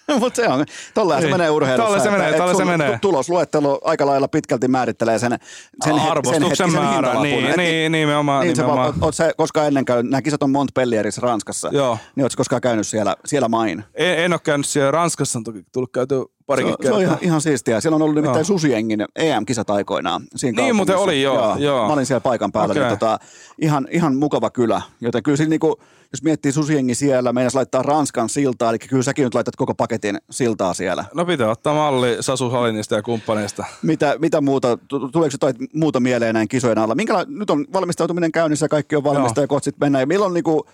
Mutta 0.19 0.35
se 0.35 0.47
on, 0.47 0.65
tolleen 0.93 1.21
se 1.21 1.27
Niin. 1.27 1.33
menee 1.37 1.49
urheilussa. 1.49 1.85
Tolle 1.87 2.03
se 2.03 2.11
menee, 2.11 2.29
että 2.29 2.41
tolle 2.41 2.55
se 2.55 2.65
menee. 2.65 2.99
Tulosluettelo 3.01 3.79
aika 3.83 4.05
lailla 4.05 4.27
pitkälti 4.27 4.67
määrittelee 4.67 5.19
sen, 5.19 5.37
sen, 5.83 5.95
he- 5.97 6.09
Arvostuksen 6.09 6.41
sen 6.57 6.67
hetkisen 6.69 6.83
määrän, 6.83 7.21
niin, 7.21 7.45
Et- 7.45 7.57
niin, 7.57 7.91
nimenomaan. 7.91 8.43
Niin, 8.45 8.55
sä 8.55 8.63
vaan, 8.67 8.75
nimenomaan. 8.77 9.03
oot 9.03 9.15
sä 9.15 9.31
koskaan 9.37 9.67
ennen 9.67 9.85
käynyt, 9.85 10.11
nämä 10.11 10.21
kisat 10.21 10.43
on 10.43 10.49
Montpellierissä 10.51 11.21
Ranskassa, 11.21 11.69
Joo. 11.71 11.97
niin 12.15 12.23
ootko 12.23 12.37
koskaan 12.37 12.61
käynyt 12.61 12.87
siellä, 12.87 13.15
siellä 13.25 13.47
main? 13.47 13.83
En, 13.93 14.19
en 14.19 14.33
ole 14.33 14.39
käynyt 14.43 14.65
siellä 14.65 14.91
Ranskassa, 14.91 15.39
on 15.39 15.43
toki 15.43 15.63
tullut 15.73 15.91
käyty 15.93 16.15
Se 16.45 16.47
parikin 16.47 16.71
on, 16.71 16.77
se 16.81 16.91
on 16.91 16.97
kertaa. 16.99 17.01
ihan, 17.01 17.17
ihan 17.21 17.41
siistiä. 17.41 17.81
Siellä 17.81 17.95
on 17.95 18.01
ollut 18.01 18.15
nimittäin 18.15 18.37
Joo. 18.39 18.43
Susiengin 18.57 19.05
EM-kisat 19.15 19.69
aikoinaan. 19.69 20.21
Siinä 20.35 20.61
Niin, 20.61 20.75
muuten 20.75 20.97
oli, 20.97 21.21
joo, 21.21 21.55
joo. 21.57 21.87
Mä 21.87 21.93
olin 21.93 22.05
siellä 22.05 22.21
paikan 22.21 22.51
päällä. 22.51 22.71
Okei. 22.71 22.83
Niin, 22.83 22.89
tota, 22.99 23.19
ihan, 23.61 23.87
ihan 23.91 24.15
mukava 24.15 24.49
kylä. 24.49 24.81
Joten 25.01 25.23
kyllä 25.23 25.37
siinä 25.37 25.49
niinku, 25.49 25.75
jos 26.11 26.23
miettii 26.23 26.51
Susiengi 26.51 26.95
siellä, 26.95 27.33
meidän 27.33 27.51
laittaa 27.53 27.81
Ranskan 27.81 28.29
siltaa, 28.29 28.69
eli 28.69 28.79
kyllä 28.79 29.03
säkin 29.03 29.23
nyt 29.23 29.33
laitat 29.33 29.55
koko 29.55 29.75
paketin 29.75 30.17
siltaa 30.31 30.73
siellä. 30.73 31.05
No 31.13 31.25
pitää 31.25 31.49
ottaa 31.49 31.73
malli 31.73 32.17
Sasu 32.19 32.51
Salinista 32.51 32.95
ja 32.95 33.01
kumppaneista. 33.03 33.65
Mitä, 33.81 34.15
mitä 34.19 34.41
muuta, 34.41 34.77
tu- 34.87 35.09
tuleeko 35.09 35.33
jotain 35.33 35.55
muuta 35.73 35.99
mieleen 35.99 36.33
näin 36.33 36.47
kisojen 36.47 36.77
alla? 36.77 36.95
Minkäla- 36.95 37.25
nyt 37.27 37.49
on 37.49 37.65
valmistautuminen 37.73 38.31
käynnissä, 38.31 38.67
kaikki 38.67 38.95
on 38.95 39.03
valmista 39.03 39.39
Joo. 39.39 39.43
ja 39.43 39.47
kohta 39.47 39.63
sitten 39.63 39.85
mennään. 39.85 40.01
Ja 40.01 40.07
milloin 40.07 40.33
niinku, 40.33 40.65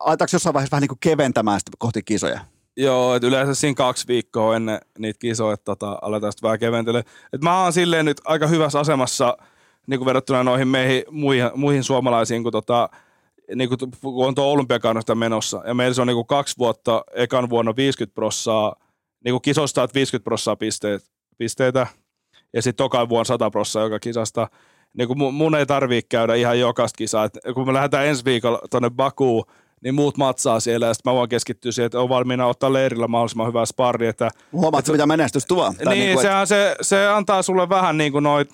aletaanko 0.00 0.30
jossain 0.32 0.54
vaiheessa 0.54 0.74
vähän 0.74 0.82
niinku 0.82 0.96
keventämään 1.00 1.60
sitä 1.60 1.70
kohti 1.78 2.02
kisoja? 2.02 2.40
Joo, 2.80 3.14
että 3.14 3.28
yleensä 3.28 3.54
siinä 3.54 3.74
kaksi 3.74 4.08
viikkoa 4.08 4.56
ennen 4.56 4.80
niitä 4.98 5.18
kisoja, 5.18 5.54
että 5.54 5.64
tota, 5.64 5.98
aletaan 6.02 6.32
sitten 6.32 6.48
vähän 6.48 6.58
keventele. 6.58 7.04
Et 7.32 7.42
mä 7.42 7.62
oon 7.62 7.72
silleen 7.72 8.04
nyt 8.04 8.20
aika 8.24 8.46
hyvässä 8.46 8.80
asemassa 8.80 9.36
niin 9.86 10.04
verrattuna 10.04 10.44
noihin 10.44 10.68
meihin, 10.68 11.02
muihin, 11.10 11.50
muihin 11.54 11.84
suomalaisiin, 11.84 12.42
kun, 12.42 12.52
tota, 12.52 12.88
niin 13.54 13.68
kuin, 13.68 13.78
kun 14.00 14.26
on 14.26 14.34
tuo 14.34 14.52
olympiakaudesta 14.52 15.14
menossa. 15.14 15.62
Ja 15.66 15.74
meillä 15.74 15.94
se 15.94 16.00
on 16.00 16.06
niin 16.06 16.26
kaksi 16.26 16.58
vuotta, 16.58 17.04
ekan 17.14 17.50
vuonna 17.50 17.76
50 17.76 18.14
prossaa, 18.14 18.74
niin 19.24 19.32
kuin 19.32 19.42
kisosta 19.42 19.82
että 19.82 19.94
50 19.94 20.24
prossaa 20.24 20.56
pisteet, 20.56 21.02
pisteitä, 21.38 21.86
ja 22.52 22.62
sitten 22.62 22.84
toka 22.84 23.08
vuonna 23.08 23.24
100 23.24 23.50
prossaa 23.50 23.82
joka 23.82 23.98
kisasta. 23.98 24.48
Niin 24.98 25.08
kuin 25.08 25.18
mun, 25.18 25.34
mun 25.34 25.54
ei 25.54 25.66
tarvii 25.66 26.02
käydä 26.02 26.34
ihan 26.34 26.60
jokaista 26.60 26.96
kisaa. 26.96 27.24
Et 27.24 27.38
kun 27.54 27.66
me 27.66 27.72
lähdetään 27.72 28.06
ensi 28.06 28.24
viikolla 28.24 28.60
tuonne 28.70 28.90
Bakuun, 28.90 29.44
niin 29.84 29.94
muut 29.94 30.16
matsaa 30.16 30.60
siellä 30.60 30.86
ja 30.86 30.94
sitten 30.94 31.12
mä 31.12 31.16
voin 31.16 31.28
keskittyä 31.28 31.72
siihen, 31.72 31.86
että 31.86 32.00
on 32.00 32.08
valmiina 32.08 32.46
ottaa 32.46 32.72
leirillä 32.72 33.08
mahdollisimman 33.08 33.46
hyvää 33.48 33.66
sparri. 33.66 34.06
Että, 34.06 34.30
Huomaatko, 34.52 34.92
mitä 34.92 35.06
menestys 35.06 35.46
tuo? 35.46 35.70
Niin, 35.78 35.88
niinku, 35.88 36.20
et- 36.20 36.22
sehän 36.26 36.46
se, 36.46 36.76
se 36.80 37.06
antaa 37.08 37.42
sulle 37.42 37.68
vähän 37.68 37.98
niin 37.98 38.12
kuin 38.12 38.24
noit 38.24 38.50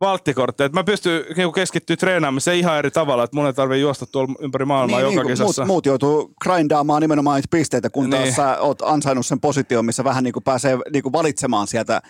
valttikortteja. 0.00 0.66
Että 0.66 0.78
mä 0.78 0.84
pystyn 0.84 1.24
niin 1.36 1.52
keskittyä 1.52 1.96
treenaamiseen 1.96 2.56
ihan 2.56 2.78
eri 2.78 2.90
tavalla, 2.90 3.24
että 3.24 3.36
mun 3.36 3.46
ei 3.46 3.52
tarvitse 3.52 3.80
juosta 3.80 4.06
tuolla 4.06 4.34
ympäri 4.40 4.64
maailmaa 4.64 5.00
joka 5.00 5.22
kun 5.22 5.30
kisassa. 5.30 5.62
Muut, 5.62 5.66
muut 5.68 5.86
joutuu 5.86 6.32
grindaamaan 6.42 7.02
nimenomaan 7.02 7.36
niitä 7.36 7.48
pisteitä, 7.50 7.90
kun 7.90 8.10
taas 8.10 8.22
Niin. 8.22 8.34
sä 8.34 8.58
oot 8.60 8.82
ansainnut 8.82 9.26
sen 9.26 9.40
position, 9.40 9.84
missä 9.86 10.04
vähän 10.04 10.24
niin 10.24 10.32
kuin 10.32 10.42
pääsee 10.42 10.78
niin 10.92 11.02
kuin 11.02 11.12
valitsemaan 11.12 11.66
sieltä 11.66 12.02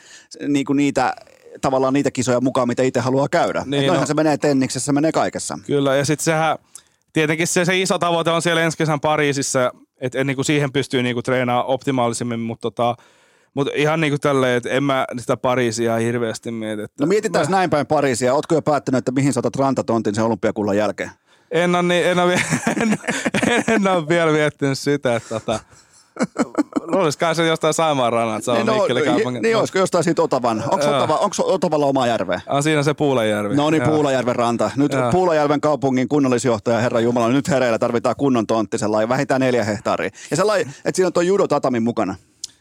niin 0.49 0.67
kuin 0.67 0.77
niitä 0.77 1.15
tavallaan 1.61 1.95
niitä 1.95 2.11
kisoja 2.11 2.41
mukaan, 2.41 2.69
mitä 2.69 2.83
itse 2.83 3.01
haluaa 3.01 3.29
käydä. 3.29 3.63
Niin, 3.67 3.81
Niin, 3.81 3.93
no. 4.01 4.07
se 4.07 4.15
menee 4.15 4.37
tenniksessä, 4.37 4.87
se 4.87 4.93
menee 4.93 5.13
kaikessa. 5.13 5.59
Kyllä, 5.67 5.97
ja 5.97 6.05
sitten 6.05 6.25
sehän, 6.25 6.59
tietenkin 7.17 7.47
se, 7.47 7.65
se 7.65 7.79
iso 7.79 7.99
tavoite 7.99 8.31
on 8.31 8.43
siellä 8.43 8.63
ensi 8.63 8.79
kesän 8.79 9.01
Pariisissa, 9.01 9.73
että 10.01 10.21
et, 10.21 10.27
niinku 10.27 10.45
siihen 10.45 10.73
pystyy 10.73 11.03
niinku 11.03 11.23
treenaamaan 11.23 11.67
optimaalisemmin, 11.67 12.41
mutta 12.41 12.71
tota, 12.71 12.97
mut 13.55 13.69
ihan 13.75 14.01
niinku 14.01 14.19
tälleen, 14.19 14.57
että 14.57 14.71
en 14.71 14.85
mä 14.85 15.07
sitä 15.19 15.37
Pariisia 15.37 15.97
hirveästi 15.97 16.51
mieti. 16.51 16.83
Että 16.83 17.05
No 17.05 17.07
mietitään 17.07 17.47
näin 17.49 17.71
päin 17.71 17.87
Pariisia. 17.87 18.35
Ootko 18.35 18.55
jo 18.55 18.63
päättänyt, 18.63 18.99
että 18.99 19.13
mihin 19.13 19.33
saatat 19.33 19.57
rantatontin 19.57 20.15
sen 20.15 20.25
olympiakullan 20.25 20.77
jälkeen? 20.77 21.11
En 21.51 21.75
ole, 21.75 21.83
niin, 21.83 22.07
en, 22.07 22.19
ole, 22.19 22.35
en, 22.83 22.99
en 23.69 23.89
ole 23.89 24.09
vielä 24.09 24.33
miettinyt 24.33 24.79
sitä, 24.79 25.17
että 25.17 25.29
tota, 25.29 25.61
luulisikohan 26.87 27.35
se 27.35 27.47
jostain 27.47 27.75
Saimaan 27.75 28.13
rannat, 28.13 28.45
se 28.45 28.51
on 28.51 28.57
niin, 28.57 28.67
no, 28.67 28.75
Mikkeli 28.75 29.01
niin, 29.01 29.13
kaupungin. 29.13 29.43
niin 29.43 29.57
olisiko 29.57 29.79
jostain 29.79 30.05
siitä 30.05 30.23
Otavan? 30.23 30.63
Onko. 30.71 30.87
Otava, 30.87 31.17
onko 31.17 31.35
Otavalla 31.39 31.87
oma 31.87 32.07
järveä? 32.07 32.41
On 32.47 32.63
siinä 32.63 32.83
se 32.83 32.95
Puulenjärvi. 32.95 33.57
No 33.57 33.71
niin. 33.71 33.83
Puulajärven 33.83 34.37
ranta. 34.37 34.71
Nyt 34.77 34.93
Joo. 34.93 35.11
Puulajärven 35.13 35.61
kaupungin 35.61 36.09
kunnallisjohtaja, 36.09 36.79
herra 36.79 37.01
Jumala, 37.01 37.29
nyt 37.29 37.49
hereillä 37.49 37.79
tarvitaan 37.79 38.17
kunnon 38.17 38.47
tontti, 38.47 38.79
sellainen 38.79 39.09
vähintään 39.09 39.41
neljä 39.41 39.65
hehtaaria. 39.65 40.11
Ja 40.31 40.37
sellainen, 40.37 40.69
että 40.85 40.97
siinä 40.97 41.07
on 41.07 41.13
tuo 41.13 41.23
judo-tatami 41.23 41.81
mukana. 41.81 42.15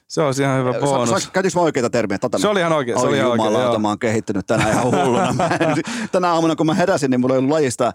Se 0.07 0.22
olisi 0.22 0.41
ihan 0.41 0.60
hyvä 0.60 0.73
Sa- 0.73 0.80
bonus. 0.80 1.10
sa- 1.10 1.30
Käytiinkö 1.34 1.60
mä 1.60 1.64
oikeita 1.64 1.90
termiä? 1.90 2.18
Tatami? 2.18 2.41
Se 2.41 2.48
oli 2.48 2.60
ihan 2.60 2.72
oikein, 2.73 2.99
se 2.99 3.06
oli 3.07 3.18
ihan 3.18 3.32
oikein, 3.32 3.45
jumalauta, 3.45 3.73
joo. 3.73 3.80
mä 3.80 3.88
oon 3.88 3.99
kehittynyt 3.99 4.48
tänään 4.48 4.72
ihan 4.72 4.84
hulluna. 4.84 5.36
Tänä 6.11 6.34
aamuna, 6.34 6.56
kun 6.56 6.65
mä 6.65 6.73
heräsin, 6.73 7.11
niin 7.11 7.22
mulla 7.22 7.34
ei 7.34 7.38
ollut 7.38 7.52
lajista 7.52 7.94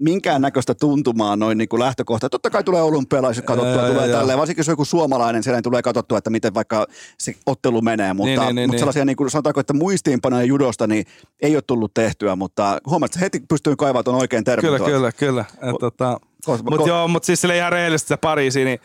minkään 0.00 0.42
näköistä 0.42 0.74
tuntumaa 0.74 1.36
noin 1.36 1.58
niin 1.58 1.68
kuin 1.68 1.80
lähtökohta. 1.80 2.28
Totta 2.30 2.50
kai 2.50 2.64
tulee 2.64 2.82
olympialaiset 2.82 3.44
katsottua, 3.44 3.86
tulee 3.86 4.06
joo. 4.06 4.18
tälleen. 4.18 4.38
Varsinkin 4.38 4.60
jos 4.60 4.68
on 4.68 4.72
joku 4.72 4.84
suomalainen, 4.84 5.42
siellä 5.42 5.62
tulee 5.62 5.82
katsottua, 5.82 6.18
että 6.18 6.30
miten 6.30 6.54
vaikka 6.54 6.86
se 7.18 7.34
ottelu 7.46 7.82
menee. 7.82 8.14
Mutta, 8.14 8.26
Niin, 8.26 8.40
niin, 8.40 8.54
niin, 8.54 8.68
mutta 8.68 8.72
niin. 8.72 8.78
sellaisia, 8.78 9.04
niin 9.04 9.16
kuin 9.16 9.30
sanotaanko, 9.30 9.60
että 9.60 9.72
muistiinpanoja 9.72 10.44
judosta, 10.44 10.86
niin 10.86 11.04
ei 11.42 11.56
ole 11.56 11.62
tullut 11.66 11.94
tehtyä, 11.94 12.36
mutta 12.36 12.78
huomaat, 12.86 13.10
että 13.10 13.20
heti 13.20 13.40
pystyy 13.48 13.76
kaivaa 13.76 14.02
tuon 14.02 14.16
oikein 14.16 14.44
termin. 14.44 14.64
Kyllä, 14.64 14.78
tuolta. 14.78 14.94
kyllä, 14.94 15.12
kyllä. 15.12 15.44
Et, 15.62 15.76
tota, 15.80 16.20
mutta 16.46 16.76
ko- 16.76 16.88
joo, 16.88 17.08
mutta 17.08 17.26
siis 17.26 17.40
sille 17.40 17.56
ihan 17.56 17.72
rehellisesti 17.72 18.08
se 18.08 18.16
Pariisi, 18.16 18.64
niin 18.64 18.78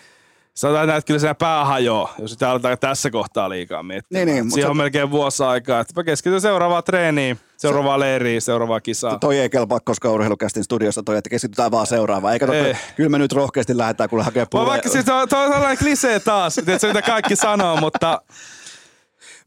sanotaan, 0.56 0.90
että 0.90 1.02
kyllä 1.08 1.20
siinä 1.20 1.36
pää 1.36 1.66
hajoaa, 1.66 2.14
jos 2.20 2.32
sitä 2.32 2.52
aletaan 2.52 2.78
tässä 2.80 3.12
kohtaa 3.12 3.50
liikaa 3.50 3.84
miettiä. 3.84 4.26
Niin, 4.26 4.36
niin, 4.36 4.52
Siihen 4.52 4.68
sä- 4.68 4.72
on 4.72 4.78
melkein 4.78 5.12
vuosi 5.12 5.44
aikaa, 5.44 5.80
että 5.80 6.04
keskityn 6.04 6.42
seuraavaan 6.42 6.84
treeniin, 6.84 7.40
seuraavaan 7.58 8.00
leiriin, 8.00 8.42
seuraavaan 8.42 8.82
kisaan. 8.82 9.20
Toi 9.20 9.40
ei 9.40 9.50
kelpaa 9.50 9.80
koskaan 9.80 10.14
urheilukästin 10.14 10.64
studiossa 10.64 11.04
toi, 11.04 11.18
että 11.18 11.30
keskitytään 11.30 11.72
vaan 11.72 11.88
seuraavaan. 11.88 12.34
Eikä 12.34 12.46
totta, 12.48 12.68
Ei. 12.68 12.76
kyllä 12.96 13.10
me 13.10 13.18
nyt 13.18 13.32
rohkeasti 13.32 13.78
lähdetään 13.78 14.10
hakemaan 14.12 14.34
Vai 14.36 14.46
pulloja. 14.52 14.70
vaikka 14.70 14.90
siis 14.90 15.06
toi, 15.06 15.28
toi 15.28 15.46
on 15.46 15.52
sellainen 15.54 15.78
klisee 15.78 16.20
taas, 16.20 16.58
että 16.58 16.78
se 16.78 16.88
mitä 16.88 17.02
kaikki 17.02 17.36
sanoo, 17.36 17.78
mutta, 17.78 18.22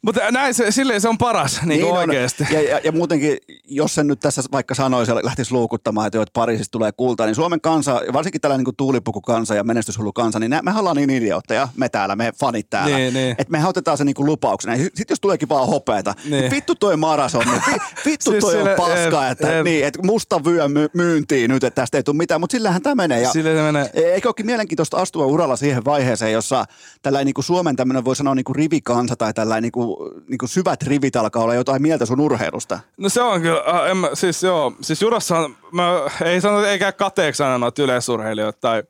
mutta 0.02 0.30
näin 0.30 0.54
se, 0.54 0.70
silleen 0.70 1.00
se 1.00 1.08
on 1.08 1.18
paras 1.18 1.60
niin 1.62 1.80
kuin 1.80 1.92
on. 1.92 1.98
oikeasti. 1.98 2.46
Ja, 2.50 2.62
ja, 2.62 2.80
ja, 2.84 2.92
muutenkin, 2.92 3.36
jos 3.64 3.94
sen 3.94 4.06
nyt 4.06 4.20
tässä 4.20 4.42
vaikka 4.52 4.74
sanoisi 4.74 5.12
ja 5.12 5.24
lähtisi 5.24 5.52
luukuttamaan, 5.52 6.06
että, 6.06 6.18
jo, 6.18 6.22
että 6.22 6.32
Pariisista 6.32 6.72
tulee 6.72 6.92
kultaa, 6.92 7.26
niin 7.26 7.34
Suomen 7.34 7.60
kansa, 7.60 8.00
varsinkin 8.12 8.40
tällainen 8.40 8.64
niin 8.64 8.76
tuulipukukansa 8.76 9.54
ja 9.54 9.64
menestyshullu 9.64 10.12
kansa, 10.12 10.38
niin 10.38 10.50
me 10.62 10.72
ollaan 10.78 10.96
niin 10.96 11.10
idiootteja, 11.10 11.68
me 11.76 11.88
täällä, 11.88 12.16
me 12.16 12.32
fanit 12.40 12.70
täällä. 12.70 12.96
Niin, 12.96 13.14
niin. 13.14 13.30
Että 13.38 13.50
me 13.52 13.66
otetaan 13.66 13.98
se 13.98 14.04
niin 14.04 14.14
kuin 14.14 14.26
lupauksena. 14.26 14.76
Sitten 14.76 15.06
jos 15.10 15.20
tuleekin 15.20 15.48
vaan 15.48 15.66
hopeeta, 15.66 16.14
niin. 16.24 16.30
Niin. 16.30 16.40
niin 16.40 16.50
vittu 16.50 16.74
toi 16.74 16.96
maraton, 16.96 17.42
niin 17.46 17.62
vi, 17.66 17.72
vittu 18.10 18.30
Siis 18.30 18.44
toi 18.44 18.52
sille- 18.52 18.70
on 18.70 18.76
paska, 18.76 19.26
ep, 19.26 19.32
että, 19.32 19.58
ep. 19.58 19.64
niin, 19.64 19.84
että 19.86 20.02
musta 20.02 20.44
vyö 20.44 20.68
my, 20.68 20.88
myyntiin 20.94 21.50
nyt, 21.50 21.64
että 21.64 21.82
tästä 21.82 21.96
ei 21.96 22.02
tule 22.02 22.16
mitään, 22.16 22.40
mutta 22.40 22.52
sillähän 22.54 22.82
tämä 22.82 22.94
menee. 22.94 23.20
Ja, 23.20 23.30
Silleen 23.32 23.56
se 23.56 23.62
menee. 23.62 23.90
E- 23.94 24.00
Eikö 24.14 24.28
olekin 24.28 24.46
mielenkiintoista 24.46 24.96
astua 24.96 25.26
uralla 25.26 25.56
siihen 25.56 25.84
vaiheeseen, 25.84 26.32
jossa 26.32 26.64
tällainen 27.02 27.26
niin 27.26 27.34
kuin 27.34 27.44
Suomen 27.44 27.76
tämmöinen 27.76 28.04
voi 28.04 28.16
sanoa 28.16 28.34
niin 28.34 28.44
kuin 28.44 28.56
rivikansa 28.56 29.16
tai 29.16 29.34
tällainen 29.34 29.62
niin 29.62 29.72
kuin, 29.72 29.87
niin 30.28 30.38
kuin 30.38 30.48
syvät 30.48 30.82
rivit 30.82 31.16
alkaa 31.16 31.42
olla 31.42 31.54
jotain 31.54 31.82
mieltä 31.82 32.06
sun 32.06 32.20
urheilusta? 32.20 32.80
No 32.96 33.08
se 33.08 33.22
on 33.22 33.42
kyllä, 33.42 33.62
äh, 33.68 33.90
en 33.90 33.96
mä, 33.96 34.10
siis 34.14 34.42
joo, 34.42 34.72
siis 34.80 35.02
judossa 35.02 35.38
on, 35.38 35.56
mä, 35.72 36.00
ei 36.24 36.40
sano, 36.40 36.64
eikä 36.64 36.92
kateeksi 36.92 37.42
aina 37.42 37.58
noita 37.58 37.82
yleisurheilijoita 37.82 38.60
tai 38.60 38.82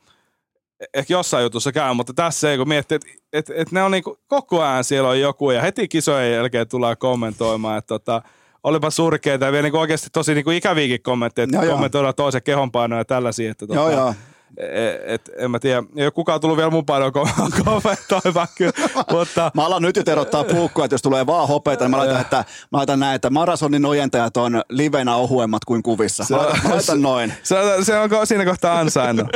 ehkä 0.95 1.15
jossain 1.15 1.43
jutussa 1.43 1.73
käy, 1.73 1.95
mutta 1.95 2.15
tässä 2.15 2.51
ei 2.51 2.59
kun 2.59 2.69
miettii, 2.69 2.97
että 2.97 3.09
et, 3.33 3.51
et 3.55 3.73
ne 3.73 3.83
on 3.83 3.91
niinku, 3.91 4.19
koko 4.27 4.63
ajan 4.63 4.85
siellä 4.85 5.09
on 5.09 5.21
joku 5.21 5.51
ja 5.51 5.63
heti 5.63 5.89
kisojen 5.89 6.33
jälkeen 6.33 6.69
tulee 6.69 6.97
kommentoimaan, 6.97 7.79
että 7.79 7.89
tota, 7.89 8.23
olipa 8.65 8.91
surkeita 8.91 9.45
ja 9.45 9.53
vielä 9.53 9.63
niinku 9.63 9.79
oikeasti 9.79 10.11
tosi 10.13 10.35
niinku 10.35 10.51
ikäviäkin 10.51 11.03
kommentteja, 11.03 11.45
että 11.45 11.57
joo. 11.57 11.73
kommentoidaan 11.73 12.15
toisen 12.15 12.43
kehonpainoja 12.43 13.01
ja 13.01 13.05
tällaisia. 13.05 13.51
Että 13.51 13.67
tota, 13.67 13.81
Joo, 13.81 13.91
joo. 13.91 14.15
Et, 14.57 15.01
et, 15.07 15.31
en 15.37 15.51
mä 15.51 15.59
tiedä, 15.59 15.83
ei 15.97 16.05
ole 16.07 16.11
kukaan 16.11 16.41
tullut 16.41 16.57
vielä 16.57 16.71
mun 16.71 16.85
ko- 16.85 17.65
kommentoimaan 17.65 18.49
kyllä, 18.59 18.73
mutta 19.11 19.51
Mä 19.55 19.67
alan 19.67 19.83
nyt 19.83 19.97
jo 19.97 20.05
terottaa 20.05 20.45
puukkua, 20.45 20.85
että 20.85 20.95
jos 20.95 21.03
tulee 21.03 21.27
vaan 21.27 21.49
hopeita, 21.49 21.85
niin 21.85 21.91
mä 21.91 21.97
laitan, 21.99 22.21
että, 22.21 22.37
mä 22.73 22.79
laitan 22.79 23.01
näin, 23.01 23.15
että 23.17 23.31
marasonin 23.31 23.85
ojentajat 23.85 24.37
on 24.37 24.63
livenä 24.69 25.17
ohuemmat 25.17 25.65
kuin 25.65 25.83
kuvissa. 25.83 26.25
Mä 26.31 26.37
laitan, 26.37 26.61
mä 26.65 26.75
laitan 26.75 27.03
noin. 27.03 27.33
se, 27.43 27.57
se 27.83 27.99
on 27.99 28.11
siinä 28.27 28.45
kohtaa 28.45 28.79
ansainnut. 28.79 29.27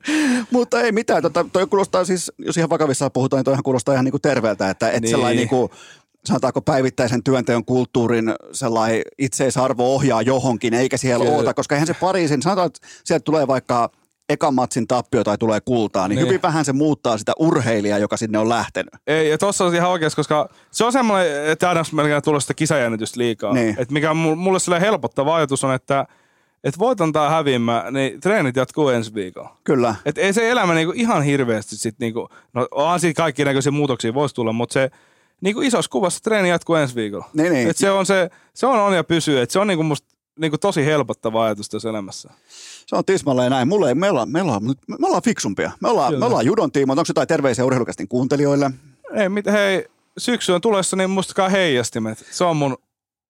Mutta 0.50 0.80
ei 0.80 0.92
mitään, 0.92 1.22
tota, 1.22 1.46
toi 1.52 1.66
kuulostaa 1.66 2.04
siis, 2.04 2.32
jos 2.38 2.56
ihan 2.56 2.70
vakavissaan 2.70 3.12
puhutaan, 3.12 3.38
niin 3.38 3.44
toihan 3.44 3.62
kuulostaa 3.62 3.94
ihan 3.94 4.04
niinku 4.04 4.18
terveeltä, 4.18 4.70
että 4.70 4.86
et 4.88 4.92
Niin. 4.92 5.02
niin. 5.02 5.10
sellainen 5.10 5.36
niinku, 5.36 5.70
sanotaanko 6.26 6.60
päivittäisen 6.60 7.22
työnteon 7.24 7.64
kulttuurin 7.64 8.34
sellainen 8.52 9.02
itseisarvo 9.18 9.94
ohjaa 9.94 10.22
johonkin, 10.22 10.74
eikä 10.74 10.96
siellä 10.96 11.24
Kyllä. 11.24 11.36
oota, 11.36 11.54
koska 11.54 11.74
eihän 11.74 11.86
se 11.86 11.94
Pariisin, 11.94 12.42
sanotaan, 12.42 12.66
että 12.66 12.80
sieltä 13.04 13.24
tulee 13.24 13.46
vaikka 13.46 13.90
ekan 14.28 14.54
matsin 14.54 14.86
tappio 14.86 15.24
tai 15.24 15.38
tulee 15.38 15.60
kultaa, 15.60 16.08
niin, 16.08 16.16
Niin. 16.16 16.26
hyvin 16.26 16.42
vähän 16.42 16.64
se 16.64 16.72
muuttaa 16.72 17.18
sitä 17.18 17.32
urheilijaa, 17.38 17.98
joka 17.98 18.16
sinne 18.16 18.38
on 18.38 18.48
lähtenyt. 18.48 18.94
Ei, 19.06 19.30
ja 19.30 19.38
tossa 19.38 19.64
on 19.64 19.74
ihan 19.74 19.90
oikeassa, 19.90 20.16
koska 20.16 20.48
se 20.70 20.84
on 20.84 20.92
semmoinen, 20.92 21.46
että 21.46 21.68
aina 21.68 21.82
melkein 21.92 22.22
tulee 22.22 22.40
sitä 22.40 22.54
kisajännitystä 22.54 23.18
liikaa. 23.20 23.52
Niin. 23.52 23.74
Et 23.78 23.90
mikä 23.90 24.10
on 24.10 24.16
mu- 24.16 24.36
mulle 24.36 24.58
sille 24.58 24.80
helpottava 24.80 25.36
ajatus 25.36 25.64
on, 25.64 25.74
että 25.74 26.06
et 26.64 26.78
voitan 26.78 27.12
tai 27.12 27.30
häviämä, 27.30 27.84
niin 27.90 28.20
treenit 28.20 28.56
jatkuu 28.56 28.88
ensi 28.88 29.14
viikolla. 29.14 29.56
Kyllä. 29.64 29.94
Et 30.04 30.18
ei 30.18 30.32
se 30.32 30.50
elämä 30.50 30.74
niinku 30.74 30.92
ihan 30.96 31.22
hirveästi 31.22 31.76
sit 31.76 31.94
niinku, 31.98 32.28
no 32.52 32.68
onhan 32.70 33.00
siitä 33.00 33.16
kaikki 33.22 33.44
näköisiä 33.44 33.72
muutoksia 33.72 34.14
voisi 34.14 34.34
tulla, 34.34 34.52
mutta 34.52 34.72
se 34.72 34.90
niinku 35.40 35.60
isossa 35.60 35.90
kuvassa 35.90 36.20
treeni 36.22 36.48
jatkuu 36.48 36.74
ensi 36.74 36.94
viikolla. 36.94 37.26
Niin, 37.34 37.52
niin. 37.52 37.70
Et 37.70 37.76
se 37.76 37.90
on 37.90 38.06
se, 38.06 38.30
se 38.54 38.66
on 38.66 38.78
on 38.80 38.94
ja 38.94 39.04
pysyy. 39.04 39.40
Et 39.40 39.50
se 39.50 39.58
on 39.58 39.66
niinku 39.66 39.82
musta 39.82 40.08
niin 40.40 40.50
kuin 40.50 40.60
tosi 40.60 40.84
helpottava 40.86 41.44
ajatus 41.44 41.68
tässä 41.68 41.88
elämässä. 41.88 42.30
Se 42.86 42.96
on 42.96 43.04
tismalleen 43.04 43.50
näin. 43.50 43.68
Mulle 43.68 43.88
ei, 43.88 43.94
me, 43.94 44.10
ollaan, 44.10 44.28
me, 44.32 44.42
ollaan, 44.42 44.62
me 44.88 45.06
ollaan 45.06 45.22
fiksumpia. 45.22 45.70
Me 45.80 45.88
ollaan, 45.88 46.18
me 46.18 46.24
ollaan 46.26 46.46
judon 46.46 46.72
tiimo. 46.72 46.92
Onko 46.92 47.02
jotain 47.08 47.28
terveisiä 47.28 47.64
urheilukästin 47.64 48.08
kuuntelijoille? 48.08 48.70
Ei, 49.14 49.28
mit, 49.28 49.46
hei, 49.46 49.86
syksy 50.18 50.52
on 50.52 50.60
tulossa, 50.60 50.96
niin 50.96 51.10
muistakaa 51.10 51.48
heijastimet. 51.48 52.26
Se 52.30 52.44
on 52.44 52.56
mun 52.56 52.76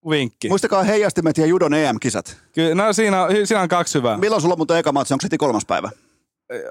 vinkki. 0.09 0.49
Muistakaa 0.49 0.83
heijastimet 0.83 1.37
ja 1.37 1.45
judon 1.45 1.73
EM-kisat. 1.73 2.37
Kyllä, 2.55 2.75
no, 2.85 2.93
siinä, 2.93 3.23
on- 3.23 3.31
siinä 3.47 3.61
on 3.61 3.69
kaksi 3.69 3.97
hyvää. 3.97 4.17
Milloin 4.17 4.41
sulla 4.41 4.53
on 4.53 4.59
muuten 4.59 4.77
eka 4.77 4.91
matsi? 4.91 5.13
Onko 5.13 5.21
se 5.21 5.25
heti 5.25 5.37
kolmas 5.37 5.65
päivä? 5.65 5.89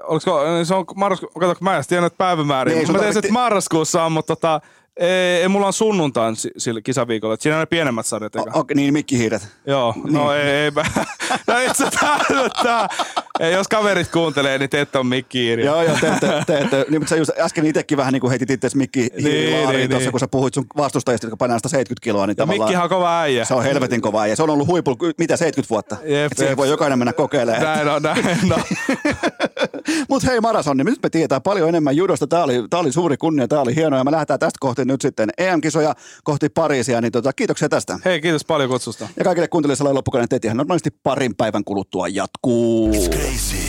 Olisiko, 0.03 0.39
se 0.63 0.75
on 0.75 0.85
marrasku, 0.95 1.27
kato, 1.39 1.55
mä 1.59 1.69
en 1.71 1.75
edes 1.75 1.87
tiennyt 1.87 2.17
päivämääriä. 2.17 2.75
Niin, 2.75 2.91
mä 2.91 2.99
tein 2.99 3.03
tarvitti- 3.13 3.17
että 3.19 3.33
marraskuussa 3.33 4.03
on, 4.03 4.11
mutta 4.11 4.35
tota, 4.35 4.61
ei, 4.99 5.41
ei, 5.41 5.47
mulla 5.47 5.67
on 5.67 5.73
sunnuntain 5.73 6.35
si- 6.35 6.51
sillä 6.57 6.81
kisaviikolla. 6.81 7.33
Et 7.33 7.41
siinä 7.41 7.55
on 7.55 7.59
ne 7.61 7.65
pienemmät 7.65 8.05
sarjat. 8.05 8.33
Okei, 8.53 8.75
niin 8.75 8.93
mikkihiiret. 8.93 9.47
Joo, 9.65 9.93
no 10.11 10.33
ei, 10.33 10.41
eipä. 10.49 10.85
no 11.47 11.57
itse 11.59 11.85
tää, 12.63 12.87
ei, 13.39 13.53
jos 13.53 13.67
kaverit 13.67 14.07
kuuntelee, 14.11 14.57
niin 14.57 14.69
te 14.69 14.81
ette 14.81 14.97
ole 14.97 15.05
mikki 15.07 15.45
Iiri. 15.47 15.65
Joo, 15.65 15.81
joo, 15.83 15.95
te, 16.01 16.11
te, 16.19 16.27
te, 16.47 16.67
te, 16.69 16.85
niin, 16.89 17.01
mutta 17.01 17.09
sä 17.09 17.15
just 17.15 17.31
äsken 17.39 17.65
itsekin 17.65 17.97
vähän 17.97 18.13
niin 18.13 18.21
kuin 18.21 18.29
heitit 18.29 18.51
itse 18.51 18.69
mikki 18.75 18.99
Niin, 18.99 19.11
hiililaariin 19.23 19.79
niin, 19.79 19.89
tuossa, 19.89 20.05
niin. 20.05 20.11
kun 20.11 20.19
sä 20.19 20.27
puhuit 20.27 20.53
sun 20.53 20.65
vastustajista, 20.77 21.27
jotka 21.27 21.37
painaa 21.37 21.57
170 21.59 22.03
kiloa, 22.03 22.27
niin 22.27 22.31
Ja 22.31 22.35
tavallaan 22.35 22.67
Mikkihan 22.69 22.83
on 22.83 22.89
kova 22.89 23.19
äijä. 23.21 23.45
se 23.45 23.53
on 23.53 23.63
helvetin 23.63 24.01
kova 24.01 24.27
ja 24.27 24.35
se 24.35 24.43
on 24.43 24.49
ollut 24.49 24.67
huipulla, 24.67 24.97
mitä 25.17 25.37
70 25.37 25.69
vuotta. 25.69 25.97
Jep, 26.05 26.31
Et 26.31 26.39
jep. 26.39 26.57
voi 26.57 26.69
jokainen 26.69 26.99
mennä 26.99 27.13
kokeilemaan. 27.13 27.63
Näin 27.63 27.87
on, 27.89 28.01
näin 28.03 28.25
no. 28.49 28.55
Mutta 30.09 30.27
hei 30.27 30.41
Marason, 30.41 30.77
niin 30.77 30.85
nyt 30.85 30.99
me 31.03 31.09
tiedetään 31.09 31.41
paljon 31.41 31.69
enemmän 31.69 31.95
judosta. 31.95 32.27
Tämä 32.27 32.43
oli, 32.43 32.63
tää 32.69 32.79
oli 32.79 32.91
suuri 32.91 33.17
kunnia, 33.17 33.47
tämä 33.47 33.61
oli 33.61 33.75
hienoa 33.75 33.99
ja 33.99 34.03
me 34.03 34.11
lähdetään 34.11 34.39
tästä 34.39 34.57
kohti 34.59 34.85
nyt 34.87 35.01
sitten 35.01 35.29
EM-kisoja 35.37 35.95
kohti 36.23 36.49
Pariisia, 36.49 37.01
niin 37.01 37.11
tota, 37.11 37.33
kiitoksia 37.33 37.69
tästä. 37.69 37.99
Hei, 38.05 38.21
kiitos 38.21 38.45
paljon 38.45 38.69
kutsusta. 38.69 39.07
Ja 39.17 39.23
kaikille 39.23 39.47
kuuntelijoille 39.47 39.93
loppukainen 39.93 40.29
teet 40.29 40.45
ihan 40.45 40.57
normaalisti 40.57 40.91
parin 41.03 41.35
päivän 41.35 41.63
kuluttua 41.63 42.07
jatkuu. 42.07 42.91
Crazy. 42.91 43.66